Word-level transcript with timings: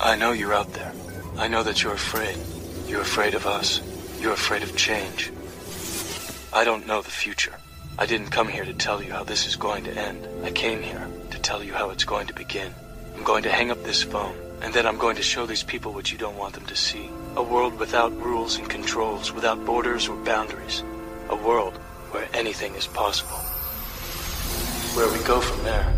I 0.00 0.14
know 0.14 0.30
you're 0.30 0.54
out 0.54 0.72
there. 0.74 0.92
I 1.36 1.48
know 1.48 1.64
that 1.64 1.82
you're 1.82 1.92
afraid. 1.92 2.36
You're 2.86 3.00
afraid 3.00 3.34
of 3.34 3.46
us. 3.46 3.80
You're 4.20 4.32
afraid 4.32 4.62
of 4.62 4.76
change. 4.76 5.32
I 6.52 6.62
don't 6.62 6.86
know 6.86 7.02
the 7.02 7.10
future. 7.10 7.54
I 7.98 8.06
didn't 8.06 8.30
come 8.30 8.46
here 8.46 8.64
to 8.64 8.72
tell 8.74 9.02
you 9.02 9.10
how 9.10 9.24
this 9.24 9.44
is 9.48 9.56
going 9.56 9.82
to 9.84 9.98
end. 9.98 10.24
I 10.44 10.52
came 10.52 10.82
here 10.82 11.04
to 11.32 11.38
tell 11.40 11.64
you 11.64 11.72
how 11.72 11.90
it's 11.90 12.04
going 12.04 12.28
to 12.28 12.32
begin. 12.32 12.72
I'm 13.16 13.24
going 13.24 13.42
to 13.42 13.50
hang 13.50 13.72
up 13.72 13.82
this 13.82 14.04
phone, 14.04 14.36
and 14.62 14.72
then 14.72 14.86
I'm 14.86 14.98
going 14.98 15.16
to 15.16 15.22
show 15.22 15.46
these 15.46 15.64
people 15.64 15.92
what 15.92 16.12
you 16.12 16.16
don't 16.16 16.38
want 16.38 16.54
them 16.54 16.66
to 16.66 16.76
see. 16.76 17.10
A 17.34 17.42
world 17.42 17.76
without 17.76 18.12
rules 18.22 18.56
and 18.56 18.70
controls, 18.70 19.32
without 19.32 19.66
borders 19.66 20.06
or 20.06 20.16
boundaries. 20.24 20.84
A 21.28 21.34
world 21.34 21.76
where 22.12 22.28
anything 22.34 22.76
is 22.76 22.86
possible. 22.86 23.38
Where 24.94 25.12
we 25.12 25.24
go 25.24 25.40
from 25.40 25.64
there 25.64 25.92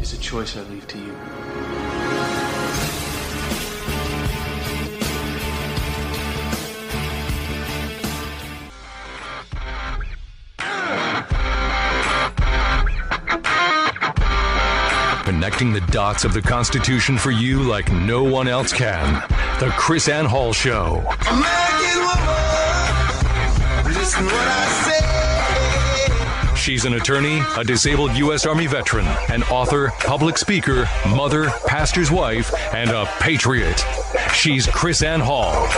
is 0.00 0.12
a 0.12 0.18
choice 0.18 0.56
I 0.56 0.62
leave 0.62 0.86
to 0.86 0.98
you. 0.98 1.16
Connecting 15.62 15.86
the 15.86 15.92
dots 15.92 16.24
of 16.24 16.32
the 16.34 16.42
Constitution 16.42 17.16
for 17.16 17.30
you 17.30 17.62
like 17.62 17.92
no 17.92 18.24
one 18.24 18.48
else 18.48 18.72
can. 18.72 19.14
The 19.60 19.68
KrisAnne 19.68 20.26
Hall 20.26 20.52
Show. 20.52 20.94
Woman, 20.94 21.14
listen 23.94 24.24
what 24.24 24.34
I 24.34 24.66
say. 26.48 26.56
She's 26.56 26.84
an 26.84 26.94
attorney, 26.94 27.40
a 27.56 27.62
disabled 27.62 28.10
U.S. 28.16 28.44
Army 28.44 28.66
veteran, 28.66 29.06
an 29.30 29.44
author, 29.44 29.92
public 30.00 30.36
speaker, 30.36 30.88
mother, 31.10 31.50
pastor's 31.64 32.10
wife, 32.10 32.52
and 32.74 32.90
a 32.90 33.06
patriot. 33.20 33.84
She's 34.34 34.66
KrisAnne 34.66 35.20
Hall. 35.20 35.68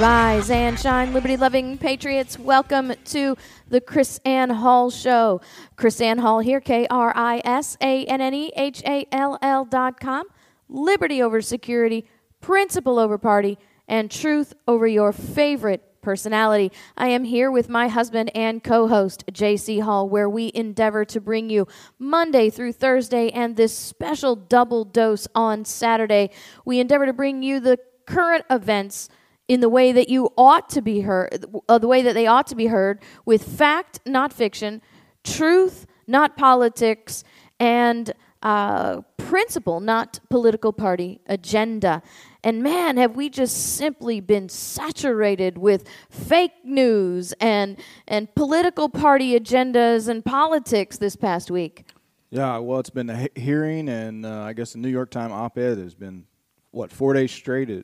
Rise 0.00 0.48
and 0.48 0.80
shine, 0.80 1.12
liberty 1.12 1.36
loving 1.36 1.76
patriots. 1.76 2.38
Welcome 2.38 2.94
to 3.04 3.36
the 3.68 3.82
KrisAnne 3.82 4.50
Hall 4.50 4.88
Show. 4.88 5.42
KrisAnne 5.76 6.20
Hall 6.20 6.40
here, 6.40 6.58
K 6.58 6.86
R 6.90 7.12
I 7.14 7.42
S 7.44 7.76
A 7.82 8.06
N 8.06 8.22
N 8.22 8.32
E 8.32 8.50
H 8.56 8.82
A 8.86 9.06
L 9.12 9.38
L 9.42 9.66
dot 9.66 10.00
com. 10.00 10.24
Liberty 10.70 11.20
over 11.20 11.42
security, 11.42 12.06
principle 12.40 12.98
over 12.98 13.18
party, 13.18 13.58
and 13.86 14.10
truth 14.10 14.54
over 14.66 14.86
your 14.86 15.12
favorite 15.12 16.00
personality. 16.00 16.72
I 16.96 17.08
am 17.08 17.24
here 17.24 17.50
with 17.50 17.68
my 17.68 17.88
husband 17.88 18.30
and 18.34 18.64
co 18.64 18.88
host, 18.88 19.26
JC 19.30 19.82
Hall, 19.82 20.08
where 20.08 20.30
we 20.30 20.50
endeavor 20.54 21.04
to 21.04 21.20
bring 21.20 21.50
you 21.50 21.68
Monday 21.98 22.48
through 22.48 22.72
Thursday 22.72 23.28
and 23.32 23.54
this 23.54 23.76
special 23.76 24.34
double 24.34 24.86
dose 24.86 25.28
on 25.34 25.66
Saturday. 25.66 26.30
We 26.64 26.80
endeavor 26.80 27.04
to 27.04 27.12
bring 27.12 27.42
you 27.42 27.60
the 27.60 27.78
current 28.06 28.46
events 28.48 29.10
in 29.50 29.58
the 29.58 29.68
way 29.68 29.90
that 29.90 30.08
you 30.08 30.30
ought 30.38 30.68
to 30.70 30.80
be 30.80 31.00
heard, 31.00 31.44
uh, 31.68 31.76
the 31.76 31.88
way 31.88 32.02
that 32.02 32.14
they 32.14 32.24
ought 32.24 32.46
to 32.46 32.54
be 32.54 32.66
heard, 32.66 33.02
with 33.24 33.42
fact, 33.42 33.98
not 34.06 34.32
fiction, 34.32 34.80
truth, 35.24 35.88
not 36.06 36.36
politics, 36.36 37.24
and 37.58 38.12
uh, 38.44 39.00
principle, 39.16 39.80
not 39.80 40.20
political 40.30 40.72
party 40.72 41.20
agenda. 41.26 42.00
And 42.44 42.62
man, 42.62 42.96
have 42.96 43.16
we 43.16 43.28
just 43.28 43.74
simply 43.74 44.20
been 44.20 44.48
saturated 44.48 45.58
with 45.58 45.82
fake 46.08 46.54
news 46.62 47.34
and 47.40 47.76
and 48.06 48.32
political 48.36 48.88
party 48.88 49.36
agendas 49.36 50.06
and 50.06 50.24
politics 50.24 50.96
this 50.98 51.16
past 51.16 51.50
week. 51.50 51.86
Yeah, 52.30 52.58
well, 52.58 52.78
it's 52.78 52.90
been 52.90 53.10
a 53.10 53.26
hearing, 53.34 53.88
and 53.88 54.24
uh, 54.24 54.42
I 54.42 54.52
guess 54.52 54.74
the 54.74 54.78
New 54.78 54.88
York 54.88 55.10
Times 55.10 55.32
op-ed 55.32 55.78
has 55.78 55.96
been 55.96 56.26
what 56.70 56.92
four 56.92 57.14
days 57.14 57.32
straight. 57.32 57.68
E- 57.68 57.82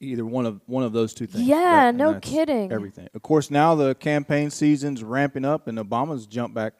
either 0.00 0.24
one 0.24 0.46
of 0.46 0.60
one 0.66 0.84
of 0.84 0.92
those 0.92 1.14
two 1.14 1.26
things. 1.26 1.44
Yeah, 1.44 1.88
and 1.88 1.98
no 1.98 2.18
kidding. 2.20 2.72
Everything. 2.72 3.08
Of 3.14 3.22
course, 3.22 3.50
now 3.50 3.74
the 3.74 3.94
campaign 3.94 4.50
season's 4.50 5.02
ramping 5.04 5.44
up, 5.44 5.66
and 5.68 5.78
Obama's 5.78 6.26
jumped 6.26 6.54
back, 6.54 6.74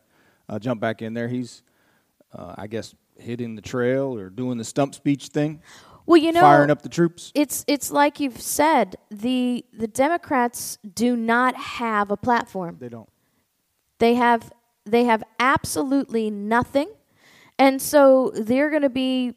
uh, 0.49 0.59
jumped 0.59 0.81
back 0.81 1.03
in 1.03 1.15
there. 1.15 1.29
He's, 1.29 1.63
uh, 2.33 2.55
I 2.57 2.67
guess, 2.67 2.95
hitting 3.19 3.55
the 3.55 3.63
trail 3.63 4.17
or 4.17 4.31
doing 4.31 4.59
the 4.59 4.65
stump 4.65 4.95
speech 4.95 5.29
thing, 5.29 5.61
Well, 6.05 6.19
you 6.19 6.33
know, 6.33 6.41
firing 6.41 6.71
up 6.71 6.83
the 6.83 6.89
troops. 6.89 7.33
it's 7.35 7.65
it's 7.67 7.91
like 7.91 8.21
you've 8.21 8.41
said 8.41 8.97
the 9.11 9.65
the 9.73 9.89
Democrats 9.89 10.79
do 10.95 11.17
not 11.17 11.55
have 11.57 12.11
a 12.11 12.17
platform. 12.17 12.77
They 12.79 12.89
don't. 12.89 13.09
They 13.99 14.15
have 14.15 14.53
they 14.85 15.05
have 15.05 15.25
absolutely 15.41 16.31
nothing, 16.31 16.89
and 17.59 17.81
so 17.81 18.31
they're 18.35 18.71
going 18.71 18.83
to 18.83 18.91
be 18.91 19.35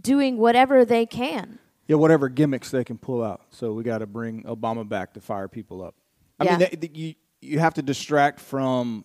doing 0.00 0.36
whatever 0.38 0.84
they 0.84 1.06
can. 1.06 1.58
Yeah, 1.88 1.96
whatever 1.96 2.28
gimmicks 2.28 2.70
they 2.70 2.84
can 2.84 2.98
pull 2.98 3.22
out. 3.22 3.42
So 3.50 3.72
we 3.72 3.82
got 3.84 3.98
to 3.98 4.06
bring 4.06 4.42
Obama 4.44 4.88
back 4.88 5.14
to 5.14 5.20
fire 5.20 5.48
people 5.48 5.82
up. 5.84 5.94
I 6.40 6.44
Yeah. 6.44 6.50
mean, 6.58 6.68
they, 6.70 6.76
they- 6.88 6.90
you 6.98 7.14
you 7.42 7.58
have 7.60 7.74
to 7.74 7.82
distract 7.82 8.40
from 8.40 9.04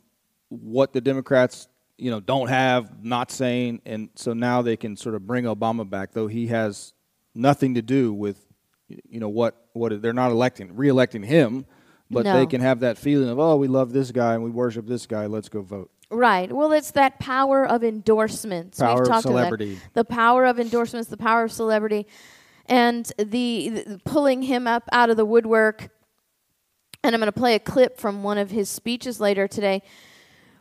what 0.49 0.93
the 0.93 1.01
Democrats 1.01 1.67
you 1.97 2.09
know 2.09 2.19
don't 2.19 2.47
have, 2.47 3.03
not 3.03 3.29
saying, 3.29 3.81
and 3.85 4.09
so 4.15 4.33
now 4.33 4.61
they 4.63 4.75
can 4.77 4.97
sort 4.97 5.13
of 5.15 5.27
bring 5.27 5.45
Obama 5.45 5.87
back, 5.87 6.13
though 6.13 6.27
he 6.27 6.47
has 6.47 6.93
nothing 7.35 7.75
to 7.75 7.81
do 7.81 8.11
with 8.13 8.43
you 8.87 9.19
know 9.19 9.29
what 9.29 9.55
what 9.73 10.01
they're 10.01 10.13
not 10.13 10.31
electing, 10.31 10.73
reelecting 10.73 11.23
him, 11.23 11.65
but 12.09 12.25
No. 12.25 12.33
they 12.39 12.45
can 12.47 12.61
have 12.61 12.79
that 12.79 12.97
feeling 12.97 13.29
of 13.29 13.37
oh 13.39 13.55
we 13.57 13.67
love 13.67 13.93
this 13.93 14.11
guy 14.11 14.33
and 14.33 14.43
we 14.43 14.49
worship 14.49 14.87
this 14.87 15.05
guy, 15.05 15.27
let's 15.27 15.47
go 15.49 15.61
vote. 15.61 15.91
Right. 16.09 16.51
Well, 16.51 16.73
it's 16.73 16.91
that 16.91 17.19
power 17.19 17.65
of 17.65 17.83
endorsements. 17.85 18.79
Power 18.79 19.03
We've 19.03 19.11
of 19.13 19.21
celebrity. 19.21 19.73
About. 19.73 19.93
The 19.93 20.03
power 20.05 20.45
of 20.45 20.59
endorsements, 20.59 21.09
the 21.09 21.15
power 21.15 21.43
of 21.43 21.53
celebrity, 21.53 22.05
and 22.71 23.11
the, 23.17 23.69
the 23.85 24.01
pulling 24.05 24.43
him 24.43 24.65
up 24.65 24.87
out 24.93 25.09
of 25.09 25.17
the 25.17 25.25
woodwork. 25.25 25.89
And 27.03 27.13
I'm 27.13 27.19
going 27.19 27.31
to 27.31 27.37
play 27.37 27.53
a 27.53 27.59
clip 27.59 27.99
from 27.99 28.23
one 28.23 28.37
of 28.37 28.49
his 28.51 28.69
speeches 28.69 29.19
later 29.19 29.47
today, 29.47 29.81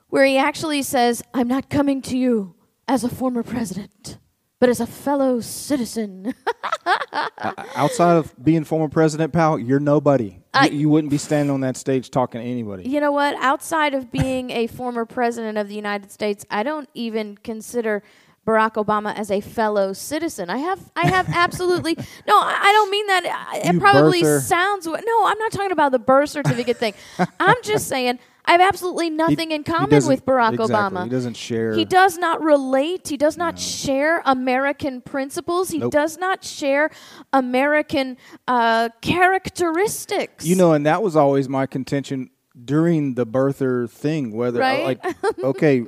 where 0.08 0.24
he 0.24 0.36
actually 0.36 0.82
says, 0.82 1.22
"I'm 1.32 1.46
not 1.48 1.70
coming 1.70 2.02
to 2.02 2.18
you 2.18 2.54
as 2.88 3.04
a 3.04 3.08
former 3.08 3.42
president, 3.42 4.18
but 4.58 4.68
as 4.68 4.80
a 4.80 4.86
fellow 4.86 5.40
citizen." 5.40 6.34
Outside 7.76 8.16
of 8.16 8.34
being 8.42 8.64
former 8.64 8.88
president, 8.88 9.32
pal, 9.32 9.58
you're 9.58 9.78
nobody. 9.80 10.38
I- 10.54 10.68
you, 10.68 10.78
you 10.80 10.88
wouldn't 10.88 11.10
be 11.10 11.18
standing 11.18 11.52
on 11.52 11.60
that 11.60 11.76
stage 11.76 12.10
talking 12.10 12.40
to 12.40 12.46
anybody. 12.46 12.88
You 12.88 13.00
know 13.00 13.12
what? 13.12 13.36
Outside 13.36 13.94
of 13.94 14.10
being 14.10 14.50
a 14.50 14.66
former 14.66 15.04
president 15.04 15.58
of 15.58 15.68
the 15.68 15.74
United 15.74 16.10
States, 16.10 16.44
I 16.50 16.62
don't 16.62 16.88
even 16.94 17.36
consider 17.36 18.02
Barack 18.50 18.72
Obama 18.84 19.14
as 19.16 19.30
a 19.30 19.40
fellow 19.40 19.92
citizen. 19.92 20.50
I 20.50 20.58
have, 20.58 20.90
I 20.96 21.06
have 21.06 21.28
absolutely 21.28 21.94
no. 22.26 22.36
I 22.38 22.56
I 22.60 22.72
don't 22.72 22.90
mean 22.90 23.06
that. 23.06 23.22
It 23.64 23.74
You 23.74 23.80
probably 23.80 24.22
birther. 24.22 24.40
sounds. 24.40 24.86
No, 24.86 25.24
I'm 25.26 25.38
not 25.38 25.52
talking 25.52 25.72
about 25.72 25.92
the 25.92 25.98
birth 25.98 26.30
certificate 26.30 26.76
thing. 26.78 26.94
I'm 27.38 27.56
just 27.62 27.86
saying 27.94 28.18
I 28.46 28.52
have 28.52 28.60
absolutely 28.62 29.06
He- 29.06 29.10
nothing 29.10 29.50
in 29.52 29.62
common 29.64 30.06
with 30.06 30.24
Barack 30.24 30.54
exactly. 30.54 30.74
Obama. 30.74 31.04
He 31.04 31.10
doesn't 31.10 31.36
share. 31.36 31.72
He 31.74 31.84
does 31.84 32.16
not 32.18 32.42
relate. 32.42 33.06
He 33.08 33.16
does 33.16 33.36
not 33.36 33.58
share 33.58 34.22
American 34.24 35.02
principles. 35.02 35.68
He 35.70 35.78
Nope. 35.78 35.92
does 35.92 36.16
not 36.18 36.42
share 36.42 36.90
American 37.32 38.16
uh, 38.48 38.88
characteristics. 39.02 40.44
You 40.46 40.56
know, 40.56 40.72
and 40.72 40.86
that 40.86 41.02
was 41.02 41.16
always 41.16 41.48
my 41.48 41.66
contention 41.66 42.30
during 42.64 43.14
the 43.14 43.26
birther 43.26 43.88
thing. 43.90 44.32
Whether 44.32 44.60
Right? 44.60 44.84
like, 45.04 45.16
okay, 45.44 45.86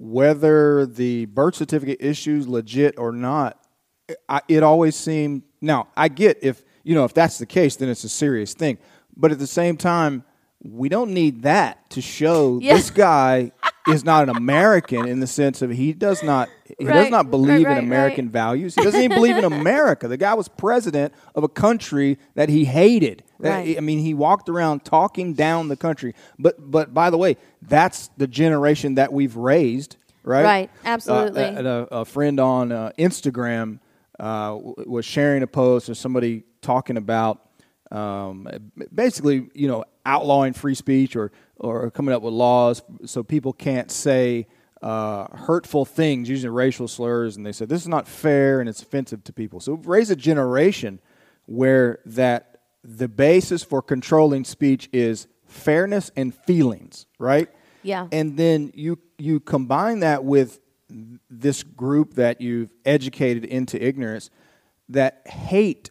whether 0.00 0.86
the 0.86 1.24
birth 1.26 1.56
certificate 1.56 1.98
issues 2.00 2.46
legit 2.46 2.94
or 2.98 3.10
not, 3.12 3.58
I, 4.28 4.40
it 4.48 4.62
always 4.62 4.94
seemed. 4.94 5.42
Now, 5.60 5.88
I 5.96 6.08
get 6.08 6.38
if 6.40 6.64
you 6.84 6.94
know 6.94 7.04
if 7.04 7.12
that's 7.14 7.38
the 7.38 7.46
case, 7.46 7.76
then 7.76 7.88
it's 7.88 8.04
a 8.04 8.08
serious 8.08 8.54
thing. 8.54 8.78
But 9.16 9.32
at 9.32 9.40
the 9.40 9.46
same 9.46 9.76
time, 9.76 10.22
we 10.62 10.88
don't 10.88 11.12
need 11.12 11.42
that 11.42 11.90
to 11.90 12.00
show 12.00 12.58
Yeah. 12.62 12.74
this 12.74 12.90
guy 12.90 13.50
is 13.88 14.04
not 14.04 14.28
an 14.28 14.36
American 14.36 15.06
in 15.06 15.20
the 15.20 15.26
sense 15.26 15.62
of 15.62 15.70
he 15.70 15.92
does 15.92 16.22
not 16.22 16.48
he 16.78 16.84
does 16.84 17.10
not 17.10 17.30
believe 17.30 17.64
right, 17.64 17.72
right, 17.72 17.78
in 17.78 17.84
American 17.84 18.26
right. 18.26 18.32
values. 18.32 18.74
He 18.74 18.82
doesn't 18.82 19.00
even 19.00 19.16
believe 19.16 19.36
in 19.36 19.44
America. 19.44 20.08
The 20.08 20.16
guy 20.16 20.34
was 20.34 20.48
president 20.48 21.14
of 21.34 21.44
a 21.44 21.48
country 21.48 22.18
that 22.34 22.48
he 22.48 22.64
hated. 22.64 23.24
That- 23.40 23.66
I 23.66 23.80
mean, 23.80 24.00
he 24.00 24.14
walked 24.14 24.48
around 24.48 24.84
talking 24.84 25.34
down 25.34 25.68
the 25.68 25.76
country. 25.76 26.14
But 26.38 26.70
but 26.70 26.92
by 26.92 27.10
the 27.10 27.18
way, 27.18 27.36
that's 27.62 28.08
the 28.16 28.26
generation 28.26 28.96
that 28.96 29.12
we've 29.12 29.36
raised, 29.36 29.96
right? 30.24 30.44
Right, 30.44 30.70
Uh, 30.84 30.88
absolutely. 30.88 31.42
and 31.44 31.66
a, 31.66 31.88
a 31.90 32.04
friend 32.04 32.38
on 32.40 32.72
uh, 32.72 32.92
Instagram 32.98 33.78
uh, 34.18 34.50
w- 34.50 34.74
was 34.86 35.04
sharing 35.04 35.42
a 35.42 35.46
post 35.46 35.88
of 35.88 35.96
somebody 35.96 36.42
talking 36.60 36.96
about 36.96 37.40
um, 37.90 38.46
basically, 38.94 39.48
you 39.54 39.68
know, 39.68 39.84
outlawing 40.04 40.52
free 40.52 40.74
speech 40.74 41.16
or 41.16 41.32
or 41.58 41.90
coming 41.90 42.14
up 42.14 42.22
with 42.22 42.34
laws 42.34 42.82
so 43.04 43.22
people 43.22 43.52
can't 43.52 43.90
say 43.90 44.46
uh, 44.82 45.26
hurtful 45.36 45.84
things 45.84 46.28
using 46.28 46.50
racial 46.50 46.86
slurs, 46.86 47.36
and 47.36 47.44
they 47.44 47.52
said 47.52 47.68
this 47.68 47.82
is 47.82 47.88
not 47.88 48.06
fair 48.06 48.60
and 48.60 48.68
it's 48.68 48.82
offensive 48.82 49.24
to 49.24 49.32
people. 49.32 49.60
So 49.60 49.74
we've 49.74 50.10
a 50.10 50.16
generation 50.16 51.00
where 51.46 51.98
that 52.06 52.60
the 52.84 53.08
basis 53.08 53.64
for 53.64 53.82
controlling 53.82 54.44
speech 54.44 54.88
is 54.92 55.26
fairness 55.46 56.10
and 56.14 56.34
feelings, 56.34 57.06
right? 57.18 57.48
Yeah. 57.82 58.06
And 58.12 58.36
then 58.36 58.70
you 58.74 58.98
you 59.18 59.40
combine 59.40 60.00
that 60.00 60.24
with 60.24 60.60
this 61.28 61.62
group 61.62 62.14
that 62.14 62.40
you've 62.40 62.70
educated 62.84 63.44
into 63.44 63.82
ignorance 63.82 64.30
that 64.88 65.22
hate 65.26 65.90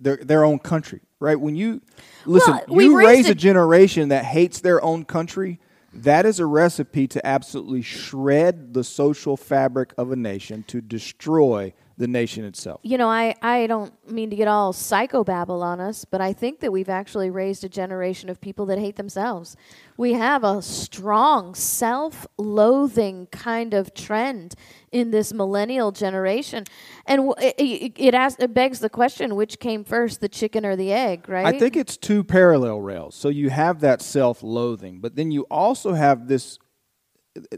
their 0.00 0.16
their 0.16 0.44
own 0.44 0.58
country, 0.58 1.00
right? 1.20 1.38
When 1.38 1.56
you 1.56 1.80
listen, 2.24 2.60
Well, 2.68 2.82
you 2.82 2.98
raise 2.98 3.28
a 3.28 3.34
generation 3.34 4.08
that 4.10 4.24
hates 4.24 4.60
their 4.60 4.82
own 4.82 5.04
country. 5.04 5.60
That 5.92 6.26
is 6.26 6.38
a 6.38 6.46
recipe 6.46 7.06
to 7.08 7.26
absolutely 7.26 7.82
shred 7.82 8.74
the 8.74 8.84
social 8.84 9.36
fabric 9.36 9.94
of 9.96 10.12
a 10.12 10.16
nation 10.16 10.64
to 10.68 10.80
destroy 10.80 11.72
the 11.98 12.06
nation 12.06 12.44
itself. 12.44 12.80
you 12.84 12.96
know, 12.96 13.10
I, 13.10 13.34
I 13.42 13.66
don't 13.66 13.92
mean 14.10 14.30
to 14.30 14.36
get 14.36 14.46
all 14.46 14.72
psychobabble 14.72 15.60
on 15.62 15.80
us, 15.80 16.04
but 16.04 16.20
I 16.20 16.32
think 16.32 16.60
that 16.60 16.70
we've 16.70 16.88
actually 16.88 17.28
raised 17.28 17.64
a 17.64 17.68
generation 17.68 18.30
of 18.30 18.40
people 18.40 18.66
that 18.66 18.78
hate 18.78 18.94
themselves. 18.94 19.56
We 19.96 20.12
have 20.12 20.44
a 20.44 20.62
strong 20.62 21.56
self 21.56 22.24
loathing 22.38 23.26
kind 23.32 23.74
of 23.74 23.94
trend 23.94 24.54
in 24.92 25.10
this 25.10 25.34
millennial 25.34 25.90
generation. 25.90 26.64
And 27.04 27.28
w- 27.28 27.34
it, 27.48 27.56
it, 27.58 27.92
it, 27.96 28.14
asks, 28.14 28.40
it 28.40 28.54
begs 28.54 28.78
the 28.78 28.88
question 28.88 29.34
which 29.34 29.58
came 29.58 29.82
first, 29.82 30.20
the 30.20 30.28
chicken 30.28 30.64
or 30.64 30.76
the 30.76 30.92
egg, 30.92 31.28
right? 31.28 31.46
I 31.46 31.58
think 31.58 31.76
it's 31.76 31.96
two 31.96 32.22
parallel 32.22 32.80
rails. 32.80 33.16
So 33.16 33.28
you 33.28 33.50
have 33.50 33.80
that 33.80 34.00
self-loathing, 34.02 35.00
but 35.00 35.16
then 35.16 35.32
you 35.32 35.42
also 35.50 35.94
have 35.94 36.28
this. 36.28 36.60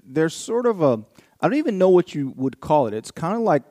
There's 0.02 0.34
sort 0.34 0.64
of 0.64 0.80
a. 0.80 1.04
I 1.42 1.48
don't 1.48 1.58
even 1.58 1.76
know 1.76 1.90
what 1.90 2.14
you 2.14 2.32
would 2.36 2.60
call 2.60 2.86
it. 2.86 2.94
It's 2.94 3.10
kind 3.10 3.34
of 3.34 3.42
like 3.42 3.64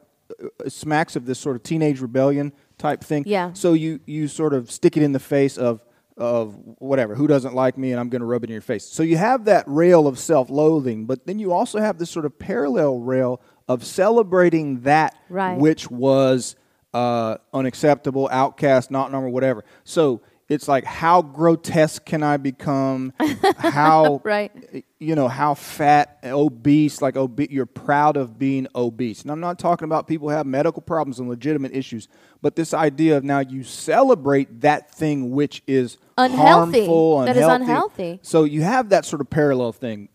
smacks 0.67 1.15
of 1.15 1.25
this 1.25 1.39
sort 1.39 1.55
of 1.55 1.63
teenage 1.63 1.99
rebellion 2.01 2.53
type 2.77 3.03
thing. 3.03 3.23
Yeah. 3.25 3.53
So 3.53 3.73
you 3.73 3.99
you 4.05 4.27
sort 4.27 4.53
of 4.53 4.71
stick 4.71 4.97
it 4.97 5.03
in 5.03 5.11
the 5.11 5.19
face 5.19 5.57
of 5.57 5.83
of 6.17 6.55
whatever 6.79 7.15
who 7.15 7.27
doesn't 7.27 7.55
like 7.55 7.77
me 7.77 7.91
and 7.91 7.99
I'm 7.99 8.09
going 8.09 8.19
to 8.19 8.25
rub 8.25 8.43
it 8.43 8.49
in 8.49 8.53
your 8.53 8.61
face. 8.61 8.85
So 8.85 9.03
you 9.03 9.15
have 9.17 9.45
that 9.45 9.63
rail 9.67 10.05
of 10.05 10.19
self-loathing, 10.19 11.05
but 11.05 11.25
then 11.25 11.39
you 11.39 11.53
also 11.53 11.79
have 11.79 11.97
this 11.97 12.09
sort 12.09 12.25
of 12.25 12.37
parallel 12.37 12.99
rail 12.99 13.41
of 13.69 13.85
celebrating 13.85 14.81
that 14.81 15.15
Right. 15.29 15.57
which 15.57 15.89
was 15.89 16.55
uh, 16.93 17.37
unacceptable, 17.53 18.27
outcast, 18.31 18.91
not 18.91 19.11
normal, 19.11 19.31
whatever. 19.31 19.63
So 19.83 20.21
it's 20.49 20.67
like, 20.67 20.83
how 20.83 21.21
grotesque 21.21 22.03
can 22.05 22.23
I 22.23 22.37
become? 22.37 23.13
How 23.57 24.19
Right. 24.25 24.83
You 24.99 25.15
know 25.15 25.27
how 25.29 25.53
fat, 25.53 26.17
obese, 26.25 27.01
like 27.01 27.15
obe- 27.15 27.49
you're 27.51 27.65
proud 27.65 28.17
of 28.17 28.37
being 28.37 28.67
obese. 28.75 29.21
And 29.21 29.31
I'm 29.31 29.39
not 29.39 29.57
talking 29.59 29.85
about 29.85 30.07
people 30.07 30.27
who 30.29 30.35
have 30.35 30.45
medical 30.45 30.81
problems 30.81 31.19
and 31.19 31.29
legitimate 31.29 31.73
issues, 31.73 32.07
but 32.41 32.55
this 32.57 32.73
idea 32.73 33.15
of 33.15 33.23
now 33.23 33.39
you 33.39 33.63
celebrate 33.63 34.61
that 34.61 34.91
thing 34.91 35.31
which 35.31 35.61
is 35.67 35.97
Unhealthy. 36.17 36.79
harmful, 36.79 37.19
That 37.21 37.37
is 37.37 37.43
unhealthy. 37.43 37.63
unhealthy. 37.63 38.19
So 38.23 38.43
you 38.43 38.61
have 38.63 38.89
that 38.89 39.05
sort 39.05 39.21
of 39.21 39.29
parallel 39.29 39.71
thing. 39.71 40.09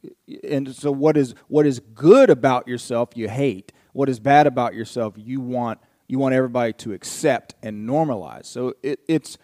And 0.46 0.74
so 0.74 0.90
what 0.92 1.16
is 1.16 1.34
what 1.48 1.64
is 1.66 1.80
good 1.80 2.28
about 2.28 2.68
yourself 2.68 3.10
you 3.14 3.28
hate. 3.28 3.72
What 3.92 4.08
is 4.08 4.18
bad 4.20 4.46
about 4.46 4.74
yourself 4.74 5.14
you 5.16 5.40
want 5.40 5.78
you 6.08 6.18
want 6.18 6.34
everybody 6.34 6.72
to 6.74 6.92
accept 6.92 7.54
and 7.62 7.88
normalize. 7.88 8.44
So 8.44 8.74
it, 8.82 9.00
it's 9.08 9.38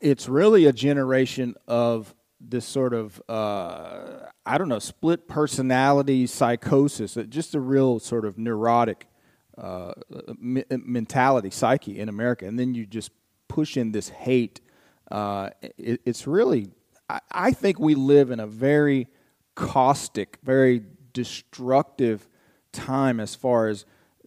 it's 0.00 0.28
really 0.28 0.66
a 0.66 0.72
generation 0.72 1.54
of 1.66 2.14
this 2.40 2.64
sort 2.64 2.94
of 2.94 3.20
uh, 3.28 4.26
I 4.46 4.58
don't 4.58 4.68
know 4.68 4.78
split 4.78 5.28
personality 5.28 6.26
psychosis, 6.26 7.16
uh, 7.16 7.22
just 7.22 7.54
a 7.54 7.60
real 7.60 7.98
sort 7.98 8.24
of 8.24 8.38
neurotic 8.38 9.06
uh, 9.58 9.92
me- 10.38 10.64
mentality 10.70 11.50
psyche 11.50 11.98
in 11.98 12.08
America, 12.08 12.46
and 12.46 12.58
then 12.58 12.74
you 12.74 12.86
just 12.86 13.10
push 13.48 13.76
in 13.76 13.92
this 13.92 14.08
hate. 14.08 14.60
Uh, 15.10 15.50
it, 15.60 16.00
it's 16.04 16.26
really 16.26 16.70
I, 17.08 17.20
I 17.30 17.50
think 17.52 17.78
we 17.78 17.94
live 17.94 18.30
in 18.30 18.40
a 18.40 18.46
very 18.46 19.08
caustic, 19.54 20.38
very 20.42 20.82
destructive 21.12 22.28
time 22.72 23.20
as 23.20 23.34
far 23.34 23.68
as 23.68 23.84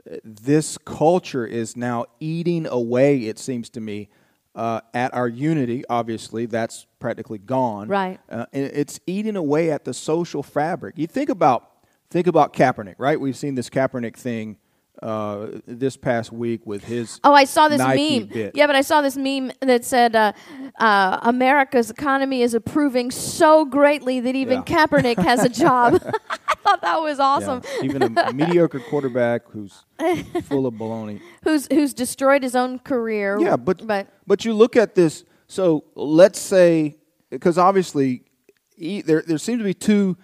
uh, 0.10 0.18
this 0.24 0.78
culture 0.78 1.46
is 1.46 1.76
now 1.76 2.06
eating 2.20 2.68
away. 2.68 3.26
It 3.26 3.40
seems 3.40 3.70
to 3.72 3.82
me 3.82 4.10
uh, 4.56 4.82
at 4.94 5.14
our 5.14 5.28
unity. 5.28 5.84
Obviously, 5.90 6.46
that's 6.46 6.86
practically 7.00 7.40
gone. 7.40 7.88
Right. 7.88 8.20
Uh, 8.30 8.46
and 8.54 8.66
it's 8.66 9.00
eating 9.08 9.36
away 9.36 9.72
at 9.72 9.86
the 9.86 9.94
social 9.94 10.44
fabric. 10.44 10.98
You 10.98 11.08
think 11.08 11.30
about 11.30 11.70
think 12.10 12.28
about 12.28 12.54
Kaepernick, 12.54 12.96
right? 12.98 13.20
We've 13.20 13.38
seen 13.38 13.56
this 13.56 13.70
Kaepernick 13.70 14.16
thing 14.16 14.58
uh, 15.02 15.48
this 15.66 15.98
past 15.98 16.32
week 16.32 16.62
with 16.66 16.84
his. 16.84 17.20
Oh, 17.24 17.34
I 17.34 17.44
saw 17.46 17.68
this 17.68 17.80
Nike 17.80 18.20
meme. 18.20 18.28
bit. 18.30 18.52
Yeah, 18.56 18.68
but 18.68 18.76
I 18.76 18.82
saw 18.82 19.02
this 19.02 19.18
meme 19.18 19.52
that 19.62 19.84
said 19.84 20.16
uh, 20.16 20.34
uh, 20.80 21.20
America's 21.24 21.90
economy 21.92 22.42
is 22.42 22.54
improving 22.54 23.12
so 23.12 23.66
greatly 23.66 24.20
that 24.22 24.36
even 24.36 24.60
Yeah. 24.68 24.86
Kaepernick 24.86 25.18
has 25.18 25.44
a 25.44 25.50
job. 25.50 25.96
I 26.30 26.56
thought 26.64 26.82
that 26.82 27.02
was 27.02 27.18
Yeah, 27.18 27.26
awesome. 27.26 27.62
even 27.84 28.18
a 28.18 28.32
mediocre 28.34 28.80
quarterback 28.80 29.50
who's 29.50 29.84
full 30.44 30.66
of 30.68 30.76
baloney. 30.76 31.20
Who's 31.44 31.68
who's 31.68 31.94
destroyed 31.94 32.44
his 32.44 32.56
own 32.56 32.80
career? 32.80 33.38
Yeah, 33.40 33.58
but 33.58 33.86
but 33.86 34.08
but 34.28 34.46
you 34.46 34.54
look 34.54 34.76
at 34.78 34.96
this. 34.96 35.26
So 35.48 35.84
let's 35.96 36.40
say 36.40 36.98
because 37.30 37.58
obviously 37.58 38.24
e- 38.78 39.02
there 39.02 39.24
there 39.28 39.38
seems 39.38 39.60
to 39.60 39.66
be 39.66 39.74
two 39.74 40.16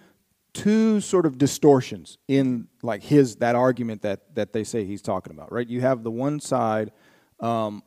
two 0.52 1.00
sort 1.00 1.26
of 1.26 1.38
distortions 1.38 2.18
in 2.28 2.68
like 2.82 3.02
his 3.02 3.36
that 3.36 3.54
argument 3.54 4.02
that 4.02 4.34
that 4.34 4.52
they 4.52 4.64
say 4.64 4.84
he's 4.84 5.02
talking 5.02 5.32
about. 5.32 5.52
Right? 5.52 5.66
You 5.66 5.80
have 5.80 6.02
the 6.02 6.10
one 6.10 6.40
side. 6.40 6.92
Um, 7.40 7.82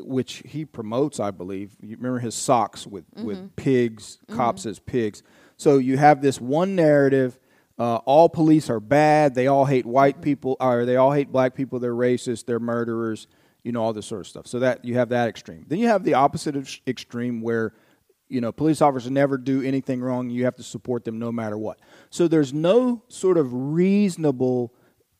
which 0.00 0.42
he 0.46 0.64
promotes, 0.64 1.20
I 1.20 1.30
believe. 1.30 1.76
You 1.82 1.96
remember 1.96 2.18
his 2.18 2.34
socks 2.34 2.86
with, 2.86 3.04
with 3.14 3.56
pigs, 3.56 4.18
cops 4.30 4.66
as 4.66 4.78
pigs. 4.78 5.22
So 5.56 5.78
you 5.78 5.96
have 5.98 6.22
this 6.22 6.40
one 6.40 6.74
narrative. 6.74 7.38
Uh, 7.78 7.96
all 7.96 8.28
police 8.28 8.70
are 8.70 8.80
bad. 8.80 9.34
They 9.34 9.46
all 9.46 9.64
hate 9.64 9.86
white 9.86 10.20
people, 10.20 10.56
or 10.60 10.84
they 10.84 10.96
all 10.96 11.12
hate 11.12 11.32
black 11.32 11.54
people. 11.54 11.78
They're 11.78 11.94
racist. 11.94 12.46
They're 12.46 12.60
murderers. 12.60 13.26
You 13.64 13.72
know 13.72 13.82
all 13.82 13.92
this 13.92 14.06
sort 14.06 14.22
of 14.22 14.26
stuff. 14.26 14.46
So 14.46 14.58
that 14.60 14.84
you 14.84 14.94
have 14.94 15.10
that 15.10 15.28
extreme. 15.28 15.64
Then 15.68 15.78
you 15.78 15.88
have 15.88 16.04
the 16.04 16.14
opposite 16.14 16.56
of 16.56 16.68
extreme, 16.86 17.40
where 17.40 17.74
you 18.32 18.40
know 18.40 18.50
police 18.50 18.80
officers 18.80 19.10
never 19.10 19.36
do 19.36 19.62
anything 19.62 20.00
wrong. 20.00 20.30
You 20.30 20.44
have 20.46 20.56
to 20.56 20.62
support 20.62 21.04
them 21.04 21.18
no 21.18 21.30
matter 21.30 21.58
what. 21.58 21.78
So 22.08 22.28
there's 22.28 22.54
no 22.54 23.02
sort 23.08 23.36
of 23.36 23.52
reasonable 23.52 24.72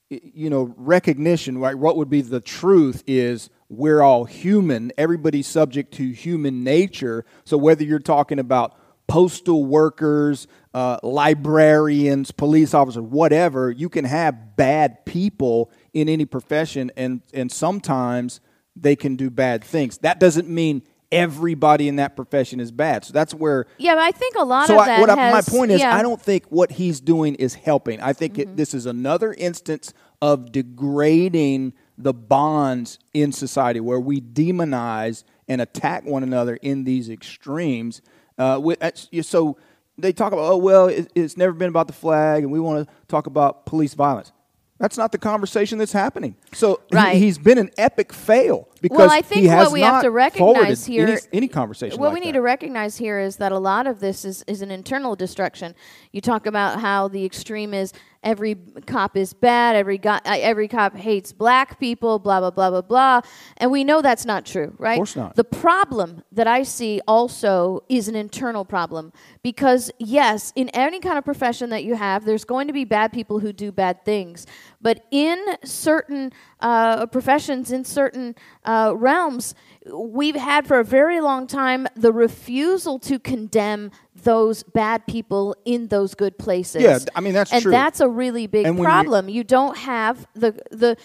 you 0.09 0.51
know 0.51 0.75
recognition 0.77 1.57
right 1.57 1.75
what 1.75 1.97
would 1.97 2.11
be 2.11 2.21
the 2.21 2.41
truth 2.41 3.03
is 3.07 3.49
we're 3.71 4.03
all 4.03 4.27
human 4.27 4.93
everybody's 4.99 5.47
subject 5.47 5.95
to 5.95 6.11
human 6.11 6.63
nature 6.63 7.25
so 7.47 7.57
whether 7.57 7.83
you're 7.83 7.99
talking 7.99 8.39
about 8.39 8.77
postal 9.07 9.65
workers 9.65 10.47
uh, 10.75 10.99
librarians 11.03 12.31
police 12.31 12.75
officers 12.75 13.01
whatever 13.01 13.71
you 13.71 13.89
can 13.89 14.05
have 14.05 14.55
bad 14.55 15.03
people 15.07 15.71
in 15.95 16.11
any 16.11 16.27
profession 16.27 16.93
and 16.95 17.23
and 17.33 17.51
sometimes 17.51 18.43
they 18.77 18.95
can 18.95 19.17
do 19.17 19.31
bad 19.31 19.65
things 19.65 19.97
that 19.99 20.21
doesn't 20.21 20.47
mean 20.47 20.83
everybody 21.13 21.87
in 21.89 21.97
that 21.97 22.17
profession 22.17 22.59
is 22.59 22.73
bad 22.73 23.05
so 23.05 23.13
that's 23.13 23.33
where 23.35 23.67
yeah, 23.79 23.95
but 23.95 24.03
I 24.03 24.11
think 24.11 24.35
a 24.37 24.45
lot 24.45 24.67
so 24.67 24.75
of 24.75 24.81
I, 24.81 24.87
that 24.87 25.01
what 25.01 25.11
I, 25.11 25.15
has, 25.17 25.47
my 25.53 25.59
point 25.59 25.71
is, 25.71 25.81
yeah. 25.81 25.95
I 25.97 26.03
don't 26.03 26.21
think 26.21 26.47
what 26.49 26.73
he's 26.73 27.01
doing 27.01 27.35
is 27.37 27.55
helping. 27.55 28.01
I 28.01 28.13
think 28.13 28.33
Mm-hmm. 28.35 28.51
it, 28.53 28.57
this 28.57 28.73
is 28.75 28.87
another 28.87 29.33
instance 29.35 29.93
of 30.23 30.51
degrading 30.53 31.73
the 31.99 32.15
bonds 32.15 32.99
in 33.13 33.31
society 33.33 33.81
where 33.81 34.01
we 34.01 34.21
demonize 34.21 35.25
and 35.49 35.61
attack 35.61 36.05
one 36.05 36.23
another 36.23 36.57
in 36.57 36.85
these 36.85 37.11
extremes. 37.11 38.01
Uh, 38.39 38.59
with, 38.63 38.79
so 39.23 39.57
they 39.99 40.13
talk 40.13 40.33
about, 40.33 40.51
oh 40.51 40.57
well, 40.57 40.87
it, 40.89 41.11
it's 41.15 41.37
never 41.37 41.53
been 41.53 41.69
about 41.69 41.87
the 41.89 41.93
flag, 41.93 42.43
and 42.43 42.51
we 42.53 42.59
want 42.61 42.87
to 42.89 42.95
talk 43.09 43.27
about 43.27 43.67
police 43.67 43.95
violence. 43.95 44.33
That's 44.79 44.97
not 44.97 45.13
the 45.13 45.19
conversation 45.19 45.79
that's 45.79 45.93
happening. 45.93 46.37
So 46.55 46.81
he- 46.91 47.19
he's 47.19 47.39
been 47.39 47.59
an 47.59 47.71
epic 47.77 48.13
fail 48.13 48.69
because 48.83 49.11
I 49.11 49.23
think 49.23 49.49
what 49.49 49.73
we 49.73 49.81
have 49.83 50.03
to 50.03 50.11
recognize 50.11 50.85
here- 50.85 51.09
any, 51.09 51.21
any 51.33 51.49
conversation. 51.49 51.99
What 51.99 52.09
like 52.09 52.15
we 52.15 52.21
need 52.21 52.35
that. 52.35 52.39
to 52.39 52.43
recognize 52.43 52.97
here 52.97 53.19
is 53.19 53.37
that 53.37 53.53
a 53.53 53.59
lot 53.59 53.87
of 53.87 54.01
this 54.01 54.25
is, 54.25 54.45
is 54.47 54.61
an 54.61 54.71
internal 54.71 55.17
destruction. 55.17 55.75
You 56.11 56.21
talk 56.21 56.47
about 56.47 56.81
how 56.81 57.09
the 57.09 57.25
extreme 57.25 57.73
is 57.73 57.93
every 58.25 58.57
cop 58.87 59.17
is 59.17 59.33
bad, 59.33 59.77
every 59.77 59.99
go- 59.99 60.11
uh, 60.11 60.21
every 60.41 60.69
cop 60.69 60.97
hates 60.97 61.33
black 61.33 61.79
people, 61.81 62.19
blah 62.19 62.41
blah 62.41 62.51
blah 62.51 62.71
blah 62.71 62.83
blah, 62.83 63.21
and 63.57 63.71
we 63.71 63.85
know 63.85 64.03
that's 64.03 64.25
not 64.25 64.45
true, 64.45 64.75
right? 64.79 64.93
Of 64.93 64.99
course 64.99 65.17
not. 65.17 65.37
The 65.37 65.45
problem 65.45 66.23
that 66.33 66.47
I 66.47 66.63
see 66.63 67.01
also 67.07 67.85
is 67.89 68.09
an 68.09 68.17
internal 68.17 68.65
problem 68.65 69.13
because 69.43 69.91
yes, 69.99 70.53
in 70.57 70.69
any 70.71 71.01
kind 71.01 71.19
of 71.19 71.25
profession 71.25 71.71
that 71.71 71.85
you 71.85 71.95
have, 71.95 72.25
there's 72.25 72.45
going 72.45 72.67
to 72.67 72.73
be 72.73 72.85
bad 72.85 73.13
people 73.13 73.39
who 73.41 73.53
do 73.53 73.73
bad 73.73 74.05
things, 74.05 74.47
but 74.83 75.07
in 75.11 75.39
certain 75.65 76.33
uh, 76.61 77.07
professions, 77.07 77.71
in 77.73 77.85
certain 77.85 78.35
uh, 78.65 78.93
realms, 78.97 79.55
we've 79.93 80.35
had 80.37 80.67
for 80.67 80.79
a 80.81 80.85
very 80.85 81.21
long 81.21 81.47
time 81.47 81.87
the 81.97 82.13
refusal 82.13 82.99
to 82.99 83.19
condemn 83.19 83.91
those 84.15 84.63
bad 84.63 85.07
people 85.07 85.57
in 85.65 85.89
those 85.89 86.15
good 86.15 86.37
places. 86.39 86.83
Yeah, 86.83 86.99
I 87.15 87.21
mean, 87.21 87.33
that's 87.33 87.53
and 87.53 87.63
true. 87.63 87.71
that's 87.73 88.01
a 88.01 88.09
really 88.09 88.47
big 88.47 88.67
you- 88.67 88.83
problem. 88.83 89.29
You 89.29 89.45
don't 89.45 89.77
have 89.79 90.27
the 90.35 90.53
the 90.71 90.97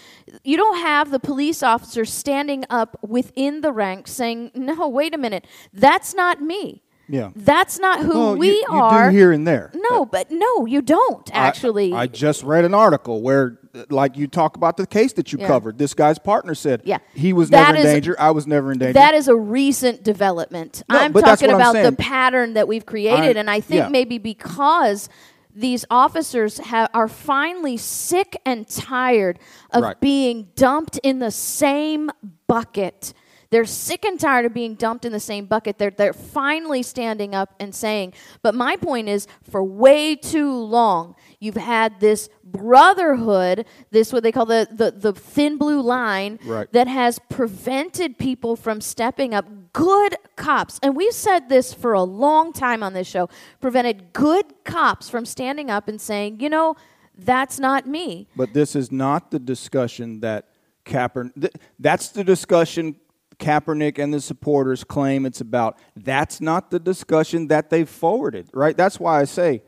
you 0.44 0.56
don't 0.56 0.78
have 0.78 1.10
the 1.10 1.20
police 1.20 1.62
officer 1.62 2.04
standing 2.04 2.64
up 2.70 2.98
within 3.02 3.60
the 3.62 3.72
ranks 3.72 4.10
saying, 4.12 4.50
"No, 4.54 4.88
wait 4.88 5.14
a 5.14 5.18
minute, 5.18 5.46
that's 5.72 6.14
not 6.14 6.42
me." 6.42 6.82
Yeah. 7.10 7.30
That's 7.34 7.78
not 7.78 8.00
who 8.00 8.10
Well, 8.18 8.36
we 8.36 8.48
you, 8.50 8.54
you 8.70 8.78
are. 8.78 9.10
do 9.10 9.16
here 9.16 9.32
and 9.32 9.46
there. 9.48 9.70
no, 9.74 10.04
but 10.04 10.30
no, 10.30 10.66
you 10.66 10.82
don't 10.82 11.28
actually. 11.32 11.94
I, 11.94 12.06
just 12.06 12.42
read 12.42 12.66
an 12.66 12.74
article 12.74 13.22
where, 13.22 13.58
like, 13.90 14.16
you 14.16 14.26
talk 14.26 14.56
about 14.56 14.76
the 14.76 14.86
case 14.86 15.12
that 15.14 15.32
you 15.32 15.38
Yeah. 15.40 15.46
covered. 15.46 15.78
This 15.78 15.94
guy's 15.94 16.18
partner 16.18 16.54
said, 16.54 16.82
Yeah. 16.84 16.98
he 17.14 17.32
was 17.32 17.50
That 17.50 17.74
never 17.74 17.86
in 17.86 17.94
danger. 17.94 18.16
I 18.18 18.30
was 18.30 18.46
never 18.46 18.72
in 18.72 18.78
danger. 18.78 18.92
That 18.94 19.14
is 19.14 19.28
a 19.28 19.36
recent 19.36 20.02
development. 20.02 20.82
No, 20.88 20.98
I'm 20.98 21.12
talking 21.12 21.50
what 21.52 21.60
I'm 21.62 21.70
about 21.76 21.82
the 21.90 21.96
pattern 21.96 22.54
that 22.54 22.68
we've 22.68 22.86
created, 22.86 23.36
I- 23.36 23.40
and 23.40 23.50
I 23.50 23.60
think 23.60 23.78
yeah. 23.84 23.88
maybe 23.88 24.18
because 24.18 25.08
these 25.54 25.84
officers 25.90 26.60
are 26.94 27.08
finally 27.08 27.76
sick 27.76 28.40
and 28.46 28.68
tired 28.68 29.38
of 29.72 29.82
Right. 29.82 30.00
being 30.00 30.48
dumped 30.54 30.98
in 31.02 31.18
the 31.18 31.30
same 31.32 32.10
bucket. 32.46 33.12
They're 33.50 33.64
sick 33.64 34.04
and 34.04 34.20
tired 34.20 34.44
of 34.44 34.52
being 34.52 34.74
dumped 34.74 35.06
in 35.06 35.12
the 35.12 35.18
same 35.18 35.46
bucket. 35.46 35.78
They're, 35.78 35.90
they're 35.90 36.12
finally 36.12 36.82
standing 36.82 37.34
up 37.34 37.54
and 37.58 37.74
saying, 37.74 38.12
but 38.42 38.54
my 38.54 38.76
point 38.76 39.08
is, 39.08 39.26
for 39.42 39.64
way 39.64 40.14
too 40.16 40.52
long, 40.52 41.14
you've 41.40 41.56
had 41.56 41.98
this 41.98 42.28
brotherhood, 42.52 43.66
this 43.90 44.12
what 44.12 44.22
they 44.22 44.32
call 44.32 44.46
the, 44.46 44.68
the, 44.70 44.90
the 44.90 45.12
thin 45.12 45.56
blue 45.58 45.80
line, 45.80 46.38
Right. 46.44 46.70
that 46.72 46.88
has 46.88 47.18
prevented 47.28 48.18
people 48.18 48.56
from 48.56 48.80
stepping 48.80 49.34
up. 49.34 49.46
Good 49.72 50.16
cops, 50.36 50.80
and 50.82 50.96
we've 50.96 51.12
said 51.12 51.48
this 51.48 51.72
for 51.72 51.92
a 51.92 52.02
long 52.02 52.52
time 52.52 52.82
on 52.82 52.94
this 52.94 53.06
show, 53.06 53.28
prevented 53.60 54.12
good 54.12 54.46
cops 54.64 55.08
from 55.08 55.24
standing 55.24 55.70
up 55.70 55.86
and 55.88 56.00
saying, 56.00 56.40
you 56.40 56.48
know, 56.48 56.74
that's 57.16 57.58
not 57.60 57.86
me. 57.86 58.28
But 58.34 58.54
this 58.54 58.74
is 58.74 58.90
not 58.90 59.30
the 59.30 59.38
discussion 59.38 60.20
that 60.20 60.48
Kaepernick. 60.84 61.34
Th- 61.40 61.52
that's 61.78 62.08
the 62.08 62.24
discussion 62.24 62.96
Kaepernick 63.38 63.98
and 63.98 64.12
the 64.12 64.20
supporters 64.20 64.82
claim 64.84 65.24
it's 65.26 65.40
about. 65.40 65.78
That's 65.94 66.40
not 66.40 66.70
the 66.70 66.80
discussion 66.80 67.48
that 67.48 67.70
they 67.70 67.84
forwarded, 67.84 68.48
right? 68.52 68.76
That's 68.76 68.98
why 68.98 69.20
I 69.20 69.24
say 69.24 69.62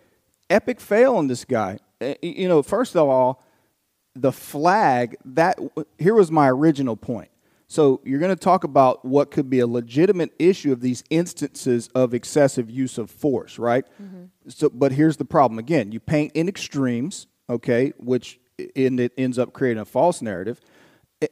epic 0.49 0.81
fail 0.81 1.15
on 1.17 1.29
this 1.29 1.45
guy. 1.45 1.79
Uh, 2.01 2.15
You 2.23 2.49
know, 2.49 2.63
first 2.63 2.97
of 2.97 3.09
all, 3.09 3.43
the 4.15 4.33
flag 4.33 5.17
that 5.25 5.59
here 5.99 6.15
was 6.15 6.31
my 6.31 6.49
original 6.49 6.97
point. 6.97 7.31
So 7.69 8.01
you're 8.05 8.19
going 8.19 8.35
to 8.37 8.45
talk 8.45 8.65
about 8.65 9.05
what 9.05 9.31
could 9.31 9.49
be 9.49 9.61
a 9.61 9.67
legitimate 9.67 10.33
issue 10.41 10.73
of 10.73 10.81
these 10.81 11.05
instances 11.09 11.89
of 11.95 12.13
excessive 12.15 12.69
use 12.69 12.99
of 12.99 13.09
force, 13.11 13.61
right? 13.61 13.85
So, 14.49 14.69
but 14.69 14.91
here's 14.91 15.19
the 15.19 15.25
problem. 15.25 15.61
Again, 15.61 15.93
you 15.93 16.01
paint 16.01 16.33
in 16.35 16.49
extremes, 16.49 17.29
okay, 17.49 17.93
which 17.99 18.41
in 18.75 18.99
it 18.99 19.13
ends 19.17 19.39
up 19.39 19.53
creating 19.53 19.81
a 19.81 19.85
false 19.85 20.21
narrative. 20.21 20.61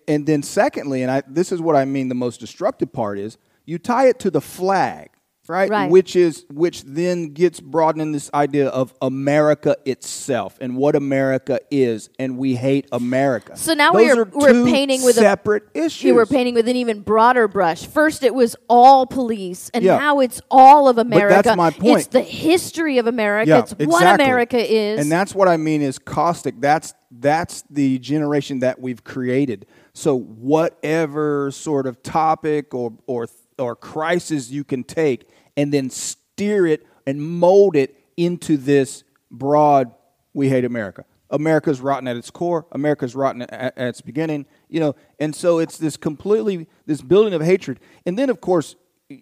And 0.06 0.26
then 0.26 0.44
secondly, 0.44 1.02
and 1.02 1.10
I, 1.10 1.22
this 1.26 1.50
is 1.50 1.60
what 1.60 1.75
I 1.75 1.84
mean, 1.84 2.08
the 2.08 2.14
most 2.14 2.38
destructive 2.38 2.92
part 2.92 3.18
is 3.18 3.37
you 3.66 3.78
tie 3.78 4.06
it 4.06 4.20
to 4.20 4.30
the 4.30 4.40
flag, 4.40 5.10
right? 5.49 5.71
Right. 5.71 5.90
Which 5.90 6.17
is 6.17 6.45
which 6.50 6.83
then 6.85 7.28
gets 7.33 7.61
broadened 7.61 8.02
in 8.02 8.12
this 8.12 8.31
idea 8.35 8.69
of 8.69 8.95
America 9.00 9.76
itself 9.85 10.59
and 10.61 10.76
what 10.76 10.95
America 10.95 11.61
is, 11.71 12.11
and 12.19 12.37
we 12.37 12.55
hate 12.55 12.88
America. 12.93 13.57
So 13.57 13.75
now 13.75 13.93
Those 13.93 14.17
we're, 14.17 14.23
are 14.23 14.31
we're 14.33 14.64
painting 14.64 15.02
with 15.02 15.17
a 15.17 15.21
separate 15.21 15.64
a, 15.75 15.85
issues. 15.87 16.05
You 16.05 16.14
were 16.14 16.26
painting 16.26 16.55
with 16.55 16.69
an 16.69 16.76
even 16.76 17.00
broader 17.00 17.49
brush. 17.49 17.87
First, 17.87 18.23
it 18.23 18.35
was 18.35 18.57
all 18.69 19.07
police, 19.07 19.71
and 19.73 19.85
Yeah. 19.85 19.99
now 19.99 20.21
it's 20.21 20.40
all 20.50 20.88
of 20.88 20.99
America. 20.99 21.43
that's 21.43 21.57
my 21.57 21.71
point. 21.71 21.99
It's 21.99 22.07
the 22.09 22.21
history 22.21 22.99
of 22.99 23.07
America. 23.07 23.49
Yeah, 23.49 23.59
it's 23.61 23.75
what. 23.75 24.19
America 24.21 24.59
is. 24.59 25.00
And 25.00 25.11
that's 25.11 25.35
what 25.35 25.49
I 25.49 25.57
mean 25.57 25.83
is 25.83 25.99
caustic. 25.99 26.61
That's 26.61 26.95
that's 27.11 27.64
the 27.71 27.99
generation 27.99 28.61
that 28.61 28.81
we've 28.81 29.02
created. 29.05 29.67
So 29.93 30.19
whatever 30.19 31.50
sort 31.50 31.87
of 31.87 32.02
topic 32.02 32.75
or 32.75 32.93
or 33.07 33.26
or 33.59 33.77
crisis 33.77 34.50
you 34.50 34.65
can 34.65 34.85
take 34.85 35.29
and 35.57 35.73
then 35.73 35.91
steer 35.91 36.67
it 36.67 36.87
and 37.07 37.23
mold 37.23 37.77
it 37.77 37.97
into 38.17 38.57
this 38.57 39.05
broad 39.31 39.93
we 40.35 40.49
hate 40.49 40.65
America. 40.65 41.05
America's 41.31 41.81
rotten 41.81 42.09
at 42.09 42.17
its 42.17 42.31
core. 42.31 42.67
America's 42.73 43.15
rotten 43.15 43.43
at, 43.43 43.77
at 43.77 43.88
its 43.88 44.00
beginning. 44.00 44.47
You 44.69 44.81
know, 44.81 44.97
and 45.19 45.35
so 45.35 45.59
it's 45.59 45.79
this 45.79 45.97
completely 45.97 46.69
this 46.87 47.03
building 47.03 47.35
of 47.35 47.43
hatred. 47.43 47.81
And 48.07 48.19
then 48.19 48.31
of 48.31 48.41
course 48.41 48.77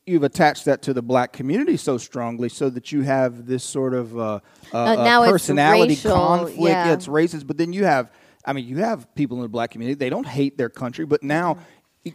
you've 0.05 0.25
attached 0.25 0.65
that 0.65 0.83
to 0.83 0.93
the 0.93 1.03
black 1.03 1.33
community 1.33 1.77
so 1.77 1.97
strongly 1.97 2.49
so 2.49 2.69
that 2.69 2.91
you 2.91 3.03
have 3.03 3.47
this 3.47 3.63
sort 3.63 3.95
of 3.95 4.19
uh, 4.19 4.41
uh, 4.73 4.77
uh, 4.77 4.95
now 4.97 5.23
it's 5.23 5.31
personality 5.31 5.95
racial, 5.95 6.13
conflict 6.13 6.61
yeah. 6.61 6.93
it's 6.93 7.07
racist 7.07 7.47
but 7.47 7.57
then 7.57 7.73
you 7.73 7.85
have 7.85 8.11
i 8.45 8.53
mean 8.53 8.67
you 8.67 8.79
have 8.79 9.13
people 9.15 9.37
in 9.37 9.45
the 9.45 9.49
black 9.49 9.71
community 9.71 9.95
they 9.95 10.11
don't 10.11 10.27
hate 10.27 10.59
their 10.59 10.69
country 10.69 11.07
but 11.07 11.23
now 11.23 11.57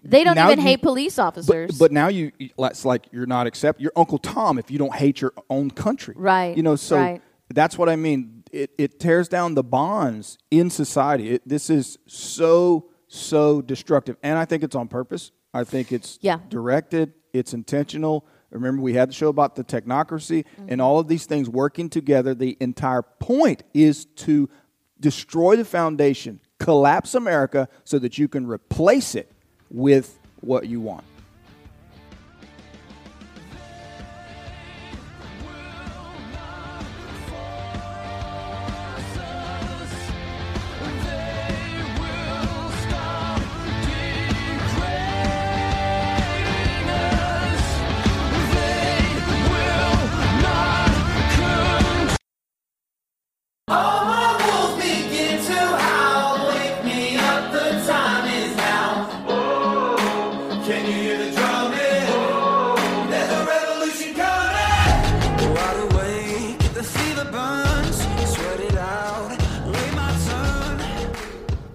they 0.03 0.23
don't 0.23 0.35
now 0.35 0.47
even 0.47 0.59
you- 0.59 0.65
hate 0.65 0.81
police 0.81 1.17
officers. 1.19 1.71
but, 1.71 1.79
but 1.79 1.91
now 1.91 2.07
you 2.07 2.31
it's 2.39 2.85
like 2.85 3.07
you're 3.11 3.25
not 3.25 3.47
accept 3.47 3.79
your 3.81 3.91
uncle 3.95 4.17
tom 4.17 4.57
if 4.57 4.69
you 4.71 4.77
don't 4.77 4.95
hate 4.95 5.21
your 5.21 5.33
own 5.49 5.69
country 5.71 6.13
Right, 6.17 6.55
you 6.55 6.63
know 6.63 6.75
so 6.75 6.97
right. 6.97 7.21
that's 7.49 7.77
what 7.77 7.89
i 7.89 7.95
mean 7.95 8.43
it, 8.51 8.71
it 8.77 8.99
tears 8.99 9.27
down 9.29 9.53
the 9.55 9.63
bonds 9.63 10.37
in 10.49 10.69
society 10.69 11.31
it, 11.31 11.47
this 11.47 11.69
is 11.69 11.97
so 12.07 12.85
so 13.07 13.61
destructive 13.61 14.17
and 14.23 14.37
i 14.37 14.45
think 14.45 14.63
it's 14.63 14.75
on 14.75 14.87
purpose 14.87 15.31
i 15.53 15.63
think 15.63 15.91
it's 15.91 16.17
Yeah. 16.21 16.39
directed 16.49 17.13
it's 17.33 17.53
intentional 17.53 18.25
remember 18.49 18.81
we 18.81 18.93
had 18.93 19.09
the 19.09 19.13
show 19.13 19.29
about 19.29 19.55
the 19.55 19.63
technocracy 19.63 20.43
Mm-hmm. 20.45 20.65
and 20.69 20.81
all 20.81 20.99
of 20.99 21.07
these 21.07 21.25
things 21.25 21.49
working 21.49 21.89
together 21.89 22.33
the 22.35 22.57
entire 22.59 23.01
point 23.01 23.63
is 23.73 24.05
to 24.05 24.49
destroy 24.99 25.55
the 25.55 25.65
foundation 25.65 26.39
collapse 26.59 27.15
america 27.15 27.67
so 27.83 27.97
that 27.99 28.17
you 28.17 28.27
can 28.27 28.45
replace 28.47 29.15
it 29.15 29.31
with 29.71 30.17
what 30.41 30.67
you 30.67 30.79
want 30.81 31.03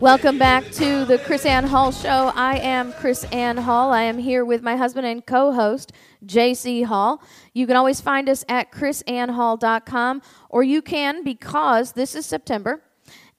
Welcome 0.06 0.38
back 0.38 0.70
to 0.70 1.04
the 1.04 1.18
KrisAnne 1.18 1.64
Hall 1.64 1.90
Show. 1.90 2.30
I 2.36 2.58
am 2.58 2.92
KrisAnne 2.92 3.58
Hall. 3.58 3.92
I 3.92 4.02
am 4.02 4.18
here 4.18 4.44
with 4.44 4.62
my 4.62 4.76
husband 4.76 5.04
and 5.04 5.26
co 5.26 5.50
host, 5.50 5.90
JC 6.24 6.84
Hall. 6.84 7.20
You 7.54 7.66
can 7.66 7.74
always 7.74 8.00
find 8.00 8.28
us 8.28 8.44
at 8.48 8.70
krisannehall.com, 8.70 10.22
or 10.48 10.62
you 10.62 10.80
can, 10.80 11.24
because 11.24 11.90
this 11.90 12.14
is 12.14 12.24
September, 12.24 12.84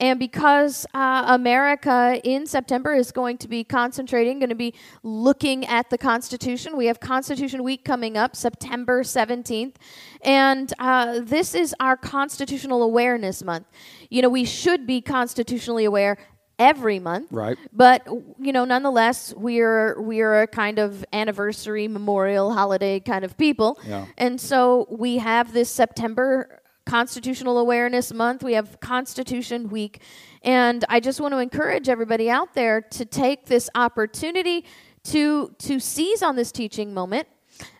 and 0.01 0.19
because 0.19 0.86
uh, 0.93 1.24
America 1.29 2.19
in 2.25 2.45
September 2.45 2.93
is 2.93 3.13
going 3.13 3.38
to 3.38 3.47
be 3.47 3.63
concentrating, 3.63 4.39
going 4.39 4.50
to 4.50 4.55
be 4.55 4.74
looking 5.03 5.65
at 5.67 5.89
the 5.89 5.97
Constitution. 5.97 6.75
We 6.75 6.88
have 6.88 7.00
Constitution 7.00 7.63
Week 7.63 7.86
coming 7.86 8.17
up, 8.17 8.36
September 8.36 9.03
17th. 9.03 9.75
And 10.21 10.74
uh, 10.79 11.21
this 11.24 11.55
is 11.55 11.74
our 11.79 11.95
Constitutional 11.95 12.83
Awareness 12.83 13.41
Month. 13.41 13.67
You 14.09 14.21
know, 14.21 14.29
we 14.29 14.43
should 14.43 14.86
be 14.86 15.00
constitutionally 15.00 15.86
aware 15.86 16.17
every 16.60 17.00
month. 17.00 17.32
Right. 17.32 17.58
But 17.72 18.08
you 18.40 18.52
know, 18.52 18.66
nonetheless, 18.66 19.34
we're 19.36 20.00
we're 20.02 20.42
a 20.42 20.48
kind 20.48 20.80
of 20.80 21.06
anniversary, 21.14 21.88
memorial, 21.88 22.54
holiday 22.54 23.00
kind 23.00 23.24
of 23.24 23.38
people. 23.38 23.80
Yeah. 23.86 24.06
And 24.18 24.40
so 24.40 24.88
we 24.90 25.18
have 25.18 25.54
this 25.54 25.70
September 25.70 26.62
Constitutional 26.88 27.60
Awareness 27.60 28.14
Month. 28.14 28.44
We 28.44 28.54
have 28.54 28.80
Constitution 28.80 29.70
Week. 29.70 30.02
And 30.42 30.86
I 30.90 31.00
just 31.00 31.20
want 31.20 31.34
to 31.34 31.40
encourage 31.40 31.90
everybody 31.90 32.30
out 32.30 32.54
there 32.54 32.82
to 32.82 33.06
take 33.06 33.46
this 33.46 33.70
opportunity 33.76 34.66
to 35.04 35.54
to 35.60 35.80
seize 35.80 36.24
on 36.24 36.36
this 36.36 36.52
teaching 36.52 36.94
moment. 36.94 37.28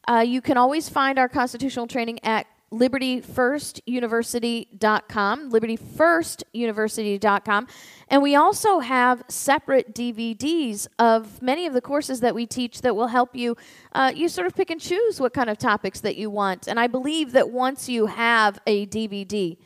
Uh, 0.08 0.24
you 0.26 0.42
can 0.42 0.58
always 0.58 0.90
find 0.90 1.20
our 1.20 1.30
constitutional 1.30 1.88
training 1.88 2.20
at 2.24 2.48
libertyfirstuniversity.com, 2.72 5.52
libertyfirstuniversity.com. 5.52 7.68
And 8.10 8.22
we 8.22 8.36
also 8.36 8.80
have 8.80 9.24
separate 9.28 9.94
DVDs 9.96 10.88
of 11.00 11.42
many 11.42 11.66
of 11.66 11.74
the 11.74 11.82
courses 11.82 12.20
that 12.22 12.34
we 12.36 12.46
teach 12.46 12.82
that 12.82 12.96
will 12.96 13.08
help 13.08 13.36
you. 13.36 13.56
Uh, 13.94 14.12
you 14.16 14.30
sort 14.30 14.48
of 14.48 14.56
pick 14.56 14.70
and 14.70 14.80
choose 14.82 15.20
what 15.20 15.34
kind 15.34 15.50
of 15.50 15.58
topics 15.58 16.00
that 16.02 16.16
you 16.18 16.30
want. 16.30 16.68
And 16.68 16.80
I 16.80 16.86
believe 16.88 17.32
that 17.34 17.50
once 17.50 17.90
you 17.90 18.06
have 18.08 18.60
a 18.68 18.86
DVD, 18.88 19.58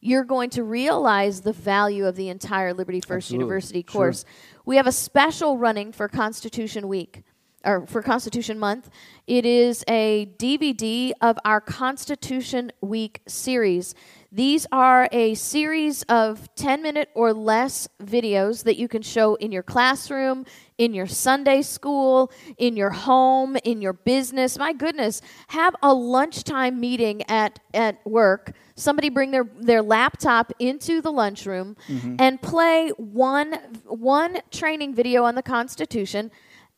you're 0.00 0.24
going 0.24 0.50
to 0.50 0.64
realize 0.64 1.40
the 1.42 1.52
value 1.52 2.06
of 2.06 2.16
the 2.16 2.28
entire 2.28 2.74
Liberty 2.74 3.00
First 3.00 3.26
Absolutely. 3.28 3.44
University 3.44 3.84
Sure. 3.88 4.02
course. 4.02 4.24
We 4.64 4.76
have 4.76 4.86
a 4.86 4.92
special 4.92 5.58
running 5.58 5.92
for 5.92 6.08
Constitution 6.08 6.88
Week. 6.88 7.22
Or 7.64 7.86
for 7.86 8.02
Constitution 8.02 8.58
Month. 8.58 8.90
It 9.26 9.46
is 9.46 9.84
a 9.88 10.28
DVD 10.38 11.12
of 11.20 11.38
our 11.44 11.60
Constitution 11.60 12.72
Week 12.80 13.20
series. 13.26 13.94
These 14.34 14.66
are 14.72 15.08
a 15.12 15.34
series 15.34 16.02
of 16.04 16.48
10 16.56 16.82
minute 16.82 17.10
or 17.14 17.34
less 17.34 17.86
videos 18.02 18.64
that 18.64 18.78
you 18.78 18.88
can 18.88 19.02
show 19.02 19.34
in 19.34 19.52
your 19.52 19.62
classroom, 19.62 20.46
in 20.78 20.94
your 20.94 21.06
Sunday 21.06 21.60
school, 21.60 22.32
in 22.56 22.74
your 22.74 22.90
home, 22.90 23.56
in 23.62 23.82
your 23.82 23.92
business. 23.92 24.58
My 24.58 24.72
goodness, 24.72 25.20
have 25.48 25.76
a 25.82 25.92
lunchtime 25.92 26.80
meeting 26.80 27.22
at, 27.28 27.60
at 27.74 28.04
work. 28.06 28.52
Somebody 28.74 29.10
bring 29.10 29.32
their, 29.32 29.44
their 29.60 29.82
laptop 29.82 30.50
into 30.58 31.02
the 31.02 31.12
lunchroom 31.12 31.76
mm-hmm. 31.86 32.16
and 32.18 32.40
play 32.40 32.88
one, 32.96 33.58
one 33.84 34.38
training 34.50 34.94
video 34.94 35.24
on 35.24 35.34
the 35.34 35.42
Constitution 35.42 36.30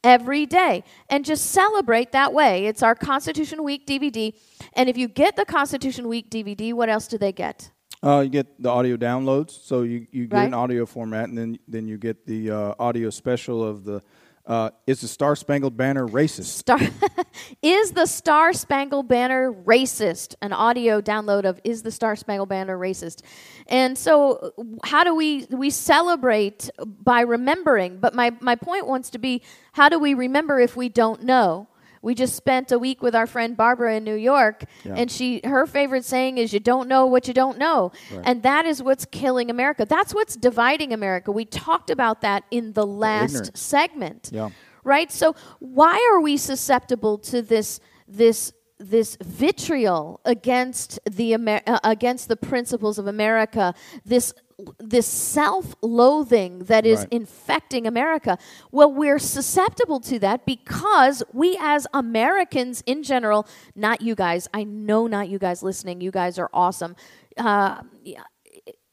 every 0.05 0.47
day 0.47 0.85
and 1.09 1.25
just 1.25 1.47
celebrate 1.51 2.13
that 2.13 2.33
way. 2.33 2.67
It's 2.67 2.83
our 2.83 2.95
Constitution 2.95 3.65
Week 3.65 3.87
DVD. 3.87 4.33
And 4.75 4.89
if 4.89 4.97
you 4.97 5.09
get 5.09 5.35
the 5.37 5.45
Constitution 5.45 6.07
Week 6.09 6.31
DVD, 6.31 6.73
what 6.73 6.89
else 6.89 7.09
do 7.09 7.19
they 7.19 7.33
get? 7.33 7.71
Uh, 8.03 8.21
you 8.21 8.29
get 8.29 8.63
the 8.63 8.69
audio 8.69 8.97
downloads, 8.99 9.51
so 9.51 9.83
you, 9.83 10.07
you 10.13 10.27
get 10.27 10.37
Right. 10.37 10.45
an 10.47 10.55
audio 10.55 10.85
format, 10.85 11.29
and 11.31 11.39
then 11.39 11.59
then 11.67 11.89
you 11.89 11.97
get 11.97 12.27
the 12.27 12.51
uh, 12.51 12.75
audio 12.79 13.09
special 13.09 13.65
of 13.65 13.85
the 13.85 14.03
uh, 14.47 14.71
is 14.87 15.01
the 15.01 15.09
Star 15.09 15.35
Spangled 15.37 15.77
Banner 15.77 16.07
racist? 16.07 16.47
Star 16.47 16.79
is 17.63 17.93
the 17.93 18.07
Star 18.07 18.53
Spangled 18.53 19.09
Banner 19.09 19.53
racist? 19.53 20.35
An 20.43 20.53
audio 20.53 21.01
download 21.01 21.45
of 21.45 21.61
is 21.65 21.83
the 21.83 21.91
Star 21.91 22.15
Spangled 22.15 22.51
Banner 22.51 22.79
racist? 22.79 23.23
And 23.69 23.97
so, 23.97 24.53
how 24.85 25.03
do 25.03 25.15
we 25.15 25.47
we 25.51 25.71
celebrate 25.71 26.69
by 26.85 27.23
remembering? 27.23 27.99
But 27.99 28.15
my 28.15 28.33
my 28.41 28.55
point 28.55 28.87
wants 28.87 29.11
to 29.11 29.19
be, 29.19 29.43
how 29.73 29.89
do 29.89 29.99
we 29.99 30.13
remember 30.13 30.61
if 30.61 30.77
we 30.77 30.89
don't 30.91 31.23
know? 31.23 31.69
We 32.05 32.15
just 32.15 32.37
spent 32.37 32.71
a 32.71 32.79
week 32.79 33.03
with 33.03 33.15
our 33.15 33.27
friend 33.27 33.57
Barbara 33.57 33.97
in 33.97 34.05
New 34.05 34.15
York, 34.35 34.65
Yeah. 34.85 34.95
and 34.99 35.11
she 35.11 35.41
her 35.45 35.67
favorite 35.67 36.05
saying 36.05 36.39
is, 36.39 36.53
"You 36.53 36.61
don't 36.61 36.87
know 36.89 37.07
what 37.07 37.27
you 37.29 37.35
don't 37.35 37.59
know," 37.59 37.91
and 38.25 38.43
that 38.43 38.67
is 38.67 38.83
what's 38.83 39.05
killing 39.07 39.51
America. 39.51 39.87
That's 39.97 40.13
what's 40.15 40.37
dividing 40.37 40.93
America. 40.93 41.33
We 41.33 41.45
talked 41.47 41.91
about 41.91 42.21
that 42.21 42.45
in 42.51 42.75
the 42.75 42.87
last 42.87 43.57
segment 43.57 44.31
Yeah. 44.33 44.51
right 44.85 45.11
so 45.11 45.35
why 45.61 45.97
are 46.13 46.21
we 46.21 46.37
susceptible 46.37 47.17
to 47.19 47.41
this 47.43 47.81
this 48.07 48.53
this 48.79 49.17
vitriol 49.25 50.21
against 50.25 50.99
the 51.11 51.33
Amer- 51.33 51.63
uh, 51.67 51.79
against 51.85 52.29
the 52.29 52.37
principles 52.37 52.99
of 52.99 53.07
America 53.07 53.73
this 54.05 54.35
this 54.79 55.07
self-loathing 55.07 56.61
that 56.65 56.87
is 56.87 57.01
Right. 57.01 57.09
infecting 57.13 57.87
America 57.87 58.39
well 58.71 58.93
we're 58.93 59.19
susceptible 59.19 60.01
to 60.01 60.19
that 60.21 60.47
because 60.47 61.23
we 61.33 61.57
as 61.61 61.87
Americans 61.93 62.83
in 62.87 63.03
general 63.03 63.47
not 63.75 64.01
you 64.01 64.15
guys 64.15 64.49
I 64.55 64.65
know 64.65 65.07
not 65.07 65.29
you 65.29 65.39
guys 65.39 65.63
listening 65.63 66.01
you 66.01 66.11
guys 66.11 66.39
are 66.39 66.51
awesome 66.53 66.95
uh, 67.37 67.81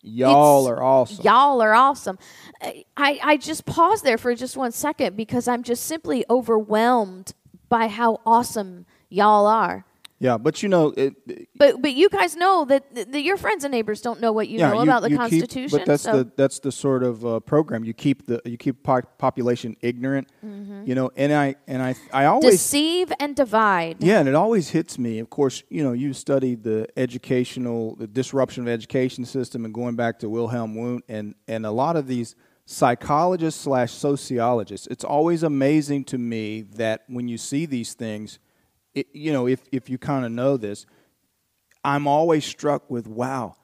Y'all 0.04 0.68
are 0.68 0.82
awesome. 0.82 1.24
Y'all 1.24 1.62
are 1.62 1.74
awesome. 1.76 2.18
I, 2.64 2.86
I 2.98 3.38
just 3.38 3.68
pause 3.68 4.02
there 4.02 4.18
for 4.18 4.34
just 4.34 4.58
one 4.58 4.72
second 4.72 5.16
because 5.16 5.48
I'm 5.48 5.62
just 5.62 5.84
simply 5.86 6.26
overwhelmed 6.28 7.34
by 7.70 7.88
how 7.88 8.20
awesome 8.26 8.88
y'all 9.10 9.46
are. 9.46 9.86
Yeah, 10.24 10.38
but 10.38 10.62
you 10.62 10.70
know, 10.70 10.94
it, 10.96 11.16
But 11.58 11.82
but 11.82 11.94
you 11.94 12.08
guys 12.08 12.36
know 12.36 12.64
that, 12.66 12.84
that 13.12 13.24
your 13.24 13.38
friends 13.38 13.64
and 13.64 13.72
neighbors 13.72 14.02
don't 14.02 14.22
know 14.22 14.32
what 14.32 14.48
you 14.50 14.60
yeah, 14.60 14.70
know 14.70 14.76
you- 14.84 14.84
about 14.84 15.02
the 15.02 15.10
you 15.10 15.18
keep- 15.18 15.30
Constitution. 15.42 15.80
but 15.80 15.86
that's 15.88 16.04
so 16.04 16.18
the 16.24 16.32
that's 16.38 16.60
the 16.60 16.72
sort 16.72 17.02
of 17.02 17.26
uh, 17.26 17.40
program 17.40 17.84
you 17.84 17.94
keep 17.96 18.28
the 18.28 18.40
you 18.46 18.56
keep 18.56 18.84
po- 18.84 19.02
population 19.18 19.76
ignorant. 19.82 20.28
Mm-hmm. 20.46 20.84
You 20.86 20.94
know, 20.94 21.10
and 21.16 21.34
I 21.34 21.56
and 21.68 21.82
I 21.82 21.96
I 22.14 22.26
always 22.26 22.52
deceive 22.52 23.12
and 23.20 23.36
divide. 23.36 23.96
Yeah, 24.04 24.20
and 24.20 24.30
it 24.30 24.36
always 24.36 24.70
hits 24.70 25.00
me. 25.00 25.18
Of 25.18 25.32
course, 25.32 25.64
you 25.70 25.84
know, 25.84 25.94
you 25.94 26.14
studied 26.14 26.62
the 26.64 26.88
educational, 26.96 27.96
the 27.96 28.06
disruption 28.08 28.62
of 28.64 28.70
education 28.70 29.26
system, 29.26 29.66
and 29.66 29.74
going 29.74 29.96
back 29.96 30.20
to 30.20 30.30
Wilhelm 30.30 30.76
Wundt, 30.76 31.04
and 31.10 31.34
and 31.48 31.66
a 31.66 31.72
lot 31.72 31.96
of 31.96 32.06
these 32.06 32.36
psychologists 32.66 33.62
slash 33.62 33.92
sociologists. 33.92 34.88
It's 34.88 35.04
always 35.04 35.42
amazing 35.44 36.04
to 36.06 36.18
me 36.18 36.62
that 36.76 37.04
when 37.08 37.28
you 37.28 37.38
see 37.38 37.66
these 37.66 37.94
things, 37.96 38.40
it, 38.94 39.08
you 39.14 39.32
know, 39.34 39.48
if 39.48 39.62
if 39.72 39.90
you 39.90 39.98
kind 39.98 40.26
of 40.26 40.32
know 40.32 40.58
this, 40.58 40.86
I'm 41.84 42.08
always 42.08 42.46
struck 42.46 42.90
with 42.90 43.08
wow. 43.08 43.56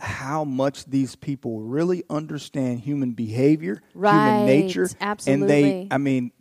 How 0.00 0.42
much 0.42 0.86
these 0.86 1.14
people 1.14 1.60
really 1.60 2.02
understand 2.10 2.80
human 2.80 3.12
behavior, 3.12 3.82
Right, 3.94 4.14
human 4.14 4.46
nature, 4.46 4.88
absolutely. 5.00 5.42
and 5.42 5.48
they, 5.48 5.88
I 5.92 5.98
mean, 5.98 6.32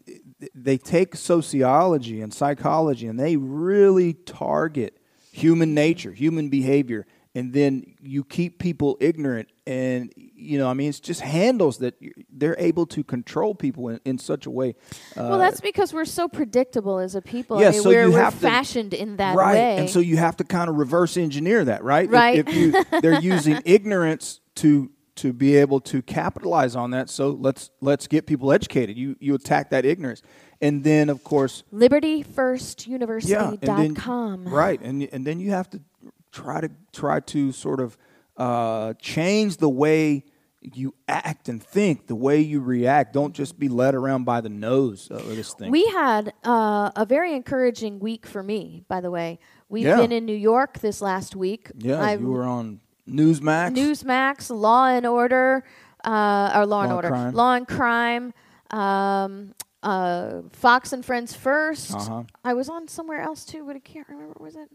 they 0.55 0.79
take 0.79 1.15
sociology 1.15 2.21
and 2.21 2.33
psychology 2.33 3.05
and 3.05 3.19
they 3.19 3.35
really 3.35 4.13
target 4.13 4.97
human 5.31 5.75
nature, 5.75 6.11
human 6.11 6.49
behavior, 6.49 7.05
and 7.33 7.53
then 7.53 7.95
you 8.01 8.23
keep 8.23 8.59
people 8.59 8.97
ignorant. 8.99 9.47
And, 9.65 10.11
you 10.17 10.57
know, 10.57 10.67
I 10.67 10.73
mean, 10.73 10.89
it's 10.89 10.99
just 10.99 11.21
handles 11.21 11.77
that 11.77 11.93
they're 12.29 12.57
able 12.59 12.85
to 12.87 13.03
control 13.03 13.55
people 13.55 13.87
in, 13.89 14.01
in 14.03 14.17
such 14.17 14.45
a 14.45 14.49
way. 14.49 14.71
Uh, 15.15 15.27
well, 15.29 15.37
that's 15.37 15.61
because 15.61 15.93
we're 15.93 16.03
so 16.03 16.27
predictable 16.27 16.99
as 16.99 17.15
a 17.15 17.21
people. 17.21 17.61
yeah, 17.61 17.69
I 17.69 17.71
mean, 17.71 17.81
so 17.81 17.89
we're, 17.89 18.05
you 18.07 18.11
we're 18.11 18.19
have 18.19 18.33
to- 18.33 18.39
fashioned 18.41 18.93
in 18.93 19.15
that 19.17 19.37
right. 19.37 19.53
way. 19.53 19.77
And 19.77 19.89
so 19.89 19.99
you 19.99 20.17
have 20.17 20.35
to 20.37 20.43
kind 20.43 20.69
of 20.69 20.75
reverse 20.75 21.15
engineer 21.15 21.63
that, 21.65 21.83
right? 21.83 22.05
If- 22.05 22.11
Right. 22.11 22.39
If, 22.39 22.53
you, 22.53 22.83
they're 23.01 23.21
using 23.21 23.61
ignorance 23.65 24.41
to 24.55 24.89
to 25.13 25.33
be 25.33 25.57
able 25.57 25.81
to 25.81 26.01
capitalize 26.01 26.75
on 26.75 26.91
that. 26.91 27.09
So 27.09 27.29
let's 27.29 27.69
let's 27.81 28.07
get 28.07 28.25
people 28.25 28.51
educated. 28.51 28.97
You 28.97 29.15
you 29.19 29.35
attack 29.35 29.69
that 29.69 29.85
ignorance, 29.85 30.21
and 30.61 30.83
then 30.83 31.09
of 31.09 31.23
course 31.23 31.63
yeah, 31.71 31.85
and 31.85 31.91
then, 31.91 32.01
LibertyFirstUniversity.com. 32.25 34.47
right, 34.47 34.81
and 34.81 35.03
and 35.11 35.27
then 35.27 35.39
you 35.39 35.51
have 35.51 35.69
to 35.71 35.81
try 36.31 36.61
to 36.61 36.69
try 36.93 37.19
to 37.19 37.51
sort 37.51 37.79
of 37.79 37.97
uh, 38.37 38.93
change 38.99 39.57
the 39.57 39.69
way 39.69 40.23
you 40.61 40.93
act 41.07 41.49
and 41.49 41.61
think, 41.61 42.05
the 42.07 42.15
way 42.15 42.39
you 42.39 42.61
react. 42.61 43.13
Don't 43.13 43.33
just 43.33 43.57
be 43.57 43.67
led 43.67 43.95
around 43.95 44.25
by 44.25 44.41
the 44.41 44.49
nose 44.49 45.07
of 45.09 45.27
this 45.27 45.53
thing. 45.55 45.71
We 45.71 45.85
had 45.87 46.33
uh, 46.45 46.91
a 46.95 47.05
very 47.05 47.33
encouraging 47.33 47.97
week 47.99 48.25
for 48.27 48.43
me, 48.43 48.83
by 48.87 49.01
the 49.01 49.09
way. 49.09 49.39
We've 49.69 49.85
Yeah. 49.85 49.97
been 49.97 50.11
in 50.11 50.25
New 50.25 50.35
York 50.35 50.79
this 50.79 51.01
last 51.01 51.35
week. 51.35 51.71
yeah, 51.77 51.99
I've- 52.01 52.21
you 52.23 52.29
were 52.29 52.43
on 52.43 52.79
Newsmax. 53.09 53.75
Newsmax, 53.75 54.55
Law 54.55 54.85
and 54.87 55.05
Order, 55.07 55.63
uh, 56.05 56.51
or 56.55 56.65
Law 56.65 56.65
and 56.65 56.69
Law 56.69 56.81
and 56.83 56.93
Order, 56.93 57.07
Crime. 57.09 57.33
Law 57.33 57.53
and 57.55 57.67
Crime, 57.67 58.33
um, 58.69 59.53
uh, 59.81 60.41
Fox 60.53 60.93
and 60.93 61.03
Friends 61.03 61.33
1st 61.35 61.95
Uh-huh. 61.95 62.23
I 62.45 62.53
was 62.53 62.69
on 62.69 62.87
somewhere 62.87 63.21
else 63.21 63.45
too, 63.45 63.63
but 63.65 63.75
I 63.75 63.79
can't 63.79 64.07
remember. 64.07 64.35
Was 64.39 64.55
it? 64.55 64.69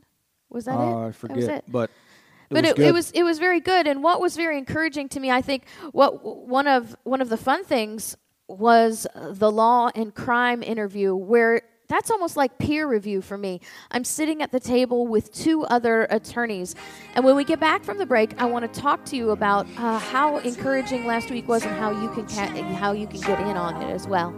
Was 0.56 0.64
that 0.64 0.74
Oh, 0.74 0.80
it? 0.80 0.84
I 0.84 1.00
That 1.00 1.06
was 1.06 1.16
forget, 1.16 1.50
it. 1.58 1.64
but 1.68 1.90
it 1.90 2.54
but 2.54 2.62
was 2.62 2.70
it, 2.70 2.76
good. 2.76 2.86
it 2.86 2.92
was 2.92 3.10
it 3.10 3.22
was 3.24 3.38
very 3.38 3.60
good. 3.60 3.86
And 3.86 4.02
what 4.02 4.22
was 4.22 4.36
very 4.36 4.56
encouraging 4.56 5.10
to 5.10 5.20
me, 5.20 5.30
I 5.30 5.42
think, 5.42 5.64
what 5.92 6.24
one 6.48 6.66
of 6.66 6.96
one 7.04 7.20
of 7.20 7.28
the 7.28 7.36
fun 7.36 7.62
things 7.62 8.16
was 8.48 9.06
the 9.14 9.52
law 9.52 9.90
and 9.94 10.14
crime 10.14 10.62
interview, 10.62 11.14
where 11.14 11.60
that's 11.88 12.10
almost 12.10 12.36
like 12.38 12.56
peer 12.58 12.88
review 12.88 13.20
for 13.20 13.36
me. 13.36 13.60
I'm 13.90 14.02
sitting 14.02 14.40
at 14.40 14.50
the 14.50 14.58
table 14.60 15.06
with 15.06 15.30
two 15.32 15.64
other 15.64 16.06
attorneys, 16.08 16.74
and 17.14 17.22
when 17.22 17.36
we 17.36 17.44
get 17.44 17.60
back 17.60 17.84
from 17.84 17.98
the 17.98 18.06
break, 18.06 18.40
I 18.40 18.46
want 18.46 18.72
to 18.72 18.80
talk 18.80 19.04
to 19.06 19.16
you 19.16 19.30
about 19.32 19.66
uh, 19.76 19.98
how 19.98 20.38
encouraging 20.38 21.04
last 21.06 21.30
week 21.30 21.46
was 21.48 21.64
and 21.66 21.76
how 21.76 21.90
you 22.00 22.08
can 22.14 22.26
ca- 22.26 22.62
how 22.80 22.92
you 22.92 23.06
can 23.06 23.20
get 23.20 23.38
in 23.40 23.56
on 23.58 23.82
it 23.82 23.90
as 23.92 24.08
well. 24.08 24.32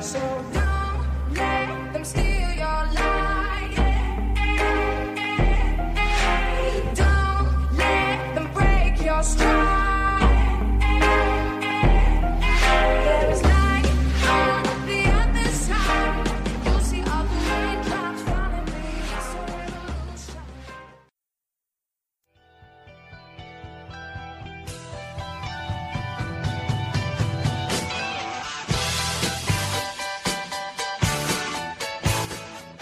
So 0.00 0.18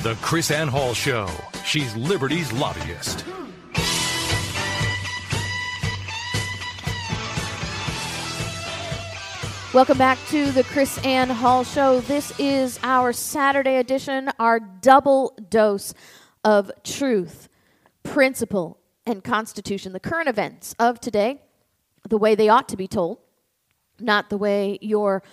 The 0.04 0.14
KrisAnne 0.16 0.68
Hall 0.68 0.94
Show. 0.94 1.28
She's 1.64 1.94
Liberty's 1.94 2.52
lobbyist. 2.52 3.24
Welcome 9.74 9.98
back 9.98 10.18
to 10.28 10.52
the 10.52 10.62
KrisAnne 10.62 11.30
Hall 11.30 11.64
Show. 11.64 11.98
This 12.00 12.32
is 12.38 12.78
our 12.84 13.12
Saturday 13.12 13.78
edition, 13.78 14.30
our 14.38 14.60
double 14.60 15.36
dose 15.48 15.94
of 16.44 16.70
truth, 16.84 17.48
principle, 18.04 18.78
and 19.04 19.24
constitution. 19.24 19.92
The 19.92 19.98
current 19.98 20.28
events 20.28 20.76
of 20.78 21.00
today, 21.00 21.42
the 22.08 22.16
way 22.16 22.36
they 22.36 22.48
ought 22.48 22.68
to 22.68 22.76
be 22.76 22.86
told, 22.86 23.18
not 23.98 24.30
the 24.30 24.38
way 24.38 24.78
your 24.80 25.24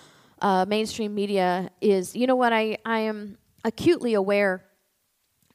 uh, 0.41 0.65
mainstream 0.67 1.13
media 1.13 1.69
is. 1.79 2.15
You 2.15 2.25
know 2.25 2.35
what? 2.35 2.51
I 2.51 2.79
I 2.83 3.01
am 3.01 3.37
acutely 3.63 4.15
aware 4.15 4.65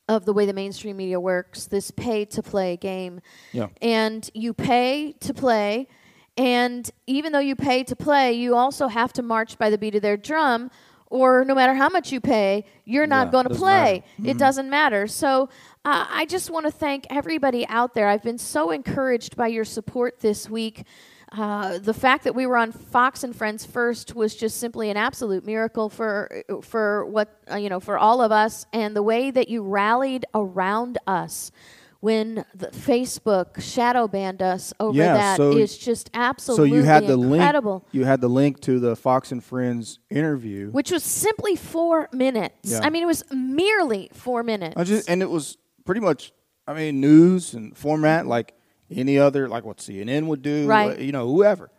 of 0.09 0.25
the 0.27 0.33
way 0.33 0.47
the 0.47 0.53
mainstream 0.53 0.97
media 0.97 1.19
works. 1.19 1.67
This 1.67 1.91
pay 1.91 2.25
to 2.27 2.41
play 2.41 2.77
game, 2.77 3.21
Yeah. 3.53 3.67
and 3.83 4.31
you 4.33 4.55
pay 4.55 5.17
to 5.21 5.35
play. 5.35 5.89
And 6.37 6.91
even 7.07 7.33
though 7.33 7.39
you 7.39 7.57
pay 7.57 7.83
to 7.85 7.97
play, 7.97 8.33
you 8.35 8.55
also 8.57 8.89
have 8.89 9.13
to 9.15 9.23
march 9.23 9.57
by 9.59 9.71
the 9.71 9.79
beat 9.79 9.95
of 9.95 10.03
their 10.03 10.17
drum, 10.19 10.71
or 11.09 11.45
no 11.45 11.55
matter 11.55 11.73
how 11.75 11.89
much 11.89 12.13
you 12.13 12.21
pay, 12.21 12.65
you're 12.85 13.07
not 13.07 13.29
Yeah, 13.29 13.33
going 13.33 13.49
to 13.49 13.55
play. 13.55 13.71
matter. 13.73 14.05
Mm-hmm. 14.21 14.27
It 14.29 14.39
doesn't 14.39 14.69
matter. 14.69 15.07
So 15.07 15.49
uh, 15.85 16.07
I 16.11 16.27
just 16.27 16.51
want 16.51 16.67
to 16.67 16.73
thank 16.73 17.07
everybody 17.11 17.67
out 17.69 17.95
there. 17.95 18.09
I've 18.09 18.23
been 18.25 18.39
so 18.39 18.71
encouraged 18.71 19.37
by 19.37 19.47
your 19.47 19.65
support 19.65 20.21
this 20.21 20.51
week. 20.51 20.85
Uh, 21.33 21.79
the 21.79 21.95
fact 21.95 22.25
that 22.25 22.35
we 22.35 22.47
were 22.47 22.57
on 22.57 22.71
Fox 22.73 23.25
and 23.25 23.35
Friends 23.35 23.65
first 23.67 24.15
was 24.15 24.35
just 24.35 24.59
simply 24.59 24.91
an 24.91 24.97
absolute 24.97 25.45
miracle 25.45 25.89
for 25.89 26.43
for 26.63 27.05
what 27.07 27.41
uh, 27.51 27.57
you 27.57 27.69
know 27.69 27.81
for 27.81 27.99
all 27.99 28.23
of 28.23 28.31
us, 28.31 28.65
and 28.73 28.95
the 28.95 29.03
way 29.03 29.31
that 29.33 29.49
you 29.49 29.63
rallied 29.63 30.25
around 30.35 30.99
us 31.07 31.51
when 32.01 32.45
the 32.55 32.69
Facebook 32.69 33.61
shadow 33.61 34.07
banned 34.09 34.43
us 34.43 34.73
over 34.79 34.97
Yeah, 34.97 35.15
that 35.15 35.37
so- 35.39 35.53
is 35.53 35.77
just 35.77 36.11
So 36.39 36.63
you 36.65 36.83
had 36.83 37.07
the 37.07 37.15
incredible. 37.19 37.73
link. 37.73 37.85
You 37.93 38.05
had 38.05 38.21
the 38.21 38.29
link 38.29 38.61
to 38.63 38.79
the 38.79 38.95
Fox 38.97 39.33
and 39.33 39.43
Friends 39.43 39.99
interview. 40.11 40.71
which 40.71 40.91
was 40.91 41.03
simply 41.03 41.57
four 41.57 42.09
minutes. 42.13 42.71
Yeah. 42.71 42.81
I 42.83 42.91
mean, 42.91 43.03
it 43.03 43.07
was 43.07 43.25
merely 43.33 44.11
four 44.13 44.43
minutes. 44.43 44.77
Just 44.85 45.09
and 45.09 45.23
it 45.23 45.31
was 45.31 45.57
pretty 45.85 46.01
much. 46.01 46.33
I 46.69 46.75
mean, 46.75 47.01
news 47.01 47.55
and 47.55 47.77
format 47.77 48.27
like 48.27 48.53
any 48.91 49.19
other, 49.19 49.49
like 49.49 49.65
what 49.65 49.79
CNN 49.79 50.27
would 50.27 50.43
do. 50.43 50.67
Right. 50.67 50.99
Uh, 50.99 51.01
you 51.01 51.13
know, 51.13 51.29
whoever. 51.29 51.71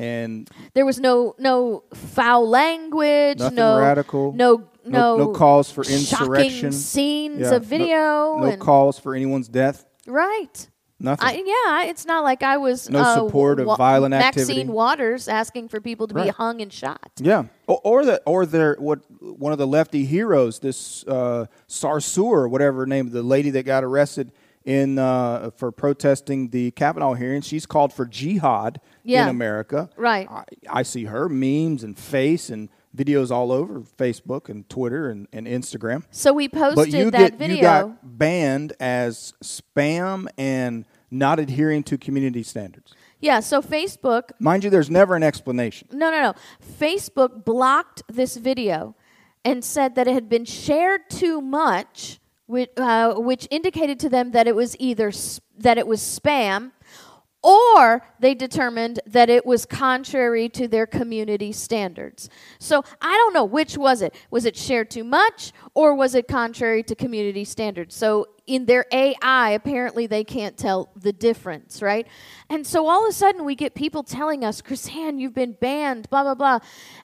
And 0.00 0.48
There 0.74 0.86
was 0.86 0.98
no 0.98 1.34
no 1.38 1.84
foul 1.94 2.48
language, 2.48 3.38
no 3.52 3.78
radical. 3.78 4.32
no 4.32 4.64
No- 4.82 5.16
no, 5.16 5.16
no 5.18 5.32
calls 5.32 5.70
for 5.70 5.84
insurrection. 5.84 6.72
scenes 6.72 7.40
yeah, 7.40 7.54
of 7.54 7.64
video, 7.66 8.38
No, 8.38 8.46
no 8.50 8.56
calls 8.56 8.98
for 8.98 9.14
anyone's 9.14 9.46
death. 9.48 9.84
right. 10.06 10.68
Nothing. 11.02 11.28
I, 11.28 11.32
yeah, 11.32 11.88
it's 11.90 12.04
not 12.04 12.24
like 12.24 12.42
I 12.42 12.58
was 12.58 12.90
No 12.90 12.98
uh, 13.00 13.14
support 13.14 13.58
of 13.58 13.66
Wa- 13.66 13.76
violent 13.76 14.10
Maxine. 14.10 14.68
Waters 14.70 15.28
asking 15.28 15.68
for 15.68 15.80
people 15.80 16.06
to 16.08 16.14
be 16.14 16.28
hung 16.28 16.60
and 16.60 16.70
shot. 16.70 17.10
Yeah, 17.18 17.44
or, 17.66 17.80
or 17.84 18.04
the 18.04 18.20
or 18.26 18.44
their 18.44 18.74
what 18.78 19.00
one 19.22 19.52
of 19.52 19.56
the 19.58 19.66
lefty 19.66 20.04
heroes, 20.04 20.58
this 20.58 21.02
uh, 21.08 21.46
Sarsour, 21.68 22.50
whatever 22.50 22.80
her 22.80 22.86
name, 22.86 23.08
the 23.10 23.22
lady 23.22 23.48
that 23.50 23.64
got 23.64 23.82
arrested 23.82 24.30
in 24.64 24.98
uh, 24.98 25.50
for 25.56 25.72
protesting 25.72 26.50
the 26.50 26.70
Kavanaugh 26.72 27.14
hearing. 27.14 27.40
She's 27.40 27.66
called 27.66 27.92
for 27.92 28.04
jihad 28.06 28.80
Yeah. 29.04 29.24
in 29.24 29.28
America. 29.30 29.88
Right. 29.96 30.28
I, 30.30 30.44
I 30.68 30.82
see 30.82 31.04
her 31.04 31.28
memes 31.28 31.82
and 31.82 31.98
face 31.98 32.50
and 32.50 32.68
videos 32.96 33.30
all 33.30 33.52
over 33.52 33.80
Facebook 33.80 34.48
and 34.48 34.68
Twitter 34.68 35.08
and, 35.10 35.28
and 35.32 35.46
Instagram. 35.46 36.04
So 36.10 36.32
we 36.32 36.48
posted 36.48 36.76
But 36.76 36.88
you 36.98 37.10
that 37.10 37.18
get 37.32 37.38
video. 37.38 37.56
you 37.56 37.62
got 37.62 38.18
banned 38.18 38.72
as 38.80 39.32
spam 39.42 40.26
and 40.36 40.84
not 41.10 41.38
adhering 41.38 41.82
to 41.84 41.98
community 41.98 42.42
standards. 42.42 42.92
yeah, 43.20 43.40
so 43.40 43.60
Facebook 43.62 44.30
Mind 44.38 44.62
you, 44.64 44.70
there's 44.70 44.90
never 44.90 45.16
an 45.16 45.22
explanation. 45.22 45.88
No, 45.92 46.10
no, 46.10 46.20
no. 46.22 46.34
Facebook 46.78 47.44
blocked 47.44 48.02
this 48.08 48.36
video 48.36 48.94
and 49.44 49.64
said 49.64 49.94
that 49.96 50.06
it 50.06 50.12
had 50.14 50.28
been 50.28 50.44
shared 50.44 51.08
too 51.10 51.40
much, 51.40 52.19
which, 52.50 52.70
uh, 52.76 53.14
which 53.14 53.46
indicated 53.50 54.00
to 54.00 54.08
them 54.08 54.32
that 54.32 54.46
it 54.46 54.54
was 54.56 54.76
either 54.78 55.08
s- 55.08 55.40
that 55.58 55.78
it 55.78 55.86
was 55.86 56.00
spam, 56.00 56.72
or 57.42 58.02
they 58.18 58.34
determined 58.34 59.00
that 59.06 59.30
it 59.30 59.46
was 59.46 59.64
contrary 59.64 60.48
to 60.50 60.68
their 60.68 60.86
community 60.86 61.52
standards. 61.52 62.28
So 62.58 62.84
I 63.00 63.16
don't 63.16 63.32
know 63.32 63.44
which 63.44 63.78
was 63.78 64.02
it. 64.02 64.14
Was 64.30 64.44
it 64.44 64.56
shared 64.56 64.90
too 64.90 65.04
much, 65.04 65.52
or 65.74 65.94
was 65.94 66.14
it 66.14 66.28
contrary 66.28 66.82
to 66.82 66.94
community 66.94 67.44
standards? 67.44 67.94
So 67.94 68.26
in 68.46 68.66
their 68.66 68.84
AI, 68.92 69.50
apparently 69.50 70.06
they 70.06 70.24
can't 70.24 70.56
tell 70.56 70.90
the 70.96 71.12
difference, 71.12 71.82
right? 71.82 72.06
And 72.48 72.66
so 72.66 72.88
all 72.88 73.04
of 73.04 73.10
a 73.10 73.12
sudden 73.12 73.44
we 73.44 73.54
get 73.54 73.74
people 73.74 74.02
telling 74.02 74.44
us, 74.44 74.62
KrisAnne, 74.62 75.20
you've 75.20 75.34
been 75.34 75.52
banned, 75.52 76.08
blah, 76.10 76.22
blah, 76.22 76.34
blah. 76.34 76.58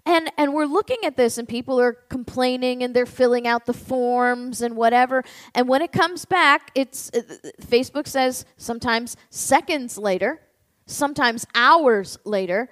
And, 0.05 0.31
and 0.37 0.55
we're 0.55 0.67
looking 0.67 0.99
at 1.05 1.17
this 1.17 1.39
and 1.39 1.49
people 1.49 1.81
are 1.81 1.93
complaining 1.93 2.83
and 2.83 2.95
they're 2.95 3.07
filling 3.07 3.47
out 3.47 3.67
the 3.67 3.73
forms 3.73 4.63
and 4.63 4.77
whatever. 4.77 5.25
And 5.55 5.69
when 5.69 5.83
it 5.83 5.93
comes 5.93 6.25
back, 6.25 6.71
it's 6.75 7.11
uh, 7.15 7.23
Facebook 7.63 8.07
says 8.07 8.45
sometimes 8.57 9.17
seconds 9.31 9.99
later, 9.99 10.41
sometimes 10.87 11.47
hours 11.55 12.19
later, 12.25 12.71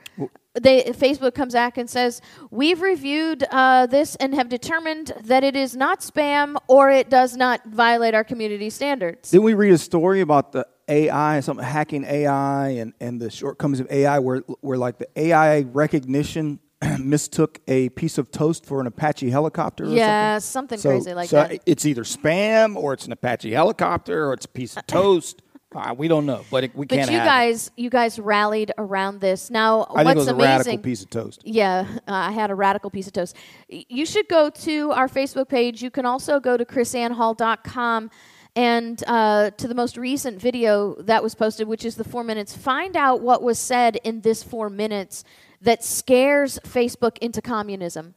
they, 0.60 0.84
Facebook 0.84 1.34
comes 1.34 1.52
back 1.54 1.76
and 1.78 1.88
says, 1.90 2.20
We've 2.50 2.80
reviewed 2.80 3.44
uh, 3.50 3.86
this 3.86 4.14
and 4.16 4.34
have 4.34 4.48
determined 4.48 5.12
that 5.24 5.42
it 5.44 5.56
is 5.56 5.76
not 5.76 6.00
spam 6.00 6.56
or 6.68 6.90
it 6.90 7.10
does 7.10 7.36
not 7.36 7.64
violate 7.66 8.14
our 8.14 8.24
community 8.24 8.70
standards. 8.70 9.30
Didn't 9.30 9.44
we 9.44 9.54
read 9.54 9.72
a 9.72 9.78
story 9.78 10.20
about 10.20 10.52
the 10.52 10.66
AI, 10.88 11.40
something 11.40 11.64
hacking 11.64 12.04
AI, 12.04 12.68
and, 12.68 12.92
and 13.00 13.20
the 13.20 13.30
shortcomings 13.30 13.80
of 13.80 13.90
AI, 13.90 14.18
where 14.20 14.38
where 14.60 14.78
like 14.78 14.98
the 14.98 15.08
AI 15.16 15.62
recognition 15.62 16.60
mistook 17.00 17.60
a 17.66 17.88
piece 17.90 18.18
of 18.18 18.30
toast 18.30 18.64
for 18.66 18.80
an 18.80 18.86
Apache 18.86 19.30
helicopter? 19.30 19.84
Or 19.84 19.88
Yeah, 19.88 20.38
something, 20.38 20.78
something 20.78 20.78
So- 20.78 20.90
crazy 20.90 21.14
like 21.14 21.30
so 21.30 21.36
that. 21.36 21.62
It's 21.66 21.84
either 21.86 22.02
spam 22.04 22.76
or 22.76 22.92
it's 22.92 23.06
an 23.06 23.12
Apache 23.12 23.50
helicopter 23.52 24.28
or 24.28 24.34
it's 24.34 24.44
a 24.44 24.48
piece 24.50 24.76
of 24.76 24.86
toast. 24.86 25.42
Uh, 25.74 25.94
we 25.96 26.06
don't 26.08 26.24
know, 26.26 26.44
but 26.50 26.64
it, 26.64 26.74
we 26.74 26.86
But 26.86 26.96
can't. 26.96 27.08
But 27.08 27.12
you 27.12 27.18
have 27.18 27.26
it. 27.26 27.30
guys, 27.30 27.70
you 27.76 27.90
guys 27.90 28.18
rallied 28.18 28.72
around 28.78 29.20
this. 29.20 29.50
Now, 29.50 29.82
I 29.94 30.04
what's 30.04 30.14
it 30.14 30.18
was 30.18 30.28
a 30.28 30.34
amazing? 30.34 30.50
radical 30.50 30.78
piece 30.78 31.02
of 31.02 31.10
toast. 31.10 31.42
Yeah, 31.44 31.86
uh, 32.06 32.12
I 32.12 32.32
had 32.32 32.50
a 32.50 32.54
radical 32.54 32.90
piece 32.90 33.06
of 33.06 33.12
toast. 33.12 33.36
You 33.68 34.06
should 34.06 34.28
go 34.28 34.50
to 34.50 34.92
our 34.92 35.08
Facebook 35.08 35.48
page. 35.48 35.82
You 35.82 35.90
can 35.90 36.06
also 36.06 36.38
go 36.38 36.56
to 36.56 36.64
krisannehall.com 36.64 38.10
and 38.56 39.02
uh, 39.06 39.50
to 39.50 39.66
the 39.66 39.74
most 39.74 39.96
recent 39.96 40.40
video 40.40 40.94
that 41.00 41.22
was 41.22 41.34
posted, 41.34 41.66
which 41.66 41.84
is 41.84 41.96
the 41.96 42.04
four 42.04 42.22
minutes. 42.22 42.56
Find 42.56 42.96
out 42.96 43.20
what 43.20 43.42
was 43.42 43.58
said 43.58 43.96
in 44.04 44.20
this 44.20 44.42
four 44.42 44.70
minutes 44.70 45.24
that 45.60 45.82
scares 45.82 46.58
Facebook 46.60 47.18
into 47.18 47.42
communism. 47.42 48.14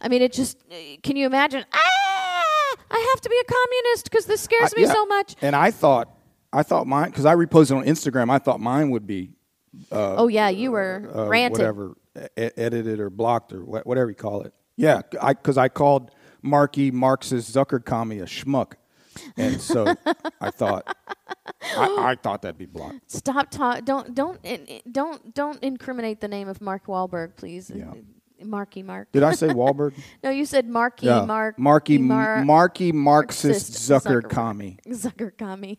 I 0.00 0.08
mean, 0.08 0.22
it 0.22 0.32
just, 0.32 0.58
can 1.02 1.16
you 1.16 1.26
imagine? 1.26 1.64
Ah, 1.72 2.74
I 2.90 3.08
have 3.12 3.20
to 3.20 3.28
be 3.28 3.36
a 3.40 3.44
communist 3.44 4.04
because 4.10 4.26
this 4.26 4.40
scares 4.40 4.74
me 4.74 4.82
yeah. 4.82 4.92
so 4.92 5.06
much. 5.06 5.36
And 5.42 5.54
I 5.54 5.70
thought, 5.70 6.08
I 6.52 6.62
thought 6.62 6.86
mine 6.86 7.10
because 7.10 7.26
I 7.26 7.34
reposted 7.34 7.76
on 7.76 7.84
Instagram. 7.84 8.30
I 8.30 8.38
thought 8.38 8.60
mine 8.60 8.90
would 8.90 9.06
be 9.06 9.32
oh, 9.92 10.28
yeah, 10.28 10.48
you 10.48 10.72
were 10.72 11.10
uh, 11.14 11.26
ranted. 11.26 11.58
whatever, 11.58 11.96
e- 12.16 12.50
edited 12.56 13.00
or 13.00 13.10
blocked 13.10 13.52
or 13.52 13.64
wha- 13.64 13.82
whatever 13.82 14.10
you 14.10 14.16
call 14.16 14.42
it. 14.42 14.52
Yeah, 14.76 15.02
because 15.10 15.58
I, 15.58 15.68
called 15.68 16.12
Marky 16.42 16.90
Marxist 16.90 17.52
Zuckerkami 17.54 18.22
a 18.22 18.26
schmuck, 18.26 18.74
and 19.36 19.60
so 19.60 19.92
I 20.40 20.50
thought 20.50 20.96
I, 21.76 22.10
I 22.10 22.14
thought 22.14 22.42
that'd 22.42 22.58
be 22.58 22.66
blocked. 22.66 23.10
Stop 23.10 23.50
talk. 23.50 23.84
Don't 23.84 24.14
don't 24.14 24.38
don't 24.90 25.34
don't 25.34 25.62
incriminate 25.62 26.20
the 26.20 26.28
name 26.28 26.48
of 26.48 26.60
Mark 26.60 26.86
Wahlberg, 26.86 27.36
please. 27.36 27.70
Yeah. 27.74 27.92
Marky 28.44 28.82
Mark. 28.82 29.10
Did 29.12 29.22
I 29.22 29.32
say 29.32 29.48
Wahlberg? 29.60 29.94
No, 30.22 30.30
you 30.30 30.44
said 30.46 30.68
Marky 30.68 31.06
yeah, 31.06 31.24
Mark. 31.24 31.58
Marky 31.58 31.98
Mar- 31.98 32.44
Marky 32.44 32.92
Marxist 32.92 33.72
Marxist 33.72 34.04
Zuckerkami. 34.06 34.78
Zuckerkami. 34.86 35.78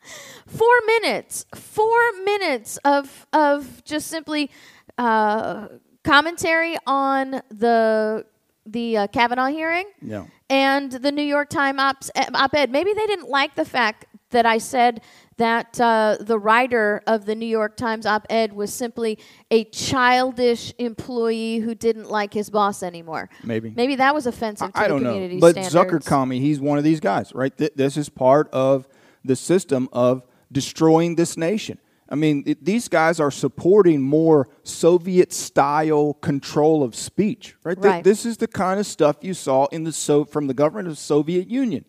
Four 0.46 0.80
minutes. 0.86 1.46
Four 1.54 2.12
minutes 2.24 2.76
of 2.84 3.26
of 3.32 3.84
just 3.84 4.06
simply 4.08 4.50
uh, 4.98 5.68
commentary 6.04 6.76
on 6.86 7.42
the 7.50 8.24
the 8.64 8.96
uh, 8.96 9.06
Kavanaugh 9.08 9.46
hearing. 9.48 9.86
Yeah. 10.02 10.26
and 10.50 10.90
the 10.92 11.10
New 11.12 11.22
York 11.22 11.48
Times 11.50 12.10
op-ed. 12.34 12.70
Maybe 12.70 12.92
they 12.92 13.06
didn't 13.06 13.28
like 13.28 13.54
the 13.56 13.64
fact 13.64 14.06
that 14.36 14.44
I 14.44 14.58
said 14.58 15.00
that 15.38 15.80
uh, 15.80 16.18
the 16.20 16.38
writer 16.38 17.02
of 17.06 17.24
the 17.24 17.34
New 17.34 17.46
York 17.46 17.74
Times 17.76 18.04
op-ed 18.04 18.52
was 18.52 18.70
simply 18.70 19.18
a 19.50 19.64
childish 19.64 20.74
employee 20.78 21.58
who 21.58 21.74
didn't 21.74 22.10
like 22.10 22.34
his 22.34 22.50
boss 22.50 22.82
anymore. 22.82 23.30
Maybe. 23.42 23.72
Maybe 23.74 23.96
that 23.96 24.14
was 24.14 24.26
offensive 24.26 24.72
to 24.74 24.78
I 24.78 24.82
the 24.82 24.88
don't 24.88 25.02
know, 25.02 25.38
but 25.40 25.52
standards. 25.52 25.74
Zuckerkami, 25.74 26.38
he's 26.38 26.60
one 26.60 26.76
of 26.76 26.84
these 26.84 27.00
guys, 27.00 27.34
right? 27.34 27.56
Th- 27.56 27.72
this 27.74 27.96
is 27.96 28.10
part 28.10 28.50
of 28.52 28.86
the 29.24 29.36
system 29.36 29.88
of 29.90 30.22
destroying 30.52 31.16
this 31.16 31.38
nation. 31.38 31.78
I 32.08 32.14
mean, 32.14 32.44
it, 32.46 32.62
these 32.62 32.86
guys 32.88 33.18
are 33.18 33.30
supporting 33.30 34.00
more 34.02 34.48
Soviet-style 34.64 36.14
control 36.14 36.82
of 36.82 36.94
speech, 36.94 37.56
right? 37.64 37.80
Th- 37.80 38.04
this 38.04 38.26
is 38.26 38.36
the 38.36 38.46
kind 38.46 38.78
of 38.78 38.86
stuff 38.86 39.16
you 39.22 39.32
saw 39.34 39.66
in 39.72 39.84
the 39.84 39.92
so 39.92 40.26
from 40.26 40.46
the 40.46 40.54
government 40.54 40.88
of 40.88 40.92
the 40.92 41.00
Soviet 41.00 41.48
Union, 41.48 41.84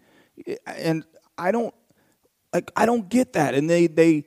and 0.65 1.05
I 1.38 1.51
don't 1.51 1.73
like 2.57 2.71
I 2.75 2.85
don't 2.85 3.07
get 3.09 3.33
that. 3.33 3.53
And 3.53 3.69
they 3.69 3.87
they 3.87 4.25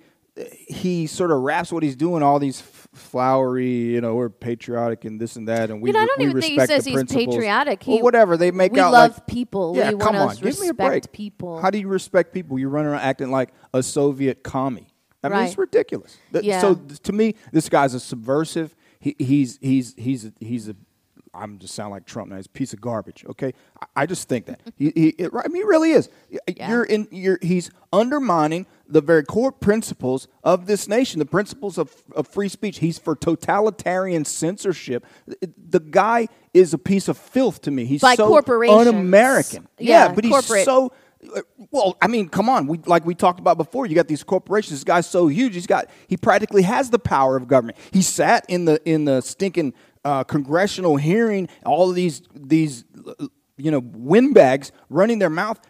he 0.68 1.06
sort 1.06 1.30
of 1.32 1.40
wraps 1.40 1.70
what 1.72 1.82
he's 1.82 1.96
doing 1.96 2.22
all 2.22 2.38
these 2.38 2.60
flowery, 2.60 3.68
you 3.68 4.00
know, 4.00 4.14
we're 4.14 4.30
patriotic 4.30 5.04
and 5.04 5.20
this 5.20 5.36
and 5.36 5.48
that, 5.48 5.70
and 5.70 5.82
we 5.82 5.88
You 5.88 5.92
know, 5.92 6.00
I 6.00 6.06
don't 6.06 6.18
we 6.18 6.24
even 6.26 6.40
think 6.40 6.52
he 6.52 6.58
respect 6.58 6.70
says 6.72 6.84
the 6.84 6.90
he's 6.90 6.96
principles. 6.96 7.26
patriotic. 7.36 7.82
Well, 7.86 7.96
He- 7.96 8.02
whatever 8.02 8.36
they 8.36 8.50
make 8.50 8.72
we 8.72 8.80
out 8.80 8.92
love 8.92 9.12
like 9.18 9.26
people. 9.26 9.74
Yeah, 9.76 9.92
We 9.92 9.98
come 9.98 10.16
on, 10.16 10.34
give 10.36 10.60
me 10.60 10.68
a 10.68 10.74
break. 10.74 11.12
people. 11.12 11.60
How 11.60 11.70
do 11.70 11.78
you 11.78 11.88
respect 11.88 12.32
people? 12.32 12.58
You 12.58 12.68
run 12.68 12.86
around 12.86 13.00
acting 13.00 13.30
like 13.30 13.50
a 13.74 13.82
Soviet 13.82 14.42
commie. 14.42 14.86
I 15.22 15.28
mean, 15.28 15.38
it's 15.44 15.58
ridiculous. 15.58 16.16
Yeah. 16.32 16.60
So 16.60 16.74
to 16.76 17.12
me, 17.12 17.34
this 17.52 17.68
guy's 17.68 17.92
a 17.94 18.00
subversive. 18.00 18.74
He, 18.98 19.14
he's 19.18 19.58
he's 19.60 19.94
he's 19.98 20.24
a, 20.26 20.32
he's 20.40 20.68
a 20.68 20.76
I'm 21.32 21.58
just 21.58 21.74
sound 21.74 21.92
like 21.92 22.06
Trump 22.06 22.30
now. 22.30 22.36
He's 22.36 22.46
a 22.46 22.50
piece 22.50 22.72
of 22.72 22.80
garbage. 22.80 23.24
Okay, 23.28 23.54
I, 23.80 24.02
I 24.02 24.06
just 24.06 24.28
think 24.28 24.46
that 24.46 24.60
he, 24.76 24.92
he 24.94 25.08
it, 25.10 25.30
I 25.32 25.48
mean, 25.48 25.62
he 25.62 25.62
really 25.62 25.92
is. 25.92 26.08
You're 26.58 26.84
in. 26.84 27.08
You're 27.10 27.38
he's 27.40 27.70
undermining 27.92 28.66
the 28.88 29.00
very 29.00 29.22
core 29.24 29.52
principles 29.52 30.28
of 30.42 30.66
this 30.66 30.88
nation, 30.88 31.18
the 31.18 31.24
principles 31.26 31.78
of, 31.78 31.94
of 32.16 32.26
free 32.26 32.48
speech. 32.48 32.78
He's 32.78 32.98
for 32.98 33.14
totalitarian 33.14 34.24
censorship. 34.24 35.06
The 35.26 35.80
guy 35.80 36.28
is 36.52 36.74
a 36.74 36.78
piece 36.78 37.08
of 37.08 37.16
filth 37.16 37.62
to 37.62 37.70
me. 37.70 37.84
He's 37.84 38.00
By 38.00 38.16
so 38.16 38.36
un-American. 38.36 39.68
Yeah, 39.78 40.06
Yeah, 40.08 40.12
but 40.12 40.24
he's 40.24 40.32
corporate. 40.32 40.64
so. 40.64 40.92
Uh, 41.36 41.42
well, 41.70 41.98
I 42.00 42.06
mean, 42.06 42.30
come 42.30 42.48
on. 42.48 42.66
We 42.66 42.78
like 42.86 43.04
we 43.04 43.14
talked 43.14 43.40
about 43.40 43.58
before. 43.58 43.84
You 43.84 43.94
got 43.94 44.08
these 44.08 44.24
corporations. 44.24 44.80
This 44.80 44.84
guy's 44.84 45.06
so 45.06 45.28
huge. 45.28 45.52
He's 45.52 45.66
got. 45.66 45.90
He 46.08 46.16
practically 46.16 46.62
has 46.62 46.88
the 46.88 46.98
power 46.98 47.36
of 47.36 47.46
government. 47.46 47.76
He 47.90 48.00
sat 48.00 48.46
in 48.48 48.64
the 48.64 48.80
in 48.90 49.04
the 49.04 49.20
stinking 49.20 49.74
uh, 50.04 50.24
congressional 50.24 50.96
hearing. 50.96 51.48
All 51.64 51.90
these 51.92 52.22
these 52.34 52.84
uh, 53.06 53.26
you 53.56 53.70
know 53.70 53.80
windbags 53.80 54.72
running 54.88 55.18
their 55.18 55.30
mouth. 55.30 55.60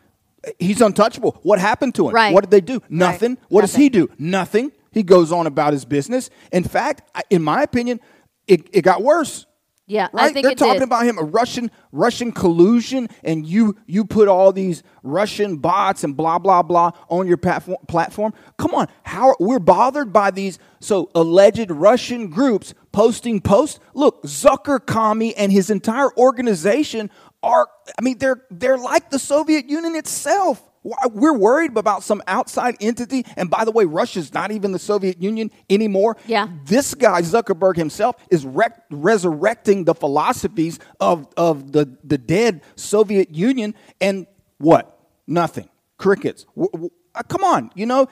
He's 0.58 0.80
untouchable. 0.80 1.38
What 1.42 1.58
happened 1.58 1.94
to 1.96 2.08
him? 2.08 2.14
Right. 2.14 2.32
What 2.32 2.42
did 2.42 2.50
they 2.50 2.62
do? 2.62 2.80
Nothing. 2.88 3.36
What 3.48 3.60
does 3.60 3.74
he 3.74 3.88
do? 3.90 4.08
Nothing. 4.18 4.72
He 4.90 5.02
goes 5.02 5.32
on 5.32 5.46
about 5.46 5.72
his 5.72 5.84
business. 5.84 6.30
In 6.50 6.64
fact, 6.64 7.02
in 7.28 7.42
my 7.42 7.62
opinion, 7.62 8.00
it, 8.46 8.68
it 8.72 8.82
got 8.82 9.02
worse. 9.02 9.46
Yeah, 9.90 10.07
I 10.14 10.16
Right? 10.16 10.33
think 10.33 10.46
They're 10.46 10.55
talking 10.55 10.74
did. 10.74 10.83
about 10.85 11.05
him 11.05 11.18
a 11.18 11.24
Russian 11.24 11.68
Russian 11.90 12.31
collusion, 12.31 13.09
and 13.24 13.44
you 13.44 13.74
you 13.87 14.05
put 14.05 14.29
all 14.29 14.53
these 14.53 14.85
Russian 15.03 15.57
bots 15.57 16.05
and 16.05 16.16
blah 16.16 16.38
blah 16.38 16.62
blah 16.62 16.92
on 17.09 17.26
your 17.26 17.37
platform. 17.37 17.79
Platform. 17.88 18.33
Come 18.57 18.72
on, 18.72 18.87
how 19.03 19.35
we're 19.40 19.59
bothered 19.59 20.12
by 20.12 20.31
these 20.31 20.61
so 20.79 21.11
alleged 21.14 21.72
Russian 21.72 22.29
groups 22.29 22.72
posting 22.92 23.40
posts. 23.40 23.81
Look, 23.92 24.22
Zucker 24.22 24.85
Kami 24.85 25.35
and 25.35 25.50
his 25.50 25.70
entire 25.70 26.16
organization 26.16 27.11
are. 27.42 27.66
I 27.98 28.03
mean, 28.03 28.18
they're 28.18 28.44
they're 28.48 28.79
like 28.79 29.11
the 29.11 29.18
Soviet 29.18 29.68
Union 29.68 29.96
itself. 29.96 30.69
We're 30.82 31.36
worried 31.36 31.76
about 31.76 32.02
some 32.02 32.22
outside 32.26 32.76
entity, 32.80 33.26
and 33.36 33.50
by 33.50 33.66
the 33.66 33.70
way, 33.70 33.84
Russia's 33.84 34.32
not 34.32 34.50
even 34.50 34.72
the 34.72 34.78
Soviet 34.78 35.20
Union 35.20 35.50
anymore. 35.68 36.16
Yeah. 36.26 36.48
This 36.64 36.94
guy, 36.94 37.20
Zuckerberg 37.20 37.76
himself, 37.76 38.16
is 38.30 38.46
rec- 38.46 38.84
resurrecting 38.90 39.84
the 39.84 39.94
philosophies 39.94 40.78
of, 40.98 41.28
of 41.36 41.72
the, 41.72 41.98
the 42.02 42.16
dead 42.16 42.62
Soviet 42.76 43.34
Union. 43.34 43.74
And 44.00 44.26
what? 44.56 44.98
Nothing. 45.26 45.68
Crickets. 45.98 46.46
W- 46.56 46.70
w- 46.72 46.90
uh, 47.14 47.22
come 47.24 47.44
on. 47.44 47.70
You 47.74 47.84
know, 47.84 48.08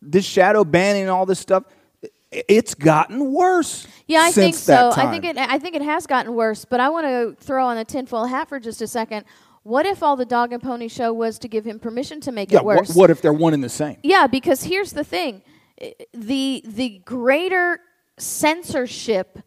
this 0.00 0.24
shadow 0.24 0.62
banning 0.64 1.02
and 1.02 1.10
all 1.10 1.26
this 1.26 1.40
stuff, 1.40 1.64
it's 2.30 2.74
gotten 2.74 3.32
worse. 3.32 3.86
Yeah, 4.06 4.20
I 4.22 4.30
think 4.30 4.54
so. 4.54 4.92
I 4.94 5.10
think 5.10 5.24
it. 5.24 5.36
I 5.36 5.58
think 5.58 5.74
it 5.74 5.82
has 5.82 6.06
gotten 6.06 6.34
worse. 6.34 6.64
But 6.64 6.80
I 6.80 6.88
want 6.88 7.06
to 7.06 7.44
throw 7.44 7.66
on 7.66 7.78
a 7.78 7.84
tinfoil 7.84 8.26
hat 8.26 8.48
for 8.48 8.60
just 8.60 8.80
a 8.80 8.86
second. 8.86 9.24
What 9.64 9.86
if 9.86 10.02
all 10.02 10.16
the 10.16 10.24
dog 10.24 10.52
and 10.52 10.62
pony 10.62 10.88
show 10.88 11.12
was 11.12 11.38
to 11.40 11.48
give 11.48 11.64
him 11.64 11.78
permission 11.78 12.20
to 12.22 12.32
make 12.32 12.50
Yeah, 12.50 12.58
it 12.58 12.64
worse? 12.64 12.94
what 12.94 13.10
if 13.10 13.22
they're 13.22 13.32
one 13.32 13.54
and 13.54 13.62
the 13.62 13.68
same? 13.68 13.96
Yeah, 14.02 14.26
because 14.26 14.64
here's 14.64 14.92
the 14.92 15.04
thing: 15.04 15.42
the 16.12 16.62
the 16.66 17.00
greater 17.04 17.80
censorship 18.18 19.38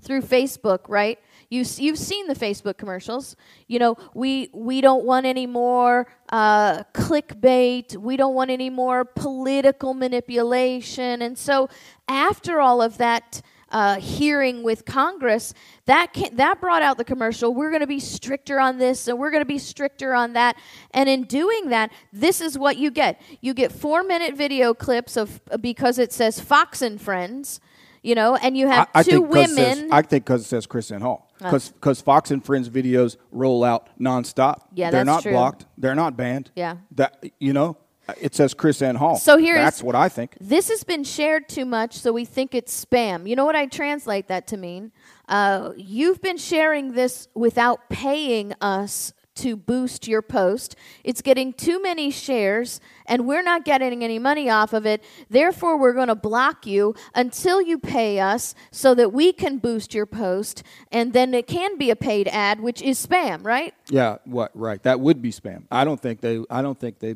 through 0.00 0.22
Facebook, 0.22 0.80
right? 0.88 1.18
You, 1.50 1.64
you've 1.78 1.98
seen 1.98 2.28
the 2.28 2.34
Facebook 2.34 2.78
commercials. 2.78 3.34
You 3.66 3.80
know, 3.80 3.96
we 4.14 4.50
we 4.52 4.80
don't 4.80 5.04
want 5.04 5.26
any 5.26 5.46
more 5.46 6.06
uh, 6.30 6.84
clickbait. 6.94 7.96
We 7.96 8.16
don't 8.16 8.34
want 8.34 8.50
any 8.50 8.70
more 8.70 9.04
political 9.04 9.94
manipulation. 9.94 11.22
And 11.22 11.36
so, 11.38 11.68
after 12.08 12.60
all 12.60 12.82
of 12.82 12.98
that. 12.98 13.42
Uh, 13.70 14.00
hearing 14.00 14.64
with 14.64 14.84
Congress, 14.84 15.54
that 15.84 16.12
can, 16.12 16.34
that 16.34 16.60
brought 16.60 16.82
out 16.82 16.98
the 16.98 17.04
commercial. 17.04 17.54
We're 17.54 17.70
going 17.70 17.82
to 17.82 17.86
be 17.86 18.00
stricter 18.00 18.58
on 18.58 18.78
this, 18.78 19.06
and 19.06 19.16
we're 19.16 19.30
going 19.30 19.42
to 19.42 19.48
be 19.48 19.58
stricter 19.58 20.12
on 20.12 20.32
that. 20.32 20.56
And 20.90 21.08
in 21.08 21.22
doing 21.22 21.68
that, 21.68 21.92
this 22.12 22.40
is 22.40 22.58
what 22.58 22.78
you 22.78 22.90
get: 22.90 23.20
you 23.40 23.54
get 23.54 23.70
four 23.70 24.02
minute 24.02 24.36
video 24.36 24.74
clips 24.74 25.16
of 25.16 25.40
because 25.60 25.98
it 26.00 26.12
says 26.12 26.40
Fox 26.40 26.82
and 26.82 27.00
Friends, 27.00 27.60
you 28.02 28.16
know, 28.16 28.34
and 28.34 28.56
you 28.56 28.66
have 28.66 28.88
I, 28.92 29.00
I 29.00 29.02
two 29.04 29.24
it 29.24 29.46
says- 29.46 29.56
women. 29.56 29.92
I 29.92 30.02
think 30.02 30.24
because 30.24 30.42
it 30.42 30.48
says 30.48 30.66
KrisAnne 30.66 31.02
Hall. 31.02 31.30
Because 31.38 32.00
Fox 32.02 32.30
and 32.30 32.44
Friends 32.44 32.68
videos 32.68 33.16
roll 33.30 33.64
out 33.64 33.88
nonstop. 33.98 34.62
Yeah, 34.74 34.90
they're 34.90 35.04
not 35.04 35.22
true. 35.22 35.32
blocked. 35.32 35.64
They're 35.78 35.94
not 35.94 36.16
banned. 36.16 36.50
Yeah. 36.54 36.76
That 36.92 37.24
you 37.38 37.52
know, 37.52 37.78
it 38.20 38.34
says 38.34 38.54
KrisAnne 38.54 38.96
Hall. 38.96 39.16
So 39.16 39.36
here's- 39.38 39.62
that's 39.62 39.82
what 39.82 39.94
I 39.94 40.08
think. 40.08 40.36
This 40.40 40.68
has 40.68 40.84
been 40.84 41.04
shared 41.04 41.48
too 41.48 41.64
much, 41.64 41.98
so 41.98 42.12
we 42.12 42.24
think 42.24 42.54
it's 42.54 42.84
spam. 42.84 43.28
You 43.28 43.36
know 43.36 43.44
what 43.44 43.56
I 43.56 43.66
translate 43.66 44.28
that 44.28 44.46
to 44.48 44.56
mean? 44.56 44.92
Uh, 45.28 45.72
you've 45.76 46.20
been 46.20 46.36
sharing 46.38 46.92
this 46.92 47.28
without 47.34 47.88
paying 47.88 48.52
us 48.60 49.12
to 49.36 49.56
boost 49.56 50.06
your 50.08 50.20
post. 50.20 50.74
It's 51.02 51.22
getting 51.22 51.52
too 51.54 51.80
many 51.80 52.10
shares, 52.10 52.78
and 53.06 53.26
we're 53.26 53.44
not 53.44 53.64
getting 53.64 54.02
any 54.04 54.18
money 54.18 54.50
off 54.50 54.72
of 54.74 54.84
it. 54.84 55.02
Therefore, 55.30 55.78
we're 55.78 55.94
going 55.94 56.08
to 56.08 56.14
block 56.16 56.66
you 56.66 56.94
until 57.14 57.62
you 57.62 57.78
pay 57.78 58.18
us 58.20 58.54
so 58.70 58.94
that 58.96 59.12
we 59.14 59.32
can 59.32 59.56
boost 59.58 59.94
your 59.94 60.04
post, 60.04 60.62
and 60.92 61.12
then 61.14 61.32
it 61.32 61.46
can 61.46 61.78
be 61.78 61.90
a 61.90 61.96
paid 61.96 62.28
ad, 62.28 62.60
which 62.60 62.82
is 62.82 63.04
spam, 63.06 63.42
right? 63.44 63.72
Yeah, 63.88 64.16
what 64.24 64.50
right? 64.54 64.82
That 64.82 65.00
would 65.00 65.22
be 65.22 65.30
spam. 65.30 65.62
I 65.70 65.84
don't 65.84 66.00
think 66.00 66.20
they. 66.20 66.44
I 66.50 66.60
don't 66.60 66.78
think 66.78 66.98
they. 66.98 67.14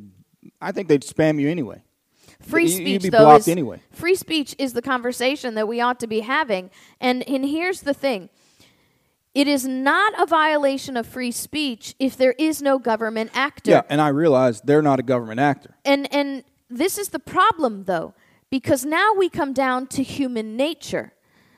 I 0.61 0.73
think 0.73 0.89
they'd 0.89 1.03
spam 1.03 1.41
you 1.41 1.49
anyway. 1.49 1.83
Free 2.41 2.69
speech, 2.69 2.89
you'd 2.89 3.03
be 3.03 3.09
though, 3.09 3.37
is, 3.37 3.49
anyway. 3.49 3.81
free 3.91 4.15
speech 4.15 4.55
is 4.59 4.73
the 4.73 4.83
conversation 4.83 5.55
that 5.55 5.67
we 5.67 5.81
ought 5.81 6.01
to 6.01 6.07
be 6.07 6.21
having. 6.21 6.71
And, 7.01 7.27
and 7.29 7.45
here's 7.45 7.83
the 7.83 7.95
thing 7.95 8.29
it 9.35 9.49
is 9.49 9.67
not 9.67 10.21
a 10.21 10.27
violation 10.27 10.97
of 10.97 11.07
free 11.07 11.33
speech 11.33 11.95
if 11.99 12.17
there 12.17 12.35
is 12.39 12.63
no 12.63 12.79
government 12.79 13.31
actor. 13.35 13.73
Yeah, 13.73 13.83
and 13.89 14.01
I 14.01 14.09
realize 14.09 14.61
they're 14.61 14.83
not 14.83 15.01
a 15.01 15.03
government 15.03 15.41
actor. 15.41 15.75
And, 15.85 16.13
and 16.15 16.45
this 16.71 16.99
is 16.99 17.09
the 17.09 17.19
problem, 17.19 17.85
though, 17.85 18.15
because 18.49 18.85
now 18.85 19.13
we 19.15 19.29
come 19.29 19.53
down 19.53 19.89
to 19.89 20.03
human 20.03 20.57
nature. 20.57 21.15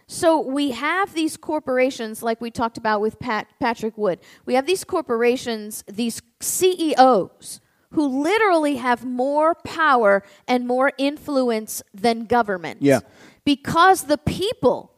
So 0.06 0.40
we 0.40 0.70
have 0.70 1.14
these 1.14 1.36
corporations, 1.36 2.22
like 2.22 2.40
we 2.40 2.50
talked 2.50 2.78
about 2.78 3.00
with 3.00 3.18
Pat, 3.18 3.48
Patrick 3.60 3.98
Wood. 3.98 4.20
We 4.44 4.54
have 4.54 4.66
these 4.66 4.84
corporations, 4.84 5.84
these 5.88 6.22
CEOs, 6.40 7.60
who 7.96 8.22
literally 8.22 8.76
have 8.76 9.04
more 9.06 9.54
power 9.54 10.22
and 10.46 10.66
more 10.66 10.92
influence 10.98 11.82
than 11.94 12.26
government. 12.26 12.82
Yeah. 12.82 13.00
Because 13.44 14.04
the 14.04 14.18
people 14.18 14.92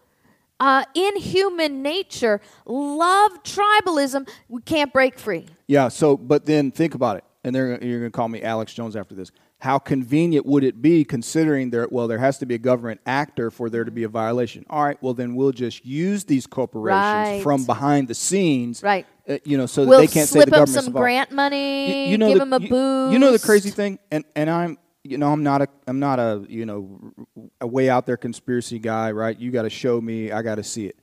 uh, 0.58 0.84
in 0.94 1.14
human 1.16 1.80
nature 1.80 2.40
love 2.66 3.42
tribalism. 3.44 4.28
We 4.48 4.62
can't 4.62 4.92
break 4.92 5.16
free. 5.16 5.46
Yeah. 5.68 5.86
So, 5.88 6.16
but 6.16 6.44
then 6.46 6.72
think 6.72 6.96
about 6.96 7.18
it, 7.18 7.24
and 7.44 7.54
they're, 7.54 7.82
you're 7.82 8.00
going 8.00 8.10
to 8.10 8.16
call 8.16 8.28
me 8.28 8.42
Alex 8.42 8.74
Jones 8.74 8.96
after 8.96 9.14
this. 9.14 9.30
How 9.60 9.78
convenient 9.78 10.46
would 10.46 10.62
it 10.64 10.82
be, 10.82 11.04
considering 11.04 11.70
there? 11.70 11.86
Well, 11.90 12.06
there 12.08 12.18
has 12.18 12.38
to 12.38 12.46
be 12.46 12.54
a 12.54 12.58
government 12.58 13.00
actor 13.06 13.50
for 13.52 13.68
there 13.70 13.84
to 13.84 13.90
be 13.90 14.04
a 14.04 14.08
violation. 14.08 14.64
All 14.70 14.84
right. 14.84 15.00
Well, 15.00 15.14
then 15.14 15.34
we'll 15.36 15.52
just 15.52 15.84
use 15.86 16.24
these 16.24 16.46
corporations 16.46 16.94
Right. 16.94 17.42
from 17.42 17.64
behind 17.64 18.08
the 18.08 18.14
scenes, 18.14 18.82
Right. 18.82 19.06
Uh, 19.28 19.36
you 19.44 19.58
know, 19.58 19.66
so 19.66 19.82
that 19.84 19.88
We'll 19.90 19.98
they 20.00 20.06
can't 20.06 20.26
say 20.28 20.38
slip 20.40 20.46
the 20.46 20.50
them 20.52 20.60
government's 20.60 20.74
some 20.74 20.86
involved. 20.86 21.02
grant 21.02 21.32
money, 21.32 22.04
You- 22.06 22.10
you 22.12 22.18
know 22.18 22.28
give 22.28 22.38
the- 22.38 22.44
them 22.46 22.52
a 22.54 22.60
you- 22.60 22.68
boost. 22.70 23.12
You 23.12 23.18
know 23.18 23.32
the 23.32 23.38
crazy 23.38 23.70
thing, 23.70 23.98
and 24.10 24.24
and 24.34 24.48
I'm 24.48 24.78
you 25.04 25.18
know 25.18 25.30
I'm 25.32 25.42
not 25.42 25.60
a 25.62 25.68
I'm 25.86 25.98
not 26.00 26.18
a 26.18 26.44
you 26.48 26.64
know 26.64 27.12
a 27.60 27.66
way 27.66 27.90
out 27.90 28.06
there 28.06 28.16
conspiracy 28.16 28.78
guy, 28.78 29.10
right? 29.12 29.38
You 29.38 29.50
got 29.50 29.62
to 29.62 29.70
show 29.70 30.00
me, 30.00 30.32
I 30.32 30.40
got 30.42 30.54
to 30.54 30.64
see 30.64 30.86
it. 30.86 30.96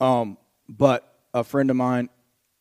Um, 0.00 0.36
but 0.68 1.14
a 1.32 1.44
friend 1.44 1.70
of 1.70 1.76
mine 1.76 2.08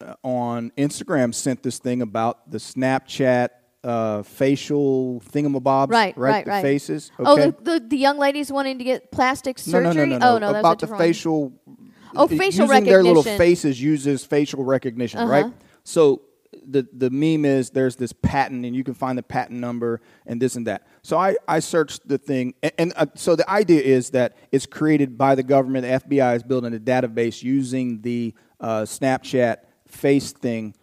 uh, 0.06 0.14
on 0.24 0.72
Instagram 0.78 1.34
sent 1.34 1.64
this 1.64 1.80
thing 1.80 2.02
about 2.04 2.50
the 2.52 2.58
Snapchat 2.60 3.50
uh, 3.84 4.24
facial 4.24 5.22
thingamabobs, 5.32 5.90
Right, 5.90 6.16
right? 6.18 6.32
right, 6.32 6.46
the 6.46 6.52
right. 6.52 6.62
faces. 6.62 7.12
Oh, 7.18 7.38
the, 7.38 7.56
the, 7.62 7.80
the 7.88 7.98
young 7.98 8.18
ladies 8.18 8.52
wanting 8.52 8.78
to 8.78 8.84
get 8.84 9.10
plastic 9.12 9.58
no, 9.68 9.72
surgery? 9.72 10.06
no, 10.06 10.06
no, 10.06 10.18
no, 10.18 10.36
Oh, 10.36 10.38
no, 10.38 10.52
that's 10.54 10.60
about 10.60 10.80
the 10.80 10.88
facial 10.98 11.50
one. 11.66 11.78
Oh, 12.16 12.28
facial 12.28 12.68
using 12.68 12.84
their 12.86 13.04
little 13.04 13.24
faces 13.24 13.82
uses 13.82 14.26
facial 14.26 14.64
recognition, 14.64 15.20
Uh-huh. 15.20 15.32
right? 15.32 15.54
So 15.84 16.22
the 16.68 16.88
the 16.94 17.10
meme 17.10 17.46
is 17.46 17.70
there's 17.70 17.96
this 17.96 18.12
patent, 18.14 18.66
and 18.66 18.76
you 18.76 18.84
can 18.84 18.94
find 18.94 19.18
the 19.18 19.24
patent 19.24 19.60
number 19.60 20.02
and 20.26 20.42
this 20.42 20.56
and 20.56 20.66
that. 20.68 20.88
So 21.04 21.18
I 21.18 21.36
I 21.48 21.60
searched 21.60 22.08
the 22.08 22.18
thing, 22.18 22.54
and, 22.64 22.72
and 22.78 22.94
uh, 22.96 23.06
so 23.16 23.36
the 23.36 23.50
idea 23.50 23.82
is 23.82 24.10
that 24.12 24.36
it's 24.52 24.66
created 24.66 25.18
by 25.18 25.36
the 25.36 25.44
government. 25.44 25.84
The 25.86 26.16
FBI 26.16 26.36
is 26.36 26.44
building 26.44 26.74
a 26.74 26.80
database 26.80 27.44
using 27.44 28.02
the 28.02 28.34
uh, 28.60 28.82
Snapchat 28.82 29.58
face 29.88 30.32
thing, 30.32 30.76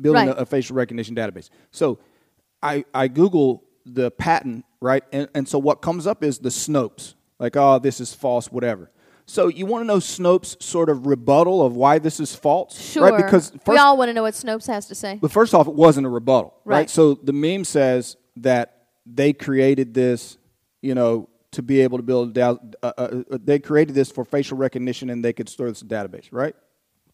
building 0.00 0.26
Right. 0.28 0.36
a, 0.36 0.42
a 0.42 0.46
facial 0.46 0.76
recognition 0.76 1.14
database. 1.14 1.48
So 1.70 1.98
I, 2.62 2.84
I 2.92 3.08
Google 3.08 3.64
the 3.86 4.10
patent, 4.10 4.64
right? 4.80 5.02
And, 5.12 5.28
and 5.34 5.48
so 5.48 5.58
what 5.58 5.80
comes 5.80 6.06
up 6.06 6.22
is 6.22 6.38
the 6.38 6.50
Snopes, 6.50 7.14
like, 7.38 7.56
oh, 7.56 7.78
this 7.78 8.00
is 8.00 8.12
false, 8.12 8.50
whatever. 8.52 8.90
So 9.30 9.46
you 9.46 9.64
want 9.64 9.82
to 9.82 9.86
know 9.86 9.98
Snopes' 9.98 10.60
sort 10.60 10.88
of 10.88 11.06
rebuttal 11.06 11.64
of 11.64 11.76
why 11.76 12.00
this 12.00 12.18
is 12.18 12.34
false, 12.34 12.76
Sure. 12.76 13.04
right? 13.04 13.16
Because 13.16 13.52
we 13.64 13.76
all 13.76 13.96
want 13.96 14.08
to 14.08 14.12
know 14.12 14.22
what 14.22 14.34
Snopes 14.34 14.66
has 14.66 14.86
to 14.86 14.94
say. 14.96 15.20
but 15.22 15.30
first 15.30 15.54
off, 15.54 15.68
it 15.68 15.74
wasn't 15.74 16.04
a 16.04 16.10
rebuttal, 16.10 16.52
right? 16.64 16.78
Right. 16.78 16.90
So 16.90 17.14
the 17.14 17.32
meme 17.32 17.62
says 17.62 18.16
that 18.38 18.88
they 19.06 19.32
created 19.32 19.94
this, 19.94 20.36
you 20.82 20.96
know, 20.96 21.28
to 21.52 21.62
be 21.62 21.80
able 21.80 21.98
to 21.98 22.02
build. 22.02 22.36
Uh, 22.36 22.56
uh, 22.82 22.90
uh, 22.98 23.22
they 23.30 23.60
created 23.60 23.94
this 23.94 24.10
for 24.10 24.24
facial 24.24 24.56
recognition, 24.58 25.10
and 25.10 25.24
they 25.24 25.32
could 25.32 25.48
store 25.48 25.68
this 25.68 25.80
in 25.80 25.86
a 25.86 25.90
database, 25.90 26.26
right? 26.32 26.56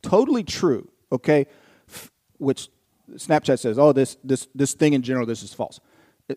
totally 0.02 0.42
true, 0.42 0.88
okay, 1.12 1.46
f- 1.88 2.11
which 2.38 2.68
Snapchat 3.12 3.59
says, 3.59 3.79
oh, 3.79 3.92
this, 3.92 4.16
this, 4.24 4.48
this 4.55 4.72
thing 4.72 4.94
in 4.94 5.02
general, 5.02 5.26
this 5.26 5.42
is 5.42 5.52
false. 5.52 5.81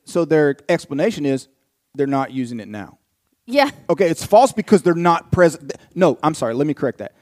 So 0.06 0.26
their 0.26 0.58
explanation 0.68 1.26
is 1.26 1.48
they're 1.96 2.08
not 2.08 2.32
using 2.32 2.60
it 2.60 2.68
now. 2.68 2.99
Yeah. 3.52 3.72
Okay, 3.90 4.10
it's 4.10 4.24
false 4.26 4.52
because 4.52 4.84
they're 4.84 4.94
not 4.94 5.32
present. 5.32 5.74
No, 5.96 6.20
I'm 6.22 6.36
sorry. 6.36 6.54
Let 6.54 6.68
me 6.68 6.74
correct 6.74 7.00
that. 7.00 7.14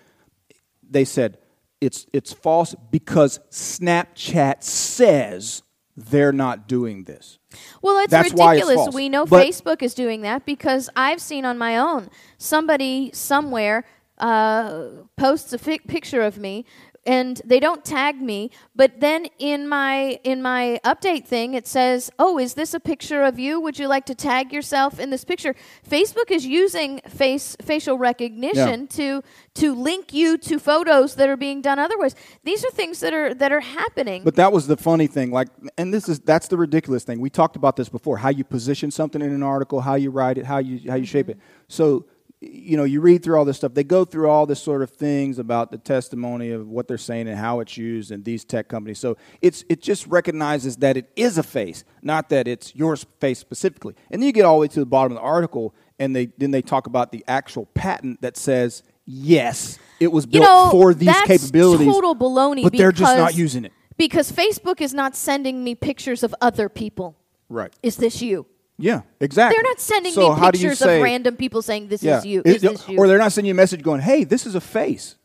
They 0.90 1.06
said 1.06 1.38
it's 1.80 2.06
it's 2.14 2.34
false 2.34 2.76
because 2.92 3.40
Snapchat 3.50 4.62
says 4.64 5.64
they're 5.96 6.34
not 6.34 6.68
doing 6.68 7.06
this. 7.06 7.40
Well, 7.82 7.98
it's 8.04 8.12
That's 8.12 8.34
why 8.34 8.56
it's 8.56 8.66
ridiculous. 8.68 8.94
We 8.94 9.10
know 9.10 9.26
But- 9.26 9.46
Facebook 9.48 9.82
is 9.82 9.94
doing 9.94 10.22
that 10.22 10.46
because 10.46 10.90
I've 10.96 11.22
seen 11.22 11.46
on 11.46 11.58
my 11.58 11.78
own 11.78 12.10
somebody 12.38 13.10
somewhere 13.14 13.86
uh, 14.18 14.90
posts 15.16 15.54
a 15.54 15.58
fi- 15.58 15.78
picture 15.78 16.22
of 16.22 16.38
me 16.38 16.66
and 17.08 17.42
they 17.46 17.60
don't 17.60 17.84
tag 17.86 18.22
me, 18.22 18.52
but 18.76 19.00
then 19.00 19.28
in 19.40 19.68
my 19.68 20.20
in 20.24 20.42
my 20.42 20.80
update 20.84 21.26
thing 21.26 21.54
it 21.54 21.66
says, 21.66 22.12
"Oh, 22.20 22.38
is 22.38 22.54
this 22.54 22.74
a 22.74 22.80
picture 22.80 23.24
of 23.24 23.40
you? 23.40 23.60
Would 23.62 23.80
you 23.80 23.88
like 23.88 24.06
to 24.08 24.16
tag 24.16 24.52
yourself 24.52 25.00
in 25.00 25.10
this 25.10 25.24
picture?" 25.24 25.56
Facebook 25.90 26.30
is 26.30 26.46
using 26.46 27.00
face 27.08 27.56
facial 27.62 27.98
recognition 27.98 28.88
to 28.88 29.24
to 29.56 29.74
link 29.74 30.14
you 30.14 30.38
to 30.38 30.60
photos 30.60 31.16
that 31.16 31.30
are 31.30 31.38
being 31.38 31.62
done 31.62 31.80
otherwise. 31.80 32.14
These 32.44 32.66
are 32.66 32.72
things 32.72 33.00
that 33.00 33.14
are 33.14 33.34
that 33.34 33.52
are 33.52 33.62
happening. 33.62 34.24
But 34.24 34.36
that 34.36 34.52
was 34.52 34.68
the 34.68 34.78
funny 34.78 35.08
thing. 35.08 35.32
Like, 35.32 35.48
and 35.78 35.94
this 35.94 36.10
is 36.10 36.20
that's 36.20 36.50
the 36.50 36.58
ridiculous 36.58 37.04
thing. 37.06 37.20
We 37.22 37.30
talked 37.30 37.56
about 37.56 37.78
this 37.78 37.90
before. 37.90 38.18
How 38.18 38.30
you 38.30 38.44
position 38.44 38.92
something 38.92 39.22
in 39.22 39.32
an 39.32 39.44
article, 39.44 39.82
how 39.82 39.96
you 39.96 40.12
write 40.12 40.38
it, 40.38 40.46
how 40.46 40.58
you 40.58 40.90
how 40.90 40.96
you 40.96 41.06
shape 41.06 41.30
it. 41.30 41.38
Mm-hmm. 41.38 41.64
So, 41.70 42.06
you 42.40 42.78
know, 42.78 42.84
you 42.84 43.02
read 43.02 43.24
through 43.24 43.38
all 43.38 43.46
this 43.46 43.58
stuff. 43.58 43.74
They 43.74 43.84
go 43.84 44.06
through 44.06 44.30
all 44.30 44.46
this 44.46 44.62
sort 44.62 44.84
of 44.84 44.92
things 44.92 45.40
about 45.40 45.72
the 45.72 45.78
testimony 45.78 46.52
of 46.52 46.68
what 46.68 46.88
they're 46.88 46.98
saying 46.98 47.28
and 47.28 47.38
how 47.38 47.60
it's 47.62 47.78
used 47.78 48.12
in 48.12 48.22
these 48.24 48.46
tech 48.46 48.68
companies. 48.68 49.00
So 49.00 49.18
it's 49.42 49.64
it 49.70 49.82
just 49.82 50.06
recognizes 50.06 50.78
that 50.78 50.98
it 50.98 51.10
is 51.16 51.38
a 51.40 51.44
face, 51.44 51.84
not 52.04 52.30
that 52.30 52.48
it's 52.48 52.76
your 52.76 52.96
face 52.96 53.40
specifically. 53.40 53.96
And 54.12 54.22
then 54.22 54.28
you 54.28 54.34
get 54.34 54.46
all 54.46 54.58
the 54.58 54.62
way 54.62 54.68
to 54.68 54.80
the 54.80 54.86
bottom 54.86 55.14
of 55.14 55.18
the 55.18 55.24
article, 55.28 55.74
and 55.98 56.16
they 56.16 56.28
then 56.38 56.52
they 56.52 56.62
talk 56.62 56.86
about 56.86 57.12
the 57.12 57.24
actual 57.28 57.66
patent 57.74 58.22
that 58.22 58.38
says 58.38 58.84
yes, 59.06 59.80
it 60.00 60.12
was 60.12 60.26
you 60.26 60.34
built 60.34 60.44
know, 60.44 60.70
for 60.70 60.94
these 60.94 61.08
that's 61.08 61.28
capabilities. 61.28 61.88
Total 61.88 62.16
baloney. 62.16 62.62
but 62.62 62.74
they're 62.74 62.92
just 62.92 63.18
not 63.18 63.36
using 63.36 63.66
it. 63.66 63.72
because 63.98 64.32
Facebook 64.32 64.80
is 64.80 64.94
not 64.94 65.16
sending 65.16 65.64
me 65.64 65.74
pictures 65.74 66.22
of 66.22 66.36
other 66.40 66.70
people. 66.70 67.18
Right. 67.50 67.74
Is 67.82 67.96
this 67.98 68.22
you? 68.22 68.46
Yeah, 68.78 69.02
exactly. 69.20 69.56
They're 69.56 69.70
not 69.70 69.80
sending 69.80 70.14
so 70.14 70.36
me 70.36 70.36
you 70.36 70.52
pictures 70.52 70.80
say, 70.80 70.98
of 70.98 71.04
random 71.04 71.36
people 71.36 71.62
saying 71.62 71.88
this 71.88 72.04
yeah, 72.04 72.20
is 72.20 72.26
you. 72.26 72.42
Is 72.46 72.62
this 72.62 72.88
you? 72.88 72.98
Or 72.98 73.08
they're 73.08 73.18
not 73.18 73.32
sending 73.32 73.48
you 73.48 73.54
a 73.54 73.56
message 73.56 73.82
going, 73.82 74.02
"Hey, 74.02 74.24
this 74.24 74.46
is 74.46 74.56
a 74.56 74.62
face." 74.62 75.16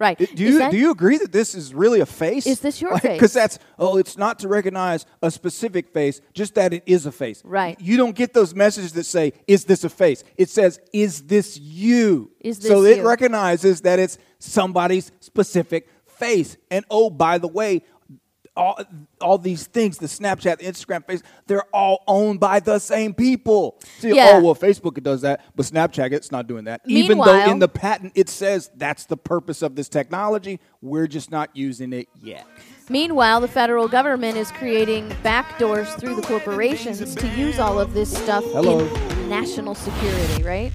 right. 0.00 0.18
Do 0.18 0.24
Is 0.24 0.40
you 0.40 0.58
that- 0.58 0.72
do 0.72 0.78
you 0.78 0.90
agree 0.90 1.18
that 1.18 1.30
this 1.30 1.54
is 1.54 1.72
really 1.72 2.00
a 2.00 2.06
face? 2.06 2.46
Is 2.46 2.60
this 2.60 2.80
your 2.80 2.98
face? 2.98 3.12
Because 3.12 3.32
that's 3.32 3.58
oh, 3.78 3.98
it's 3.98 4.18
not 4.18 4.40
to 4.40 4.48
recognize 4.48 5.06
a 5.22 5.30
specific 5.30 5.92
face, 5.92 6.20
just 6.32 6.54
that 6.56 6.72
it 6.72 6.82
is 6.86 7.06
a 7.06 7.12
face. 7.12 7.42
Right. 7.44 7.80
You 7.80 7.96
don't 7.96 8.16
get 8.16 8.32
those 8.32 8.54
messages 8.54 8.94
that 8.94 9.04
say, 9.04 9.34
"Is 9.46 9.66
this 9.66 9.84
a 9.84 9.90
face?" 9.90 10.24
It 10.36 10.48
says, 10.48 10.80
"Is 10.92 11.22
this 11.22 11.58
you?" 11.58 12.32
Is 12.40 12.58
so 12.58 12.82
this 12.82 12.98
it 12.98 13.04
recognizes 13.04 13.82
that 13.82 14.00
it's 14.00 14.18
somebody's 14.40 15.12
specific 15.20 15.88
face. 16.06 16.56
And 16.70 16.84
oh, 16.90 17.10
by 17.10 17.38
the 17.38 17.48
way. 17.48 17.82
All, 18.56 18.78
all 19.20 19.38
these 19.38 19.66
things, 19.68 19.96
the 19.98 20.06
Snapchat, 20.06 20.58
the 20.58 20.64
Instagram, 20.64 21.06
face, 21.06 21.22
they're 21.46 21.64
all 21.72 22.02
owned 22.08 22.40
by 22.40 22.58
the 22.60 22.78
same 22.80 23.14
people. 23.14 23.78
See, 24.00 24.10
oh, 24.12 24.14
Yeah. 24.16 24.30
oh, 24.34 24.42
well, 24.42 24.54
Facebook 24.56 24.98
it 24.98 25.04
does 25.04 25.20
that, 25.22 25.40
but 25.54 25.64
Snapchat 25.66 26.12
it's 26.12 26.32
not 26.32 26.46
doing 26.48 26.64
that. 26.64 26.82
Meanwhile, 26.84 27.04
Even 27.04 27.18
though 27.18 27.52
in 27.52 27.58
the 27.60 27.68
patent 27.68 28.12
it 28.16 28.28
says 28.28 28.70
that's 28.76 29.04
the 29.04 29.16
purpose 29.16 29.62
of 29.62 29.76
this 29.76 29.88
technology, 29.88 30.58
we're 30.82 31.06
just 31.06 31.30
not 31.30 31.50
using 31.54 31.92
it 31.92 32.08
yet. 32.20 32.44
Meanwhile, 32.88 33.40
the 33.40 33.48
federal 33.48 33.86
government 33.86 34.36
is 34.36 34.50
creating 34.50 35.08
backdoors 35.22 35.86
through 36.00 36.16
the 36.16 36.22
corporations 36.22 37.14
to 37.14 37.28
use 37.28 37.60
all 37.60 37.78
of 37.78 37.94
this 37.94 38.12
stuff 38.12 38.44
Hello. 38.46 38.80
in 38.80 39.28
national 39.28 39.76
security, 39.76 40.42
right? 40.42 40.72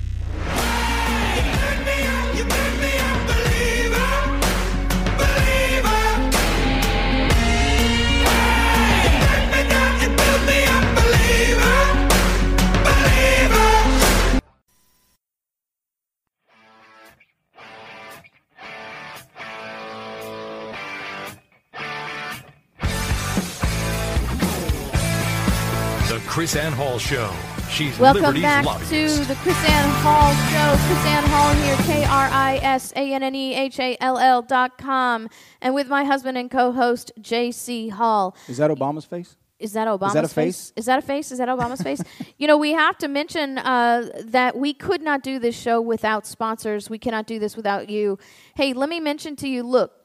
KrisAnne 26.36 26.74
Hall 26.74 27.00
Show. 27.00 27.32
She's 27.69 27.98
Welcome 27.98 28.24
Liberty's 28.24 28.43
back 28.43 28.65
lobbyist. 28.65 28.91
to 28.91 29.26
the 29.26 29.36
Chris 29.36 29.58
Ann 29.69 29.89
Hall 30.04 30.34
Show. 30.52 30.84
KrisAnne 30.84 31.24
Hall 31.30 31.54
here, 31.54 31.78
K 31.86 32.04
R 32.04 32.28
I 32.30 32.60
S 32.62 32.91
A 32.98 33.13
N 33.13 33.24
N 33.24 33.34
E 33.34 33.56
H 33.56 33.80
A 33.80 33.95
L 34.02 34.17
L 34.17 34.41
dot 34.41 34.78
com, 34.78 35.30
and 35.62 35.74
with 35.74 35.88
my 35.88 36.04
husband 36.04 36.38
and 36.38 36.52
co-host 36.52 37.13
J.C. 37.21 37.88
Hall. 37.88 38.36
Is 38.50 38.58
that 38.58 38.69
Obama's 38.69 39.06
face? 39.06 39.38
Is 39.60 39.71
that 39.71 39.88
Obama's 39.88 40.13
that 40.13 40.26
a 40.26 40.28
face? 40.28 40.74
Is 40.76 40.88
that 40.88 41.00
a 41.00 41.02
face? 41.02 41.32
Is 41.32 41.38
that 41.38 41.48
Obama's 41.48 41.82
face? 41.82 42.02
You 42.38 42.48
know, 42.48 42.58
we 42.58 42.74
have 42.74 42.98
to 42.98 43.08
mention 43.08 43.58
uh, 43.60 44.10
that 44.26 44.58
we 44.58 44.74
could 44.74 45.02
not 45.02 45.24
do 45.24 45.39
this 45.39 45.58
show 45.58 45.80
without 45.80 46.28
sponsors. 46.28 46.89
We 46.89 46.98
cannot 47.00 47.28
do 47.28 47.39
this 47.39 47.56
without 47.56 47.89
you. 47.89 48.19
Hey, 48.56 48.74
let 48.74 48.89
me 48.89 49.00
mention 49.00 49.38
to 49.38 49.48
you. 49.48 49.63
Look, 49.63 49.93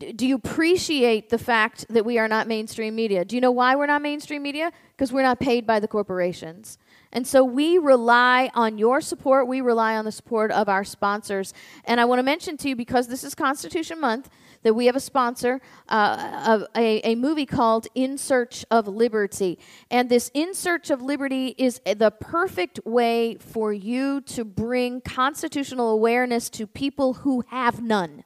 do 0.00 0.26
you 0.26 0.34
appreciate 0.36 1.28
the 1.28 1.38
fact 1.38 1.84
that 1.90 2.06
we 2.06 2.18
are 2.18 2.26
not 2.26 2.48
mainstream 2.48 2.94
media? 2.94 3.22
Do 3.22 3.36
you 3.36 3.40
know 3.40 3.50
why 3.50 3.76
we're 3.76 3.86
not 3.86 4.00
mainstream 4.00 4.42
media? 4.42 4.72
Because 4.96 5.12
we're 5.12 5.22
not 5.22 5.38
paid 5.38 5.66
by 5.66 5.78
the 5.78 5.88
corporations. 5.88 6.78
And 7.12 7.26
so 7.26 7.44
we 7.44 7.76
rely 7.76 8.50
on 8.54 8.78
your 8.78 9.02
support. 9.02 9.46
We 9.46 9.60
rely 9.60 9.96
on 9.96 10.06
the 10.06 10.12
support 10.12 10.52
of 10.52 10.68
our 10.68 10.84
sponsors. 10.84 11.52
And 11.84 12.00
I 12.00 12.06
want 12.06 12.18
to 12.18 12.22
mention 12.22 12.56
to 12.58 12.68
you, 12.70 12.76
because 12.76 13.08
this 13.08 13.24
is 13.24 13.34
Constitution 13.34 14.00
Month, 14.00 14.30
that 14.62 14.74
we 14.74 14.86
have 14.86 14.96
a 14.96 15.00
sponsor 15.00 15.60
uh, 15.88 16.44
of 16.46 16.64
a, 16.74 17.00
a 17.00 17.14
movie 17.14 17.46
called 17.46 17.86
In 17.94 18.16
Search 18.16 18.64
of 18.70 18.88
Liberty. 18.88 19.58
And 19.90 20.08
this 20.08 20.30
In 20.32 20.54
Search 20.54 20.88
of 20.90 21.02
Liberty 21.02 21.54
is 21.58 21.80
the 21.84 22.10
perfect 22.10 22.80
way 22.86 23.36
for 23.38 23.72
you 23.72 24.22
to 24.22 24.44
bring 24.44 25.02
constitutional 25.02 25.90
awareness 25.90 26.48
to 26.50 26.66
people 26.66 27.14
who 27.14 27.44
have 27.48 27.82
none. 27.82 28.24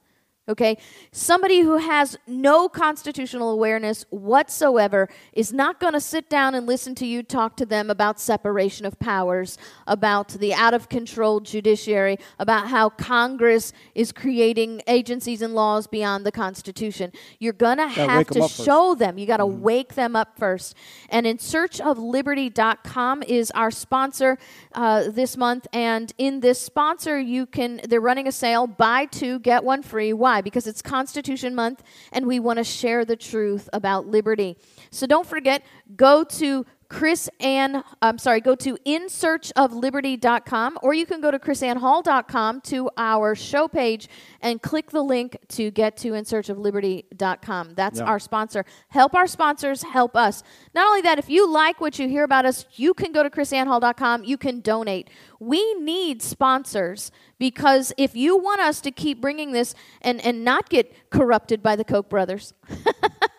Okay? 0.48 0.76
Somebody 1.10 1.60
who 1.60 1.78
has 1.78 2.18
no 2.26 2.68
constitutional 2.68 3.50
awareness 3.50 4.04
whatsoever 4.10 5.08
is 5.32 5.52
not 5.52 5.80
going 5.80 5.94
to 5.94 6.00
sit 6.00 6.28
down 6.28 6.54
and 6.54 6.66
listen 6.66 6.94
to 6.96 7.06
you 7.06 7.22
talk 7.22 7.56
to 7.56 7.66
them 7.66 7.90
about 7.90 8.20
separation 8.20 8.84
of 8.84 8.98
powers, 8.98 9.56
about 9.86 10.28
the 10.28 10.52
out 10.52 10.74
of 10.74 10.88
control 10.88 11.40
judiciary, 11.40 12.18
about 12.38 12.68
how 12.68 12.90
Congress 12.90 13.72
is 13.94 14.12
creating 14.12 14.82
agencies 14.86 15.40
and 15.40 15.54
laws 15.54 15.86
beyond 15.86 16.26
the 16.26 16.32
Constitution. 16.32 17.12
You're 17.38 17.52
going 17.54 17.78
to 17.78 17.88
have 17.88 18.26
to 18.28 18.42
up 18.42 18.50
first. 18.50 18.64
show 18.64 18.94
them. 18.94 19.16
You 19.18 19.26
got 19.26 19.38
to 19.38 19.46
wake 19.46 19.94
them 19.94 20.14
up 20.14 20.38
first. 20.38 20.74
And 21.08 21.26
in 21.26 21.38
search 21.38 21.80
of 21.80 21.98
searchofliberty.com 21.98 23.22
is 23.22 23.50
our 23.52 23.70
sponsor 23.70 24.38
uh, 24.72 25.10
this 25.10 25.36
month. 25.36 25.66
And 25.72 26.12
in 26.18 26.40
this 26.40 26.60
sponsor, 26.60 27.18
you 27.18 27.46
can, 27.46 27.80
they're 27.88 28.00
running 28.00 28.28
a 28.28 28.32
sale 28.32 28.66
buy 28.66 29.06
two, 29.06 29.38
get 29.38 29.64
one 29.64 29.82
free. 29.82 30.12
Why? 30.12 30.33
Because 30.40 30.66
it's 30.66 30.82
Constitution 30.82 31.54
Month 31.54 31.82
and 32.12 32.26
we 32.26 32.40
want 32.40 32.58
to 32.58 32.64
share 32.64 33.04
the 33.04 33.16
truth 33.16 33.68
about 33.72 34.06
liberty. 34.06 34.56
So 34.90 35.06
don't 35.06 35.26
forget, 35.26 35.62
go 35.96 36.24
to 36.24 36.66
Chris 36.94 37.28
Ann, 37.40 37.82
I'm 38.00 38.18
sorry, 38.18 38.40
go 38.40 38.54
to 38.54 38.76
insearchofliberty.com 38.86 40.78
or 40.80 40.94
you 40.94 41.06
can 41.06 41.20
go 41.20 41.32
to 41.32 41.40
krisannehall.com 41.40 42.60
to 42.60 42.88
our 42.96 43.34
show 43.34 43.66
page 43.66 44.08
and 44.40 44.62
click 44.62 44.92
the 44.92 45.02
link 45.02 45.36
to 45.48 45.72
get 45.72 45.96
to 45.96 46.12
insearchofliberty.com. 46.12 47.74
That's 47.74 47.98
Yeah. 47.98 48.04
our 48.04 48.20
sponsor. 48.20 48.64
Help 48.90 49.12
our 49.16 49.26
sponsors 49.26 49.82
help 49.82 50.14
us. 50.14 50.44
Not 50.72 50.86
only 50.86 51.00
that, 51.00 51.18
if 51.18 51.28
you 51.28 51.50
like 51.50 51.80
what 51.80 51.98
you 51.98 52.06
hear 52.08 52.22
about 52.22 52.46
us, 52.46 52.64
you 52.74 52.94
can 52.94 53.10
go 53.10 53.24
to 53.24 53.30
krisannehall.com. 53.30 54.22
You 54.22 54.36
can 54.38 54.60
donate. 54.60 55.10
We 55.40 55.74
need 55.74 56.22
sponsors 56.22 57.10
because 57.40 57.92
if 57.98 58.14
you 58.14 58.36
want 58.38 58.60
us 58.60 58.80
to 58.82 58.92
keep 58.92 59.20
bringing 59.20 59.50
this 59.50 59.74
and, 60.00 60.24
and 60.24 60.44
not 60.44 60.70
get 60.70 61.10
corrupted 61.10 61.60
by 61.60 61.74
the 61.74 61.82
Koch 61.84 62.08
brothers, 62.08 62.54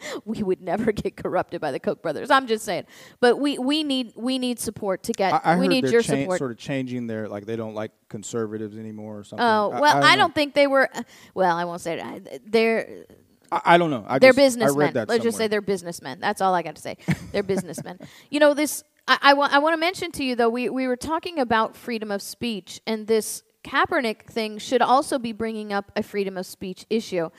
we 0.24 0.42
would 0.42 0.60
never 0.60 0.92
get 0.92 1.16
corrupted 1.16 1.60
by 1.60 1.70
the 1.70 1.80
Koch 1.80 2.02
brothers. 2.02 2.30
I'm 2.30 2.46
just 2.46 2.64
saying. 2.64 2.84
But 3.20 3.38
we, 3.38 3.58
we 3.58 3.82
need 3.82 4.12
we 4.16 4.38
need 4.38 4.58
support 4.58 5.02
to 5.04 5.12
get 5.12 5.32
I, 5.32 5.40
I 5.44 5.54
we 5.56 5.66
heard 5.66 5.68
need 5.68 5.88
your 5.88 6.02
chan- 6.02 6.22
support. 6.22 6.38
sort 6.38 6.50
of 6.50 6.58
changing 6.58 7.06
their 7.06 7.28
like 7.28 7.46
they 7.46 7.56
don't 7.56 7.74
like 7.74 7.92
conservatives 8.08 8.76
anymore 8.76 9.18
or 9.18 9.24
something. 9.24 9.44
Oh 9.44 9.70
well, 9.80 10.04
I, 10.04 10.14
know. 10.14 10.22
don't 10.22 10.34
think 10.34 10.54
they 10.54 10.66
were. 10.66 10.88
Uh, 10.94 11.02
well, 11.34 11.56
I 11.56 11.64
won't 11.64 11.80
say 11.80 11.98
it. 11.98 12.42
They're 12.46 13.06
I, 13.50 13.60
I 13.64 13.78
don't 13.78 13.90
know. 13.90 14.04
I 14.06 14.18
they're 14.18 14.30
just, 14.32 14.38
I 14.38 14.42
businessmen. 14.42 14.78
read 14.78 14.94
that 14.94 15.08
Let's 15.08 15.24
just 15.24 15.38
say 15.38 15.48
they're 15.48 15.60
businessmen. 15.60 16.20
That's 16.20 16.40
all 16.40 16.54
I 16.54 16.62
got 16.62 16.76
to 16.76 16.82
say. 16.82 16.96
They're 17.32 17.42
businessmen. 17.42 17.98
You 18.30 18.40
know 18.40 18.54
this. 18.54 18.84
I, 19.06 19.18
I, 19.22 19.34
wa- 19.34 19.48
I 19.50 19.58
want 19.58 19.72
to 19.74 19.78
mention 19.78 20.12
to 20.12 20.24
you 20.24 20.34
though. 20.36 20.48
We 20.48 20.68
we 20.68 20.86
were 20.86 20.96
talking 20.96 21.38
about 21.38 21.76
freedom 21.76 22.10
of 22.10 22.22
speech 22.22 22.80
and 22.86 23.06
this 23.06 23.42
Kaepernick 23.64 24.26
thing 24.26 24.58
should 24.58 24.82
also 24.82 25.18
be 25.18 25.32
bringing 25.32 25.72
up 25.72 25.90
a 25.96 26.02
freedom 26.02 26.36
of 26.36 26.46
speech 26.46 26.86
issue. 26.88 27.30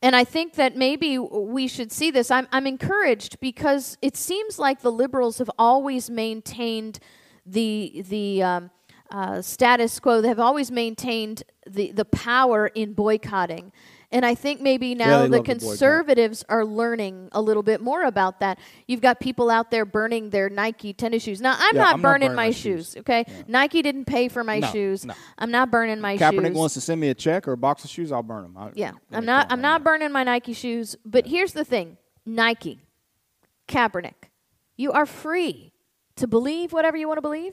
And 0.00 0.14
I 0.14 0.24
think 0.24 0.54
that 0.54 0.76
maybe 0.76 1.18
we 1.18 1.66
should 1.66 1.90
see 1.90 2.10
this. 2.10 2.30
I'm, 2.30 2.46
I'm 2.52 2.66
encouraged 2.66 3.40
because 3.40 3.98
it 4.00 4.16
seems 4.16 4.58
like 4.58 4.80
the 4.80 4.92
liberals 4.92 5.38
have 5.38 5.50
always 5.58 6.08
maintained 6.08 7.00
the, 7.44 8.04
the 8.08 8.42
um, 8.42 8.70
uh, 9.10 9.42
status 9.42 9.98
quo. 9.98 10.20
They 10.20 10.28
have 10.28 10.38
always 10.38 10.70
maintained 10.70 11.42
the, 11.66 11.90
the 11.90 12.04
power 12.04 12.68
in 12.68 12.92
boycotting. 12.92 13.72
And 14.10 14.24
I 14.24 14.34
think 14.34 14.62
maybe 14.62 14.94
now 14.94 15.04
they 15.22 15.28
the 15.28 15.36
love 15.36 15.44
to 15.44 15.52
boycott. 15.52 15.60
conservatives 15.60 16.42
are 16.48 16.64
learning 16.64 17.28
a 17.32 17.42
little 17.42 17.62
bit 17.62 17.82
more 17.82 18.04
about 18.04 18.40
that. 18.40 18.58
You've 18.86 19.02
got 19.02 19.20
people 19.20 19.50
out 19.50 19.70
there 19.70 19.84
burning 19.84 20.30
their 20.30 20.48
Nike 20.48 20.94
tennis 20.94 21.24
shoes. 21.24 21.42
Now, 21.42 21.56
I'm 21.58 21.76
Yeah, 21.76 21.82
not 21.82 21.94
I'm 21.96 22.00
not 22.00 22.08
burning 22.08 22.28
burning 22.28 22.36
my, 22.36 22.46
my 22.46 22.50
shoes, 22.50 22.86
shoes. 22.92 22.96
okay? 23.00 23.26
Nike 23.46 23.82
didn't 23.82 24.06
pay 24.06 24.28
for 24.28 24.42
my 24.42 24.60
No, 24.60 24.66
shoes. 24.68 25.04
no. 25.04 25.12
I'm 25.36 25.50
not 25.50 25.70
burning 25.70 26.00
my 26.00 26.16
Kaepernick 26.16 26.46
shoes. 26.48 26.56
wants 26.56 26.74
to 26.74 26.80
send 26.80 27.02
me 27.02 27.10
a 27.10 27.14
check 27.14 27.46
or 27.46 27.52
a 27.52 27.58
box 27.58 27.84
of 27.84 27.90
shoes, 27.90 28.10
I'll 28.10 28.22
burn 28.22 28.44
them. 28.44 28.56
I, 28.56 28.70
yeah, 28.74 28.92
I'm 29.12 29.26
not. 29.26 29.48
I'm 29.52 29.60
not 29.60 29.84
burning 29.84 30.10
my 30.10 30.24
Nike 30.24 30.54
shoes. 30.54 30.96
But 31.04 31.26
here's 31.26 31.52
the 31.52 31.64
thing: 31.66 31.98
Nike, 32.24 32.80
Kaepernick, 33.68 34.30
you 34.76 34.90
are 34.92 35.04
free 35.06 35.72
to 36.16 36.26
believe 36.26 36.72
whatever 36.72 36.96
you 36.96 37.08
want 37.08 37.18
to 37.18 37.22
believe. 37.22 37.52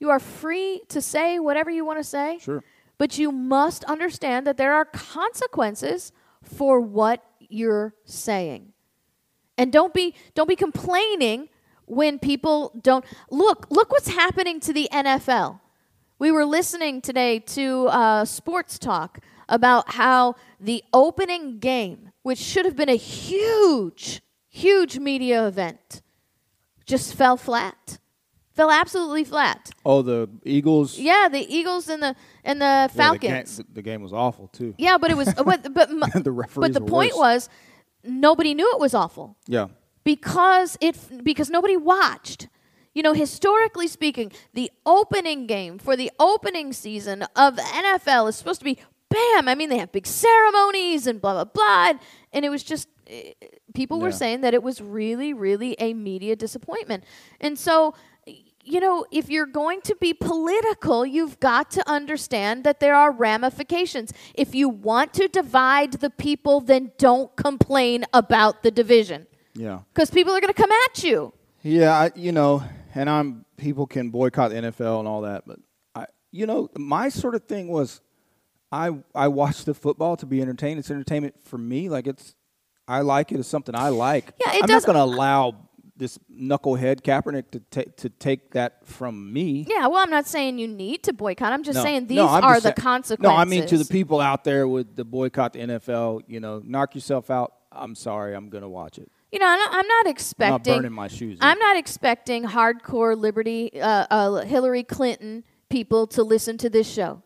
You 0.00 0.10
are 0.10 0.18
free 0.18 0.82
to 0.88 1.00
say 1.00 1.38
whatever 1.38 1.70
you 1.70 1.84
want 1.84 2.00
to 2.00 2.04
say. 2.04 2.38
Sure. 2.40 2.64
But 2.98 3.18
you 3.18 3.32
must 3.32 3.84
understand 3.84 4.46
that 4.46 4.56
there 4.56 4.72
are 4.72 4.84
consequences 4.84 6.12
for 6.42 6.80
what 6.80 7.24
you're 7.38 7.94
saying. 8.04 8.72
And 9.56 9.72
don't 9.72 9.94
be 9.94 10.14
don't 10.34 10.48
be 10.48 10.56
complaining 10.56 11.48
when 11.86 12.18
people 12.18 12.72
don't 12.82 13.04
look. 13.30 13.66
Look 13.70 13.90
what's 13.90 14.08
happening 14.08 14.60
to 14.60 14.72
the 14.72 14.88
NFL. 14.92 15.60
We 16.18 16.30
were 16.30 16.44
listening 16.44 17.00
today 17.00 17.40
to 17.40 17.86
uh, 17.88 18.24
sports 18.24 18.78
talk 18.78 19.18
about 19.48 19.94
how 19.94 20.36
the 20.60 20.82
opening 20.92 21.58
game, 21.58 22.12
which 22.22 22.38
should 22.38 22.64
have 22.64 22.76
been 22.76 22.88
a 22.88 22.96
huge, 22.96 24.22
huge 24.48 24.98
media 24.98 25.46
event, 25.46 26.02
just 26.86 27.14
fell 27.14 27.36
flat. 27.36 27.98
Fell 28.54 28.70
absolutely 28.70 29.24
flat. 29.24 29.70
Oh, 29.84 30.02
the 30.02 30.28
Eagles. 30.44 30.96
Yeah, 30.98 31.28
the 31.30 31.44
Eagles 31.54 31.88
and 31.88 32.00
the 32.02 32.14
and 32.44 32.60
the 32.60 32.64
Yeah, 32.64 32.86
the, 32.86 32.92
Falcons. 32.94 33.60
the 33.72 33.82
game 33.82 34.00
was 34.00 34.12
awful 34.12 34.46
too. 34.48 34.74
Yeah, 34.78 34.96
but 34.96 35.10
it 35.10 35.16
was 35.16 35.32
but 35.34 35.44
but, 35.74 35.90
The 35.92 36.48
but 36.54 36.72
the 36.72 36.80
point 36.80 37.14
worse. 37.16 37.18
was 37.18 37.48
nobody 38.04 38.54
knew 38.54 38.70
it 38.72 38.78
was 38.80 38.94
awful 38.94 39.36
Yeah. 39.48 39.66
because 40.04 40.78
it 40.80 40.96
because 41.24 41.50
nobody 41.50 41.76
watched. 41.76 42.48
You 42.94 43.02
know, 43.02 43.12
historically 43.12 43.88
speaking, 43.88 44.30
the 44.52 44.70
opening 44.86 45.48
game 45.48 45.78
for 45.80 45.96
the 45.96 46.12
opening 46.20 46.72
season 46.72 47.24
of 47.34 47.56
the 47.56 47.62
NFL 47.62 48.28
is 48.28 48.36
supposed 48.36 48.60
to 48.60 48.64
be 48.64 48.78
bam. 49.10 49.48
I 49.48 49.56
mean, 49.56 49.68
they 49.68 49.78
have 49.78 49.90
big 49.90 50.06
ceremonies 50.06 51.08
and 51.08 51.20
blah 51.20 51.32
blah 51.32 51.44
blah, 51.44 51.98
and 52.32 52.44
it 52.44 52.50
was 52.50 52.62
just 52.62 52.86
eh, 53.08 53.32
people 53.74 53.98
were 53.98 54.12
saying 54.12 54.42
that 54.42 54.54
it 54.54 54.62
was 54.62 54.80
really, 54.80 55.32
really 55.32 55.74
a 55.80 55.92
media 55.92 56.36
disappointment. 56.36 57.02
And 57.40 57.58
so, 57.58 57.94
you 58.64 58.80
know, 58.80 59.04
if 59.10 59.28
you're 59.30 59.46
going 59.46 59.80
to 59.82 59.94
be 59.96 60.14
political, 60.14 61.04
you've 61.06 61.38
got 61.40 61.70
to 61.72 61.88
understand 61.88 62.64
that 62.64 62.80
there 62.80 62.94
are 62.94 63.12
ramifications. 63.12 64.12
If 64.34 64.54
you 64.54 64.68
want 64.68 65.12
to 65.14 65.28
divide 65.28 65.92
the 65.94 66.10
people, 66.10 66.60
then 66.60 66.92
don't 66.98 67.34
complain 67.36 68.04
about 68.12 68.62
the 68.62 68.70
division 68.70 69.26
Yeah. 69.54 69.80
because 69.92 70.10
people 70.10 70.32
are 70.32 70.40
going 70.40 70.52
to 70.52 70.60
come 70.60 70.72
at 70.72 71.02
you. 71.04 71.32
Yeah, 71.62 71.92
I, 71.94 72.10
you 72.14 72.32
know, 72.32 72.62
and 72.94 73.08
I'm 73.08 73.44
people 73.56 73.86
can 73.86 74.10
boycott 74.10 74.50
the 74.50 74.56
NFL 74.56 74.98
and 74.98 75.08
all 75.08 75.22
that, 75.22 75.44
but 75.46 75.58
I, 75.94 76.06
you 76.30 76.46
know, 76.46 76.68
my 76.76 77.08
sort 77.08 77.34
of 77.34 77.44
thing 77.44 77.68
was, 77.68 78.00
I 78.72 78.90
I 79.14 79.28
watch 79.28 79.64
the 79.64 79.74
football 79.74 80.16
to 80.16 80.26
be 80.26 80.42
entertained. 80.42 80.78
It's 80.80 80.90
entertainment 80.90 81.36
for 81.44 81.56
me. 81.58 81.88
Like 81.88 82.06
it's, 82.08 82.34
I 82.88 83.00
like 83.02 83.30
it. 83.30 83.38
It's 83.38 83.48
something 83.48 83.74
I 83.74 83.88
like. 83.90 84.32
Yeah, 84.44 84.54
it 84.56 84.62
I'm 84.64 84.68
does- 84.68 84.86
not 84.86 84.94
going 84.94 85.08
to 85.08 85.14
allow 85.16 85.63
this 85.96 86.18
knucklehead 86.32 87.02
Kaepernick 87.02 87.50
to 87.52 87.60
take 87.60 87.96
to 87.98 88.08
take 88.08 88.50
that 88.52 88.86
from 88.86 89.32
me. 89.32 89.64
Yeah, 89.68 89.86
well, 89.86 89.98
I'm 90.02 90.10
not 90.10 90.26
saying 90.26 90.58
you 90.58 90.66
need 90.68 91.02
to 91.04 91.12
boycott. 91.12 91.52
I'm 91.52 91.62
just 91.62 91.76
No. 91.76 91.82
saying 91.82 92.06
these 92.08 92.16
No, 92.16 92.26
are 92.28 92.56
the 92.56 92.60
saying- 92.62 92.74
consequences. 92.76 93.22
No, 93.22 93.36
I 93.36 93.44
mean 93.44 93.66
to 93.66 93.78
the 93.78 93.84
people 93.84 94.20
out 94.20 94.44
there 94.44 94.66
with 94.66 94.96
the 94.96 95.04
boycott 95.04 95.52
the 95.52 95.60
NFL. 95.60 96.22
You 96.26 96.40
know, 96.40 96.60
knock 96.64 96.94
yourself 96.94 97.30
out. 97.30 97.52
I'm 97.72 97.94
sorry. 97.94 98.34
I'm 98.34 98.48
going 98.50 98.62
to 98.62 98.68
watch 98.68 98.98
it. 98.98 99.10
You 99.32 99.40
know, 99.40 99.46
I'm 99.48 99.58
not, 99.58 99.68
I'm 99.72 99.86
not 99.88 100.06
I'm 100.06 100.10
expecting. 100.12 100.72
not 100.74 100.82
burning 100.82 100.92
my 100.92 101.08
shoes. 101.08 101.38
I'm 101.40 101.58
not 101.58 101.76
expecting 101.76 102.44
hardcore 102.44 103.16
liberty, 103.18 103.80
uh, 103.80 104.06
uh, 104.08 104.42
Hillary 104.42 104.84
Clinton 104.84 105.42
people 105.68 106.06
to 106.06 106.22
listen 106.22 106.56
to 106.58 106.70
this 106.70 106.88
show. 106.88 107.23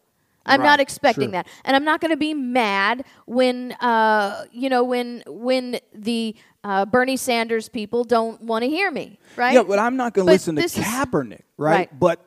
I'm 0.49 0.63
not 0.63 0.81
expecting 0.81 1.27
sure. 1.27 1.33
that, 1.33 1.47
and 1.65 1.77
I'm 1.77 1.85
not 1.85 2.01
going 2.01 2.11
to 2.11 2.17
be 2.17 2.35
mad 2.35 3.05
when 3.27 3.73
uh, 3.73 4.45
you 4.53 4.69
know 4.69 4.85
when 4.85 5.23
when 5.27 5.79
the 5.95 6.35
uh, 6.65 6.85
Bernie 6.87 7.17
Sanders 7.17 7.69
people 7.69 8.05
don't 8.05 8.43
want 8.43 8.63
to 8.63 8.69
hear 8.69 8.91
me, 8.91 9.19
right? 9.37 9.55
Yeah, 9.55 9.63
but 9.63 9.79
I'm 9.79 9.97
not 9.97 10.15
going 10.15 10.27
to 10.27 10.33
listen 10.33 10.57
to 10.57 10.63
Kaepernick, 10.63 11.43
right? 11.57 11.75
Right. 11.75 11.99
But 11.99 12.25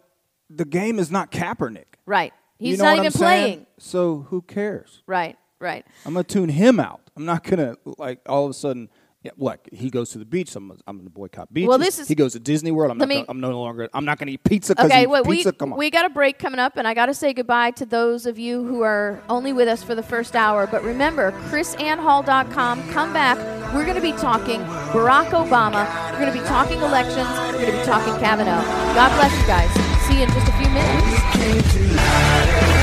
the 0.49 0.65
game 0.65 0.99
is 0.99 1.11
not 1.11 1.31
Kaepernick. 1.31 1.85
right. 2.05 2.33
He's 2.57 2.73
you 2.73 2.77
know 2.77 2.83
not 2.83 2.93
even 2.97 3.05
I'm 3.07 3.11
saying? 3.11 3.43
playing. 3.43 3.65
So 3.79 4.27
who 4.29 4.43
cares? 4.43 5.01
Right. 5.07 5.35
Right. 5.59 5.85
I'm 6.05 6.13
going 6.13 6.25
to 6.25 6.33
tune 6.33 6.49
him 6.49 6.79
out. 6.79 7.01
I'm 7.15 7.25
not 7.25 7.43
going 7.43 7.57
to 7.57 7.77
like 7.97 8.19
all 8.27 8.45
of 8.45 8.51
a 8.51 8.53
sudden. 8.53 8.89
Yeah, 9.23 9.31
what 9.35 9.59
he 9.71 9.91
goes 9.91 10.09
to 10.11 10.17
the 10.17 10.25
beach. 10.25 10.55
I'm, 10.55 10.71
I'm 10.87 10.95
going 10.97 11.05
to 11.05 11.11
boycott 11.13 11.53
beaches. 11.53 11.67
Well, 11.69 11.77
this 11.77 11.99
is- 11.99 12.07
he 12.07 12.15
goes 12.15 12.33
to 12.33 12.39
Disney 12.39 12.71
World. 12.71 12.89
I'm 12.91 12.97
not. 12.97 13.07
me- 13.07 13.15
gonna, 13.17 13.25
I'm 13.29 13.39
no 13.39 13.61
longer. 13.61 13.87
I'm 13.93 14.03
not 14.03 14.17
going 14.17 14.25
to 14.27 14.33
eat 14.33 14.43
pizza 14.43 14.73
Okay, 14.83 15.05
well, 15.05 15.23
pizza. 15.23 15.49
we 15.49 15.53
Come 15.57 15.73
on. 15.73 15.77
we 15.77 15.91
got 15.91 16.05
a 16.05 16.09
break 16.09 16.39
coming 16.39 16.59
up, 16.59 16.75
and 16.75 16.87
I 16.87 16.95
got 16.95 17.05
to 17.05 17.13
say 17.13 17.31
goodbye 17.31 17.69
to 17.71 17.85
those 17.85 18.25
of 18.25 18.39
you 18.39 18.63
who 18.63 18.81
are 18.81 19.21
only 19.29 19.53
with 19.53 19.67
us 19.67 19.83
for 19.83 19.93
the 19.93 20.01
first 20.01 20.35
hour. 20.35 20.65
But 20.65 20.83
remember, 20.83 21.33
krisannehall.com. 21.51 22.89
Come 22.89 23.13
back. 23.13 23.37
We're 23.75 23.83
going 23.85 23.95
to 23.95 24.01
be 24.01 24.13
talking 24.13 24.59
Barack 24.91 25.29
Obama. 25.29 25.85
We're 26.13 26.19
going 26.21 26.33
to 26.33 26.39
be 26.41 26.45
talking 26.47 26.79
elections. 26.79 27.29
We're 27.53 27.61
going 27.61 27.73
to 27.73 27.77
be 27.79 27.85
talking 27.85 28.15
Kavanaugh. 28.19 28.63
God 28.95 29.15
bless 29.17 29.39
you 29.39 29.45
guys. 29.45 29.69
See 30.07 30.15
you 30.17 30.23
in 30.23 30.29
just 30.29 30.47
a 30.49 30.53
few 30.53 30.67
minutes. 30.69 32.80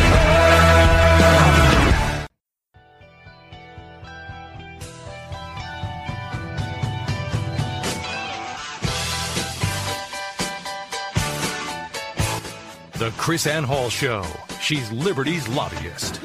The 12.99 13.11
KrisAnne 13.11 13.63
Hall 13.63 13.89
Show. 13.91 14.25
She's 14.61 14.91
Liberty's 14.91 15.47
lobbyist. 15.47 16.21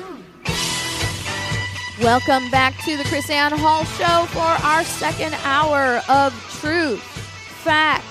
Welcome 2.01 2.49
back 2.49 2.74
to 2.86 2.97
the 2.97 3.03
KrisAnne 3.03 3.51
Hall 3.51 3.84
Show 3.84 4.26
for 4.32 4.39
our 4.39 4.84
second 4.84 5.36
hour 5.43 6.01
of 6.09 6.34
truth, 6.59 6.99
fact, 6.99 8.03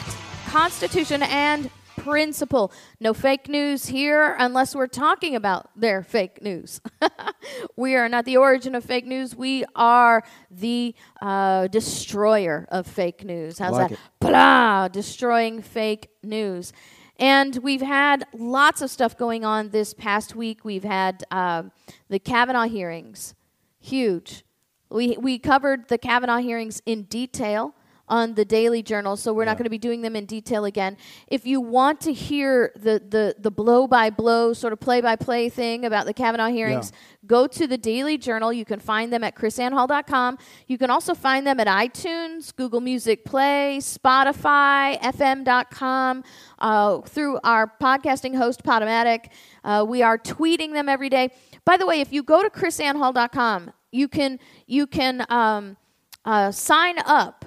constitution, 0.47 1.25
and 1.25 1.71
principle. 1.97 2.73
No 3.01 3.13
fake 3.15 3.49
news 3.49 3.87
here 3.87 4.37
unless 4.39 4.77
we're 4.77 4.87
talking 4.87 5.35
about 5.35 5.69
their 5.75 6.05
fake 6.05 6.41
news. 6.41 6.81
we 7.77 7.97
are 7.97 8.09
not 8.09 8.27
the 8.27 8.37
origin 8.37 8.77
of 8.77 8.85
fake 8.85 9.07
news. 9.07 9.35
We 9.35 9.65
are 9.75 10.23
the 10.53 10.95
uh, 11.21 11.67
destroyer 11.67 12.67
of 12.71 12.87
fake 12.87 13.25
news. 13.25 13.59
How's 13.59 13.73
Like 13.73 13.89
that? 13.91 13.95
it. 13.95 14.01
Blah, 14.21 14.89
destroying 14.89 15.63
fake 15.63 16.11
news. 16.23 16.73
And 17.19 17.57
we've 17.59 17.83
had 17.83 18.25
lots 18.33 18.83
of 18.83 18.91
stuff 18.91 19.17
going 19.17 19.45
on 19.45 19.71
this 19.71 19.95
past 19.95 20.35
week. 20.35 20.65
We've 20.65 20.85
had 20.85 21.25
um, 21.31 21.73
the 22.09 22.19
Kavanaugh 22.19 22.69
hearings, 22.69 23.35
huge. 23.81 24.45
We, 24.91 25.17
we 25.17 25.39
covered 25.39 25.89
the 25.89 25.99
Kavanaugh 25.99 26.39
hearings 26.39 26.83
in 26.85 27.05
detail 27.05 27.75
on 28.13 28.35
the 28.35 28.45
Daily 28.45 28.83
Journal, 28.83 29.17
so 29.17 29.33
we're 29.33 29.47
not 29.47 29.57
going 29.57 29.65
to 29.65 29.71
be 29.71 29.79
doing 29.79 30.03
them 30.03 30.15
in 30.15 30.27
detail 30.27 30.67
again. 30.67 30.99
If 31.29 31.47
you 31.47 31.63
want 31.63 31.99
to 32.03 32.13
hear 32.13 32.71
the, 32.77 33.01
the, 33.09 33.35
the 33.39 33.51
blow 33.51 33.87
by 33.87 34.11
blow, 34.11 34.53
sort 34.53 34.75
of 34.75 34.81
play 34.81 35.01
by 35.01 35.17
play 35.17 35.49
thing 35.49 35.87
about 35.87 36.05
the 36.05 36.13
Kavanaugh 36.13 36.51
hearings, 36.51 36.93
go 37.27 37.47
to 37.47 37.67
the 37.67 37.79
Daily 37.79 38.19
Journal. 38.19 38.53
You 38.53 38.67
can 38.67 38.81
find 38.81 39.11
them 39.11 39.25
at 39.25 39.35
krisannehall.com. 39.35 40.37
You 40.67 40.77
can 40.77 40.91
also 40.91 41.15
find 41.15 41.47
them 41.47 41.59
at 41.59 41.67
iTunes, 41.67 42.55
Google 42.55 42.83
Music 42.83 43.25
Play, 43.25 43.79
Spotify, 43.81 45.01
FM.com, 45.01 46.23
uh, 46.59 47.01
through 47.01 47.41
our 47.43 47.73
podcasting 47.81 48.37
host, 48.37 48.63
Podomatic. 48.63 49.31
Uh, 49.65 49.87
we 49.89 50.03
are 50.03 50.19
tweeting 50.19 50.75
them 50.75 50.87
every 50.87 51.09
day. 51.09 51.31
By 51.65 51.79
the 51.79 51.87
way, 51.87 52.03
if 52.03 52.13
you 52.13 52.23
go 52.23 52.43
to 52.43 52.51
krisannehall.com, 52.51 53.73
you 53.91 54.07
can, 54.07 54.39
you 54.67 54.87
can 54.87 55.25
um, 55.31 55.79
uh, 56.27 56.51
sign 56.53 56.97
up 57.07 57.42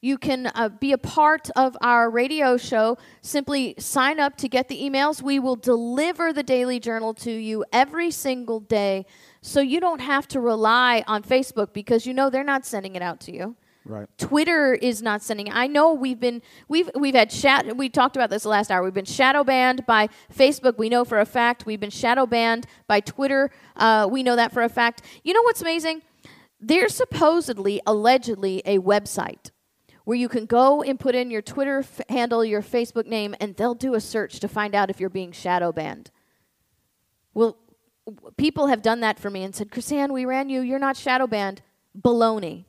you 0.00 0.16
can 0.16 0.46
uh, 0.54 0.68
be 0.68 0.92
a 0.92 0.98
part 0.98 1.50
of 1.56 1.76
our 1.80 2.08
radio 2.08 2.56
show. 2.56 2.98
Simply 3.20 3.74
sign 3.78 4.20
up 4.20 4.36
to 4.36 4.48
get 4.48 4.68
the 4.68 4.80
emails. 4.80 5.22
We 5.22 5.38
will 5.38 5.56
deliver 5.56 6.32
the 6.32 6.42
Daily 6.44 6.78
Journal 6.78 7.14
to 7.14 7.32
you 7.32 7.64
every 7.72 8.10
single 8.10 8.60
day. 8.60 9.06
So 9.40 9.60
you 9.60 9.80
don't 9.80 10.00
have 10.00 10.28
to 10.28 10.40
rely 10.40 11.02
on 11.06 11.22
Facebook 11.22 11.72
because 11.72 12.06
you 12.06 12.14
know 12.14 12.30
they're 12.30 12.44
not 12.44 12.64
sending 12.64 12.94
it 12.94 13.02
out 13.02 13.18
to 13.20 13.34
you. 13.34 13.56
Right. 13.84 14.06
Twitter 14.18 14.74
is 14.74 15.00
not 15.00 15.22
sending. 15.22 15.50
I 15.50 15.66
know 15.66 15.94
we've 15.94 16.20
been 16.20 16.42
we've 16.68 16.90
we've 16.94 17.14
had 17.14 17.30
chat. 17.30 17.74
We 17.74 17.88
talked 17.88 18.16
about 18.16 18.28
this 18.28 18.44
last 18.44 18.70
hour. 18.70 18.82
We've 18.82 18.92
been 18.92 19.06
shadow 19.06 19.44
banned 19.44 19.86
by 19.86 20.10
Facebook. 20.32 20.76
We 20.76 20.90
know 20.90 21.06
for 21.06 21.20
a 21.20 21.24
fact. 21.24 21.64
We've 21.64 21.80
been 21.80 21.88
shadow 21.88 22.26
banned 22.26 22.66
by 22.86 23.00
Twitter. 23.00 23.50
Uh, 23.76 24.06
we 24.10 24.22
know 24.22 24.36
that 24.36 24.52
for 24.52 24.62
a 24.62 24.68
fact. 24.68 25.02
You 25.24 25.32
know 25.32 25.42
what's 25.42 25.62
amazing? 25.62 26.02
There's 26.60 26.94
supposedly, 26.94 27.80
allegedly, 27.86 28.62
a 28.66 28.78
website 28.78 29.52
where 30.08 30.16
you 30.16 30.26
can 30.26 30.46
go 30.46 30.82
and 30.82 30.98
put 30.98 31.14
in 31.14 31.30
your 31.30 31.42
Twitter 31.42 31.80
f- 31.80 32.00
handle, 32.08 32.42
your 32.42 32.62
Facebook 32.62 33.04
name, 33.04 33.34
and 33.40 33.54
they'll 33.56 33.74
do 33.74 33.92
a 33.92 34.00
search 34.00 34.40
to 34.40 34.48
find 34.48 34.74
out 34.74 34.88
if 34.88 34.98
you're 34.98 35.10
being 35.10 35.32
shadow 35.32 35.70
banned. 35.70 36.10
Well, 37.34 37.58
w- 38.06 38.32
people 38.38 38.68
have 38.68 38.80
done 38.80 39.00
that 39.00 39.18
for 39.18 39.28
me 39.28 39.42
and 39.42 39.54
said, 39.54 39.68
KrisAnne, 39.68 40.10
we 40.10 40.24
ran 40.24 40.48
you. 40.48 40.62
You're 40.62 40.78
not 40.78 40.96
shadow 40.96 41.26
banned. 41.26 41.60
Baloney. 41.94 42.64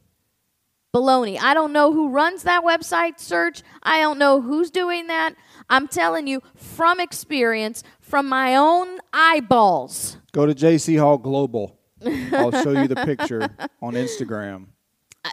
Baloney. 0.93 1.39
I 1.39 1.53
don't 1.53 1.71
know 1.71 1.93
who 1.93 2.09
runs 2.09 2.43
that 2.43 2.65
website 2.65 3.21
search. 3.21 3.63
I 3.83 4.01
don't 4.01 4.19
know 4.19 4.41
who's 4.41 4.69
doing 4.69 5.07
that. 5.07 5.33
I'm 5.69 5.87
telling 5.87 6.27
you 6.27 6.41
from 6.55 6.99
experience, 6.99 7.83
from 8.01 8.27
my 8.27 8.57
own 8.57 8.97
eyeballs. 9.13 10.17
Go 10.33 10.45
to 10.45 10.53
JC 10.53 10.99
Hall 10.99 11.17
Global. 11.17 11.79
I'll 12.33 12.51
show 12.51 12.71
you 12.71 12.89
the 12.89 13.01
picture 13.05 13.49
on 13.81 13.93
Instagram. 13.93 14.65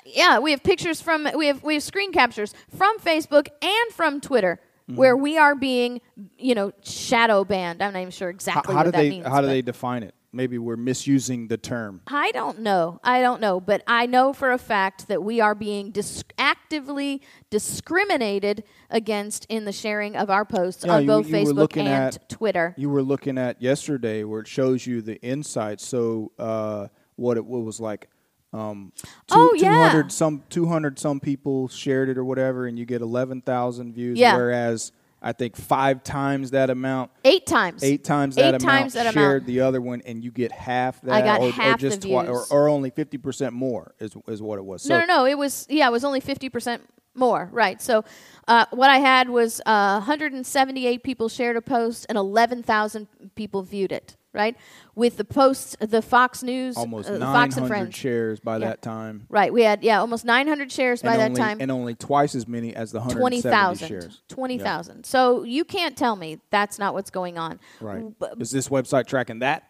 Yeah, 0.04 0.38
we 0.38 0.50
have 0.50 0.62
pictures 0.62 1.00
from 1.00 1.28
we 1.36 1.46
have 1.46 1.62
we 1.62 1.74
have 1.74 1.82
screen 1.82 2.12
captures 2.12 2.54
from 2.76 2.98
Facebook 2.98 3.48
and 3.62 3.92
from 3.92 4.20
Twitter 4.20 4.60
Mm-hmm. 4.88 4.98
where 5.00 5.16
we 5.16 5.36
are 5.36 5.56
being, 5.56 6.00
you 6.38 6.54
know, 6.54 6.70
shadow 6.84 7.42
banned. 7.42 7.82
I'm 7.82 7.92
not 7.92 7.98
even 7.98 8.12
sure 8.12 8.28
How, 8.28 8.34
exactly 8.36 8.72
how 8.72 8.78
what 8.80 8.84
do 8.84 8.90
that 8.92 8.98
they 8.98 9.10
means. 9.10 9.26
how 9.26 9.40
do 9.40 9.48
they 9.48 9.60
define 9.60 10.04
it? 10.04 10.14
Maybe 10.32 10.58
we're 10.58 10.76
misusing 10.76 11.48
the 11.48 11.56
term. 11.56 12.02
I 12.06 12.30
don't 12.30 12.60
know. 12.60 13.00
I 13.02 13.20
don't 13.20 13.40
know, 13.40 13.58
but 13.60 13.82
I 13.88 14.06
know 14.06 14.32
for 14.32 14.52
a 14.52 14.58
fact 14.58 15.08
that 15.08 15.24
we 15.24 15.40
are 15.40 15.56
being 15.56 15.90
dis- 15.90 16.22
actively 16.38 17.20
discriminated 17.50 18.64
against 18.90 19.44
in 19.48 19.64
the 19.64 19.72
sharing 19.72 20.16
of 20.16 20.30
our 20.30 20.44
posts 20.44 20.84
Yeah, 20.84 20.94
on 20.94 21.02
you- 21.02 21.06
both 21.08 21.28
you 21.28 21.34
Facebook 21.34 21.76
and 21.76 21.88
at- 21.88 22.28
Twitter. 22.28 22.74
You 22.76 22.88
were 22.88 23.02
looking 23.02 23.38
at 23.38 23.60
yesterday 23.60 24.24
where 24.24 24.40
it 24.40 24.46
shows 24.48 24.86
you 24.86 25.02
the 25.02 25.20
insights. 25.20 25.84
So 25.86 26.30
uh, 26.38 26.88
what 27.16 27.36
it 27.36 27.44
what 27.44 27.62
was 27.64 27.80
like. 27.80 28.08
Um, 28.56 28.92
two, 28.96 29.04
Oh, 29.32 29.54
yeah. 29.56 29.70
200 29.90 30.12
some 30.12 30.42
200 30.50 30.98
some 30.98 31.20
people 31.20 31.68
shared 31.68 32.08
it 32.08 32.16
or 32.18 32.24
whatever, 32.24 32.66
and 32.66 32.78
you 32.78 32.84
get 32.86 33.02
11,000 33.02 33.92
views. 33.92 34.18
Yeah. 34.18 34.36
Whereas 34.36 34.92
I 35.22 35.32
think 35.32 35.56
five 35.56 36.04
times 36.04 36.50
that 36.52 36.70
amount, 36.70 37.10
Eight 37.24 37.46
times. 37.46 37.82
eight 37.82 38.04
times 38.04 38.36
that 38.36 38.42
Eight 38.42 38.48
amount 38.48 38.62
times 38.62 38.92
that 38.94 39.12
shared 39.14 39.42
amount. 39.42 39.46
the 39.46 39.60
other 39.60 39.80
one, 39.80 40.02
and 40.06 40.22
you 40.22 40.30
get 40.30 40.52
half 40.52 41.00
that. 41.02 41.12
I 41.12 41.22
got 41.22 41.40
or, 41.40 41.50
half 41.50 41.76
or 41.76 41.78
just 41.78 42.02
the 42.02 42.08
twi- 42.10 42.22
or, 42.26 42.34
views. 42.34 42.50
or 42.50 42.68
only 42.68 42.90
50% 42.90 43.52
more 43.52 43.94
is, 43.98 44.14
is 44.28 44.40
what 44.42 44.58
it 44.58 44.64
was. 44.64 44.86
no, 44.88 45.00
no, 45.00 45.06
no. 45.06 45.24
It 45.26 45.36
was 45.38 45.66
yeah, 45.68 45.88
it 45.88 45.92
was 45.92 46.04
only 46.04 46.20
fifty 46.20 46.48
percent 46.48 46.82
more. 47.14 47.48
Right. 47.50 47.80
So, 47.80 48.04
uh, 48.46 48.66
what 48.72 48.90
I 48.90 48.98
had 48.98 49.30
was 49.30 49.60
uh, 49.64 49.94
178 50.00 51.02
people 51.02 51.28
shared 51.30 51.56
a 51.56 51.62
post 51.62 52.04
and 52.10 52.18
11,000 52.18 53.08
people 53.34 53.62
viewed 53.62 53.90
it. 53.90 54.16
Right. 54.36 54.56
With 54.94 55.16
the 55.16 55.24
posts, 55.24 55.76
the 55.80 56.00
Fox 56.02 56.42
News, 56.42 56.76
almost 56.76 57.08
uh, 57.08 57.18
Fox 57.18 57.56
and 57.56 57.64
900 57.64 57.68
Friends. 57.68 57.94
shares 57.96 58.40
by 58.40 58.54
Yeah. 58.56 58.68
that 58.68 58.82
time. 58.82 59.26
Right. 59.28 59.52
We 59.52 59.62
had 59.62 59.82
yeah, 59.82 60.00
almost 60.00 60.24
900 60.24 60.70
shares 60.72 61.02
by 61.02 61.16
and 61.16 61.36
that 61.36 61.38
time. 61.40 61.58
And 61.60 61.70
only 61.70 61.94
twice 61.94 62.34
as 62.34 62.46
many 62.48 62.74
as 62.74 62.92
the 62.92 62.98
170 63.00 63.40
20,000. 63.42 63.88
shares. 63.88 64.22
20,000. 64.28 65.04
So 65.04 65.42
you 65.42 65.64
can't 65.64 65.96
tell 65.96 66.16
me 66.16 66.40
that's 66.50 66.78
not 66.78 66.94
what's 66.94 67.10
going 67.10 67.38
on. 67.38 67.60
Right. 67.80 68.04
B- 68.18 68.26
Is 68.40 68.50
this 68.50 68.68
website 68.68 69.06
tracking 69.06 69.40
that? 69.40 69.64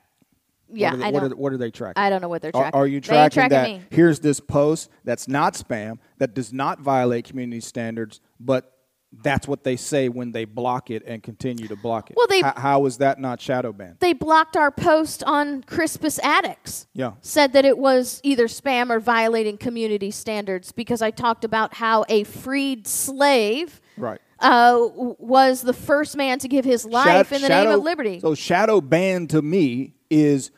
yeah, 0.72 0.90
what 0.90 0.94
are, 0.94 0.98
they, 0.98 1.04
I 1.06 1.10
what, 1.10 1.22
are, 1.22 1.36
what 1.36 1.52
are 1.52 1.56
they 1.58 1.70
tracking? 1.70 2.02
I 2.02 2.10
don't 2.10 2.20
know 2.20 2.28
what 2.28 2.42
they're 2.42 2.50
tracking. 2.50 2.78
are 2.78 2.86
you 2.88 3.00
They 3.00 3.16
ain't 3.16 3.32
tracking, 3.32 3.50
that? 3.50 3.68
me. 3.68 3.82
Here's 3.90 4.18
this 4.20 4.40
post 4.40 4.90
that's 5.04 5.28
not 5.28 5.54
spam, 5.54 5.98
that 6.18 6.34
does 6.34 6.52
not 6.52 6.80
violate 6.80 7.24
community 7.24 7.60
standards, 7.60 8.20
but 8.40 8.75
that's 9.22 9.48
what 9.48 9.64
they 9.64 9.76
say 9.76 10.08
when 10.08 10.32
they 10.32 10.44
block 10.44 10.90
it 10.90 11.02
and 11.06 11.22
continue 11.22 11.68
to 11.68 11.76
block 11.76 12.10
it. 12.10 12.16
Well, 12.16 12.26
they- 12.26 12.38
H- 12.38 12.54
how 12.56 12.86
is 12.86 12.98
that 12.98 13.18
not 13.20 13.40
shadow 13.40 13.72
banned? 13.72 13.96
They 14.00 14.12
blocked 14.12 14.56
our 14.56 14.70
post 14.70 15.22
on 15.24 15.62
Crispus 15.62 16.18
Attucks. 16.22 16.86
Yeah. 16.92 17.12
Said 17.20 17.52
that 17.54 17.64
it 17.64 17.78
was 17.78 18.20
either 18.22 18.46
spam 18.46 18.90
or 18.90 19.00
violating 19.00 19.58
community 19.58 20.10
standards 20.10 20.72
because 20.72 21.02
I 21.02 21.10
talked 21.10 21.44
about 21.44 21.74
how 21.74 22.04
a 22.08 22.24
freed 22.24 22.86
slave 22.86 23.80
Right. 23.96 24.20
uh, 24.40 24.86
was 24.94 25.62
the 25.62 25.72
first 25.72 26.16
man 26.16 26.38
to 26.40 26.48
give 26.48 26.64
his 26.64 26.84
life 26.84 27.32
in 27.32 27.42
the 27.42 27.48
name 27.48 27.68
of 27.68 27.82
liberty. 27.82 28.20
So 28.20 28.34
shadow 28.34 28.80
ban 28.80 29.26
to 29.28 29.40
me 29.42 29.94
is 30.10 30.50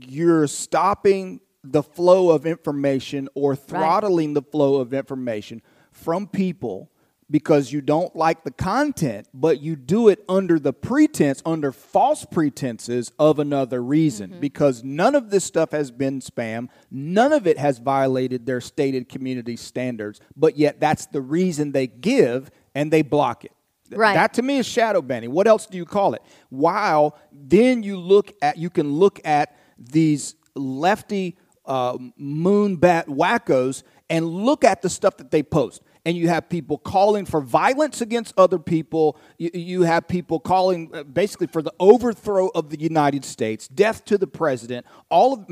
you're 0.00 0.46
stopping 0.46 1.40
the 1.64 1.82
flow 1.82 2.30
of 2.30 2.44
information 2.46 3.28
or 3.34 3.54
throttling 3.56 4.34
the 4.34 4.42
flow 4.42 4.76
of 4.76 4.92
information 4.92 5.62
from 5.92 6.26
people 6.26 6.90
because 7.30 7.72
you 7.72 7.80
don't 7.80 8.14
like 8.14 8.44
the 8.44 8.50
content, 8.50 9.26
but 9.32 9.60
you 9.60 9.74
do 9.76 10.08
it 10.08 10.22
under 10.28 10.58
the 10.58 10.72
pretense, 10.72 11.42
under 11.46 11.72
false 11.72 12.24
pretenses 12.24 13.10
of 13.18 13.38
another 13.38 13.82
reason. 13.82 14.30
Mm-hmm. 14.30 14.40
Because 14.40 14.84
none 14.84 15.14
of 15.14 15.30
this 15.30 15.44
stuff 15.44 15.70
has 15.70 15.90
been 15.90 16.20
spam, 16.20 16.68
none 16.90 17.32
of 17.32 17.46
it 17.46 17.58
has 17.58 17.78
violated 17.78 18.46
their 18.46 18.60
stated 18.60 19.08
community 19.08 19.56
standards, 19.56 20.20
but 20.36 20.56
yet 20.56 20.80
that's 20.80 21.06
the 21.06 21.22
reason 21.22 21.72
they 21.72 21.86
give 21.86 22.50
and 22.74 22.92
they 22.92 23.02
block 23.02 23.44
it. 23.44 23.52
Right. 23.90 24.14
That 24.14 24.34
to 24.34 24.42
me 24.42 24.58
is 24.58 24.66
shadow 24.66 25.02
banning. 25.02 25.32
What 25.32 25.46
else 25.46 25.66
do 25.66 25.76
you 25.76 25.84
call 25.84 26.14
it? 26.14 26.22
While 26.48 27.18
then 27.30 27.82
you 27.82 27.98
look 27.98 28.32
at 28.40 28.56
you 28.56 28.70
can 28.70 28.92
look 28.92 29.20
at 29.24 29.56
these 29.78 30.34
lefty 30.54 31.36
uh, 31.66 31.98
moonbat 32.18 33.06
wackos 33.06 33.82
and 34.08 34.26
look 34.26 34.64
at 34.64 34.82
the 34.82 34.90
stuff 34.90 35.16
that 35.18 35.30
they 35.30 35.42
post. 35.42 35.82
And 36.04 36.16
you 36.16 36.28
have 36.28 36.48
people 36.48 36.78
calling 36.78 37.26
for 37.26 37.40
violence 37.40 38.00
against 38.00 38.34
other 38.36 38.58
people. 38.58 39.16
You, 39.38 39.50
you 39.54 39.82
have 39.82 40.08
people 40.08 40.40
calling 40.40 40.90
uh, 40.92 41.04
basically 41.04 41.46
for 41.46 41.62
the 41.62 41.72
overthrow 41.78 42.48
of 42.48 42.70
the 42.70 42.80
United 42.80 43.24
States, 43.24 43.68
death 43.68 44.04
to 44.06 44.18
the 44.18 44.26
president. 44.26 44.84
All 45.10 45.34
of 45.34 45.46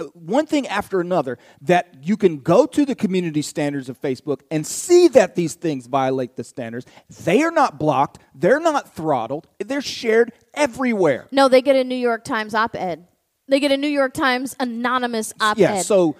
uh, 0.00 0.06
one 0.14 0.44
thing 0.44 0.66
after 0.66 1.00
another 1.00 1.38
that 1.60 1.94
you 2.02 2.16
can 2.16 2.38
go 2.38 2.66
to 2.66 2.84
the 2.84 2.96
community 2.96 3.42
standards 3.42 3.88
of 3.88 4.00
Facebook 4.00 4.40
and 4.50 4.66
see 4.66 5.06
that 5.06 5.36
these 5.36 5.54
things 5.54 5.86
violate 5.86 6.34
the 6.34 6.42
standards. 6.42 6.84
They 7.22 7.42
are 7.44 7.52
not 7.52 7.78
blocked, 7.78 8.18
they're 8.34 8.58
not 8.58 8.92
throttled, 8.92 9.46
they're 9.60 9.80
shared 9.80 10.32
everywhere. 10.52 11.28
no, 11.30 11.48
they 11.48 11.62
get 11.62 11.76
a 11.76 11.84
New 11.84 11.94
York 11.94 12.24
Times 12.24 12.54
op 12.54 12.74
ed. 12.74 13.06
They 13.46 13.60
get 13.60 13.70
a 13.70 13.76
New 13.76 13.88
York 13.88 14.14
Times 14.14 14.56
anonymous 14.58 15.32
op 15.40 15.58
ed. 15.58 15.60
Yeah, 15.60 15.82
so 15.82 16.16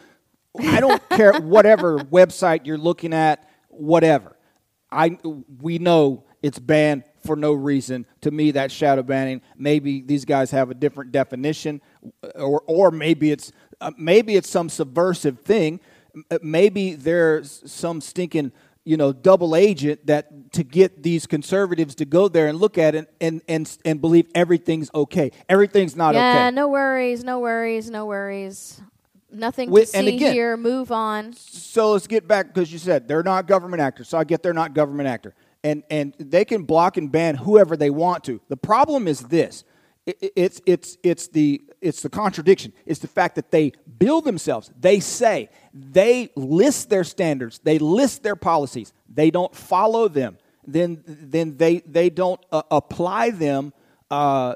I 0.60 0.78
don't 0.78 1.08
care 1.08 1.40
whatever 1.40 1.98
website 2.12 2.66
you're 2.66 2.78
looking 2.78 3.12
at, 3.12 3.48
whatever. 3.76 4.36
I 4.90 5.18
we 5.60 5.78
know 5.78 6.24
it's 6.42 6.58
banned 6.58 7.04
for 7.24 7.36
no 7.36 7.52
reason. 7.52 8.06
To 8.20 8.30
me, 8.30 8.50
that's 8.52 8.72
shadow 8.72 9.02
banning. 9.02 9.40
Maybe 9.56 10.02
these 10.02 10.24
guys 10.24 10.50
have 10.50 10.70
a 10.70 10.74
different 10.74 11.12
definition, 11.12 11.80
or 12.36 12.62
or 12.66 12.90
maybe 12.90 13.30
it's 13.30 13.52
uh, 13.80 13.92
maybe 13.98 14.36
it's 14.36 14.48
some 14.48 14.68
subversive 14.68 15.40
thing. 15.40 15.80
Maybe 16.42 16.94
there's 16.94 17.62
some 17.70 18.00
stinking 18.00 18.52
you 18.84 18.96
know 18.96 19.12
double 19.12 19.56
agent 19.56 20.06
that 20.06 20.52
to 20.52 20.62
get 20.62 21.02
these 21.02 21.26
conservatives 21.26 21.94
to 21.96 22.04
go 22.04 22.28
there 22.28 22.46
and 22.46 22.58
look 22.58 22.78
at 22.78 22.94
it 22.94 23.12
and 23.20 23.42
and 23.48 23.76
and 23.84 24.00
believe 24.00 24.26
everything's 24.34 24.90
okay. 24.94 25.32
Everything's 25.48 25.96
not 25.96 26.14
yeah, 26.14 26.46
okay. 26.46 26.54
no 26.54 26.68
worries, 26.68 27.24
no 27.24 27.40
worries, 27.40 27.90
no 27.90 28.06
worries. 28.06 28.80
Nothing 29.34 29.70
With- 29.70 29.92
to 29.92 29.98
see 29.98 30.16
again- 30.16 30.32
here. 30.32 30.56
Move 30.56 30.90
on. 30.92 31.32
so 31.34 31.92
let's 31.92 32.06
get 32.06 32.26
back 32.28 32.52
because 32.54 32.72
you 32.72 32.78
said 32.78 33.08
they're 33.08 33.22
not 33.22 33.46
government 33.46 33.80
actors. 33.82 34.08
So 34.08 34.18
I 34.18 34.24
get 34.24 34.42
they're 34.42 34.52
not 34.54 34.74
government 34.74 35.08
actor, 35.08 35.34
and 35.62 35.82
and 35.90 36.14
they 36.18 36.44
can 36.44 36.62
block 36.64 36.96
and 36.96 37.10
ban 37.10 37.36
whoever 37.36 37.76
they 37.76 37.90
want 37.90 38.24
to. 38.24 38.40
The 38.48 38.56
problem 38.56 39.08
is 39.08 39.20
this: 39.20 39.64
I- 40.08 40.14
I- 40.22 40.30
it's 40.36 40.60
it's 40.66 40.96
it's 41.02 41.28
the 41.28 41.62
it's 41.80 42.00
the 42.02 42.08
contradiction. 42.10 42.72
It's 42.86 43.00
the 43.00 43.08
fact 43.08 43.34
that 43.34 43.50
they 43.50 43.72
bill 43.98 44.20
themselves. 44.20 44.70
They 44.80 45.00
say 45.00 45.50
they 45.72 46.30
list 46.36 46.88
their 46.90 47.04
standards. 47.04 47.60
They 47.62 47.78
list 47.78 48.22
their 48.22 48.36
policies. 48.36 48.92
They 49.12 49.30
don't 49.30 49.54
follow 49.54 50.08
them. 50.08 50.38
Then 50.66 51.02
then 51.06 51.56
they 51.58 51.80
they 51.80 52.08
don't 52.10 52.40
uh, 52.52 52.62
apply 52.70 53.30
them. 53.30 53.72
Uh, 54.10 54.54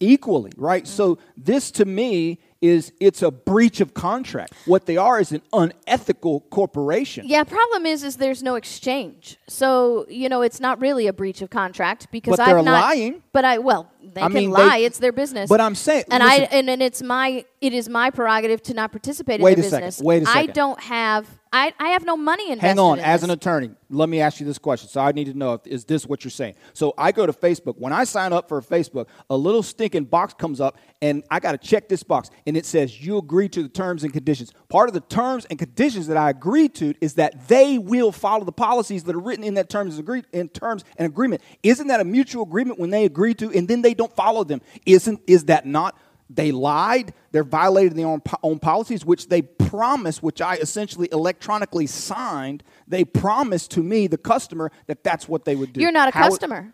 equally, 0.00 0.50
right? 0.56 0.86
So 0.86 1.18
this 1.36 1.70
to 1.72 1.84
me 1.84 2.38
is 2.64 2.92
it's 2.98 3.20
a 3.22 3.30
breach 3.30 3.80
of 3.80 3.92
contract. 3.92 4.54
What 4.64 4.86
they 4.86 4.96
are 4.96 5.20
is 5.20 5.32
an 5.32 5.42
unethical 5.52 6.40
corporation. 6.50 7.26
Yeah, 7.26 7.44
problem 7.44 7.84
is, 7.84 8.02
is 8.02 8.16
there's 8.16 8.42
no 8.42 8.54
exchange. 8.54 9.38
So 9.48 10.06
you 10.08 10.28
know, 10.28 10.42
it's 10.42 10.60
not 10.60 10.80
really 10.80 11.06
a 11.06 11.12
breach 11.12 11.42
of 11.42 11.50
contract 11.50 12.08
because 12.10 12.36
But 12.36 12.46
they're 12.46 12.58
I've 12.58 12.64
not, 12.64 12.80
lying. 12.80 13.22
But 13.32 13.44
I 13.44 13.58
well, 13.58 13.90
they 14.12 14.20
I 14.20 14.24
can 14.26 14.34
mean, 14.34 14.50
lie. 14.50 14.78
they- 14.78 14.84
it's 14.84 14.98
their 14.98 15.12
business. 15.12 15.48
But 15.48 15.60
I'm 15.60 15.74
saying- 15.74 16.04
and 16.10 16.22
I 16.22 16.36
and, 16.50 16.68
and 16.68 16.82
it's 16.82 17.02
my 17.02 17.44
it 17.60 17.72
is 17.72 17.88
my 17.88 18.10
prerogative 18.10 18.62
to 18.64 18.74
not 18.74 18.90
participate 18.92 19.40
in 19.40 19.44
their 19.44 19.52
a 19.52 19.62
second, 19.62 19.86
business. 19.86 20.00
wait 20.04 20.22
a 20.24 20.28
I 20.28 20.32
second. 20.34 20.50
I 20.50 20.52
don't 20.52 20.80
have 20.80 21.26
I, 21.56 21.72
I 21.78 21.90
have 21.90 22.04
no 22.04 22.16
money 22.16 22.50
invested. 22.50 22.66
Hang 22.66 22.78
on, 22.80 22.98
in 22.98 23.04
as 23.04 23.20
this. 23.20 23.28
an 23.28 23.32
attorney, 23.32 23.70
let 23.88 24.08
me 24.08 24.20
ask 24.20 24.40
you 24.40 24.46
this 24.46 24.58
question. 24.58 24.88
So 24.88 25.00
I 25.00 25.12
need 25.12 25.26
to 25.26 25.34
know 25.34 25.52
if 25.52 25.64
is 25.68 25.84
this 25.84 26.04
what 26.04 26.24
you're 26.24 26.32
saying? 26.32 26.56
So 26.72 26.94
I 26.98 27.12
go 27.12 27.26
to 27.26 27.32
Facebook. 27.32 27.76
When 27.78 27.92
I 27.92 28.02
sign 28.02 28.32
up 28.32 28.48
for 28.48 28.60
Facebook, 28.60 29.06
a 29.30 29.36
little 29.36 29.62
stinking 29.62 30.06
box 30.06 30.34
comes 30.34 30.60
up, 30.60 30.76
and 31.00 31.22
I 31.30 31.38
got 31.38 31.52
to 31.52 31.58
check 31.58 31.88
this 31.88 32.02
box, 32.02 32.28
and 32.44 32.56
it 32.56 32.66
says 32.66 33.00
you 33.00 33.18
agree 33.18 33.48
to 33.50 33.62
the 33.62 33.68
terms 33.68 34.02
and 34.02 34.12
conditions. 34.12 34.52
Part 34.68 34.88
of 34.88 34.94
the 34.94 35.00
terms 35.00 35.44
and 35.48 35.56
conditions 35.56 36.08
that 36.08 36.16
I 36.16 36.28
agree 36.30 36.68
to 36.70 36.92
is 37.00 37.14
that 37.14 37.46
they 37.46 37.78
will 37.78 38.10
follow 38.10 38.44
the 38.44 38.50
policies 38.50 39.04
that 39.04 39.14
are 39.14 39.20
written 39.20 39.44
in 39.44 39.54
that 39.54 39.68
terms 39.70 39.94
and 39.94 40.00
agree 40.02 40.24
in 40.32 40.48
terms 40.48 40.82
and 40.96 41.06
agreement. 41.06 41.40
Isn't 41.62 41.86
that 41.86 42.00
a 42.00 42.04
mutual 42.04 42.42
agreement 42.42 42.80
when 42.80 42.90
they 42.90 43.04
agree 43.04 43.34
to 43.34 43.52
and 43.52 43.68
then 43.68 43.82
they 43.82 43.93
don't 43.94 44.14
follow 44.14 44.44
them? 44.44 44.60
Isn't 44.86 45.20
is 45.26 45.46
that 45.46 45.66
not? 45.66 45.96
They 46.30 46.52
lied. 46.52 47.12
They're 47.32 47.44
violating 47.44 47.96
their 47.96 48.06
own, 48.06 48.22
own 48.42 48.58
policies, 48.58 49.04
which 49.04 49.28
they 49.28 49.42
promised, 49.42 50.22
which 50.22 50.40
I 50.40 50.56
essentially 50.56 51.08
electronically 51.12 51.86
signed. 51.86 52.62
They 52.88 53.04
promised 53.04 53.70
to 53.72 53.82
me, 53.82 54.06
the 54.06 54.16
customer, 54.18 54.72
that 54.86 55.04
that's 55.04 55.28
what 55.28 55.44
they 55.44 55.54
would 55.54 55.72
do. 55.72 55.80
You're 55.80 55.92
not 55.92 56.08
a 56.08 56.16
How- 56.16 56.28
customer. 56.28 56.72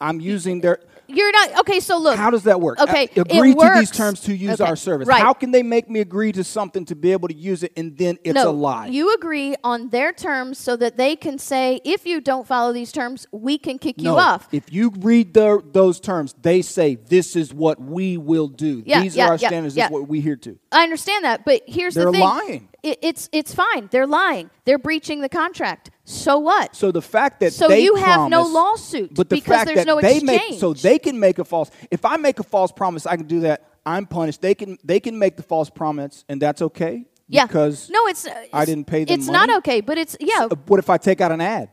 I'm 0.00 0.20
using 0.20 0.62
their. 0.62 0.80
You're 1.14 1.32
not 1.32 1.60
okay. 1.60 1.80
So 1.80 1.98
look, 1.98 2.16
How 2.16 2.30
does 2.30 2.44
that 2.44 2.60
work? 2.60 2.80
Okay, 2.80 3.08
Uh, 3.16 3.22
agree 3.22 3.54
to 3.54 3.72
these 3.78 3.90
terms 3.90 4.20
to 4.20 4.34
use 4.34 4.60
Okay, 4.60 4.68
our 4.68 4.76
service. 4.76 5.08
Right. 5.08 5.22
How 5.22 5.32
can 5.32 5.50
they 5.50 5.62
make 5.62 5.88
me 5.88 6.00
agree 6.00 6.32
to 6.32 6.44
something 6.44 6.84
to 6.86 6.94
be 6.94 7.12
able 7.12 7.28
to 7.28 7.34
use 7.34 7.62
it 7.62 7.72
and 7.76 7.96
then 7.96 8.18
it's 8.24 8.34
no, 8.34 8.50
a 8.50 8.52
lie? 8.52 8.86
You 8.86 9.14
agree 9.14 9.56
on 9.64 9.90
their 9.90 10.12
terms 10.12 10.58
so 10.58 10.76
that 10.76 10.96
they 10.96 11.16
can 11.16 11.38
say, 11.38 11.80
if 11.84 12.06
you 12.06 12.20
don't 12.20 12.46
follow 12.46 12.72
these 12.72 12.92
terms, 12.92 13.26
we 13.32 13.58
can 13.58 13.78
kick 13.78 13.98
no, 13.98 14.14
you 14.14 14.18
off. 14.18 14.48
If 14.52 14.72
you 14.72 14.92
read 14.98 15.34
the, 15.34 15.62
those 15.72 16.00
terms, 16.00 16.34
they 16.40 16.62
say 16.62 16.94
this 16.94 17.36
is 17.36 17.52
what 17.52 17.80
we 17.80 18.16
will 18.16 18.48
do. 18.48 18.82
Yeah, 18.86 19.02
These 19.02 19.16
yeah, 19.16 19.26
are 19.26 19.28
our 19.30 19.36
yeah, 19.36 19.48
standards. 19.48 19.74
This 19.74 19.84
is 19.84 19.90
what 19.90 20.08
we 20.08 20.20
here 20.20 20.36
to. 20.36 20.58
I 20.72 20.82
understand 20.82 21.24
that, 21.24 21.44
but 21.44 21.62
here's 21.66 21.94
They're 21.94 22.06
the 22.06 22.12
thing: 22.12 22.20
lying. 22.20 22.68
It, 22.82 22.98
it's 23.02 23.28
it's 23.32 23.54
fine. 23.54 23.88
They're 23.90 24.06
lying. 24.06 24.50
They're 24.64 24.78
breaching 24.78 25.20
the 25.20 25.28
contract. 25.28 25.90
So 26.04 26.38
what? 26.38 26.74
So 26.74 26.90
the 26.92 27.02
fact 27.02 27.40
that 27.40 27.52
So 27.52 27.68
they 27.68 27.82
you 27.84 27.94
have 27.96 28.30
no 28.30 28.38
promise- 28.42 28.52
lawsuit 28.54 29.14
but 29.14 29.28
the 29.28 29.36
because 29.36 29.54
fact 29.54 29.66
there's 29.66 29.76
that 29.78 29.86
no 29.86 30.00
they 30.00 30.20
make 30.20 30.58
so 30.58 30.72
they 30.72 30.98
can 30.98 31.20
make 31.20 31.38
a 31.38 31.44
false. 31.44 31.70
If 31.90 32.04
I 32.04 32.16
make 32.16 32.38
a 32.38 32.42
false 32.42 32.72
promise, 32.72 33.06
I 33.06 33.16
can 33.16 33.26
do 33.26 33.40
that. 33.40 33.66
I'm 33.84 34.06
punished. 34.06 34.40
They 34.42 34.54
can 34.54 34.78
they 34.84 35.00
can 35.00 35.18
make 35.18 35.36
the 35.36 35.42
false 35.42 35.70
promise, 35.70 36.24
and 36.28 36.40
that's 36.40 36.62
okay. 36.62 37.04
yeah. 37.28 37.46
Because 37.46 37.88
no, 37.90 38.06
it's, 38.08 38.26
uh, 38.26 38.44
I 38.52 38.64
didn't 38.64 38.86
pay 38.86 39.04
them 39.04 39.14
It's 39.18 39.26
money? 39.26 39.46
not 39.46 39.58
okay, 39.58 39.80
but 39.80 39.96
it's 39.98 40.16
yeah. 40.20 40.48
Uh, 40.50 40.56
what 40.66 40.78
if 40.78 40.88
I 40.90 40.96
take 40.98 41.20
out 41.20 41.32
an 41.32 41.40
ad? 41.40 41.70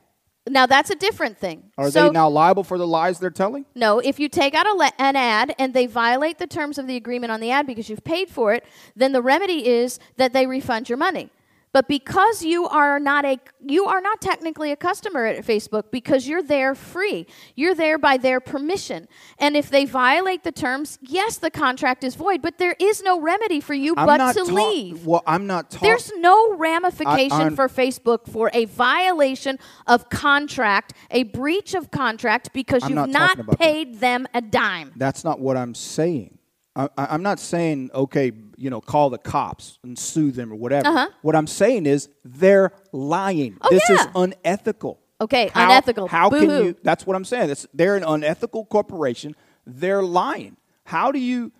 Now 0.49 0.65
that's 0.65 0.89
a 0.89 0.95
different 0.95 1.37
thing. 1.37 1.71
Are 1.77 1.89
so, 1.91 2.05
they 2.05 2.11
now 2.11 2.29
liable 2.29 2.63
for 2.63 2.77
the 2.77 2.87
lies 2.87 3.19
they're 3.19 3.29
telling? 3.29 3.65
No, 3.75 3.99
if 3.99 4.19
you 4.19 4.29
take 4.29 4.53
out 4.53 4.67
a 4.67 4.73
le- 4.73 4.91
an 4.97 5.15
ad 5.15 5.55
and 5.59 5.73
they 5.73 5.85
violate 5.85 6.37
the 6.37 6.47
terms 6.47 6.77
of 6.77 6.87
the 6.87 6.95
agreement 6.95 7.31
on 7.31 7.39
the 7.39 7.51
ad 7.51 7.67
because 7.67 7.89
you've 7.89 8.03
paid 8.03 8.29
for 8.29 8.53
it, 8.53 8.65
then 8.95 9.11
the 9.11 9.21
remedy 9.21 9.67
is 9.67 9.99
that 10.17 10.33
they 10.33 10.47
refund 10.47 10.89
your 10.89 10.97
money. 10.97 11.29
But 11.73 11.87
because 11.87 12.43
you 12.43 12.67
are 12.67 12.99
not 12.99 13.25
a 13.25 13.39
you 13.63 13.85
are 13.85 14.01
not 14.01 14.21
technically 14.21 14.71
a 14.71 14.75
customer 14.75 15.25
at 15.25 15.45
Facebook 15.45 15.91
because 15.91 16.27
you're 16.27 16.41
there 16.41 16.73
free. 16.73 17.27
You're 17.55 17.75
there 17.75 17.97
by 17.97 18.17
their 18.17 18.39
permission. 18.39 19.07
And 19.37 19.55
if 19.57 19.69
they 19.69 19.85
violate 19.85 20.43
the 20.43 20.51
terms, 20.51 20.97
yes, 21.01 21.37
the 21.37 21.51
contract 21.51 22.03
is 22.03 22.15
void, 22.15 22.41
but 22.41 22.57
there 22.57 22.75
is 22.79 23.03
no 23.03 23.19
remedy 23.19 23.59
for 23.59 23.73
you 23.73 23.93
I'm 23.97 24.05
but 24.07 24.33
to 24.33 24.45
ta- 24.45 24.53
leave. 24.53 25.05
Well, 25.05 25.23
I'm 25.27 25.45
not 25.45 25.69
talking. 25.69 25.87
There's 25.87 26.11
no 26.17 26.55
ramification 26.55 27.31
I'm- 27.33 27.55
for 27.55 27.67
Facebook 27.67 28.27
for 28.27 28.49
a 28.53 28.65
violation 28.65 29.59
of 29.85 30.09
contract, 30.09 30.93
a 31.11 31.23
breach 31.23 31.73
of 31.75 31.91
contract 31.91 32.53
because 32.53 32.83
I'm 32.83 32.89
you've 32.91 32.95
not 32.97 33.09
not, 33.09 33.39
about 33.39 33.47
that. 33.51 33.59
paid 33.59 33.99
them 33.99 34.25
a 34.33 34.41
dime. 34.41 34.93
That's 34.95 35.23
not 35.23 35.39
what 35.39 35.57
I'm 35.57 35.75
saying. 35.75 36.37
I, 36.77 36.89
I'm 36.97 37.23
not 37.23 37.39
saying 37.39 37.89
okay, 37.93 38.31
you 38.55 38.69
know, 38.69 38.79
call 38.81 39.09
the 39.09 39.17
cops 39.17 39.79
and 39.83 39.97
sue 39.97 40.31
them 40.31 40.51
or 40.53 40.55
whatever. 40.55 40.87
Uh-huh. 40.87 41.07
What 41.23 41.35
I'm 41.35 41.47
saying 41.47 41.87
is 41.87 42.07
they're 42.23 42.71
lying. 42.91 43.57
Oh, 43.61 43.69
this 43.69 43.89
is 43.89 44.05
unethical. 44.15 44.99
Okay, 45.19 45.49
How- 45.53 45.65
unethical. 45.65 46.07
How 46.07 46.29
can 46.29 46.41
Boo-hoo. 46.47 46.63
you? 46.65 46.75
That's 46.83 47.07
what 47.07 47.15
I'm 47.15 47.25
saying. 47.25 47.49
It's, 47.49 47.65
they're 47.73 47.95
an 47.95 48.03
unethical 48.03 48.65
corporation. 48.65 49.35
They're 49.65 50.03
lying. 50.03 50.57
How 50.83 51.11
do 51.11 51.19
you? 51.19 51.51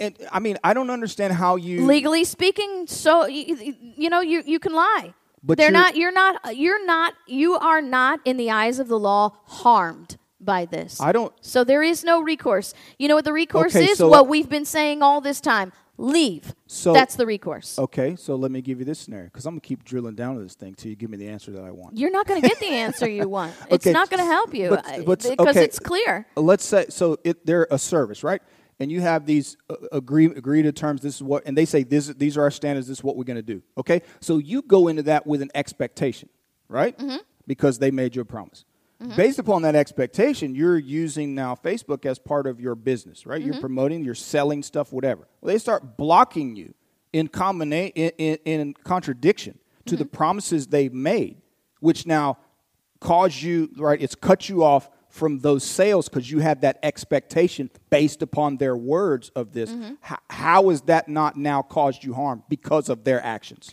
And, 0.00 0.16
I 0.30 0.38
mean, 0.38 0.56
I 0.64 0.72
don't 0.74 0.90
understand 0.90 1.32
how 1.34 1.56
you 1.56 1.84
Legally 1.86 2.24
speaking, 2.24 2.86
so 2.86 3.26
you, 3.26 3.74
you 3.96 4.10
know 4.10 4.20
you 4.20 4.42
you 4.46 4.58
can 4.58 4.72
lie. 4.74 5.14
But 5.42 5.58
they're 5.58 5.70
you're- 5.70 5.78
not. 5.80 5.96
You're 5.96 6.12
not. 6.12 6.56
You're 6.56 6.86
not. 6.86 7.14
You 7.26 7.54
are 7.56 7.82
not 7.82 8.20
in 8.24 8.36
the 8.36 8.50
eyes 8.50 8.78
of 8.78 8.88
the 8.88 8.98
law 8.98 9.32
harmed 9.46 10.16
by 10.44 10.64
this. 10.66 11.00
I 11.00 11.12
don't- 11.12 11.32
So 11.40 11.64
there 11.64 11.82
is 11.82 12.04
no 12.04 12.20
recourse. 12.22 12.74
You 12.98 13.08
know 13.08 13.14
what 13.14 13.24
the 13.24 13.32
recourse 13.32 13.74
Okay, 13.74 13.86
is? 13.86 13.98
so- 13.98 14.08
what 14.08 14.28
we've 14.28 14.48
been 14.48 14.64
saying 14.64 15.02
all 15.02 15.20
this 15.20 15.40
time. 15.40 15.72
Leave. 15.96 16.54
So- 16.66 16.92
That's 16.92 17.14
the 17.14 17.24
recourse. 17.24 17.78
Okay, 17.78 18.16
so 18.16 18.34
let 18.34 18.50
me 18.50 18.60
give 18.60 18.80
you 18.80 18.84
this 18.84 18.98
scenario 18.98 19.26
because 19.26 19.46
I'm 19.46 19.52
gonna 19.54 19.60
keep 19.60 19.84
drilling 19.84 20.16
down 20.16 20.34
to 20.36 20.42
this 20.42 20.54
thing 20.54 20.74
till 20.74 20.90
you 20.90 20.96
give 20.96 21.08
me 21.08 21.16
the 21.16 21.28
answer 21.28 21.52
that 21.52 21.62
I 21.62 21.70
want. 21.70 21.96
You're 21.96 22.10
not 22.10 22.26
going 22.26 22.42
to 22.42 22.48
get 22.48 22.58
the 22.58 22.66
answer 22.66 23.08
you 23.08 23.28
want. 23.28 23.52
It's 23.70 23.86
not 23.86 24.10
going 24.10 24.18
to 24.18 24.26
help 24.26 24.52
you 24.54 24.70
but- 24.70 24.84
because 25.06 25.56
okay. 25.56 25.64
it's 25.64 25.78
clear. 25.78 26.26
let's 26.36 26.64
say 26.64 26.86
so 26.88 27.18
it, 27.22 27.46
they're 27.46 27.68
a 27.70 27.78
service 27.78 28.24
right 28.24 28.42
and 28.80 28.90
you 28.90 29.00
have 29.02 29.24
these 29.24 29.56
uh, 29.70 29.76
agree 29.92 30.26
agree 30.26 30.62
to 30.62 30.72
terms 30.72 31.00
this 31.00 31.14
is 31.16 31.22
what 31.22 31.44
and 31.46 31.56
they 31.56 31.64
say 31.64 31.84
this 31.84 32.08
these 32.08 32.36
are 32.36 32.42
our 32.42 32.50
standards 32.50 32.88
this 32.88 32.98
is 32.98 33.04
what 33.04 33.16
we're 33.16 33.22
going 33.22 33.36
to 33.36 33.42
do 33.54 33.62
okay 33.78 34.02
so 34.20 34.38
you 34.38 34.62
go 34.62 34.88
into 34.88 35.04
that 35.04 35.24
with 35.28 35.40
an 35.42 35.50
expectation 35.54 36.28
right 36.68 36.98
Mm-hmm. 36.98 37.18
because 37.46 37.78
they 37.78 37.92
made 37.92 38.16
you 38.16 38.22
a 38.22 38.24
promise 38.24 38.64
based 39.16 39.38
upon 39.38 39.62
that 39.62 39.74
expectation 39.74 40.54
you're 40.54 40.78
using 40.78 41.34
now 41.34 41.54
facebook 41.54 42.04
as 42.06 42.18
part 42.18 42.46
of 42.46 42.60
your 42.60 42.74
business 42.74 43.26
right 43.26 43.40
Mm-hmm. 43.42 43.52
you're 43.52 43.60
promoting 43.60 44.04
you're 44.04 44.14
selling 44.14 44.62
stuff 44.62 44.92
whatever 44.92 45.26
well 45.40 45.52
they 45.52 45.58
start 45.58 45.96
blocking 45.96 46.56
you 46.56 46.74
in 47.12 47.28
combina- 47.28 47.92
in, 47.94 48.10
in, 48.18 48.38
in 48.44 48.74
contradiction 48.84 49.58
to 49.86 49.94
Mm-hmm. 49.94 49.98
the 50.02 50.08
promises 50.08 50.66
they've 50.68 50.92
made 50.94 51.36
which 51.80 52.06
now 52.06 52.38
cause 53.00 53.42
you 53.42 53.70
right 53.76 54.00
it's 54.00 54.14
cut 54.14 54.48
you 54.48 54.64
off 54.64 54.88
from 55.08 55.38
those 55.40 55.62
sales 55.62 56.08
because 56.08 56.28
you 56.30 56.40
had 56.40 56.62
that 56.62 56.78
expectation 56.82 57.70
based 57.90 58.20
upon 58.22 58.56
their 58.56 58.76
words 58.76 59.28
of 59.36 59.52
this 59.52 59.70
Mm-hmm. 59.70 59.94
How 60.30 60.70
is 60.70 60.80
that 60.82 61.08
not 61.08 61.36
now 61.36 61.62
caused 61.62 62.02
you 62.02 62.14
harm 62.14 62.42
because 62.48 62.88
of 62.88 63.04
their 63.04 63.22
actions 63.24 63.70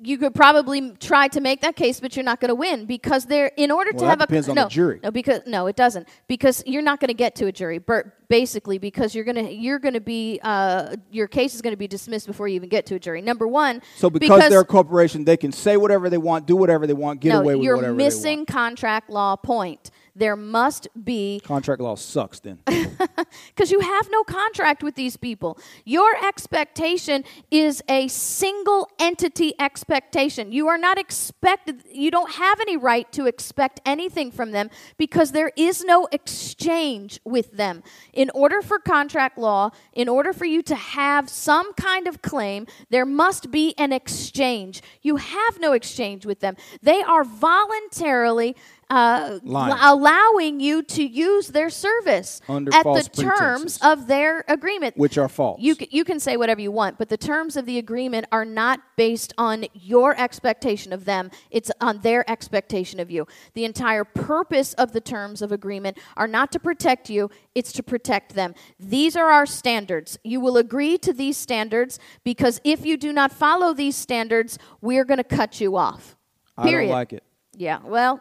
You 0.00 0.18
could 0.18 0.34
probably 0.34 0.92
try 0.92 1.28
to 1.28 1.40
make 1.40 1.60
that 1.60 1.76
case, 1.76 2.00
but 2.00 2.16
you're 2.16 2.24
not 2.24 2.40
going 2.40 2.48
to 2.48 2.54
win 2.54 2.86
because 2.86 3.26
they're 3.26 3.52
in 3.56 3.70
order 3.70 3.90
Well, 3.92 4.04
to 4.04 4.08
have 4.08 4.20
a 4.20 4.26
depends 4.26 4.48
on 4.48 4.54
no, 4.56 4.64
the 4.64 4.70
jury. 4.70 5.00
No, 5.02 5.10
because 5.10 5.42
no, 5.46 5.66
it 5.66 5.76
doesn't 5.76 6.08
because 6.26 6.62
you're 6.66 6.82
not 6.82 7.00
going 7.00 7.08
to 7.08 7.14
get 7.14 7.34
to 7.36 7.46
a 7.46 7.52
jury. 7.52 7.78
Bur- 7.78 8.12
basically, 8.28 8.78
because 8.78 9.14
you're 9.14 9.24
going 9.24 9.36
to 9.46 9.52
you're 9.52 9.78
going 9.78 9.94
to 9.94 10.00
be 10.00 10.40
uh, 10.42 10.96
your 11.10 11.28
case 11.28 11.54
is 11.54 11.62
going 11.62 11.72
to 11.72 11.78
be 11.78 11.88
dismissed 11.88 12.26
before 12.26 12.48
you 12.48 12.56
even 12.56 12.68
get 12.68 12.86
to 12.86 12.94
a 12.94 12.98
jury. 12.98 13.22
Number 13.22 13.46
one, 13.46 13.82
so 13.96 14.10
because, 14.10 14.48
they're 14.48 14.60
a 14.60 14.64
corporation 14.64 15.24
they 15.24 15.36
can 15.36 15.52
say 15.52 15.76
whatever 15.76 16.10
they 16.10 16.18
want 16.18 16.46
do 16.46 16.56
whatever 16.56 16.86
they 16.86 16.94
want 16.94 17.20
get 17.20 17.30
no, 17.30 17.40
away 17.40 17.54
with 17.54 17.66
whatever. 17.68 17.86
you're 17.86 17.94
missing 17.94 18.46
contract 18.46 19.10
law 19.10 19.36
point. 19.36 19.90
There 20.18 20.34
must 20.34 20.88
be 21.04 21.40
contract 21.44 21.80
law 21.80 21.94
sucks 21.94 22.40
then 22.40 22.58
because 22.66 23.70
you 23.70 23.78
have 23.78 24.08
no 24.10 24.24
contract 24.24 24.82
with 24.82 24.96
these 24.96 25.16
people. 25.16 25.58
Your 25.84 26.16
expectation 26.26 27.22
is 27.52 27.82
a 27.88 28.08
single 28.08 28.88
entity 28.98 29.54
expectation. 29.60 30.50
You 30.50 30.66
are 30.66 30.76
not 30.76 30.98
expected, 30.98 31.84
you 31.92 32.10
don't 32.10 32.32
have 32.32 32.58
any 32.58 32.76
right 32.76 33.10
to 33.12 33.26
expect 33.26 33.80
anything 33.86 34.32
from 34.32 34.50
them 34.50 34.70
because 34.96 35.30
there 35.30 35.52
is 35.56 35.84
no 35.84 36.08
exchange 36.10 37.20
with 37.24 37.52
them. 37.52 37.84
In 38.12 38.28
order 38.30 38.60
for 38.60 38.80
contract 38.80 39.38
law, 39.38 39.70
in 39.92 40.08
order 40.08 40.32
for 40.32 40.46
you 40.46 40.62
to 40.62 40.74
have 40.74 41.30
some 41.30 41.72
kind 41.74 42.08
of 42.08 42.22
claim, 42.22 42.66
there 42.90 43.06
must 43.06 43.52
be 43.52 43.72
an 43.78 43.92
exchange. 43.92 44.82
You 45.00 45.16
have 45.16 45.60
no 45.60 45.74
exchange 45.74 46.26
with 46.26 46.40
them. 46.40 46.56
They 46.82 47.02
are 47.02 47.22
voluntarily 47.22 48.56
uh, 48.90 49.38
allowing 49.44 50.60
you 50.60 50.82
to 50.82 51.02
use 51.04 51.48
their 51.48 51.70
service 51.70 52.40
Under 52.48 52.74
at 52.74 52.84
the 52.84 53.08
terms 53.14 53.78
of 53.82 54.06
their 54.06 54.44
agreement. 54.48 54.96
which 54.96 55.18
are 55.18 55.28
false 55.28 55.60
You, 55.60 55.74
c- 55.74 55.88
you 55.90 56.04
can 56.04 56.18
say 56.20 56.36
whatever 56.36 56.60
you 56.60 56.70
want, 56.72 56.98
but 56.98 57.08
the 57.08 57.16
terms 57.16 57.56
of 57.56 57.66
the 57.66 57.78
agreement 57.78 58.26
are 58.32 58.44
not 58.44 58.80
based 58.96 59.34
on 59.36 59.66
your 59.74 60.18
expectation 60.18 60.92
of 60.92 61.04
them. 61.04 61.30
It's 61.50 61.70
on 61.80 62.00
their 62.00 62.28
expectation 62.30 62.98
of 63.00 63.10
you. 63.10 63.26
The 63.54 63.64
entire 63.64 64.04
purpose 64.04 64.72
of 64.74 64.92
the 64.92 65.00
terms 65.00 65.42
of 65.42 65.52
agreement 65.52 65.98
are 66.16 66.28
not 66.28 66.50
to 66.52 66.58
protect 66.58 67.10
you, 67.10 67.30
it's 67.54 67.72
to 67.72 67.82
protect 67.82 68.34
them. 68.34 68.54
These 68.80 69.16
are 69.16 69.30
our 69.30 69.46
standards. 69.46 70.18
You 70.24 70.40
will 70.40 70.56
agree 70.56 70.98
to 70.98 71.12
these 71.12 71.36
standards 71.36 71.98
because 72.24 72.60
if 72.64 72.86
you 72.86 72.96
do 72.96 73.12
not 73.12 73.32
follow 73.32 73.72
these 73.74 73.96
standards, 73.96 74.58
we're 74.80 75.04
going 75.04 75.18
to 75.18 75.24
cut 75.24 75.60
you 75.60 75.76
off. 75.76 76.16
i 76.56 76.70
don't 76.70 76.88
like 76.88 77.12
it 77.12 77.22
Yeah, 77.56 77.80
well, 77.84 78.20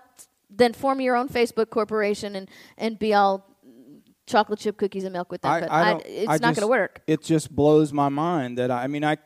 then 0.49 0.73
form 0.73 1.01
your 1.01 1.15
own 1.15 1.29
Facebook 1.29 1.69
corporation 1.69 2.35
and, 2.35 2.49
and 2.77 2.97
be 2.97 3.13
all 3.13 3.55
chocolate 4.25 4.59
chip 4.59 4.77
cookies 4.77 5.03
and 5.03 5.13
milk 5.13 5.31
with 5.31 5.41
them. 5.41 5.51
I, 5.51 5.59
but 5.61 5.71
I 5.71 5.91
I- 5.91 6.01
it's 6.05 6.27
not 6.41 6.55
going 6.55 6.55
to 6.61 6.67
work. 6.67 7.01
It 7.07 7.23
just 7.23 7.53
blows 7.55 7.93
my 7.93 8.09
mind 8.09 8.57
that 8.57 8.71
I, 8.71 8.83
I 8.83 8.87
mean 8.87 9.03
I, 9.03 9.17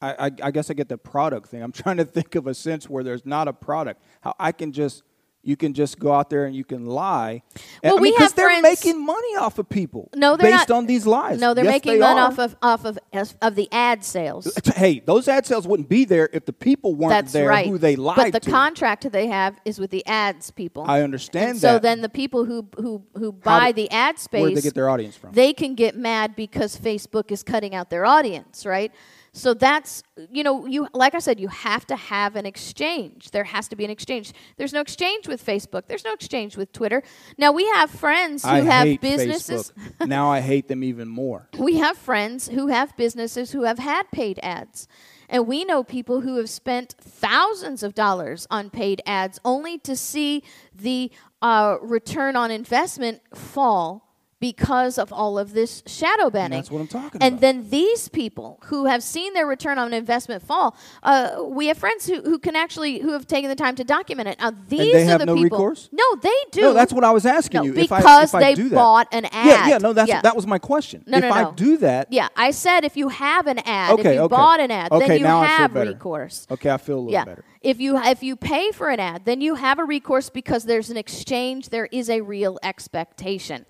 I, 0.00 0.30
I 0.42 0.50
guess 0.50 0.70
I 0.70 0.74
get 0.74 0.88
the 0.88 0.98
product 0.98 1.48
thing. 1.48 1.62
I'm 1.62 1.72
trying 1.72 1.96
to 1.96 2.04
think 2.04 2.34
of 2.34 2.46
a 2.46 2.54
sense 2.54 2.88
where 2.88 3.02
there's 3.02 3.24
not 3.24 3.48
a 3.48 3.52
product. 3.52 4.02
How 4.20 4.34
I 4.38 4.52
can 4.52 4.72
just 4.72 5.02
you 5.44 5.56
can 5.56 5.74
just 5.74 5.98
go 5.98 6.12
out 6.12 6.30
there 6.30 6.46
and 6.46 6.54
you 6.56 6.64
can 6.64 6.86
lie. 6.86 7.42
Well, 7.82 7.98
I 7.98 8.00
we 8.00 8.10
mean, 8.10 8.18
have 8.18 8.34
they're 8.34 8.48
friends- 8.48 8.62
making 8.62 9.04
money 9.04 9.36
off 9.36 9.58
of 9.58 9.68
people. 9.68 10.08
No, 10.14 10.36
they're 10.36 10.50
based 10.50 10.68
not. 10.70 10.76
on 10.78 10.86
these 10.86 11.06
lies. 11.06 11.38
No, 11.38 11.54
they're 11.54 11.64
Yes, 11.64 11.74
making 11.74 11.92
they 11.94 11.98
money 12.00 12.20
are. 12.20 12.26
off 12.28 12.38
of 12.38 12.56
off 12.62 12.84
of 12.84 12.98
of 13.42 13.54
the 13.54 13.68
ad 13.72 14.04
sales. 14.04 14.52
Hey, 14.76 15.00
those 15.04 15.28
ad 15.28 15.46
sales 15.46 15.66
wouldn't 15.66 15.88
be 15.88 16.04
there 16.04 16.28
if 16.32 16.46
the 16.46 16.52
people 16.52 16.94
weren't 16.94 17.10
That's 17.10 17.32
there 17.32 17.48
right. 17.48 17.66
who 17.66 17.78
they 17.78 17.96
lied 17.96 18.16
but 18.16 18.32
the 18.32 18.40
to. 18.40 18.50
contract 18.50 19.10
they 19.12 19.26
have 19.28 19.60
is 19.64 19.78
with 19.78 19.90
the 19.90 20.04
ads 20.06 20.50
people. 20.50 20.84
I 20.86 21.02
understand 21.02 21.50
And 21.50 21.58
so 21.60 21.78
then 21.78 22.00
the 22.00 22.08
people 22.08 22.44
who 22.46 22.66
who 22.76 23.02
who 23.16 23.32
buy 23.32 23.70
do- 23.72 23.82
the 23.82 23.90
ad 23.90 24.18
space, 24.18 24.40
Where'd 24.42 24.56
they 24.56 24.60
get 24.62 24.74
their 24.74 24.88
audience 24.88 25.16
from? 25.16 25.32
they 25.32 25.52
can 25.52 25.74
get 25.74 25.96
mad 25.96 26.34
because 26.36 26.76
Facebook 26.78 27.30
is 27.30 27.42
cutting 27.42 27.74
out 27.74 27.90
their 27.90 28.06
audience, 28.06 28.64
right? 28.64 28.92
So 29.36 29.52
that's 29.52 30.04
you 30.30 30.44
know 30.44 30.64
you 30.64 30.86
like 30.94 31.16
I 31.16 31.18
said 31.18 31.40
you 31.40 31.48
have 31.48 31.84
to 31.86 31.96
have 31.96 32.36
an 32.36 32.46
exchange. 32.46 33.32
There 33.32 33.42
has 33.42 33.66
to 33.68 33.76
be 33.76 33.84
an 33.84 33.90
exchange. 33.90 34.32
There's 34.56 34.72
no 34.72 34.80
exchange 34.80 35.26
with 35.26 35.44
Facebook. 35.44 35.88
There's 35.88 36.04
no 36.04 36.12
exchange 36.12 36.56
with 36.56 36.72
Twitter. 36.72 37.02
Now 37.36 37.50
we 37.50 37.66
have 37.70 37.90
friends 37.90 38.44
who 38.44 38.50
I 38.50 38.60
have 38.60 39.00
businesses. 39.00 39.72
Now 40.06 40.30
I 40.30 40.40
hate 40.40 40.68
them 40.68 40.84
even 40.84 41.08
more. 41.08 41.48
we 41.58 41.78
have 41.78 41.98
friends 41.98 42.48
who 42.48 42.68
have 42.68 42.96
businesses 42.96 43.50
who 43.50 43.64
have 43.64 43.80
had 43.80 44.08
paid 44.12 44.38
ads. 44.40 44.86
And 45.28 45.48
we 45.48 45.64
know 45.64 45.82
people 45.82 46.20
who 46.20 46.36
have 46.36 46.48
spent 46.48 46.94
thousands 47.00 47.82
of 47.82 47.92
dollars 47.92 48.46
on 48.50 48.70
paid 48.70 49.02
ads 49.04 49.40
only 49.44 49.78
to 49.78 49.96
see 49.96 50.44
the 50.72 51.10
uh, 51.42 51.78
return 51.82 52.36
on 52.36 52.52
investment 52.52 53.20
fall 53.34 54.03
because 54.44 54.98
of 54.98 55.10
all 55.10 55.38
of 55.38 55.54
this 55.54 55.82
shadow 55.86 56.28
banning. 56.28 56.58
that's 56.58 56.70
what 56.70 56.80
I'm 56.80 56.86
talking 56.86 57.22
and 57.22 57.34
about. 57.34 57.40
then 57.40 57.70
these 57.70 58.08
people 58.10 58.60
who 58.66 58.84
have 58.84 59.02
seen 59.02 59.32
their 59.32 59.46
return 59.46 59.78
on 59.78 59.94
investment 59.94 60.42
fall, 60.42 60.76
uh, 61.02 61.42
we 61.58 61.68
have 61.68 61.78
friends 61.78 62.06
who, 62.06 62.20
who 62.20 62.38
can 62.38 62.54
actually 62.54 62.98
who 62.98 63.12
have 63.12 63.26
taken 63.26 63.48
the 63.48 63.56
time 63.56 63.74
to 63.76 63.84
document 63.84 64.28
it. 64.28 64.38
Now 64.38 64.52
these 64.68 64.92
they 64.92 65.10
are 65.10 65.16
the 65.16 65.24
no 65.24 65.34
people. 65.34 65.56
recourse? 65.58 65.88
No, 65.92 66.04
they 66.20 66.40
do. 66.50 66.60
No, 66.60 66.72
that's 66.74 66.92
what 66.92 67.04
I 67.04 67.10
was 67.10 67.24
asking 67.24 67.58
No, 67.60 67.64
you. 67.64 67.74
If 67.74 67.90
I, 67.90 67.98
because 68.00 68.30
if 68.30 68.34
I 68.34 68.40
they 68.40 68.54
do 68.54 68.68
that. 68.68 68.74
bought 68.74 69.08
an 69.12 69.24
ad. 69.26 69.46
Yeah, 69.46 69.66
yeah. 69.68 69.78
No, 69.78 69.94
that's 69.94 70.10
Yeah. 70.10 70.20
that 70.20 70.36
was 70.36 70.46
my 70.46 70.58
question. 70.58 71.04
No, 71.06 71.16
if 71.18 71.24
no, 71.24 71.30
I 71.30 71.50
do 71.54 71.78
that, 71.78 72.12
Yeah, 72.12 72.28
I 72.36 72.50
said 72.50 72.84
if 72.84 72.98
you 72.98 73.08
have 73.08 73.46
an 73.46 73.60
ad, 73.60 73.94
if 73.94 74.00
Okay, 74.00 74.14
you 74.16 74.20
okay. 74.20 74.36
bought 74.36 74.60
an 74.60 74.70
ad, 74.70 74.92
Okay, 74.92 75.08
then 75.08 75.18
you 75.20 75.24
now 75.24 75.40
I 75.40 75.46
feel 75.46 75.56
have 75.56 75.72
better. 75.74 75.90
recourse. 75.90 76.46
okay, 76.50 76.70
I 76.70 76.76
feel 76.76 76.96
a 76.98 77.04
little 77.06 77.12
Yeah. 77.12 77.24
better. 77.24 77.44
If 77.62 77.80
you 77.80 77.96
if 77.98 78.22
you 78.22 78.36
pay 78.36 78.72
for 78.72 78.90
an 78.90 79.00
ad, 79.00 79.24
then 79.24 79.40
you 79.40 79.54
have 79.54 79.78
a 79.78 79.84
recourse 79.84 80.28
because 80.28 80.64
there's 80.64 80.90
an 80.90 80.98
exchange, 80.98 81.70
there 81.70 81.88
is 81.90 82.10
a 82.10 82.20
real 82.20 82.58
expectation. 82.62 83.64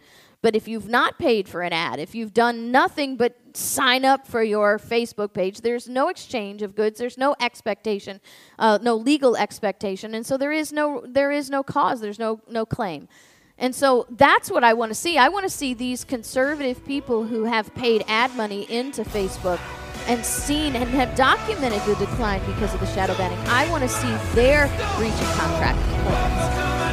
But 0.44 0.54
if 0.54 0.68
you've 0.68 0.90
not 0.90 1.18
paid 1.18 1.48
for 1.48 1.62
an 1.62 1.72
ad, 1.72 1.98
if 1.98 2.14
you've 2.14 2.34
done 2.34 2.70
nothing 2.70 3.16
but 3.16 3.34
sign 3.54 4.04
up 4.04 4.26
for 4.26 4.42
your 4.42 4.78
Facebook 4.78 5.32
page, 5.32 5.62
there's 5.62 5.88
no 5.88 6.08
exchange 6.08 6.60
of 6.60 6.74
goods, 6.74 6.98
there's 6.98 7.16
no 7.16 7.34
expectation, 7.40 8.20
uh, 8.58 8.78
no 8.82 8.94
legal 8.94 9.38
expectation, 9.38 10.14
and 10.14 10.26
so 10.26 10.36
there 10.36 10.52
is 10.52 10.70
no 10.70 11.02
there 11.08 11.30
is 11.30 11.48
no 11.48 11.62
cause, 11.62 12.02
there's 12.02 12.18
no 12.18 12.42
no 12.46 12.66
claim. 12.66 13.08
And 13.56 13.74
so 13.74 14.06
that's 14.10 14.50
what 14.50 14.64
I 14.64 14.74
want 14.74 14.90
to 14.90 14.94
see. 14.94 15.16
I 15.16 15.30
want 15.30 15.44
to 15.44 15.50
see 15.50 15.72
these 15.72 16.04
conservative 16.04 16.84
people 16.84 17.24
who 17.24 17.44
have 17.44 17.74
paid 17.74 18.04
ad 18.06 18.36
money 18.36 18.70
into 18.70 19.02
Facebook 19.02 19.60
and 20.08 20.22
seen 20.22 20.76
and 20.76 20.90
have 20.90 21.16
documented 21.16 21.80
the 21.86 21.94
decline 21.94 22.44
because 22.44 22.74
of 22.74 22.80
the 22.80 22.86
shadow 22.88 23.16
banning. 23.16 23.38
I 23.48 23.66
want 23.70 23.82
to 23.82 23.88
see 23.88 24.14
their 24.34 24.66
breach 24.98 25.14
of 25.14 25.38
contract. 25.38 26.83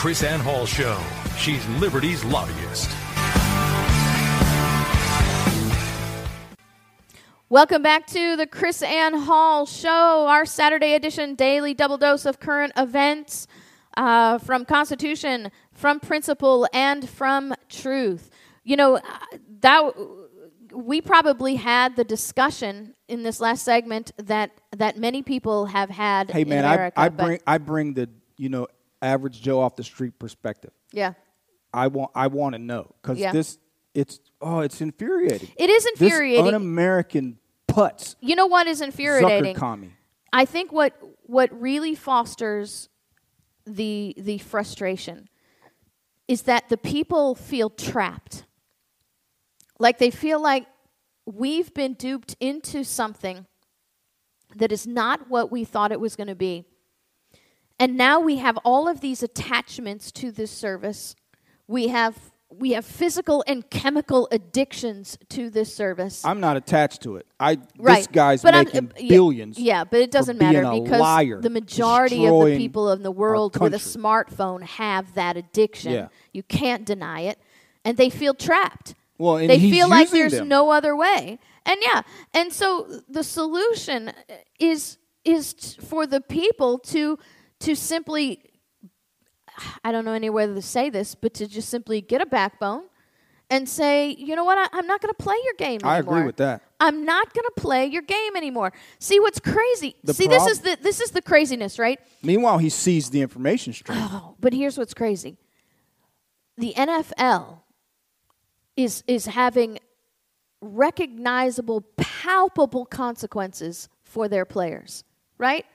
KrisAnne 0.00 0.40
Hall 0.40 0.64
Show. 0.64 0.98
She's 1.36 1.62
Liberty's 1.78 2.24
lobbyist. 2.24 2.88
Welcome 7.50 7.82
back 7.82 8.06
to 8.06 8.34
the 8.34 8.46
KrisAnne 8.46 9.24
Hall 9.24 9.66
Show, 9.66 10.26
our 10.26 10.46
Saturday 10.46 10.94
edition 10.94 11.34
daily 11.34 11.74
double 11.74 11.98
dose 11.98 12.24
of 12.24 12.40
current 12.40 12.72
events 12.78 13.46
uh, 13.98 14.38
from 14.38 14.64
Constitution, 14.64 15.50
from 15.74 16.00
Principle, 16.00 16.66
and 16.72 17.06
from 17.06 17.54
Truth. 17.68 18.30
You 18.64 18.76
know, 18.76 18.96
uh, 18.96 19.02
that 19.60 19.92
we 20.72 21.02
probably 21.02 21.56
had 21.56 21.96
the 21.96 22.04
discussion 22.04 22.94
in 23.06 23.22
this 23.22 23.38
last 23.38 23.66
segment 23.66 24.12
that 24.16 24.52
that 24.74 24.96
many 24.96 25.22
people 25.22 25.66
have 25.66 25.90
had 25.90 26.30
Hey 26.30 26.44
man, 26.44 26.64
I, 26.64 26.74
America. 26.74 27.00
I 27.00 27.08
but- 27.10 27.26
bring 27.26 27.40
I 27.46 27.58
bring 27.58 27.92
the 27.92 28.08
you 28.38 28.48
know 28.48 28.66
average 29.02 29.40
Joe 29.40 29.60
off 29.60 29.76
the 29.76 29.84
street 29.84 30.18
perspective. 30.18 30.72
yeah. 30.92 31.14
I 31.72 31.86
want 31.86 32.10
I 32.16 32.26
want 32.26 32.54
to 32.54 32.58
know 32.58 32.94
because 33.00 33.18
Yeah. 33.18 33.30
this 33.32 33.58
it's 33.94 34.18
oh 34.40 34.58
it's 34.60 34.80
infuriating. 34.80 35.50
It 35.56 35.70
is 35.70 35.86
infuriating. 35.86 36.44
This 36.44 36.54
un-American 36.54 37.38
putz, 37.68 38.16
You 38.20 38.34
know 38.34 38.46
what 38.46 38.66
is 38.66 38.80
infuriating? 38.80 39.54
Zucker 39.54 39.58
commie. 39.58 39.92
I 40.32 40.44
think 40.44 40.72
what 40.72 40.98
what 41.22 41.48
really 41.60 41.94
fosters 41.94 42.88
the 43.66 44.14
the 44.16 44.38
frustration 44.38 45.28
is 46.26 46.42
that 46.42 46.68
the 46.68 46.76
people 46.76 47.36
feel 47.36 47.70
trapped. 47.70 48.44
Like 49.78 49.98
they 49.98 50.10
feel 50.10 50.40
like 50.42 50.66
we've 51.24 51.72
been 51.72 51.94
duped 51.94 52.34
into 52.40 52.82
something 52.84 53.46
that 54.56 54.72
is 54.72 54.86
not 54.88 55.30
what 55.30 55.52
we 55.52 55.64
thought 55.64 55.92
it 55.92 56.00
was 56.00 56.16
going 56.16 56.26
to 56.26 56.34
be. 56.34 56.64
And 57.80 57.96
now 57.96 58.20
we 58.20 58.36
have 58.36 58.58
all 58.58 58.86
of 58.88 59.00
these 59.00 59.22
attachments 59.22 60.12
to 60.12 60.30
this 60.30 60.50
service. 60.50 61.16
We 61.66 61.88
have 61.88 62.16
we 62.52 62.72
have 62.72 62.84
physical 62.84 63.44
and 63.46 63.68
chemical 63.70 64.28
addictions 64.32 65.16
to 65.28 65.50
this 65.50 65.72
service. 65.72 66.24
I'm 66.24 66.40
not 66.40 66.56
attached 66.56 67.00
to 67.02 67.14
it. 67.14 67.26
I 67.38 67.58
Right. 67.78 67.98
this 67.98 68.06
guy's 68.08 68.42
But 68.42 68.54
making 68.54 68.92
billions. 69.08 69.56
Yeah, 69.56 69.84
but 69.84 70.00
it 70.00 70.10
doesn't 70.10 70.36
matter 70.36 70.62
because 70.62 71.00
liar, 71.00 71.40
the 71.40 71.48
majority 71.48 72.26
of 72.26 72.44
the 72.44 72.56
people 72.56 72.90
in 72.90 73.02
the 73.02 73.12
world 73.12 73.58
with 73.58 73.72
a 73.72 73.78
smartphone 73.78 74.62
have 74.62 75.14
that 75.14 75.36
addiction. 75.36 75.92
Yeah. 75.92 76.08
You 76.32 76.42
can't 76.42 76.84
deny 76.84 77.20
it. 77.20 77.38
And 77.84 77.96
they 77.96 78.10
feel 78.10 78.34
trapped. 78.34 78.94
Well, 79.16 79.36
they 79.36 79.60
feel 79.60 79.88
like 79.88 80.10
there's 80.10 80.32
them. 80.32 80.48
no 80.48 80.70
other 80.70 80.96
way. 80.96 81.38
And 81.64 81.78
yeah, 81.82 82.02
and 82.34 82.52
so 82.52 83.02
the 83.08 83.22
solution 83.22 84.12
is 84.58 84.98
is 85.24 85.54
t- 85.54 85.80
for 85.80 86.06
the 86.06 86.20
people 86.20 86.78
to 86.78 87.18
to 87.60 87.76
simply 87.76 88.50
I 89.84 89.92
don't 89.92 90.04
know 90.04 90.12
any 90.12 90.30
way 90.30 90.46
to 90.46 90.62
say 90.62 90.90
this, 90.90 91.14
but 91.14 91.34
to 91.34 91.46
just 91.46 91.68
simply 91.68 92.00
get 92.00 92.20
a 92.20 92.26
backbone 92.26 92.84
and 93.50 93.68
say, 93.68 94.10
you 94.10 94.36
know 94.36 94.44
what, 94.44 94.58
I, 94.58 94.78
I'm 94.78 94.86
not 94.86 95.00
going 95.02 95.12
to 95.12 95.22
play 95.22 95.36
your 95.44 95.54
game 95.54 95.80
anymore. 95.82 95.92
I 95.92 95.98
agree 95.98 96.22
with 96.22 96.36
that. 96.36 96.62
I'm 96.78 97.04
not 97.04 97.34
going 97.34 97.44
to 97.44 97.60
play 97.60 97.86
your 97.86 98.02
game 98.02 98.36
anymore. 98.36 98.72
See 99.00 99.18
what's 99.20 99.40
crazy? 99.40 99.96
The 100.04 100.14
See, 100.14 100.28
this 100.28 100.46
is 100.46 100.60
the 100.60 100.78
this 100.80 101.00
is 101.00 101.10
the 101.10 101.20
craziness, 101.20 101.78
right? 101.78 101.98
Meanwhile, 102.22 102.58
he 102.58 102.70
sees 102.70 103.10
the 103.10 103.20
information 103.20 103.72
stream. 103.72 103.98
Oh, 104.00 104.36
but 104.40 104.52
here's 104.52 104.78
what's 104.78 104.94
crazy. 104.94 105.36
The 106.56 106.74
NFL 106.76 107.58
is 108.76 109.02
is 109.06 109.26
having 109.26 109.78
recognizable, 110.62 111.82
palpable 111.96 112.86
consequences 112.86 113.88
for 114.04 114.28
their 114.28 114.44
players, 114.44 115.04
right? 115.38 115.66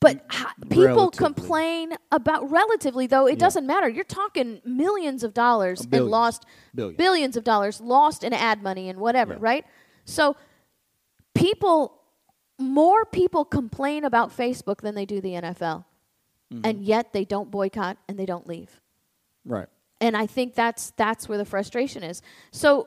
But 0.00 0.24
ha- 0.30 0.54
people 0.70 1.10
complain 1.10 1.92
about 2.12 2.48
relatively 2.50 3.06
though 3.08 3.26
it 3.26 3.38
doesn't 3.38 3.66
matter. 3.66 3.88
You're 3.88 4.04
talking 4.04 4.60
millions 4.64 5.24
of 5.24 5.34
dollars 5.34 5.86
and 5.90 6.06
lost 6.06 6.44
Billions. 6.74 6.96
billions 6.96 7.36
of 7.36 7.42
dollars 7.44 7.80
lost 7.80 8.22
in 8.22 8.32
ad 8.32 8.62
money 8.62 8.88
and 8.88 9.00
whatever, 9.00 9.32
Yeah. 9.32 9.38
right? 9.40 9.64
So 10.04 10.36
people 11.34 11.94
more 12.60 13.04
people 13.04 13.44
complain 13.44 14.04
about 14.04 14.36
Facebook 14.36 14.80
than 14.80 14.94
they 14.94 15.04
do 15.04 15.20
the 15.20 15.30
NFL. 15.34 15.84
Mm-hmm. 16.52 16.60
And 16.64 16.82
yet 16.82 17.12
they 17.12 17.24
don't 17.24 17.50
boycott 17.50 17.98
and 18.08 18.18
they 18.18 18.26
don't 18.26 18.46
leave. 18.46 18.80
right. 19.44 19.68
And 20.00 20.16
I 20.16 20.26
think 20.26 20.54
that's 20.54 20.92
that's 20.96 21.28
where 21.28 21.38
the 21.38 21.44
frustration 21.44 22.04
is. 22.04 22.22
So 22.52 22.86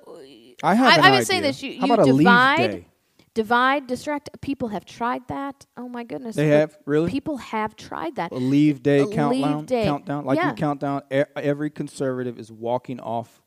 I 0.63 0.75
have 0.75 0.97
an 0.97 1.03
I've 1.03 1.11
been 1.13 1.25
saying 1.25 1.41
this. 1.41 1.61
You, 1.61 1.71
you 1.71 1.83
about 1.83 1.99
a 1.99 2.03
leave 2.05 2.19
divide? 2.19 2.85
Divide, 3.33 3.87
distract. 3.87 4.29
People 4.41 4.69
have 4.69 4.85
tried 4.85 5.27
that. 5.27 5.65
Oh 5.77 5.87
my 5.87 6.03
goodness, 6.03 6.35
They 6.35 6.47
have? 6.49 6.77
Really? 6.85 7.09
People 7.09 7.37
have 7.37 7.75
tried 7.75 8.15
that. 8.15 8.31
A 8.31 8.35
leave 8.35 8.83
day 8.83 8.99
A 8.99 9.05
leave 9.05 9.15
countdown. 9.15 9.65
day. 9.65 9.83
Countdown. 9.85 10.25
Like 10.25 10.37
Yeah. 10.37 10.49
you 10.49 10.55
count 10.55 10.79
down. 10.81 11.01
Every 11.09 11.69
conservative 11.69 12.37
is 12.39 12.51
walking 12.51 12.99
off, 12.99 13.41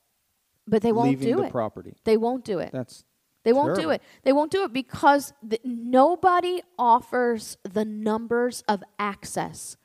But 0.66 0.82
they 0.82 0.93
won't 0.93 1.11
leaving 1.11 1.28
do 1.28 1.37
the 1.37 1.45
it. 1.49 1.51
property. 1.51 1.95
They 2.05 2.16
won't 2.16 2.45
do 2.45 2.59
it. 2.59 2.70
That's 2.72 3.05
They 3.45 3.53
won't 3.53 3.76
do 3.78 3.91
it. 3.91 4.01
They 4.22 4.32
won't 4.32 4.51
do 4.51 4.64
it 4.64 4.72
because 4.72 5.35
the, 5.43 5.61
nobody 5.64 6.62
offers 6.78 7.59
the 7.62 7.85
numbers 7.85 8.62
of 8.66 8.82
access 8.99 9.76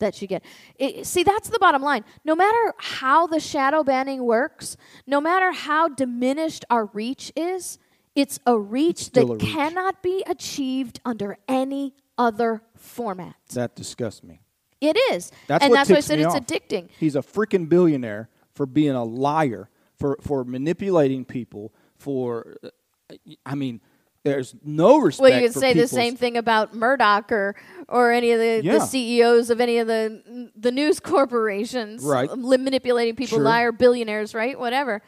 that 0.00 0.20
you 0.20 0.28
get. 0.28 0.44
It- 0.76 1.06
see, 1.06 1.22
that's 1.22 1.48
the 1.48 1.58
bottom 1.58 1.80
line. 1.80 2.04
No 2.26 2.34
matter 2.36 2.74
how 2.76 3.26
the 3.26 3.40
shadow 3.40 3.82
banning 3.84 4.24
works, 4.24 4.76
no 5.06 5.18
matter 5.18 5.50
how 5.52 5.88
diminished 5.88 6.66
our 6.68 6.86
reach 6.86 7.32
is, 7.34 7.78
It's 8.14 8.38
a 8.46 8.56
reach 8.58 9.10
that 9.12 9.22
a 9.24 9.26
reach. 9.34 9.42
cannot 9.42 10.02
be 10.02 10.22
achieved 10.26 11.00
under 11.04 11.36
any 11.48 11.94
other 12.16 12.62
format. 12.76 13.34
That 13.54 13.74
disgusts 13.74 14.22
me. 14.22 14.40
It 14.80 14.96
is. 15.12 15.32
That's 15.48 15.64
and 15.64 15.70
what 15.70 15.76
that's 15.78 15.90
why 15.90 15.96
I 15.96 16.00
said 16.00 16.18
it's 16.20 16.34
off. 16.34 16.40
addicting. 16.46 16.88
He's 17.00 17.16
a 17.16 17.22
freaking 17.22 17.68
billionaire 17.68 18.28
for 18.54 18.66
being 18.66 18.92
a 18.94 19.02
liar, 19.04 19.68
for 19.98 20.18
for 20.20 20.44
manipulating 20.44 21.24
people. 21.24 21.72
For, 21.96 22.56
uh, 22.62 23.14
I 23.46 23.54
mean, 23.54 23.80
there's 24.24 24.54
no 24.62 24.98
respect. 24.98 25.22
Well, 25.22 25.40
you 25.40 25.48
could 25.48 25.58
say 25.58 25.72
the 25.74 25.88
same 25.88 26.16
thing 26.16 26.36
about 26.36 26.74
Murdoch 26.74 27.32
or 27.32 27.56
or 27.88 28.12
any 28.12 28.30
of 28.32 28.38
the, 28.38 28.60
Yeah. 28.62 28.74
the 28.78 28.80
CEOs 28.86 29.50
of 29.50 29.60
any 29.60 29.78
of 29.78 29.86
the 29.86 30.50
the 30.54 30.70
news 30.70 31.00
corporations, 31.00 32.04
Right. 32.04 32.30
manipulating 32.36 33.16
people, 33.16 33.38
Sure. 33.38 33.44
liar, 33.44 33.72
billionaires, 33.72 34.34
right? 34.34 34.58
Whatever. 34.58 35.02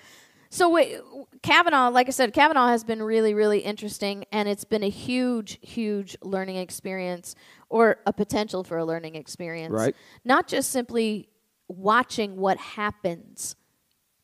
So 0.57 0.71
wait, 0.71 0.99
Kavanaugh, 1.43 1.91
like 1.91 2.07
I 2.07 2.13
said, 2.13 2.33
Kavanaugh 2.33 2.69
has 2.69 2.83
been 2.83 3.03
really, 3.03 3.35
really 3.35 3.59
interesting, 3.59 4.25
and 4.33 4.49
it's 4.49 4.65
been 4.65 4.83
a 4.83 4.89
huge, 4.89 5.59
huge 5.61 6.17
learning 6.23 6.57
experience, 6.57 7.35
or 7.69 7.99
a 8.07 8.13
potential 8.15 8.65
for 8.65 8.79
a 8.79 8.85
learning 8.87 9.17
experience. 9.17 9.71
Right. 9.75 9.95
Not 10.25 10.49
just 10.49 10.71
simply 10.71 11.29
watching 11.69 12.37
what 12.37 12.57
happens 12.57 13.55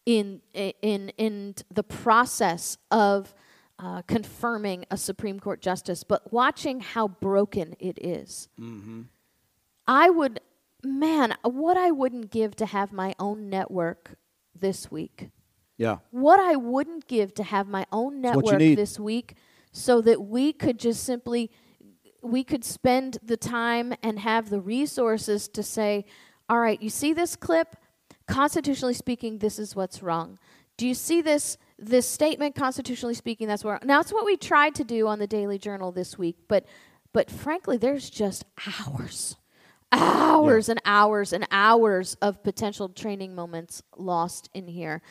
in 0.06 0.40
in 0.54 1.10
in 1.18 1.54
the 1.70 1.82
process 1.82 2.78
of 2.90 3.34
uh, 3.78 4.00
confirming 4.00 4.86
a 4.90 4.96
Supreme 4.96 5.38
Court 5.38 5.60
justice, 5.60 6.02
but 6.02 6.32
watching 6.32 6.80
how 6.80 7.08
broken 7.08 7.76
it 7.78 7.98
is. 8.00 8.48
Mm-hmm. 8.58 9.02
I 9.86 10.08
would, 10.08 10.40
man, 10.82 11.34
what 11.42 11.76
I 11.76 11.90
wouldn't 11.90 12.30
give 12.30 12.56
to 12.56 12.64
have 12.64 12.90
my 12.90 13.14
own 13.18 13.50
network 13.50 14.16
this 14.58 14.90
week. 14.90 15.28
Yeah, 15.82 15.98
What 16.10 16.40
I 16.40 16.56
wouldn't 16.56 17.06
give 17.06 17.34
to 17.34 17.42
have 17.42 17.68
my 17.68 17.86
own 17.90 18.20
network 18.20 18.58
this 18.58 19.00
week 19.00 19.34
so 19.72 20.00
that 20.02 20.22
we 20.22 20.52
could 20.52 20.78
just 20.78 21.04
simply 21.04 21.50
we 22.22 22.44
could 22.44 22.64
spend 22.64 23.18
the 23.22 23.36
time 23.36 23.94
and 24.02 24.20
have 24.20 24.48
the 24.48 24.60
resources 24.60 25.48
to 25.48 25.62
say, 25.62 26.04
all 26.48 26.60
right, 26.60 26.80
you 26.80 26.88
see 26.88 27.12
this 27.12 27.34
clip? 27.34 27.76
Constitutionally 28.28 28.94
speaking, 28.94 29.38
this 29.38 29.58
is 29.58 29.74
what's 29.74 30.02
wrong. 30.04 30.38
Do 30.76 30.86
you 30.86 30.94
see 30.94 31.20
this 31.20 31.58
this 31.78 32.08
statement 32.08 32.54
constitutionally 32.54 33.14
speaking 33.14 33.48
that's 33.48 33.64
wrong? 33.64 33.80
Now 33.82 34.00
it's 34.00 34.12
what 34.12 34.24
we 34.24 34.36
tried 34.36 34.76
to 34.76 34.84
do 34.84 35.08
on 35.08 35.18
the 35.18 35.26
Daily 35.26 35.58
Journal 35.58 35.90
this 35.90 36.16
week, 36.16 36.36
but 36.48 36.64
but 37.12 37.30
frankly, 37.30 37.76
there's 37.76 38.08
just 38.08 38.44
hours 38.80 39.36
hours 39.92 40.68
and 40.68 40.80
hours 40.84 41.32
and 41.32 41.46
hours 41.50 42.16
of 42.22 42.42
potential 42.42 42.88
training 42.88 43.34
moments 43.34 43.82
lost 43.96 44.48
in 44.54 44.66
here. 44.66 45.02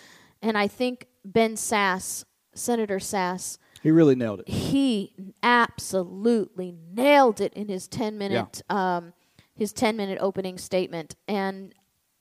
And 0.41 0.57
I 0.57 0.67
think 0.67 1.07
Ben 1.23 1.53
Sasse, 1.55 2.25
Senator 2.53 2.97
Sasse, 2.97 3.57
he 3.83 3.91
really 3.91 4.15
nailed 4.15 4.41
it. 4.41 4.49
he 4.49 5.13
absolutely 5.41 6.75
nailed 6.93 7.41
it 7.41 7.53
in 7.53 7.67
his 7.67 7.87
10 7.87 8.17
minute 8.17 8.61
um, 8.69 9.13
his 9.55 9.73
10 9.73 9.97
minute 9.97 10.17
opening 10.21 10.57
statement 10.57 11.15
and 11.27 11.73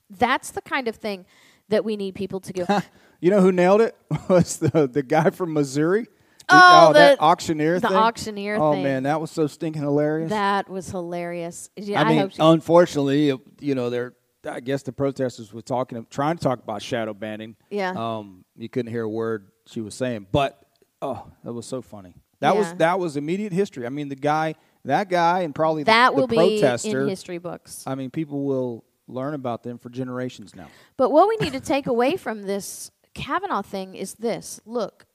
that's 0.09 0.51
the 0.51 0.61
kind 0.61 0.87
of 0.87 0.95
thing 0.95 1.25
that 1.69 1.85
we 1.85 1.95
need 1.95 2.15
people 2.15 2.39
to 2.39 2.53
go 2.53 2.65
You 3.21 3.29
know 3.29 3.41
who 3.41 3.51
nailed 3.51 3.81
it 3.81 3.95
was 4.29 4.57
the 4.57 4.87
the 4.91 5.03
guy 5.03 5.29
from 5.29 5.53
Missouri. 5.53 6.07
Oh, 6.49 6.91
that 6.93 7.17
the- 7.19 7.23
auctioneer 7.23 7.79
the 7.79 7.87
thing. 7.89 7.95
auctioneer 7.97 8.57
oh, 8.59 8.73
thing. 8.73 8.83
man, 8.83 9.03
that 9.03 9.21
was 9.21 9.29
so 9.29 9.45
stinking 9.45 9.83
hilarious. 9.83 10.31
that 10.31 10.67
was 10.67 10.89
hilarious 10.89 11.69
yeah, 11.77 12.01
I 12.01 12.09
mean, 12.09 12.17
hope 12.17 12.31
she- 12.31 12.37
unfortunately, 12.41 13.31
you 13.59 13.75
know, 13.75 13.89
they're. 13.91 14.13
I 14.47 14.59
guess 14.59 14.83
the 14.83 14.91
protesters 14.91 15.53
were 15.53 15.61
talking, 15.61 16.05
trying 16.09 16.37
to 16.37 16.43
talk 16.43 16.59
about 16.63 16.81
shadow 16.81 17.13
banning. 17.13 17.55
Yeah. 17.69 17.93
Um, 17.95 18.43
you 18.55 18.69
couldn't 18.69 18.91
hear 18.91 19.03
a 19.03 19.09
word 19.09 19.51
she 19.67 19.81
was 19.81 19.93
saying, 19.93 20.27
but 20.31 20.63
oh, 21.01 21.27
that 21.43 21.53
was 21.53 21.65
so 21.65 21.81
funny. 21.81 22.15
That 22.39 22.57
was 22.57 22.73
that 22.75 22.99
was 22.99 23.17
immediate 23.17 23.53
history. 23.53 23.85
I 23.85 23.89
mean, 23.89 24.09
the 24.09 24.15
guy, 24.15 24.55
that 24.83 25.09
guy, 25.09 25.41
and 25.41 25.53
probably 25.53 25.83
that 25.83 26.09
the, 26.09 26.15
will 26.15 26.27
the 26.27 26.35
be 26.35 26.59
protester. 26.59 27.03
in 27.03 27.09
history 27.09 27.37
books 27.37 27.83
I 27.85 27.93
mean, 27.93 28.09
people 28.09 28.43
will 28.43 28.83
learn 29.07 29.35
about 29.35 29.61
them 29.61 29.77
for 29.77 29.89
generations 29.89 30.55
now. 30.55 30.67
But 30.97 31.11
what 31.11 31.27
we 31.27 31.37
need 31.37 31.53
to 31.53 31.59
take 31.59 31.85
away 31.85 32.17
from 32.17 32.43
this 32.43 32.89
Kavanaugh 33.13 33.61
thing 33.61 33.93
is 33.93 34.15
this: 34.15 34.59
look, 34.65 35.05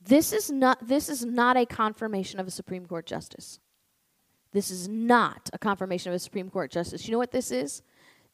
this 0.00 0.32
is 0.32 0.50
not 0.50 0.88
this 0.88 1.08
is 1.08 1.24
not 1.24 1.56
a 1.56 1.64
confirmation 1.64 2.40
of 2.40 2.48
a 2.48 2.50
Supreme 2.50 2.86
Court 2.86 3.06
justice. 3.06 3.60
This 4.52 4.70
is 4.70 4.88
not 4.88 5.50
a 5.52 5.58
confirmation 5.58 6.10
of 6.10 6.16
a 6.16 6.18
Supreme 6.18 6.50
Court 6.50 6.72
justice. 6.72 7.06
You 7.06 7.12
know 7.12 7.18
what 7.18 7.30
this 7.30 7.52
is? 7.52 7.82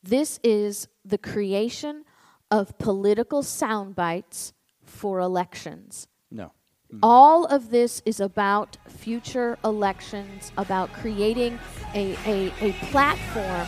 This 0.03 0.41
is 0.43 0.89
the 1.05 1.19
creation 1.19 2.05
of 2.51 2.77
political 2.79 3.43
sound 3.43 3.95
bites 3.95 4.53
for 4.85 5.21
elections. 5.21 6.09
No. 6.31 6.53
Mm. 6.93 6.99
All 7.03 7.47
of 7.47 7.71
this 7.71 8.03
is 8.05 8.19
about 8.19 8.77
future 8.89 9.59
elections, 9.65 10.53
about 10.57 10.93
creating 10.93 11.59
a, 11.95 12.17
a, 12.27 12.53
a 12.61 12.73
platform 12.91 13.67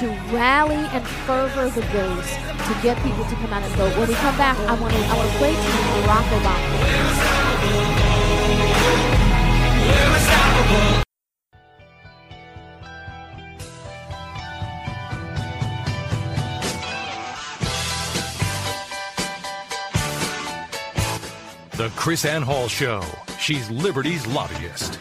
to 0.00 0.08
rally 0.34 0.74
and 0.74 1.06
fervor 1.06 1.68
the 1.68 1.82
base 1.92 2.34
to 2.66 2.82
get 2.82 2.96
people 3.02 3.24
to 3.26 3.34
come 3.36 3.52
out 3.52 3.62
and 3.62 3.74
vote. 3.74 3.96
When 3.98 4.08
we 4.08 4.14
come 4.14 4.36
back, 4.36 4.58
I 4.58 4.80
want 4.80 4.92
to 4.94 5.00
I 5.00 5.16
want 5.16 5.30
to 5.30 5.36
play 5.36 5.52
to 5.52 5.60
you 5.60 5.68
Barack 6.02 6.24
Obama. 6.40 8.03
The 21.76 21.88
KrisAnne 21.88 22.44
Hall 22.44 22.68
Show. 22.68 23.02
She's 23.40 23.68
Liberty's 23.68 24.24
lobbyist. 24.28 25.00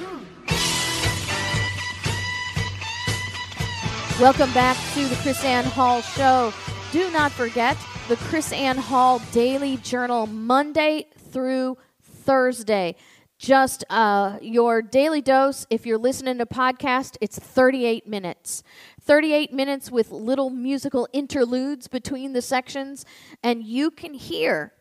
Welcome 4.20 4.52
back 4.54 4.76
to 4.96 5.08
the 5.08 5.14
KrisAnne 5.18 5.66
Hall 5.66 6.02
Show. 6.02 6.52
Do 6.92 7.12
not 7.12 7.32
forget 7.32 7.78
the 8.08 8.16
KrisAnne 8.16 8.78
Hall 8.78 9.22
Daily 9.32 9.78
Journal, 9.78 10.26
Monday 10.26 11.06
through 11.32 11.78
Thursday. 12.02 12.96
Just 13.38 13.84
uh, 13.92 14.40
your 14.42 14.82
daily 14.82 15.22
dose. 15.22 15.68
If 15.70 15.86
you're 15.86 16.00
listening 16.00 16.40
to 16.40 16.48
podcast, 16.48 17.18
it's 17.22 17.38
38 17.38 18.08
minutes. 18.08 18.64
38 19.00 19.54
minutes 19.54 19.92
with 19.92 20.10
little 20.10 20.50
musical 20.50 21.08
interludes 21.14 21.88
between 21.88 22.34
the 22.34 22.42
sections, 22.42 23.06
and 23.44 23.64
you 23.64 23.92
can 23.92 24.16
hear 24.16 24.74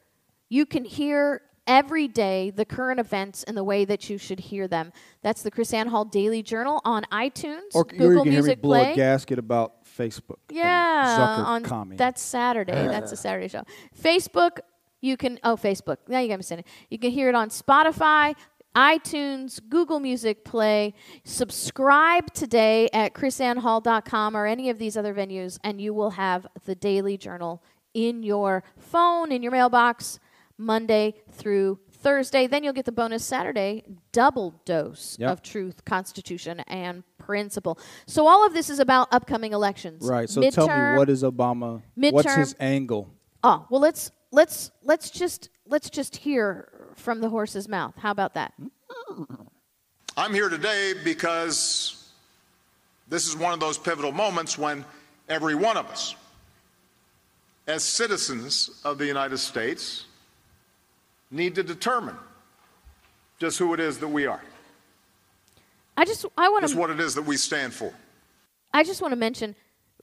you 0.48 0.66
can 0.66 0.84
hear 0.84 1.40
every 1.66 2.08
day 2.08 2.50
the 2.50 2.64
current 2.64 2.98
events 3.00 3.42
in 3.44 3.54
the 3.54 3.64
way 3.64 3.84
that 3.84 4.10
you 4.10 4.18
should 4.18 4.40
hear 4.40 4.66
them. 4.68 4.92
That's 5.22 5.42
the 5.42 5.50
KrisAnne 5.50 5.88
Hall 5.88 6.04
Daily 6.04 6.42
Journal 6.42 6.80
on 6.84 7.04
iTunes, 7.12 7.74
Or 7.74 7.84
Google 7.84 8.08
you 8.08 8.16
can 8.22 8.24
hear 8.24 8.24
me 8.24 8.46
Music 8.46 8.62
blow 8.62 8.80
Play. 8.82 8.92
a 8.92 8.96
gasket 8.96 9.38
about 9.38 9.84
Facebook. 9.84 10.38
Yeah, 10.50 11.44
on 11.46 11.62
commie. 11.64 11.96
that's 11.96 12.22
Saturday. 12.22 12.72
That's 12.72 13.12
a 13.12 13.16
Saturday 13.16 13.48
show. 13.48 13.62
Facebook, 14.00 14.58
you 15.00 15.16
can 15.16 15.38
oh 15.44 15.56
Facebook. 15.56 15.98
Now 16.08 16.20
you 16.20 16.28
got 16.28 16.38
me 16.38 16.42
saying 16.42 16.60
it. 16.60 16.66
You 16.90 16.98
can 16.98 17.10
hear 17.10 17.28
it 17.28 17.34
on 17.34 17.50
Spotify, 17.50 18.34
iTunes, 18.74 19.60
Google 19.68 20.00
Music 20.00 20.44
Play. 20.44 20.94
Subscribe 21.24 22.32
today 22.32 22.88
at 22.92 23.12
krisannehall.com 23.14 24.36
or 24.36 24.46
any 24.46 24.70
of 24.70 24.78
these 24.78 24.96
other 24.96 25.12
venues, 25.14 25.58
and 25.62 25.80
you 25.80 25.92
will 25.92 26.10
have 26.10 26.46
the 26.64 26.74
Daily 26.74 27.16
Journal 27.16 27.62
in 27.94 28.22
your 28.22 28.62
phone, 28.78 29.30
in 29.30 29.42
your 29.42 29.52
mailbox, 29.52 30.18
Monday 30.58 31.14
through 31.32 31.78
Thursday. 31.90 32.46
Then 32.46 32.64
you'll 32.64 32.72
get 32.72 32.84
the 32.84 32.92
bonus 32.92 33.24
Saturday 33.24 33.84
double 34.12 34.60
dose 34.64 35.16
Yep. 35.18 35.30
of 35.30 35.42
truth, 35.42 35.84
constitution, 35.84 36.60
and 36.60 37.04
principle. 37.18 37.78
So 38.06 38.26
all 38.26 38.44
of 38.46 38.52
this 38.54 38.68
is 38.70 38.78
about 38.80 39.08
upcoming 39.12 39.52
elections. 39.52 40.04
right. 40.04 40.28
So 40.28 40.42
tell 40.50 40.66
me, 40.68 40.98
what 40.98 41.08
is 41.08 41.22
Obama? 41.22 41.82
What's 41.94 42.34
his 42.34 42.54
angle? 42.60 43.08
Oh, 43.44 43.66
well 43.70 43.80
let's 43.80 44.10
let's 44.30 44.70
let's 44.82 45.10
just 45.10 45.48
let's 45.66 45.90
just 45.90 46.16
hear 46.16 46.68
from 46.96 47.20
the 47.20 47.28
horse's 47.28 47.68
mouth. 47.68 47.94
How 47.96 48.10
about 48.10 48.34
that? 48.34 48.52
I'm 50.16 50.34
here 50.34 50.48
today 50.48 50.92
because 51.04 52.10
this 53.08 53.26
is 53.26 53.36
one 53.36 53.52
of 53.52 53.60
those 53.60 53.78
pivotal 53.78 54.12
moments 54.12 54.58
when 54.58 54.84
every 55.28 55.54
one 55.54 55.76
of 55.76 55.86
us, 55.86 56.14
as 57.66 57.82
citizens 57.82 58.80
of 58.84 58.98
the 58.98 59.06
United 59.06 59.38
States, 59.38 60.06
need 61.32 61.54
to 61.56 61.62
determine 61.62 62.16
just 63.40 63.58
who 63.58 63.74
it 63.74 63.80
is 63.80 63.98
that 63.98 64.08
we 64.08 64.26
are, 64.26 64.42
I 65.96 66.04
just 66.04 66.24
I 66.38 66.48
want 66.48 66.62
just 66.62 66.74
to 66.74 66.80
what 66.80 66.90
it 66.90 67.00
is 67.00 67.14
that 67.14 67.22
we 67.22 67.36
stand 67.36 67.72
for. 67.72 67.92
I 68.72 68.84
just 68.84 69.02
want 69.02 69.12
to 69.12 69.16
mention 69.16 69.54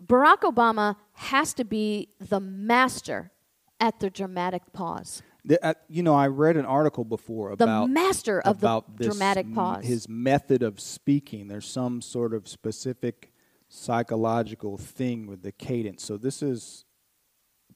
Barack 0.06 0.40
Obama 0.42 0.96
has 1.14 1.54
to 1.56 1.64
be 1.66 2.10
the 2.20 2.40
master 2.40 3.32
at 3.80 4.00
the 4.00 4.10
dramatic 4.10 4.62
pause. 4.74 5.22
The- 5.46 5.64
uh, 5.66 5.74
you 5.88 6.04
know, 6.04 6.14
I 6.16 6.28
read 6.28 6.58
an 6.58 6.66
article 6.66 7.06
before 7.06 7.52
about 7.52 7.58
The 7.58 7.64
about 7.64 7.90
master 7.90 8.40
of 8.42 8.60
the 8.60 8.68
about 8.68 8.98
this 8.98 9.08
dramatic 9.08 9.46
m- 9.46 9.56
pause. 9.56 9.86
His 9.86 10.08
method 10.10 10.62
of 10.64 10.80
speaking. 10.80 11.48
There's 11.48 11.68
some 11.68 12.02
sort 12.02 12.34
of 12.34 12.48
specific 12.48 13.32
psychological 13.70 14.78
thing 14.78 15.28
with 15.28 15.42
the 15.44 15.52
cadence. 15.52 16.04
So 16.04 16.18
this 16.18 16.42
is 16.44 16.86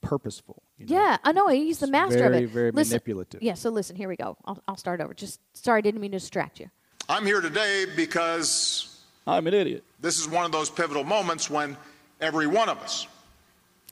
purposeful. 0.01 0.63
You 0.89 0.95
know. 0.95 1.01
Yeah, 1.01 1.17
I 1.23 1.31
know 1.31 1.47
he's 1.47 1.79
the 1.79 1.87
master 1.87 2.17
very, 2.19 2.37
of 2.37 2.43
it. 2.43 2.49
very 2.49 2.71
listen, 2.71 2.93
manipulative. 2.93 3.41
Yeah, 3.41 3.53
so 3.53 3.69
listen, 3.69 3.95
here 3.95 4.07
we 4.09 4.15
go. 4.15 4.37
I'll, 4.45 4.61
I'll 4.67 4.77
start 4.77 5.01
over. 5.01 5.13
Just 5.13 5.39
sorry, 5.53 5.79
I 5.79 5.81
didn't 5.81 6.01
mean 6.01 6.11
to 6.11 6.19
distract 6.19 6.59
you. 6.59 6.69
I'm 7.09 7.25
here 7.25 7.41
today 7.41 7.85
because 7.95 9.01
I'm 9.27 9.47
an 9.47 9.53
idiot. 9.53 9.83
this 9.99 10.19
is 10.19 10.27
one 10.27 10.45
of 10.45 10.51
those 10.51 10.69
pivotal 10.69 11.03
moments 11.03 11.49
when 11.49 11.75
every 12.21 12.47
one 12.47 12.69
of 12.69 12.77
us, 12.79 13.07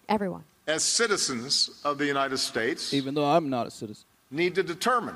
Everyone. 0.08 0.44
as 0.68 0.84
citizens 0.84 1.82
of 1.84 1.98
the 1.98 2.06
United 2.06 2.38
States, 2.38 2.94
Even 2.94 3.14
though 3.14 3.26
I'm 3.26 3.50
not 3.50 3.68
a 3.68 3.72
citizen, 3.72 4.06
need 4.30 4.56
to 4.56 4.64
determine 4.64 5.16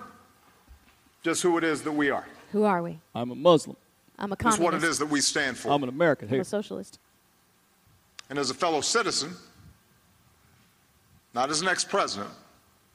just 1.23 1.41
who 1.41 1.57
it 1.57 1.63
is 1.63 1.83
that 1.83 1.91
we 1.91 2.09
are, 2.09 2.25
Who 2.51 2.63
are 2.63 2.81
we? 2.83 2.99
I'm 3.13 3.31
a 3.31 3.35
Muslim. 3.35 3.77
I'm 4.17 4.31
a 4.31 4.35
just 4.35 4.57
communist. 4.57 4.61
what 4.63 4.73
it 4.73 4.83
is 4.89 4.99
that 4.99 5.07
we 5.07 5.19
stand 5.21 5.57
for. 5.57 5.71
I'm 5.71 5.83
an 5.83 5.89
American. 5.89 6.33
I'm 6.33 6.39
a 6.39 6.45
socialist. 6.45 6.99
And 8.29 8.39
as 8.39 8.49
a 8.49 8.53
fellow 8.53 8.81
citizen, 8.81 9.33
not 11.35 11.51
as 11.51 11.61
an 11.61 11.67
ex 11.67 11.83
president, 11.83 12.31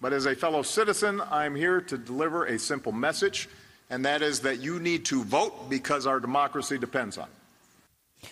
but 0.00 0.14
as 0.14 0.24
a 0.24 0.34
fellow 0.34 0.62
citizen, 0.62 1.22
I'm 1.30 1.54
here 1.54 1.80
to 1.82 1.98
deliver 1.98 2.46
a 2.46 2.58
simple 2.58 2.90
message, 2.90 3.50
and 3.90 4.04
that 4.06 4.22
is 4.22 4.40
that 4.40 4.60
you 4.60 4.80
need 4.80 5.04
to 5.06 5.22
vote 5.22 5.68
because 5.68 6.06
our 6.06 6.18
democracy 6.18 6.78
depends 6.78 7.18
on 7.18 7.28
it. 7.28 8.28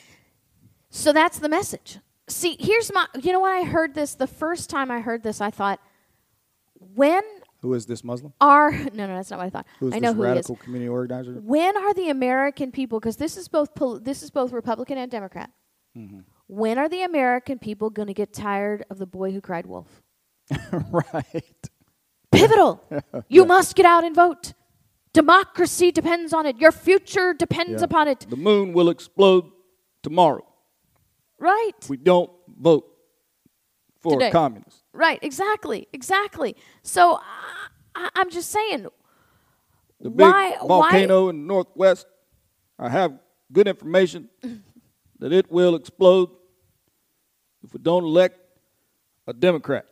So 0.88 1.12
that's 1.12 1.38
the 1.38 1.50
message. 1.50 1.98
See, 2.26 2.56
here's 2.58 2.90
my. 2.92 3.06
You 3.20 3.32
know 3.32 3.40
when 3.40 3.52
I 3.52 3.64
heard 3.64 3.94
this 3.94 4.14
the 4.14 4.26
first 4.26 4.70
time 4.70 4.90
I 4.90 5.00
heard 5.00 5.22
this, 5.22 5.42
I 5.42 5.50
thought, 5.50 5.78
when 6.94 7.22
who 7.60 7.74
is 7.74 7.84
this 7.84 8.02
Muslim? 8.02 8.32
are 8.40 8.70
no, 8.94 9.06
no, 9.06 9.08
that's 9.08 9.30
not 9.30 9.38
what 9.38 9.46
I 9.46 9.50
thought. 9.50 9.66
Who 9.80 9.88
is 9.88 9.94
I 9.94 9.98
know 9.98 10.12
this 10.12 10.16
who 10.16 10.22
radical 10.22 10.54
he 10.54 10.58
is. 10.60 10.64
community 10.64 10.88
organizer? 10.88 11.32
When 11.32 11.76
are 11.76 11.92
the 11.92 12.08
American 12.08 12.72
people? 12.72 12.98
Because 12.98 13.18
this 13.18 13.36
is 13.36 13.48
both 13.48 13.74
pol- 13.74 13.98
this 14.00 14.22
is 14.22 14.30
both 14.30 14.52
Republican 14.52 14.96
and 14.96 15.10
Democrat. 15.10 15.50
Mm-hmm. 15.96 16.20
When 16.48 16.78
are 16.78 16.88
the 16.88 17.02
American 17.02 17.58
people 17.58 17.90
going 17.90 18.08
to 18.08 18.14
get 18.14 18.32
tired 18.32 18.84
of 18.90 18.98
the 18.98 19.06
boy 19.06 19.32
who 19.32 19.40
cried 19.40 19.66
wolf? 19.66 20.02
right. 20.72 21.70
Pivotal. 22.32 22.82
You 23.28 23.44
must 23.44 23.76
get 23.76 23.84
out 23.84 24.04
and 24.04 24.14
vote. 24.14 24.54
Democracy 25.12 25.90
depends 25.90 26.32
on 26.32 26.46
it. 26.46 26.56
Your 26.58 26.72
future 26.72 27.34
depends 27.34 27.82
Yeah. 27.82 27.84
upon 27.84 28.08
it. 28.08 28.26
The 28.28 28.36
moon 28.36 28.72
will 28.72 28.88
explode 28.88 29.50
tomorrow. 30.02 30.46
Right. 31.38 31.72
We 31.88 31.98
don't 31.98 32.30
vote 32.58 32.86
for 34.00 34.12
Today. 34.12 34.28
a 34.28 34.32
communist. 34.32 34.82
Right. 34.92 35.18
Exactly. 35.22 35.86
Exactly. 35.92 36.56
So 36.82 37.16
I, 37.16 37.68
I, 37.94 38.10
I'm 38.16 38.30
just 38.30 38.50
saying. 38.50 38.86
The 40.00 40.10
big 40.10 40.26
why? 40.26 40.56
volcano 40.66 41.28
in 41.28 41.40
the 41.40 41.46
northwest. 41.46 42.06
I 42.78 42.88
have 42.88 43.18
good 43.52 43.68
information 43.68 44.28
mm-hmm. 44.42 44.58
that 45.18 45.32
it 45.32 45.50
will 45.50 45.74
explode 45.74 46.30
if 47.68 47.74
we 47.74 47.80
don't 47.80 48.04
elect 48.04 48.40
a 49.26 49.32
Democrat. 49.34 49.84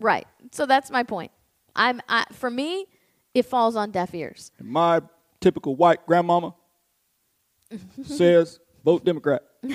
Right. 0.00 0.26
So 0.52 0.66
that's 0.66 0.90
my 0.90 1.04
point. 1.04 1.30
I'm. 1.76 2.00
I, 2.08 2.24
for 2.32 2.50
me, 2.50 2.86
it 3.34 3.44
falls 3.44 3.76
on 3.76 3.90
deaf 3.92 4.14
ears. 4.14 4.50
And 4.58 4.68
my 4.68 5.02
typical 5.40 5.76
white 5.76 6.04
grandmama 6.06 6.54
says 8.04 8.58
vote 8.84 9.04
Democrat. 9.04 9.44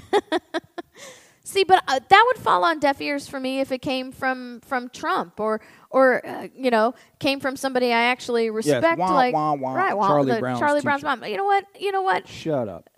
See, 1.45 1.63
but 1.63 1.83
uh, 1.87 1.99
that 2.07 2.23
would 2.27 2.41
fall 2.41 2.63
on 2.63 2.79
deaf 2.79 2.99
ears 3.01 3.27
for 3.27 3.39
me 3.39 3.59
if 3.59 3.71
it 3.71 3.81
came 3.81 4.11
from 4.11 4.59
from 4.61 4.89
Trump 4.89 5.39
or 5.39 5.61
or 5.89 6.25
uh, 6.25 6.47
you 6.55 6.71
know 6.71 6.95
came 7.19 7.39
from 7.39 7.55
somebody 7.55 7.87
I 7.87 8.03
actually 8.03 8.49
respect, 8.49 8.97
wah, 8.97 9.13
like 9.13 9.33
wah, 9.33 9.53
wah. 9.53 9.73
right, 9.75 9.91
Charlie 9.91 10.39
Brown's 10.39 10.59
Charlie 10.59 10.81
Brown's 10.81 11.03
mom. 11.03 11.23
You 11.23 11.37
know 11.37 11.45
what? 11.45 11.65
You 11.79 11.91
know 11.91 12.01
what? 12.01 12.27
Shut 12.27 12.67
up. 12.67 12.89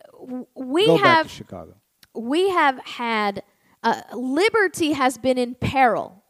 We 0.56 0.86
Go 0.86 0.98
have 0.98 1.28
to 1.28 1.34
Chicago. 1.34 1.76
we 2.16 2.50
have 2.50 2.80
had 2.86 3.44
uh, 3.86 4.02
liberty 4.14 4.92
has 4.94 5.18
been 5.18 5.38
in 5.38 5.56
peril 5.56 6.24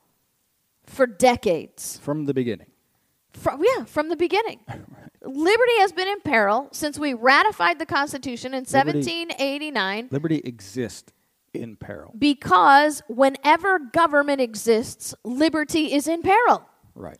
for 0.85 1.07
decades. 1.07 1.97
From 1.97 2.25
the 2.25 2.33
beginning. 2.33 2.67
From, 3.33 3.63
yeah, 3.63 3.85
from 3.85 4.09
the 4.09 4.15
beginning. 4.15 4.59
Liberty 5.23 5.77
has 5.79 5.91
been 5.91 6.07
in 6.07 6.21
peril 6.21 6.69
since 6.71 6.99
we 6.99 7.13
ratified 7.13 7.79
the 7.79 7.85
Constitution 7.85 8.53
in 8.53 8.63
Liberty- 8.65 8.99
1789 8.99 10.09
Liberty 10.11 10.41
exists 10.43 11.11
in 11.53 11.75
peril. 11.77 12.13
because 12.17 13.01
whenever 13.07 13.79
government 13.79 14.41
exists, 14.41 15.15
liberty 15.23 15.93
is 15.93 16.07
in 16.07 16.21
peril. 16.21 16.63
Right. 16.93 17.17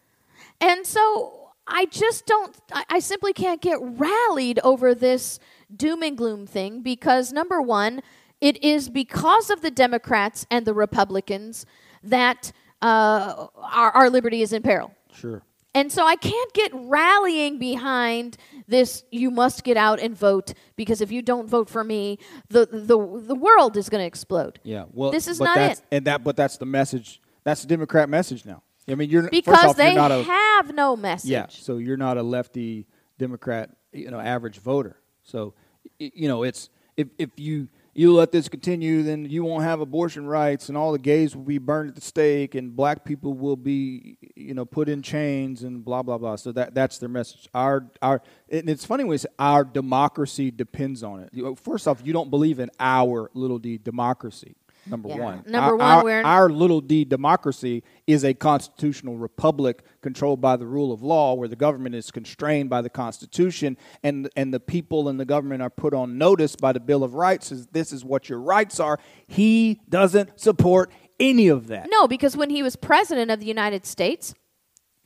And 0.62 0.86
so 0.86 1.50
I 1.68 1.86
just 1.86 2.26
don't, 2.26 2.56
I, 2.72 2.84
I 2.90 3.00
simply 3.00 3.34
can't 3.34 3.62
get 3.62 3.80
rallied 3.82 4.60
over 4.64 4.94
this 4.94 5.40
doom 5.76 6.04
and 6.04 6.18
gloom 6.18 6.46
thing 6.46 6.82
because, 6.82 7.34
number 7.34 7.62
one, 7.62 8.02
it 8.46 8.64
is 8.64 8.90
because 8.90 9.50
of 9.50 9.62
the 9.62 9.72
Democrats 9.72 10.46
and 10.52 10.66
the 10.66 10.74
Republicans 10.74 11.66
that 12.04 12.52
uh, 12.82 13.48
our, 13.58 13.92
our 13.92 14.10
liberty 14.10 14.42
is 14.42 14.54
in 14.54 14.62
peril. 14.62 14.92
Sure. 15.14 15.42
And 15.74 15.92
so 15.92 16.06
I 16.06 16.16
can't 16.16 16.54
get 16.54 16.72
rallying 16.74 17.58
behind 17.60 18.38
this 18.68 19.04
you 19.12 19.30
must 19.32 19.64
get 19.64 19.78
out 19.78 20.00
and 20.00 20.16
vote 20.18 20.54
because 20.76 21.02
if 21.02 21.12
you 21.12 21.22
don't 21.22 21.50
vote 21.50 21.70
for 21.70 21.84
me, 21.84 22.18
the 22.50 22.66
the, 22.72 22.98
the 23.32 23.36
world 23.36 23.76
is 23.76 23.90
going 23.90 24.02
to 24.02 24.08
explode. 24.08 24.60
Yeah. 24.64 24.86
Well, 24.94 25.12
This 25.12 25.28
is 25.28 25.40
but 25.40 25.46
not 25.46 25.56
that's, 25.56 25.80
it. 25.80 25.86
And 25.92 26.06
that, 26.06 26.24
but 26.24 26.36
that's 26.38 26.58
the 26.58 26.66
message. 26.66 27.20
That's 27.44 27.62
the 27.62 27.68
Democrat 27.68 28.08
message 28.10 28.46
now. 28.46 28.62
I 28.88 28.96
mean, 28.96 29.10
you're 29.10 29.30
Because 29.30 29.72
off, 29.72 29.76
they 29.78 29.88
you're 29.94 29.96
not 29.96 30.12
a 30.12 30.24
have 30.24 30.74
no 30.74 30.96
message. 30.96 31.32
yeah. 31.32 31.48
So 31.50 31.78
you're 31.78 31.98
not 31.98 32.18
a 32.18 32.24
lefty 32.24 32.86
Democrat, 33.18 33.72
you 33.92 34.12
know, 34.12 34.20
average 34.20 34.60
voter. 34.60 34.96
So, 35.24 35.56
you 36.00 36.28
know, 36.28 36.44
it's 36.44 36.70
if 36.96 37.08
if 37.18 37.32
you 37.38 37.68
you 37.98 38.14
let 38.14 38.34
this 38.34 38.50
continue, 38.50 39.04
then 39.04 39.24
you 39.24 39.46
won't 39.46 39.64
have 39.64 39.80
abortion 39.80 40.28
rights, 40.28 40.68
and 40.68 40.78
all 40.78 40.92
the 40.92 41.00
gays 41.00 41.34
will 41.34 41.44
be 41.44 41.58
burned 41.58 41.90
at 41.90 41.96
the 41.96 42.02
stake, 42.02 42.54
and 42.54 42.76
black 42.76 43.06
people 43.06 43.34
will 43.34 43.56
be, 43.56 44.18
you 44.36 44.54
know, 44.54 44.66
put 44.66 44.90
in 44.90 45.02
chains, 45.02 45.64
and 45.64 45.84
blah 45.84 46.04
blah 46.04 46.18
blah. 46.18 46.36
So 46.36 46.52
that 46.52 46.76
that's 46.76 46.98
their 46.98 47.08
message. 47.08 47.48
Our 47.54 47.90
our 48.02 48.22
and 48.52 48.70
it's 48.70 48.86
funny 48.86 49.06
when 49.06 49.18
say 49.18 49.30
our 49.40 49.64
democracy 49.64 50.52
depends 50.52 51.04
on 51.04 51.22
it. 51.22 51.60
First 51.60 51.88
off, 51.88 52.02
you 52.04 52.12
don't 52.12 52.30
believe 52.30 52.60
in 52.60 52.70
our 52.80 53.32
little 53.34 53.60
d 53.60 53.78
democracy. 53.78 54.56
Number 54.88 55.10
Yeah. 55.10 55.16
one. 55.24 55.44
Number 55.48 55.82
Our- 55.82 56.04
one, 56.04 56.14
our, 56.14 56.44
our 56.44 56.50
little 56.50 56.82
d 56.82 57.06
democracy 57.06 57.84
is 58.08 58.24
a 58.24 58.34
constitutional 58.34 59.18
republic 59.18 59.84
controlled 60.02 60.42
by 60.42 60.56
the 60.58 60.66
rule 60.68 60.92
of 60.92 61.02
law 61.02 61.34
where 61.34 61.48
the 61.48 61.56
government 61.56 61.96
is 61.96 62.12
constrained 62.12 62.70
by 62.70 62.82
the 62.82 62.90
constitution 62.90 63.78
and 64.04 64.30
and 64.36 64.54
the 64.54 64.60
people 64.60 65.10
and 65.10 65.20
the 65.20 65.26
government 65.26 65.62
are 65.62 65.70
put 65.70 65.94
on 65.94 66.18
notice 66.18 66.56
by 66.56 66.72
the 66.72 66.80
bill 66.80 67.04
of 67.04 67.16
rights 67.16 67.52
as 67.52 67.68
this 67.68 67.92
is 67.92 68.06
what 68.06 68.30
your 68.30 68.40
rights 68.40 68.80
are 68.80 69.00
he 69.28 69.80
doesn't 69.90 70.40
support 70.40 70.92
any 71.20 71.48
of 71.48 71.68
that 71.68 71.88
No, 71.90 72.08
because 72.08 72.36
when 72.38 72.50
he 72.50 72.62
was 72.62 72.76
president 72.76 73.32
of 73.32 73.40
the 73.40 73.46
United 73.46 73.86
States, 73.86 74.34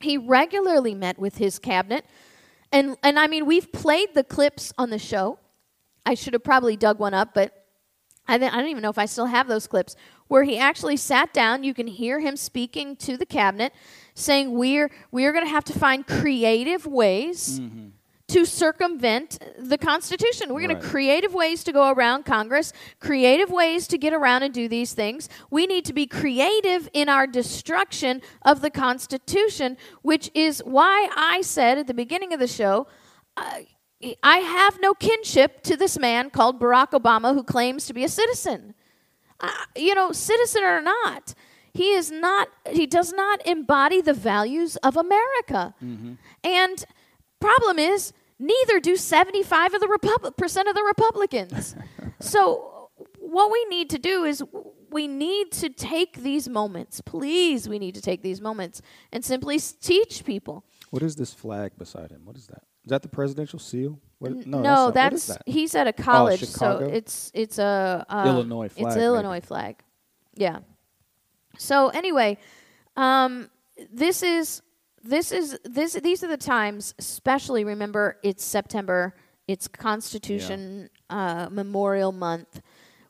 he 0.00 0.16
regularly 0.18 0.94
met 0.94 1.18
with 1.18 1.38
his 1.38 1.58
cabinet. 1.58 2.04
And 2.72 2.96
and 3.02 3.18
I 3.18 3.26
mean, 3.28 3.46
we've 3.46 3.70
played 3.72 4.14
the 4.14 4.24
clips 4.24 4.72
on 4.76 4.90
the 4.90 4.98
show. 4.98 5.38
I 6.04 6.14
should 6.14 6.32
have 6.32 6.42
probably 6.42 6.76
dug 6.76 6.98
one 6.98 7.14
up, 7.14 7.32
but 7.34 7.59
I, 8.28 8.38
th- 8.38 8.52
I 8.52 8.56
don't 8.58 8.68
even 8.68 8.82
know 8.82 8.90
if 8.90 8.98
I 8.98 9.06
still 9.06 9.26
have 9.26 9.48
those 9.48 9.66
clips 9.66 9.96
where 10.28 10.44
he 10.44 10.56
actually 10.58 10.96
sat 10.96 11.32
down. 11.32 11.64
You 11.64 11.74
can 11.74 11.86
hear 11.88 12.20
him 12.20 12.36
speaking 12.36 12.94
to 12.96 13.16
the 13.16 13.26
cabinet, 13.26 13.72
saying 14.14 14.52
we're 14.56 14.90
we're 15.10 15.32
going 15.32 15.44
to 15.44 15.50
have 15.50 15.64
to 15.64 15.72
find 15.78 16.06
creative 16.06 16.86
ways 16.86 17.60
to 18.28 18.44
circumvent 18.44 19.40
the 19.58 19.76
Constitution. 19.76 20.54
We're 20.54 20.60
going 20.60 20.76
Right. 20.76 20.80
to 20.82 20.88
creative 20.88 21.34
ways 21.34 21.64
to 21.64 21.72
go 21.72 21.90
around 21.90 22.24
Congress, 22.26 22.72
creative 23.00 23.50
ways 23.50 23.88
to 23.88 23.98
get 23.98 24.12
around 24.12 24.44
and 24.44 24.54
do 24.54 24.68
these 24.68 24.92
things. 24.92 25.28
We 25.50 25.66
need 25.66 25.84
to 25.86 25.92
be 25.92 26.06
creative 26.06 26.88
in 26.92 27.08
our 27.08 27.26
destruction 27.26 28.22
of 28.42 28.60
the 28.60 28.70
Constitution, 28.70 29.76
which 30.02 30.30
is 30.32 30.60
why 30.64 31.08
I 31.16 31.40
said 31.40 31.78
at 31.78 31.88
the 31.88 31.94
beginning 31.94 32.32
of 32.32 32.38
the 32.38 32.46
show. 32.46 32.86
Uh, 33.36 33.60
I 34.22 34.38
have 34.38 34.80
no 34.80 34.94
kinship 34.94 35.62
to 35.64 35.76
this 35.76 35.98
man 35.98 36.30
called 36.30 36.58
Barack 36.58 36.90
Obama 36.92 37.34
who 37.34 37.42
claims 37.42 37.86
to 37.86 37.92
be 37.94 38.04
a 38.04 38.08
citizen. 38.08 38.74
Uh, 39.38 39.50
you 39.76 39.94
know, 39.94 40.12
citizen 40.12 40.62
or 40.62 40.80
not, 40.80 41.34
he 41.72 41.92
is 41.92 42.10
not, 42.10 42.48
he 42.70 42.86
does 42.86 43.12
not 43.12 43.44
embody 43.46 44.00
the 44.00 44.14
values 44.14 44.76
of 44.76 44.96
America. 44.96 45.74
And 46.42 46.84
problem 47.40 47.78
is, 47.78 48.12
neither 48.38 48.80
do 48.80 48.96
75 48.96 49.74
of 49.74 49.80
the 49.80 49.88
Repub- 49.88 50.36
percent 50.36 50.68
of 50.68 50.74
the 50.74 50.82
Republicans. 50.82 51.74
so 52.20 52.90
what 53.18 53.50
we 53.52 53.64
need 53.66 53.90
to 53.90 53.98
do 53.98 54.24
is 54.24 54.42
we 54.90 55.06
need 55.08 55.52
to 55.52 55.68
take 55.68 56.22
these 56.22 56.48
moments. 56.48 57.00
Please, 57.02 57.68
we 57.68 57.78
need 57.78 57.94
to 57.94 58.00
take 58.02 58.22
these 58.22 58.40
moments 58.40 58.82
and 59.12 59.24
simply 59.24 59.58
teach 59.58 60.24
people. 60.24 60.64
what 60.90 61.02
is 61.02 61.16
this 61.16 61.32
flag 61.32 61.70
beside 61.78 62.10
him 62.10 62.22
what 62.24 62.36
is 62.36 62.46
that 62.48 62.62
is 62.84 62.90
that 62.90 63.02
the 63.02 63.08
presidential 63.08 63.58
seal 63.58 63.98
what, 64.20 64.46
no, 64.46 64.60
no, 64.60 64.90
that's, 64.90 64.94
that's, 64.94 65.12
what 65.12 65.12
is 65.14 65.26
that? 65.26 65.42
he's 65.46 65.74
at 65.74 65.86
a 65.86 65.94
college, 65.94 66.44
so 66.44 66.78
it's 66.92 67.30
it's 67.32 67.58
a 67.58 68.04
uh, 68.06 68.24
Illinois 68.26 68.66
It's 68.66 68.74
flag, 68.74 68.96
an 68.98 69.02
Illinois 69.02 69.32
maybe. 69.32 69.46
flag. 69.46 69.76
Yeah. 70.34 70.58
So 71.56 71.88
anyway, 71.88 72.36
um, 72.96 73.48
this 73.90 74.22
is 74.22 74.60
this 75.02 75.32
is 75.32 75.58
this 75.64 75.94
these 75.94 76.22
are 76.22 76.28
the 76.28 76.36
times. 76.36 76.94
Especially 76.98 77.64
remember, 77.64 78.18
it's 78.22 78.44
September. 78.44 79.14
It's 79.48 79.66
Constitution 79.66 80.90
uh, 81.08 81.48
Memorial 81.50 82.12
Month. 82.12 82.60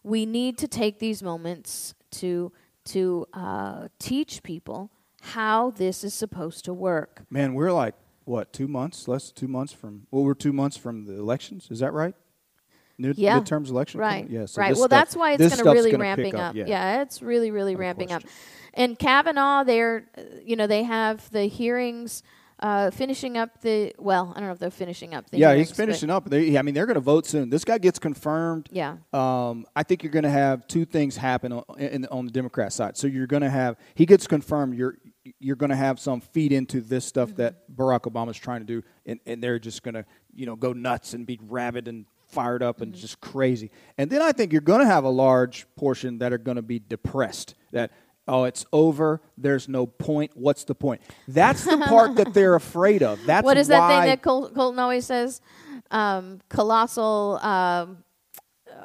We 0.05 0.27
need 0.27 0.59
to 0.59 0.69
take 0.69 1.01
these 1.01 1.25
moments 1.25 1.95
to 2.13 2.53
to 2.85 3.27
uh, 3.35 3.89
teach 3.99 4.45
people 4.45 4.93
how 5.23 5.73
this 5.73 6.05
is 6.05 6.15
supposed 6.15 6.65
to 6.67 6.73
work. 6.73 7.25
Man, 7.31 7.55
we're 7.55 7.73
like 7.73 7.97
what 8.31 8.53
two 8.53 8.69
months, 8.69 9.09
less 9.09 9.27
than 9.31 9.35
two 9.35 9.49
months 9.49 9.73
from. 9.73 10.07
Well, 10.11 10.25
we're 10.25 10.35
two 10.35 10.53
months 10.53 10.77
from 10.77 11.05
the 11.05 11.15
elections. 11.15 11.69
Is 11.71 11.81
that 11.81 11.93
right? 11.93 12.15
Mid, 12.97 13.19
Yeah. 13.19 13.41
midterms 13.41 13.71
election. 13.71 14.01
coming? 14.01 14.25
Right. 14.25 14.31
Yeah. 14.31 14.47
so 14.47 14.61
right. 14.61 14.69
Well, 14.69 14.83
stuff- 14.83 14.91
that's 14.91 15.17
why 15.17 15.33
it's 15.33 15.39
going 15.41 15.65
to 15.65 15.71
really 15.71 15.97
ramping 15.97 16.33
pick 16.33 16.41
up. 16.41 16.55
Yeah. 16.55 16.65
Yeah. 16.67 17.03
it's 17.03 17.23
really, 17.23 17.51
really 17.51 17.75
No 17.75 17.81
ramping 17.81 18.13
up. 18.13 18.23
And 18.75 18.99
Kavanaugh, 18.99 19.65
they're, 19.65 20.07
you 20.45 20.55
know, 20.55 20.67
they 20.67 20.85
have 20.85 21.29
the 21.31 21.45
hearings 21.45 22.23
uh, 22.61 22.91
finishing 22.91 23.39
up 23.39 23.63
the. 23.63 23.95
Well, 23.99 24.33
I 24.37 24.39
don't 24.39 24.49
know 24.49 24.53
if 24.53 24.59
they're 24.59 24.71
finishing 24.71 25.15
up 25.15 25.29
the. 25.31 25.39
Yeah, 25.39 25.49
hearings, 25.49 25.69
he's 25.71 25.77
finishing 25.77 26.11
up. 26.11 26.29
They, 26.29 26.57
I 26.59 26.63
mean, 26.63 26.75
they're 26.75 26.87
going 26.87 26.95
to 26.97 27.01
vote 27.01 27.27
soon. 27.27 27.49
This 27.49 27.65
guy 27.65 27.79
gets 27.79 27.99
confirmed. 27.99 28.69
Yeah. 28.71 28.99
Um, 29.13 29.67
I 29.75 29.83
think 29.83 30.03
you're 30.03 30.13
going 30.13 30.25
to 30.25 30.31
have 30.31 30.67
two 30.69 30.85
things 30.85 31.17
happen 31.17 31.53
on, 31.53 31.65
in, 31.79 32.07
on 32.07 32.27
the 32.27 32.33
Democrat 32.33 32.73
side. 32.73 32.97
So 32.99 33.07
you're 33.07 33.27
going 33.27 33.43
to 33.43 33.51
have 33.51 33.77
he 33.95 34.05
gets 34.07 34.27
confirmed. 34.27 34.77
You're 34.77 34.99
you're 35.39 35.57
going 35.57 35.71
to 35.71 35.77
have 35.77 36.01
some 36.01 36.21
feed 36.21 36.53
into 36.53 36.81
this 36.81 37.05
stuff 37.05 37.29
Mm-hmm. 37.31 37.37
that 37.39 37.75
Barack 37.75 38.03
Obama's 38.11 38.39
trying 38.39 38.61
to 38.61 38.67
do, 38.67 38.83
and, 39.07 39.21
and 39.27 39.43
they're 39.43 39.59
just 39.59 39.83
going 39.83 39.95
to 39.95 40.05
you 40.35 40.47
know 40.47 40.57
go 40.57 40.73
nuts 40.73 41.15
and 41.15 41.27
be 41.27 41.39
rabid 41.47 41.89
and 41.89 42.07
fired 42.29 42.63
up 42.63 42.81
and 42.81 42.93
Mm-hmm. 42.93 43.01
just 43.01 43.21
crazy. 43.21 43.71
And 43.99 44.11
then 44.11 44.23
I 44.23 44.33
think 44.33 44.53
you're 44.53 44.61
going 44.61 44.81
to 44.81 44.87
have 44.87 45.05
a 45.05 45.11
large 45.11 45.67
portion 45.77 46.19
that 46.19 46.33
are 46.33 46.39
going 46.39 46.57
to 46.57 46.63
be 46.63 46.79
depressed. 46.79 47.55
That 47.73 47.91
oh, 48.29 48.45
it's 48.45 48.65
over. 48.73 49.21
There's 49.37 49.69
no 49.69 49.87
point. 49.87 50.31
What's 50.35 50.63
the 50.65 50.75
point? 50.75 51.01
That's 51.27 51.65
the 51.65 51.79
part 51.79 52.15
that 52.17 52.33
they're 52.33 52.55
afraid 52.65 53.03
of. 53.03 53.19
That's 53.27 53.45
what 53.45 53.57
is 53.57 53.69
that 53.69 53.89
thing 53.89 54.09
that 54.09 54.23
Col- 54.23 54.51
Colton 54.51 54.79
always 54.79 55.05
says? 55.07 55.41
Um, 55.91 56.41
colossal. 56.49 57.41
Um, 57.43 58.05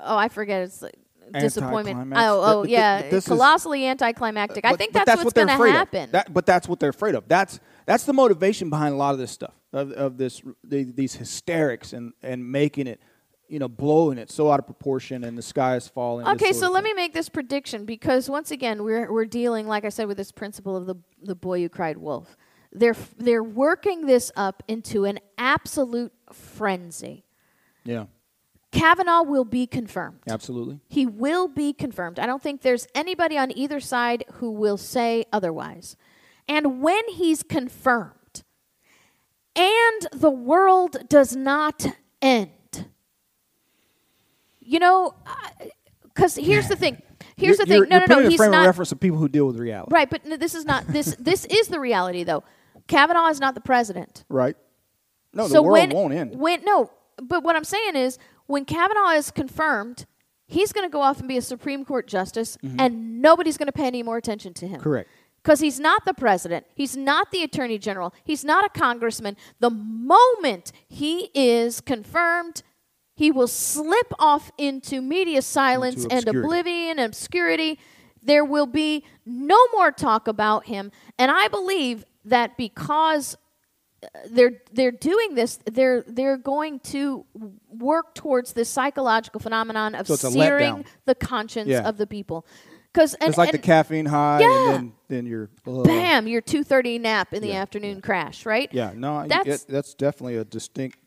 oh, 0.03 0.17
I 0.17 0.29
forget. 0.29 0.63
It's 0.63 0.81
like 0.81 0.95
disappointment. 1.34 2.13
Oh, 2.15 2.17
oh, 2.17 2.41
But- 2.41 2.61
but 2.63 2.69
yeah. 2.69 2.99
th- 3.01 3.11
this 3.11 3.23
is- 3.23 3.28
colossally 3.28 3.86
anticlimactic. 3.88 4.65
Uh, 4.65 4.69
I 4.69 4.76
think 4.76 4.93
but 4.93 5.05
that's, 5.05 5.23
what's 5.23 5.36
what 5.36 5.47
going 5.47 5.47
to 5.47 5.71
happen. 5.71 6.09
That, 6.11 6.34
but 6.34 6.45
that's 6.45 6.67
what 6.67 6.80
they're 6.80 6.89
afraid 6.89 7.15
of. 7.15 7.28
That's 7.28 7.59
that's 7.86 8.03
the 8.05 8.13
motivation 8.13 8.69
behind 8.69 8.93
a 8.93 8.97
lot 8.97 9.13
of 9.13 9.19
this 9.19 9.32
stuff 9.32 9.53
of, 9.73 9.91
of 9.91 10.17
this 10.17 10.41
the, 10.63 10.84
these 10.84 11.15
hysterics 11.15 11.93
and 11.93 12.13
and 12.23 12.51
making 12.51 12.88
it, 12.88 12.99
you 13.47 13.59
know, 13.59 13.67
blowing 13.67 14.17
it 14.17 14.32
so 14.32 14.51
out 14.51 14.59
of 14.59 14.65
proportion 14.65 15.23
and 15.23 15.38
the 15.38 15.41
sky 15.41 15.76
is 15.76 15.88
falling. 15.88 16.28
Okay, 16.28 16.51
so 16.53 16.71
let 16.71 16.84
me 16.84 16.93
make 16.93 17.13
this 17.13 17.30
prediction 17.30 17.86
because 17.86 18.30
once 18.30 18.51
again 18.51 18.84
we're 18.84 19.11
we're 19.11 19.26
dealing, 19.26 19.67
like 19.67 19.86
I 19.86 19.89
said, 19.89 20.07
with 20.07 20.17
this 20.17 20.32
principle 20.32 20.76
of 20.76 20.86
the 20.86 20.95
the 21.21 21.36
boy 21.36 21.61
who 21.61 21.69
cried 21.69 21.97
wolf. 21.97 22.36
They're 22.71 22.95
they're 23.17 23.43
working 23.43 24.05
this 24.05 24.32
up 24.36 24.61
into 24.67 25.05
an 25.05 25.19
absolute 25.38 26.11
frenzy. 26.34 27.23
Yeah, 27.86 28.05
Kavanaugh 28.76 29.23
will 29.23 29.45
be 29.45 29.65
confirmed. 29.67 30.19
absolutely. 30.30 30.80
He 30.89 31.05
will 31.05 31.47
be 31.47 31.71
confirmed. 31.73 32.19
I 32.19 32.26
don't 32.26 32.41
think 32.43 32.61
there's 32.61 32.88
anybody 32.93 33.38
on 33.38 33.55
either 33.57 33.80
side 33.80 34.26
who 34.34 34.51
will 34.51 34.78
say 34.78 35.26
otherwise. 35.32 35.95
And 36.47 36.82
when 36.82 37.01
he's 37.09 37.41
confirmed, 37.41 38.43
and 39.55 40.07
the 40.11 40.30
world 40.30 40.97
does 41.09 41.36
not 41.36 41.86
end, 42.21 42.49
you 44.59 44.80
know, 44.80 45.15
uh, 45.26 45.65
because 46.03 46.36
here's 46.36 46.67
the 46.67 46.76
thing. 46.76 47.01
Here's 47.38 47.57
You're- 47.57 47.65
the 47.65 47.65
thing. 47.65 47.78
you're- 47.80 47.89
no, 47.89 47.97
you're 47.97 48.07
no, 48.07 48.19
no. 48.21 48.28
a 48.28 48.30
He's 48.30 48.38
frame 48.38 48.49
of 48.53 48.59
not. 48.59 48.65
reference 48.65 48.91
of 48.93 48.99
people 49.01 49.17
who 49.17 49.28
deal 49.28 49.45
with 49.45 49.57
reality. 49.57 49.93
Right, 49.93 50.09
but 50.09 50.26
no, 50.26 50.38
this 50.38 50.55
is 50.55 50.63
not 50.63 50.88
this. 50.88 51.13
This 51.19 51.43
is 51.45 51.67
the 51.67 51.82
reality, 51.82 52.23
though. 52.23 52.45
Kavanaugh 52.88 53.28
is 53.28 53.41
not 53.41 53.55
the 53.55 53.61
president. 53.61 54.23
Right. 54.30 54.55
No, 55.34 55.47
so 55.47 55.55
the 55.55 55.63
world 55.63 55.73
when, 55.73 55.89
won't 55.89 56.13
end. 56.13 56.39
When 56.39 56.63
no, 56.63 56.91
but 57.21 57.43
what 57.43 57.57
I'm 57.57 57.65
saying 57.65 57.97
is, 57.97 58.17
when 58.47 58.65
Kavanaugh 58.65 59.11
is 59.11 59.31
confirmed, 59.31 60.05
he's 60.47 60.71
going 60.71 60.87
to 60.87 60.91
go 60.91 61.01
off 61.01 61.19
and 61.19 61.27
be 61.27 61.37
a 61.37 61.41
Supreme 61.41 61.85
Court 61.85 62.07
justice, 62.07 62.57
and 62.77 63.21
nobody's 63.21 63.57
going 63.57 63.67
to 63.67 63.71
pay 63.71 63.87
any 63.87 64.03
more 64.03 64.17
attention 64.17 64.53
to 64.55 64.67
him. 64.67 64.75
Mm-hmm. 64.75 64.83
Correct. 64.83 65.09
Because 65.41 65.59
he's 65.59 65.79
not 65.79 66.05
the 66.05 66.13
president, 66.13 66.65
he's 66.73 66.97
not 66.97 67.29
the 67.29 67.43
attorney 67.43 67.77
general, 67.77 68.13
he's 68.23 68.43
not 68.43 68.65
a 68.65 68.69
congressman. 68.69 69.37
The 69.59 69.69
moment 69.69 70.71
he 70.87 71.29
is 71.35 71.81
confirmed, 71.81 72.63
he 73.15 73.31
will 73.31 73.47
slip 73.47 74.11
off 74.17 74.51
into 74.57 75.01
media 75.01 75.41
silence 75.43 76.03
Into 76.03 76.15
and 76.15 76.27
oblivion 76.27 76.97
and 76.97 77.01
obscurity. 77.01 77.79
There 78.23 78.43
will 78.43 78.65
be 78.65 79.03
no 79.23 79.59
more 79.71 79.91
talk 79.91 80.27
about 80.27 80.65
him. 80.65 80.91
And 81.19 81.29
I 81.29 81.47
believe 81.47 82.05
that 82.25 82.57
because 82.57 83.37
they're 84.29 84.61
they're 84.71 84.91
doing 84.91 85.35
this. 85.35 85.59
They're 85.65 86.03
they're 86.07 86.37
going 86.37 86.79
to 86.91 87.25
work 87.69 88.15
towards 88.15 88.53
this 88.53 88.69
psychological 88.69 89.39
phenomenon 89.39 89.95
of 89.95 90.07
So 90.07 90.15
searing 90.15 90.85
the 91.05 91.15
conscience 91.15 91.69
Yeah. 91.69 91.87
of 91.87 91.97
the 91.97 92.07
people. 92.07 92.45
Because 92.93 93.13
It's 93.19 93.37
like 93.37 93.51
the 93.51 93.57
caffeine 93.57 94.05
high, 94.05 94.39
Yeah. 94.39 94.47
and 94.69 94.73
then 94.73 94.93
then 95.09 95.25
you're 95.25 95.49
ugh. 95.67 95.83
bam, 95.83 96.27
your 96.27 96.39
two 96.41 96.63
thirty 96.63 96.97
nap 96.97 97.33
in 97.33 97.41
the 97.41 97.49
Yeah, 97.49 97.61
afternoon 97.61 98.01
crash, 98.01 98.45
right? 98.45 98.69
Yeah, 98.71 98.93
no, 98.95 99.27
That's- 99.27 99.63
it, 99.63 99.67
that's 99.71 99.93
definitely 99.93 100.37
a 100.37 100.45
distinct 100.45 100.99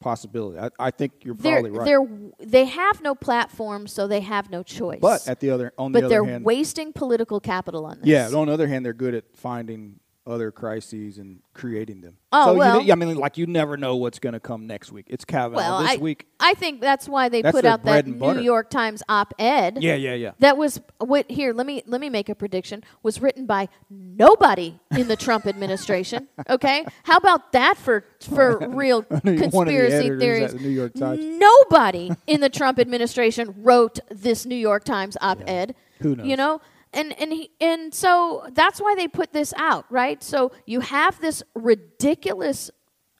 possibility. 0.00 0.58
I, 0.58 0.70
I 0.78 0.90
think 0.90 1.12
you're 1.24 1.34
They're, 1.36 1.62
probably 1.62 1.70
right. 1.70 1.84
they're 1.86 2.46
they 2.48 2.64
have 2.66 3.00
no 3.00 3.14
platform, 3.14 3.86
so 3.86 4.06
they 4.08 4.20
have 4.20 4.50
no 4.50 4.62
choice. 4.62 4.98
but 5.00 5.26
at 5.28 5.40
the 5.40 5.50
other 5.50 5.72
on 5.78 5.92
the 5.92 6.00
but 6.00 6.04
other 6.06 6.14
they're 6.16 6.24
hand, 6.24 6.44
wasting 6.44 6.92
political 6.92 7.38
capital 7.40 7.86
on 7.86 7.98
this. 8.00 8.06
Yeah, 8.08 8.28
on 8.36 8.48
the 8.48 8.52
other 8.52 8.66
hand, 8.66 8.84
they're 8.84 8.92
good 8.92 9.14
at 9.14 9.24
finding 9.36 10.00
other 10.26 10.50
crises 10.50 11.18
and 11.18 11.40
creating 11.54 12.00
them. 12.00 12.16
Oh, 12.32 12.46
so 12.46 12.54
well- 12.54 12.82
yeah, 12.82 12.92
I 12.92 12.96
mean, 12.96 13.16
like 13.16 13.38
you 13.38 13.46
never 13.46 13.76
know 13.76 13.96
what's 13.96 14.18
going 14.18 14.32
to 14.32 14.40
come 14.40 14.66
next 14.66 14.90
week. 14.92 15.06
It's 15.08 15.24
Kavanaugh 15.24 15.56
well, 15.56 15.78
this 15.80 15.92
I, 15.92 15.96
week. 15.96 16.26
I 16.40 16.54
think 16.54 16.80
that's 16.80 17.08
why 17.08 17.28
they 17.28 17.42
That's 17.42 17.54
put 17.54 17.64
out 17.64 17.84
that 17.84 18.06
New 18.06 18.14
butter. 18.14 18.40
York 18.40 18.68
Times 18.68 19.02
op-ed. 19.08 19.78
Yeah, 19.80 19.94
yeah, 19.94 20.14
yeah. 20.14 20.32
That 20.40 20.56
was 20.56 20.80
what 20.98 21.30
here. 21.30 21.52
Let 21.52 21.66
me 21.66 21.82
let 21.86 22.00
me 22.00 22.10
make 22.10 22.28
a 22.28 22.34
prediction. 22.34 22.82
Was 23.02 23.20
written 23.20 23.46
by 23.46 23.68
nobody 23.88 24.78
in 24.96 25.08
the 25.08 25.16
Trump 25.16 25.46
administration. 25.54 26.28
Okay, 26.50 26.84
how 27.04 27.16
about 27.16 27.52
that 27.52 27.76
for 27.76 28.04
for 28.20 28.58
real 28.68 29.04
I 29.10 29.14
one 29.14 29.16
of 29.16 29.22
the 29.22 29.36
conspiracy 29.36 29.94
editors 29.94 30.20
theories? 30.20 30.52
the 30.52 30.58
New 30.60 30.68
York 30.68 30.94
Times. 30.94 31.20
Nobody 31.22 32.10
in 32.26 32.40
the 32.40 32.50
Trump 32.50 32.78
administration 32.78 33.54
wrote 33.62 33.98
this 34.10 34.44
New 34.44 34.56
York 34.56 34.84
Times 34.84 35.16
op-ed. 35.20 35.74
Who 36.00 36.16
knows? 36.16 36.26
You 36.26 36.36
know, 36.36 36.60
and 36.92 37.18
and 37.20 37.32
he, 37.32 37.50
and 37.60 37.92
so 37.92 38.46
that's 38.52 38.80
why 38.80 38.94
they 38.96 39.08
put 39.08 39.32
this 39.32 39.52
out, 39.56 39.84
right? 39.90 40.22
So 40.22 40.52
you 40.66 40.80
have 40.80 41.20
this 41.20 41.42
ridiculous. 41.54 42.70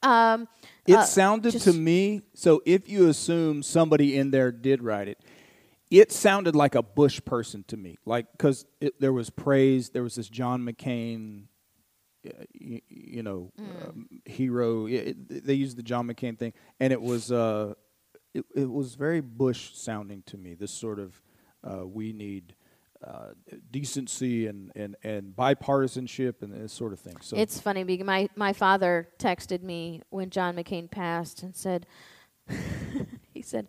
Um, 0.03 0.49
It 0.87 0.95
uh, 0.97 1.05
sounded 1.05 1.53
just- 1.53 1.64
to 1.64 1.73
me. 1.73 2.23
So 2.35 2.62
if 2.64 2.89
you 2.89 3.09
assume 3.09 3.62
somebody 3.62 4.17
in 4.17 4.31
there 4.31 4.53
did 4.53 4.83
write 4.83 5.09
it, 5.09 5.19
it 5.91 6.12
sounded 6.12 6.55
like 6.57 6.75
a 6.75 6.83
Bush 6.83 7.21
person 7.25 7.64
to 7.69 7.77
me. 7.77 7.97
Like 8.05 8.27
because 8.33 8.67
there 8.99 9.12
was 9.12 9.31
praise. 9.31 9.91
There 9.91 10.03
was 10.03 10.14
this 10.14 10.29
John 10.29 10.62
McCain. 10.64 11.45
uh, 12.27 12.45
You, 12.53 12.81
you 12.89 13.23
know, 13.23 13.53
Mm. 13.59 13.89
um, 13.89 14.09
hero. 14.25 14.87
It, 14.87 15.17
it- 15.31 15.45
they 15.47 15.55
used 15.55 15.77
the 15.77 15.83
John 15.83 16.07
McCain 16.09 16.37
thing, 16.39 16.53
and 16.81 16.93
it 16.93 17.01
was 17.01 17.31
uh, 17.31 17.75
it, 18.35 18.45
it 18.55 18.71
was 18.71 18.97
very 18.97 19.21
Bush 19.21 19.75
sounding 19.75 20.23
to 20.27 20.37
me. 20.37 20.55
This 20.55 20.73
sort 20.73 20.99
of 20.99 21.23
uh, 21.64 21.87
we 21.87 22.12
need 22.12 22.55
uh, 23.07 23.29
decency 23.71 24.47
and, 24.49 24.73
and, 24.75 24.97
and 25.05 25.35
bipartisanship 25.37 26.43
and 26.43 26.53
this 26.53 26.73
sort 26.73 26.93
of 26.93 26.99
thing. 26.99 27.17
So 27.21 27.37
It's 27.37 27.61
funny 27.61 27.85
because 27.85 28.07
my, 28.07 28.29
my 28.35 28.53
father 28.53 29.09
texted 29.19 29.63
me 29.63 30.03
when 30.11 30.31
John 30.31 30.57
McCain 30.57 30.91
passed 30.91 31.43
and 31.43 31.55
said, 31.55 31.87
he 33.33 33.43
said, 33.43 33.69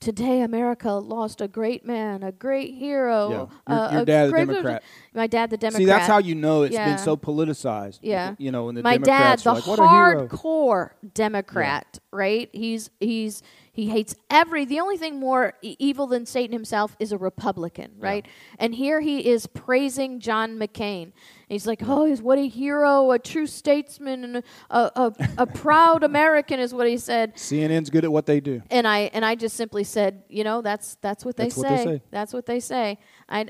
Today 0.00 0.42
America 0.42 0.92
lost 0.92 1.40
a 1.40 1.48
great 1.48 1.84
man, 1.84 2.22
a 2.22 2.30
great 2.30 2.74
hero. 2.74 3.30
Yeah. 3.30 3.36
Your- 3.36 3.48
uh, 3.80 3.92
your 3.92 4.02
a 4.02 4.04
dad, 4.04 4.26
the 4.26 4.30
great- 4.30 4.46
Democrat. 4.46 4.82
My 5.12 5.26
dad, 5.26 5.50
the 5.50 5.56
Democrat. 5.56 5.78
See, 5.80 5.86
that's 5.86 6.06
how 6.06 6.18
you 6.18 6.36
know 6.36 6.62
it's 6.62 6.72
Yeah. 6.72 6.88
been 6.90 6.98
so 6.98 7.16
politicized. 7.16 7.98
Yeah. 8.02 8.36
You 8.38 8.52
know, 8.52 8.66
when 8.66 8.76
the 8.76 8.82
my 8.84 8.98
Democrats 8.98 9.42
dad, 9.42 9.56
the 9.56 9.70
like, 9.70 9.78
a 9.78 9.82
hardcore 9.82 10.90
Democrat, 11.14 11.98
right? 12.12 12.48
He's 12.52 12.90
he's 13.00 13.42
he 13.78 13.86
hates 13.86 14.16
every. 14.28 14.64
The 14.64 14.80
only 14.80 14.96
thing 14.96 15.20
more 15.20 15.54
evil 15.62 16.08
than 16.08 16.26
Satan 16.26 16.52
himself 16.52 16.96
is 16.98 17.12
a 17.12 17.16
Republican, 17.16 17.92
right? 17.96 18.26
And 18.58 18.74
here 18.74 19.00
he 19.00 19.24
is 19.30 19.46
praising 19.46 20.18
John 20.18 20.58
McCain. 20.58 21.12
He's 21.48 21.64
like, 21.64 21.80
oh, 21.86 22.04
he's 22.04 22.20
what 22.20 22.38
a 22.38 22.48
hero, 22.48 23.12
a 23.12 23.20
true 23.20 23.46
statesman, 23.46 24.24
and 24.24 24.36
a 24.38 24.42
a, 24.70 25.14
a 25.38 25.46
proud 25.46 26.02
American 26.02 26.58
is 26.58 26.74
what 26.74 26.88
he 26.88 26.98
said. 26.98 27.36
CNN's 27.36 27.88
good 27.88 28.02
at 28.02 28.10
what 28.10 28.26
they 28.26 28.40
do. 28.40 28.62
And 28.68 28.84
I 28.84 29.10
and 29.12 29.24
I 29.24 29.36
just 29.36 29.54
simply 29.54 29.84
said, 29.84 30.24
you 30.28 30.42
know, 30.42 30.60
that's 30.60 30.96
that's 30.96 31.24
what 31.24 31.36
they 31.36 31.44
That's 31.44 31.54
say. 31.54 31.60
what 31.60 31.76
they 31.76 31.84
say. 31.84 32.02
That's 32.10 32.32
what 32.32 32.46
they 32.46 32.58
say. 32.58 32.98
I 33.28 33.46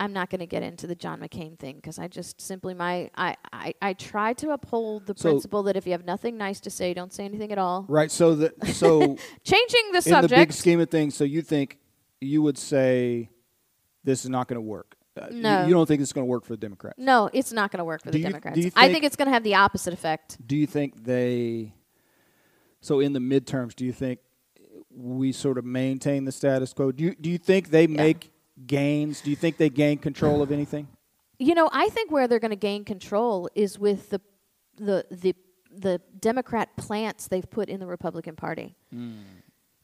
I'm 0.00 0.12
not 0.12 0.30
going 0.30 0.40
to 0.40 0.46
get 0.46 0.62
into 0.62 0.86
the 0.86 0.94
John 0.94 1.20
McCain 1.20 1.58
thing 1.58 1.76
because 1.76 1.98
I 1.98 2.08
just 2.08 2.40
simply 2.40 2.74
my 2.74 3.10
I, 3.16 3.36
I 3.52 3.74
I 3.82 3.92
try 3.92 4.32
to 4.34 4.50
uphold 4.50 5.06
the 5.06 5.14
So- 5.16 5.30
principle 5.30 5.62
that 5.64 5.76
if 5.76 5.84
you 5.86 5.92
have 5.92 6.04
nothing 6.04 6.36
nice 6.38 6.58
to 6.60 6.70
say, 6.70 6.94
don't 6.94 7.12
say 7.12 7.24
anything 7.24 7.52
at 7.52 7.58
all. 7.58 7.84
Right. 7.88 8.10
So 8.10 8.34
the 8.34 8.52
so 8.72 9.16
Changing 9.44 9.90
the 9.92 9.98
in 9.98 10.02
subject. 10.02 10.30
the 10.30 10.36
big 10.36 10.52
scheme 10.52 10.80
of 10.80 10.90
things, 10.90 11.14
so 11.14 11.24
you 11.24 11.42
think 11.42 11.78
you 12.20 12.42
would 12.42 12.58
say 12.58 13.28
this 14.02 14.24
is 14.24 14.30
not 14.30 14.48
going 14.48 14.56
to 14.56 14.60
work. 14.62 14.96
Uh, 15.20 15.26
you- 15.30 15.42
No. 15.42 15.66
You, 15.66 15.74
don't 15.74 15.86
think 15.86 16.00
it's 16.00 16.12
going 16.14 16.26
to 16.26 16.30
work 16.30 16.44
for 16.44 16.54
the 16.54 16.60
Democrats. 16.60 16.96
no, 16.98 17.28
it's 17.32 17.52
not 17.52 17.70
going 17.70 17.78
to 17.78 17.84
work 17.84 18.00
for 18.02 18.08
Do 18.08 18.12
the 18.12 18.18
you- 18.20 18.24
Democrats. 18.24 18.56
you 18.58 18.70
I 18.74 18.82
think- 18.84 18.92
think 18.94 19.04
it's 19.04 19.16
going 19.16 19.26
to 19.26 19.32
have 19.32 19.42
the 19.44 19.54
opposite 19.56 19.92
effect. 19.92 20.38
Do 20.46 20.56
you 20.56 20.66
think 20.66 21.04
they 21.04 21.74
so 22.80 23.00
in 23.00 23.12
the 23.12 23.20
midterms, 23.20 23.74
do 23.74 23.84
you 23.84 23.92
think 23.92 24.20
we 24.90 25.32
sort 25.32 25.58
of 25.58 25.64
maintain 25.66 26.24
the 26.24 26.32
status 26.32 26.72
quo? 26.72 26.90
Do 26.90 27.04
you 27.04 27.14
do 27.14 27.28
you 27.28 27.36
think 27.38 27.68
they 27.70 27.86
make 27.86 28.30
gains? 28.66 29.20
Do 29.20 29.30
you 29.30 29.36
think 29.36 29.56
they 29.56 29.70
gain 29.70 29.98
control 29.98 30.42
of 30.42 30.52
anything? 30.52 30.88
You 31.38 31.54
know, 31.54 31.70
I 31.72 31.88
think 31.88 32.10
where 32.10 32.28
they're 32.28 32.38
going 32.38 32.50
to 32.50 32.56
gain 32.56 32.84
control 32.84 33.48
is 33.54 33.78
with 33.78 34.10
the 34.10 34.20
the 34.76 35.04
the 35.10 35.34
the 35.70 36.00
Democrat 36.18 36.76
plants 36.76 37.28
they've 37.28 37.48
put 37.48 37.68
in 37.68 37.80
the 37.80 37.86
Republican 37.86 38.36
Party. 38.36 38.76
Hmm. 38.92 39.12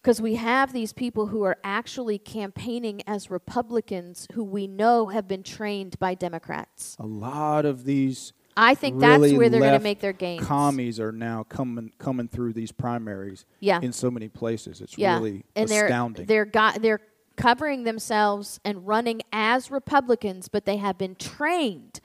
Because 0.02 0.20
we 0.20 0.36
have 0.36 0.72
these 0.72 0.92
people 0.92 1.26
who 1.26 1.42
are 1.42 1.56
actually 1.64 2.18
campaigning 2.18 3.02
as 3.08 3.28
Republicans 3.28 4.28
who 4.34 4.44
we 4.44 4.68
know 4.68 5.08
have 5.08 5.26
been 5.26 5.42
trained 5.42 5.98
by 5.98 6.14
Democrats. 6.14 6.96
A 7.00 7.06
lot 7.06 7.64
of 7.64 7.84
these. 7.84 8.32
I 8.56 8.76
think 8.76 9.00
that's 9.00 9.32
where 9.32 9.48
they're 9.48 9.60
going 9.60 9.72
to 9.72 9.80
make 9.80 10.00
their 10.00 10.12
gains. 10.12 10.46
Commies 10.46 11.00
are 11.00 11.10
now 11.10 11.42
coming 11.42 11.92
coming 11.98 12.28
through 12.28 12.52
these 12.52 12.70
primaries. 12.70 13.44
Yeah. 13.58 13.80
In 13.82 13.92
so 13.92 14.10
many 14.10 14.28
places, 14.28 14.80
it's 14.80 14.96
yeah. 14.96 15.16
really 15.16 15.44
and 15.56 15.68
astounding. 15.68 16.26
they're 16.26 16.44
they're 16.44 16.52
got 16.52 16.80
they're 16.80 17.00
covering 17.36 17.84
themselves 17.84 18.60
and 18.64 18.86
running 18.86 19.22
as 19.32 19.70
Republicans, 19.70 20.48
but 20.48 20.64
they 20.64 20.78
have 20.78 20.98
been 20.98 21.14
trained 21.16 22.00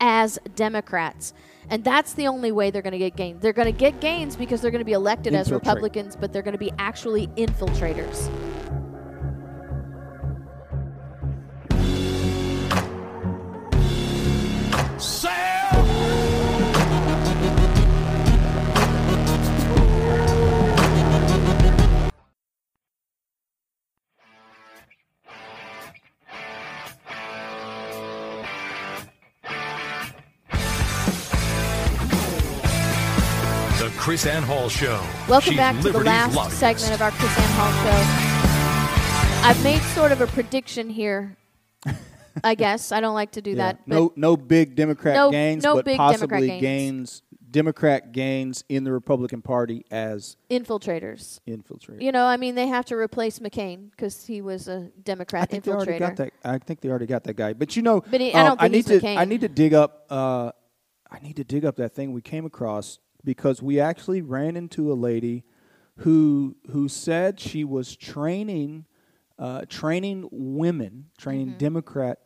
as 0.00 0.38
Democrats. 0.56 1.32
And 1.70 1.84
that's 1.84 2.12
the 2.14 2.26
only 2.26 2.50
way 2.50 2.70
they're 2.70 2.82
going 2.82 2.92
to 2.92 2.98
get 2.98 3.16
gains. 3.16 3.40
They're 3.40 3.52
going 3.52 3.72
to 3.72 3.78
get 3.78 4.00
gains 4.00 4.36
because 4.36 4.60
they're 4.60 4.72
going 4.72 4.80
to 4.80 4.84
be 4.84 4.92
elected 4.92 5.34
as 5.34 5.52
Republicans, 5.52 6.16
but 6.16 6.32
they're 6.32 6.42
going 6.42 6.52
to 6.52 6.58
be 6.58 6.72
actually 6.78 7.28
infiltrators. 7.28 8.28
KrisAnne 34.22 34.44
Hall 34.44 34.68
Show. 34.68 35.04
Welcome 35.28 35.50
She's 35.50 35.56
back 35.56 35.82
to 35.82 35.90
the 35.90 35.98
last 35.98 36.36
lobbyist. 36.36 36.60
segment 36.60 36.94
of 36.94 37.02
our 37.02 37.10
KrisAnne 37.10 37.54
Hall 37.56 37.72
show. 37.82 39.48
I've 39.48 39.64
made 39.64 39.80
sort 39.96 40.12
of 40.12 40.20
a 40.20 40.28
prediction 40.28 40.88
here. 40.88 41.36
I 42.44 42.54
guess 42.54 42.92
I 42.92 43.00
don't 43.00 43.14
like 43.14 43.32
to 43.32 43.42
do 43.42 43.50
Yeah. 43.50 43.56
that. 43.72 43.88
no, 43.88 44.12
no 44.14 44.36
big 44.36 44.76
Democrat 44.76 45.16
No- 45.16 45.32
gains, 45.32 45.64
no 45.64 45.74
but 45.74 45.86
big 45.86 45.96
possibly 45.96 46.26
Democrat 46.46 46.60
gains. 46.60 47.22
Democrat 47.50 48.12
gains 48.12 48.62
in 48.68 48.84
the 48.84 48.92
Republican 48.92 49.42
Party 49.42 49.84
as 49.90 50.36
infiltrators. 50.48 51.40
infiltrators. 51.48 52.00
You 52.00 52.12
know, 52.12 52.24
I 52.24 52.36
mean, 52.36 52.54
they 52.54 52.68
have 52.68 52.84
to 52.86 52.96
replace 52.96 53.40
McCain 53.40 53.90
because 53.90 54.24
he 54.24 54.40
was 54.40 54.68
a 54.68 54.92
Democrat 55.02 55.50
think 55.50 55.64
they 55.64 55.72
already 55.72 55.94
infiltrator. 55.94 55.98
got 55.98 56.16
that. 56.16 56.32
I 56.44 56.58
think 56.58 56.80
they 56.80 56.90
already 56.90 57.06
got 57.06 57.24
that 57.24 57.34
guy. 57.34 57.54
But 57.54 57.74
you 57.74 57.82
know, 57.82 58.02
But 58.08 58.20
he- 58.20 58.32
I 58.32 58.42
um, 58.42 58.46
don't 58.46 58.60
think 58.60 58.72
need 58.72 58.88
he's 58.88 59.00
to. 59.00 59.04
McCain. 59.04 59.16
I 59.16 59.24
need 59.24 59.40
to 59.40 59.48
dig 59.48 59.74
up. 59.74 60.06
Uh, 60.08 60.52
I 61.10 61.18
need 61.18 61.34
to 61.36 61.44
dig 61.44 61.64
up 61.64 61.74
that 61.76 61.92
thing 61.92 62.12
we 62.12 62.22
came 62.22 62.46
across 62.46 63.00
because 63.24 63.62
we 63.62 63.78
actually 63.80 64.22
ran 64.22 64.56
into 64.56 64.92
a 64.92 64.94
lady 64.94 65.44
who 65.98 66.56
who 66.70 66.88
said 66.88 67.38
she 67.38 67.64
was 67.64 67.96
training 67.96 68.86
uh, 69.38 69.62
training 69.68 70.28
women, 70.30 71.06
training 71.18 71.48
Mm-hmm. 71.48 71.58
Democrat 71.58 72.18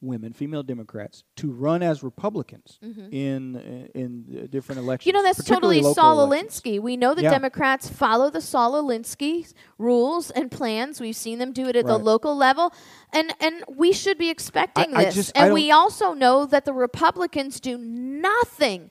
women, 0.00 0.32
female 0.32 0.62
Democrats, 0.62 1.24
to 1.34 1.50
run 1.50 1.82
as 1.82 2.02
Republicans 2.04 2.78
in 2.82 3.56
in 3.94 4.24
uh, 4.44 4.46
different 4.48 4.78
elections. 4.80 5.02
Mm-hmm. 5.02 5.08
You 5.08 5.12
know, 5.12 5.22
that's 5.22 5.44
totally 5.44 5.82
Saul 5.82 6.22
elections. 6.22 6.60
Alinsky. 6.60 6.80
We 6.80 6.96
know 6.96 7.14
the 7.14 7.22
Yeah. 7.22 7.30
Democrats 7.30 7.88
follow 7.88 8.30
the 8.30 8.40
Saul 8.40 8.74
Alinsky 8.82 9.52
rules 9.76 10.30
and 10.30 10.50
plans. 10.50 11.00
We've 11.00 11.16
seen 11.16 11.38
them 11.40 11.52
do 11.52 11.66
it 11.68 11.74
at 11.76 11.86
the 11.86 11.98
local 11.98 12.36
level, 12.36 12.72
and 13.12 13.34
and 13.40 13.64
we 13.68 13.92
should 13.92 14.18
be 14.18 14.30
expecting 14.30 14.94
I 14.94 15.04
this. 15.06 15.14
just- 15.14 15.32
and 15.36 15.52
we 15.52 15.70
also 15.72 16.12
know 16.14 16.46
that 16.46 16.64
the 16.64 16.72
Republicans 16.72 17.58
do 17.60 17.76
nothing. 17.78 18.90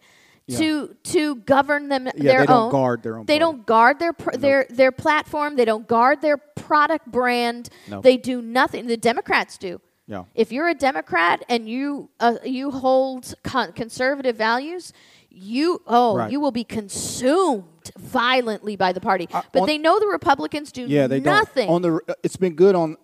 To 0.49 0.95
to 1.03 1.35
govern 1.35 1.89
them 1.89 2.05
Yeah, 2.05 2.11
their 2.15 2.39
they 2.41 2.45
don't 2.45 2.63
own. 2.65 2.71
guard 2.71 3.03
their 3.03 3.17
own 3.17 3.25
They 3.25 3.37
party. 3.37 3.39
don't 3.39 3.65
guard 3.65 3.99
their 3.99 4.13
pr- 4.13 4.37
their 4.37 4.65
their 4.69 4.93
platform. 4.93 5.57
They 5.57 5.65
don't 5.65 5.85
guard 5.87 6.21
their 6.21 6.37
product 6.37 7.05
brand. 7.11 7.67
No. 7.89 7.99
They 7.99 8.15
do 8.15 8.41
nothing. 8.41 8.87
The 8.87 8.95
Democrats 8.95 9.57
do. 9.57 9.81
Yeah. 10.07 10.23
If 10.35 10.53
you're 10.53 10.69
a 10.69 10.73
Democrat 10.73 11.43
and 11.49 11.67
you 11.67 12.09
uh, 12.21 12.37
you 12.45 12.71
hold 12.71 13.33
con- 13.43 13.73
conservative 13.73 14.37
values, 14.37 14.93
you 15.29 15.81
oh 15.85 16.15
Right. 16.15 16.31
you 16.31 16.39
will 16.39 16.51
be 16.53 16.63
consumed 16.63 17.65
violently 17.97 18.77
by 18.77 18.93
the 18.93 19.01
party. 19.01 19.27
Uh, 19.33 19.41
but 19.51 19.61
on- 19.63 19.67
they 19.67 19.77
know 19.77 19.99
the 19.99 20.07
Republicans 20.07 20.71
do 20.71 20.83
Yeah, 20.83 21.07
they 21.07 21.19
nothing. 21.19 21.67
don't. 21.67 21.75
On 21.75 21.81
the, 21.81 21.99
uh, 22.07 22.13
it's 22.23 22.37
been 22.37 22.55
good 22.55 22.73
on. 22.73 22.95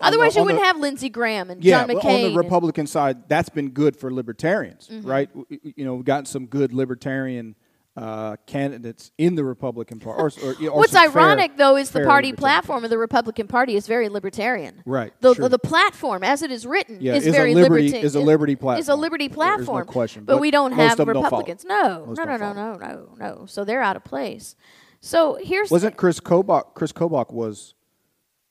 Otherwise, 0.00 0.34
the- 0.34 0.40
you 0.40 0.46
wouldn't 0.46 0.64
have 0.64 0.78
Lindsey 0.78 1.08
Graham 1.08 1.50
and 1.50 1.62
yeah, 1.64 1.84
John 1.86 1.96
McCain. 1.96 2.24
on 2.26 2.32
the 2.32 2.36
Republican 2.36 2.86
side, 2.86 3.28
that's 3.28 3.48
been 3.48 3.70
good 3.70 3.96
for 3.96 4.12
libertarians, 4.12 4.88
Mm-hmm. 4.88 5.08
right? 5.08 5.30
You 5.48 5.84
know, 5.84 5.94
we've 5.94 6.04
gotten 6.04 6.26
some 6.26 6.46
good 6.46 6.72
libertarian 6.72 7.56
uh, 7.94 8.36
candidates 8.46 9.10
in 9.18 9.34
the 9.34 9.44
Republican 9.44 10.00
Party. 10.00 10.40
Or, 10.42 10.48
or, 10.48 10.54
or 10.70 10.78
What's 10.78 10.92
some 10.92 11.10
fair- 11.12 11.22
ironic, 11.22 11.58
though, 11.58 11.76
is 11.76 11.90
the 11.90 12.04
party 12.04 12.32
platform 12.32 12.84
of 12.84 12.90
the 12.90 12.96
Republican 12.96 13.46
Party 13.48 13.76
is 13.76 13.86
very 13.86 14.08
libertarian. 14.08 14.82
Right, 14.86 15.12
The, 15.20 15.34
sure. 15.34 15.48
the 15.50 15.58
platform, 15.58 16.24
as 16.24 16.40
it 16.42 16.50
is 16.50 16.66
written, 16.66 16.98
Yeah, 17.02 17.14
is, 17.16 17.26
is 17.26 17.34
very 17.34 17.54
libertarian. 17.54 17.96
is 17.96 18.14
a 18.14 18.20
liberty 18.20 18.56
platform. 18.56 18.80
Is 18.80 18.88
a 18.88 18.92
platform. 18.92 19.00
liberty 19.02 19.28
There's 19.28 19.68
no 19.68 19.84
question, 19.84 20.24
But, 20.24 20.34
but 20.34 20.40
we 20.40 20.50
don't 20.50 20.72
have 20.72 20.96
them 20.96 21.06
don't. 21.08 21.16
Republicans. 21.22 21.66
no, 21.66 22.06
no, 22.16 22.24
no, 22.24 22.36
no, 22.38 22.52
no, 22.54 22.76
no, 22.76 23.08
no. 23.18 23.46
So 23.46 23.62
they're 23.62 23.82
out 23.82 23.96
of 23.96 24.04
place. 24.04 24.56
So 25.02 25.36
here's 25.42 25.70
Wasn't 25.70 25.96
Chris 25.98 26.18
Kobach? 26.18 26.72
Chris 26.74 26.92
Kobach 26.92 27.30
was 27.30 27.74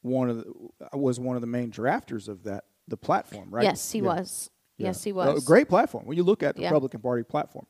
one 0.01 0.29
of 0.29 0.37
the, 0.37 0.97
was 0.97 1.19
one 1.19 1.35
of 1.35 1.41
the 1.41 1.47
main 1.47 1.71
drafters 1.71 2.27
of 2.27 2.43
that 2.43 2.65
the 2.87 2.97
platform, 2.97 3.49
right? 3.51 3.63
Yes, 3.63 3.91
he 3.91 3.99
Yeah. 3.99 4.05
was. 4.05 4.49
Yeah. 4.77 4.87
Yes, 4.87 5.03
he 5.03 5.11
was. 5.11 5.43
A 5.43 5.45
great 5.45 5.69
platform. 5.69 6.05
When 6.05 6.17
you 6.17 6.23
look 6.23 6.41
at 6.43 6.55
the 6.55 6.63
Yeah. 6.63 6.69
Republican 6.69 7.01
Party 7.01 7.23
platform, 7.23 7.67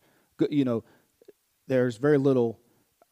you 0.50 0.64
know, 0.66 0.84
there's 1.68 1.98
very 1.98 2.18
little 2.18 2.60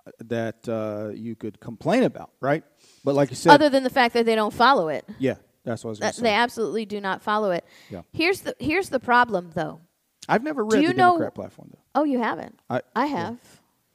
uh, 0.07 0.11
that 0.25 0.67
uh, 0.69 1.09
you 1.13 1.35
could 1.35 1.59
complain 1.59 2.03
about, 2.03 2.31
right? 2.39 2.63
But 3.03 3.15
like 3.15 3.29
you 3.29 3.35
said, 3.35 3.51
Other 3.51 3.69
than 3.69 3.83
the 3.83 3.89
fact 3.89 4.13
that 4.13 4.25
they 4.25 4.35
don't 4.35 4.53
follow 4.53 4.87
it. 4.87 5.05
yeah, 5.19 5.35
that's 5.63 5.83
what 5.83 5.89
I 5.89 5.91
was 5.91 5.99
going 5.99 6.13
to 6.13 6.21
they 6.21 6.33
absolutely 6.33 6.85
do 6.85 7.01
not 7.01 7.21
follow 7.21 7.51
it. 7.51 7.65
Yeah. 7.89 8.01
Here's 8.13 8.41
the 8.41 8.55
here's 8.59 8.89
the 8.89 8.99
problem 8.99 9.51
though. 9.53 9.81
I've 10.29 10.43
never 10.43 10.63
read 10.63 10.81
you 10.81 10.89
the 10.89 10.93
know- 10.93 11.11
Democrat 11.13 11.35
platform 11.35 11.69
though. 11.73 11.81
Oh, 11.95 12.03
you 12.05 12.19
haven't. 12.19 12.59
I- 12.69 12.81
I 12.95 13.07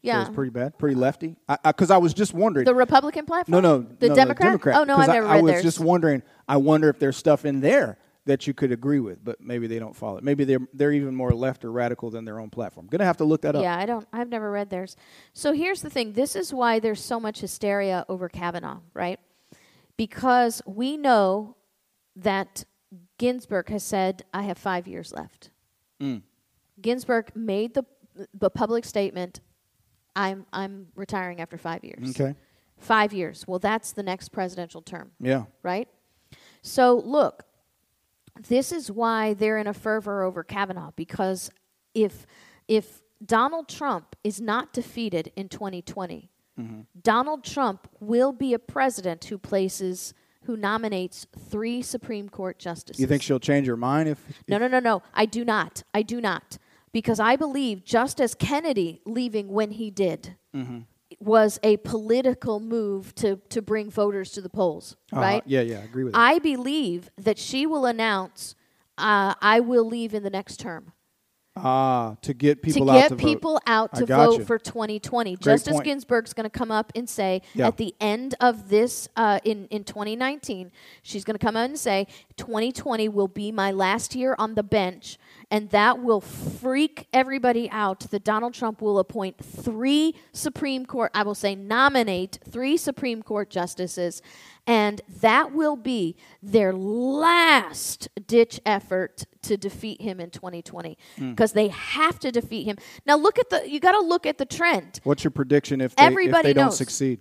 yeah. 0.04 0.22
So 0.22 0.28
it's 0.28 0.34
pretty 0.36 0.50
bad, 0.50 0.78
pretty 0.78 0.94
lefty. 0.96 1.36
Because 1.48 1.58
I, 1.64 1.72
'cause 1.72 1.90
I 1.90 1.96
was 1.98 2.14
just 2.14 2.34
wondering. 2.34 2.64
the 2.66 2.74
Republican 2.74 3.26
platform? 3.26 3.60
no, 3.62 3.78
no, 3.78 3.86
The 3.98 4.08
no, 4.10 4.14
Democrat? 4.14 4.46
Democrat. 4.48 4.76
Oh 4.76 4.84
no, 4.84 4.96
I've 4.96 5.08
never 5.08 5.26
I, 5.26 5.32
read 5.32 5.38
I 5.38 5.42
was 5.42 5.52
theirs. 5.52 5.62
just 5.64 5.80
wondering. 5.80 6.22
I 6.48 6.56
wonder 6.58 6.88
if 6.88 6.98
there's 6.98 7.16
stuff 7.16 7.44
in 7.44 7.60
there 7.60 7.98
that 8.26 8.46
you 8.46 8.54
could 8.54 8.72
agree 8.72 9.00
with, 9.00 9.22
but 9.22 9.38
maybe 9.40 9.66
they 9.66 9.78
don't 9.78 9.94
follow 9.94 10.16
it. 10.18 10.24
Maybe 10.24 10.44
they're 10.44 10.66
they're 10.72 10.92
even 10.92 11.14
more 11.14 11.30
left 11.32 11.64
or 11.64 11.72
radical 11.72 12.10
than 12.10 12.24
their 12.24 12.38
own 12.40 12.50
platform. 12.50 12.86
Gonna 12.86 13.04
have 13.04 13.16
to 13.18 13.24
look 13.24 13.42
that 13.42 13.54
up. 13.56 13.62
Yeah, 13.62 13.76
I 13.78 13.86
don't. 13.86 14.06
I've 14.12 14.28
never 14.28 14.50
read 14.50 14.70
theirs. 14.70 14.96
So 15.32 15.52
here's 15.52 15.82
the 15.82 15.90
thing. 15.90 16.12
This 16.12 16.34
is 16.36 16.52
why 16.52 16.78
there's 16.78 17.02
so 17.02 17.18
much 17.20 17.40
hysteria 17.40 18.04
over 18.08 18.28
Kavanaugh, 18.28 18.78
right? 18.94 19.18
Because 19.96 20.62
we 20.66 20.96
know 20.96 21.56
that 22.16 22.64
Ginsburg 23.18 23.68
has 23.68 23.82
said, 23.82 24.24
"I 24.32 24.42
have 24.42 24.58
five 24.58 24.86
years 24.88 25.12
left." 25.12 25.50
Mm. 26.00 26.22
Ginsburg 26.80 27.30
made 27.36 27.74
the 27.74 27.84
the 28.32 28.48
public 28.50 28.84
statement, 28.84 29.40
"I'm 30.16 30.46
I'm 30.52 30.88
retiring 30.94 31.40
after 31.40 31.56
five 31.58 31.84
years." 31.84 32.10
Okay. 32.10 32.34
Five 32.78 33.12
years. 33.12 33.46
Well, 33.46 33.58
that's 33.58 33.92
the 33.92 34.02
next 34.02 34.30
presidential 34.30 34.82
term 34.82 35.12
Yeah. 35.20 35.44
right? 35.62 35.88
So 36.62 36.98
look, 37.04 37.44
this 38.48 38.72
is 38.72 38.90
why 38.90 39.34
they're 39.34 39.58
in 39.58 39.66
a 39.66 39.74
fervor 39.74 40.22
over 40.22 40.42
Kavanaugh 40.42 40.90
because 40.96 41.50
if 41.94 42.26
if 42.68 43.02
Donald 43.24 43.68
Trump 43.68 44.16
is 44.24 44.40
not 44.40 44.72
defeated 44.72 45.32
in 45.36 45.48
2020, 45.48 46.30
Mm-hmm. 46.58 46.82
Donald 47.02 47.42
Trump 47.42 47.88
will 47.98 48.30
be 48.32 48.54
a 48.54 48.60
president 48.60 49.24
who 49.24 49.38
places 49.38 50.14
who 50.44 50.56
nominates 50.56 51.26
three 51.50 51.82
Supreme 51.82 52.28
Court 52.28 52.60
justices. 52.60 53.00
You 53.00 53.08
think 53.08 53.22
she'll 53.22 53.40
change 53.40 53.66
her 53.66 53.76
mind 53.76 54.08
if? 54.08 54.18
No, 54.46 54.58
no, 54.58 54.68
no, 54.68 54.78
no. 54.78 55.02
I 55.14 55.26
do 55.26 55.44
not. 55.44 55.82
I 55.92 56.02
do 56.02 56.20
not. 56.20 56.58
Because 56.94 57.20
I 57.20 57.36
believe 57.36 57.84
just 57.84 58.20
as 58.20 58.34
Kennedy 58.34 59.02
leaving 59.04 59.48
when 59.48 59.72
he 59.72 59.90
did 59.90 60.36
Mm-hmm. 60.56 60.78
was 61.20 61.58
a 61.64 61.76
political 61.78 62.60
move 62.60 63.12
to, 63.16 63.36
to 63.48 63.60
bring 63.60 63.90
voters 63.90 64.30
to 64.32 64.40
the 64.40 64.48
polls, 64.48 64.96
Uh, 65.12 65.18
right? 65.20 65.42
Yeah, 65.46 65.62
yeah, 65.62 65.80
I 65.80 65.82
agree 65.82 66.04
with 66.04 66.12
that. 66.14 66.20
I 66.20 66.38
believe 66.38 67.10
that 67.18 67.38
she 67.38 67.66
will 67.66 67.84
announce, 67.86 68.54
uh, 68.96 69.34
I 69.42 69.58
will 69.60 69.84
leave 69.84 70.14
in 70.14 70.22
the 70.22 70.30
next 70.30 70.58
term. 70.60 70.92
Ah, 71.56 72.16
to 72.22 72.34
get 72.34 72.62
people 72.62 72.86
to 72.86 72.92
out 72.92 72.96
get 73.02 73.08
to 73.10 73.14
vote. 73.14 73.22
people 73.28 73.60
out 73.66 73.94
to 73.94 74.06
vote 74.06 74.38
you. 74.40 74.44
for 74.44 74.58
2020. 74.58 75.36
Justice 75.36 75.72
point. 75.74 75.84
Ginsburg's 75.84 76.32
going 76.32 76.50
to 76.50 76.58
come 76.58 76.72
up 76.72 76.90
and 76.96 77.08
say 77.08 77.42
Yeah. 77.54 77.68
at 77.68 77.76
the 77.76 77.94
end 78.00 78.34
of 78.40 78.68
this 78.70 79.08
uh, 79.16 79.38
in 79.44 79.66
in 79.70 79.84
2019, 79.84 80.72
she's 81.02 81.22
going 81.22 81.38
to 81.38 81.44
come 81.46 81.56
out 81.56 81.70
and 81.70 81.78
say 81.78 82.08
2020 82.36 83.08
will 83.08 83.28
be 83.28 83.52
my 83.52 83.70
last 83.70 84.16
year 84.16 84.34
on 84.36 84.56
the 84.56 84.64
bench, 84.64 85.16
and 85.54 85.70
that 85.70 86.02
will 86.02 86.20
freak 86.20 87.06
everybody 87.12 87.70
out 87.70 88.00
that 88.10 88.24
Donald 88.24 88.54
Trump 88.54 88.82
will 88.82 88.98
appoint 88.98 89.36
three 89.38 90.14
Supreme 90.32 90.84
Court, 90.84 91.12
I 91.14 91.22
will 91.22 91.36
say 91.36 91.54
nominate 91.54 92.40
three 92.50 92.76
Supreme 92.76 93.22
Court 93.22 93.50
justices, 93.50 94.20
and 94.66 95.00
that 95.20 95.52
will 95.52 95.76
be 95.76 96.16
their 96.42 96.72
last 96.72 98.08
ditch 98.26 98.60
effort 98.66 99.24
to 99.42 99.56
defeat 99.56 100.00
him 100.00 100.18
in 100.20 100.30
2020 100.30 100.98
Hmm. 101.18 101.30
because 101.30 101.52
they 101.52 101.68
have 101.68 102.18
to 102.20 102.32
defeat 102.32 102.64
him. 102.64 102.76
Now 103.06 103.16
look 103.16 103.38
at 103.38 103.48
the 103.50 103.68
you 103.70 103.78
got 103.78 103.92
to 103.92 104.00
look 104.00 104.26
at 104.26 104.38
the 104.38 104.46
trend. 104.46 105.00
What's 105.04 105.22
your 105.22 105.30
prediction 105.30 105.80
if 105.80 105.94
they, 105.94 106.02
if 106.02 106.10
Everybody 106.10 106.48
they 106.48 106.52
don't 106.54 106.64
knows. 106.66 106.76
succeed? 106.78 107.20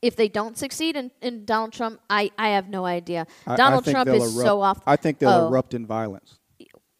If 0.00 0.16
they 0.16 0.28
don't 0.28 0.56
succeed 0.56 0.96
in, 0.96 1.10
in 1.20 1.44
Donald 1.44 1.72
Trump, 1.72 2.00
I, 2.10 2.30
I 2.36 2.48
have 2.50 2.68
no 2.68 2.84
idea. 2.86 3.26
I- 3.46 3.52
I 3.52 3.56
Donald 3.56 3.84
think 3.84 3.94
Trump 3.94 4.08
is 4.10 4.22
erupt- 4.34 4.46
so 4.48 4.60
off. 4.60 4.80
I 4.86 4.96
think 4.96 5.18
they'll 5.18 5.28
Oh. 5.30 5.48
erupt 5.48 5.74
in 5.74 5.86
violence. 5.86 6.38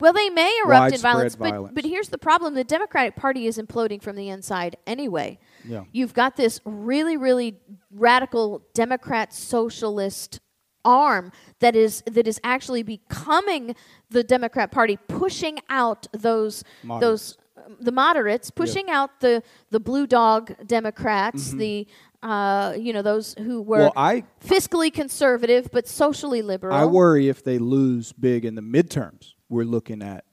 Well, 0.02 0.12
they 0.12 0.30
may 0.30 0.60
erupt 0.64 0.96
in 0.96 1.00
Widespread 1.00 1.00
violence, 1.00 1.36
but, 1.36 1.74
but 1.76 1.84
here's 1.84 2.08
the 2.08 2.18
problem: 2.18 2.54
the 2.54 2.64
Democratic 2.64 3.14
Party 3.14 3.46
is 3.46 3.56
imploding 3.56 4.02
from 4.02 4.16
the 4.16 4.30
inside 4.30 4.76
anyway. 4.84 5.38
Yeah. 5.64 5.84
You've 5.92 6.12
got 6.12 6.34
this 6.36 6.60
really, 6.64 7.16
really 7.16 7.60
radical 7.92 8.64
Democrat 8.74 9.32
socialist 9.32 10.40
arm 10.84 11.30
that 11.60 11.76
is 11.76 12.02
that 12.06 12.26
is 12.26 12.40
actually 12.42 12.82
becoming 12.82 13.76
the 14.10 14.24
Democrat 14.24 14.72
Party, 14.72 14.98
pushing 15.06 15.60
out 15.68 16.08
those 16.12 16.64
Moderates. 16.82 17.06
those 17.06 17.38
um, 17.64 17.76
the 17.80 17.92
moderates, 17.92 18.50
pushing 18.50 18.90
out 18.90 19.20
the 19.20 19.40
the 19.70 19.78
blue 19.78 20.08
dog 20.08 20.52
Democrats, 20.66 21.52
the 21.52 21.86
uh, 22.24 22.74
you 22.76 22.92
know 22.92 23.02
those 23.02 23.34
who 23.38 23.62
were 23.62 23.76
Mm-hmm. 23.76 23.82
Well, 23.82 23.92
I- 23.96 24.24
fiscally 24.44 24.92
conservative 24.92 25.68
but 25.72 25.86
socially 25.86 26.42
liberal. 26.42 26.74
I 26.74 26.86
worry 26.86 27.28
if 27.28 27.44
they 27.44 27.58
lose 27.58 28.12
big 28.12 28.44
in 28.44 28.56
the 28.56 28.62
midterms. 28.62 29.34
We're 29.52 29.64
looking 29.64 30.00
at 30.02 30.24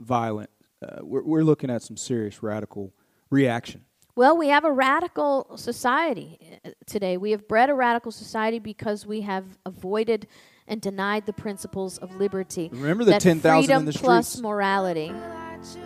violent. 0.00 0.50
Uh, 0.82 0.98
we're, 1.02 1.22
we're 1.22 1.44
looking 1.44 1.70
at 1.70 1.82
some 1.82 1.96
serious 1.96 2.42
radical 2.42 2.92
reaction. 3.30 3.84
Well, 4.16 4.36
we 4.36 4.48
have 4.48 4.64
a 4.64 4.72
radical 4.72 5.56
society 5.56 6.58
uh, 6.64 6.70
today. 6.84 7.16
We 7.16 7.30
have 7.30 7.46
bred 7.46 7.70
a 7.70 7.74
radical 7.74 8.10
society 8.10 8.58
because 8.58 9.06
we 9.06 9.20
have 9.20 9.44
avoided 9.64 10.26
and 10.66 10.80
denied 10.80 11.26
the 11.26 11.32
principles 11.32 11.98
of 11.98 12.16
liberty. 12.16 12.70
Remember 12.72 13.04
the 13.04 13.18
10,000 13.20 13.36
in 13.38 13.62
freedom 13.62 13.84
the 13.86 13.92
plus 13.92 14.40
morality. 14.40 15.12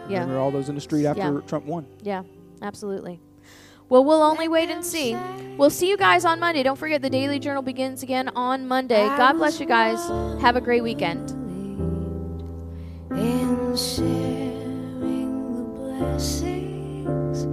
Yeah, 0.09 0.20
Remember 0.20 0.39
all 0.39 0.51
those 0.51 0.70
in 0.70 0.74
the 0.74 0.81
street 0.81 1.05
after 1.05 1.20
Yeah. 1.20 1.41
Trump 1.47 1.66
won? 1.66 1.86
yeah, 2.01 2.23
absolutely. 2.62 3.20
Well, 3.91 4.05
we'll 4.05 4.23
only 4.23 4.49
wait 4.49 4.70
and 4.70 4.82
see. 4.82 5.15
We'll 5.59 5.69
see 5.69 5.91
you 5.91 5.99
guys 5.99 6.24
on 6.24 6.41
Monday. 6.41 6.62
Don't 6.62 6.78
forget 6.78 7.03
the 7.03 7.11
Daily 7.11 7.39
Journal 7.39 7.62
begins 7.62 8.03
again 8.03 8.31
on 8.35 8.66
Monday. 8.66 9.07
God 9.07 9.35
bless 9.35 9.61
you 9.61 9.66
guys. 9.66 10.03
Have 10.41 10.57
a 10.57 10.62
great 10.62 10.82
weekend 10.82 11.44
in 13.16 13.77
sharing 13.77 15.55
the 15.57 15.65
blessings 15.78 17.47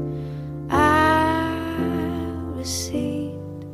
I 0.69 1.55
received. 2.55 3.65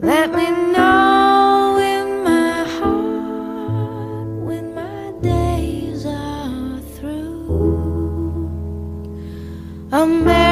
Let 0.00 0.34
me 0.34 0.50
know 0.50 1.78
in 1.80 2.24
my 2.24 2.64
heart 2.78 4.28
when 4.46 4.74
my 4.74 5.12
days 5.22 6.06
are 6.06 6.80
through. 6.96 8.50
Amen. 9.92 10.45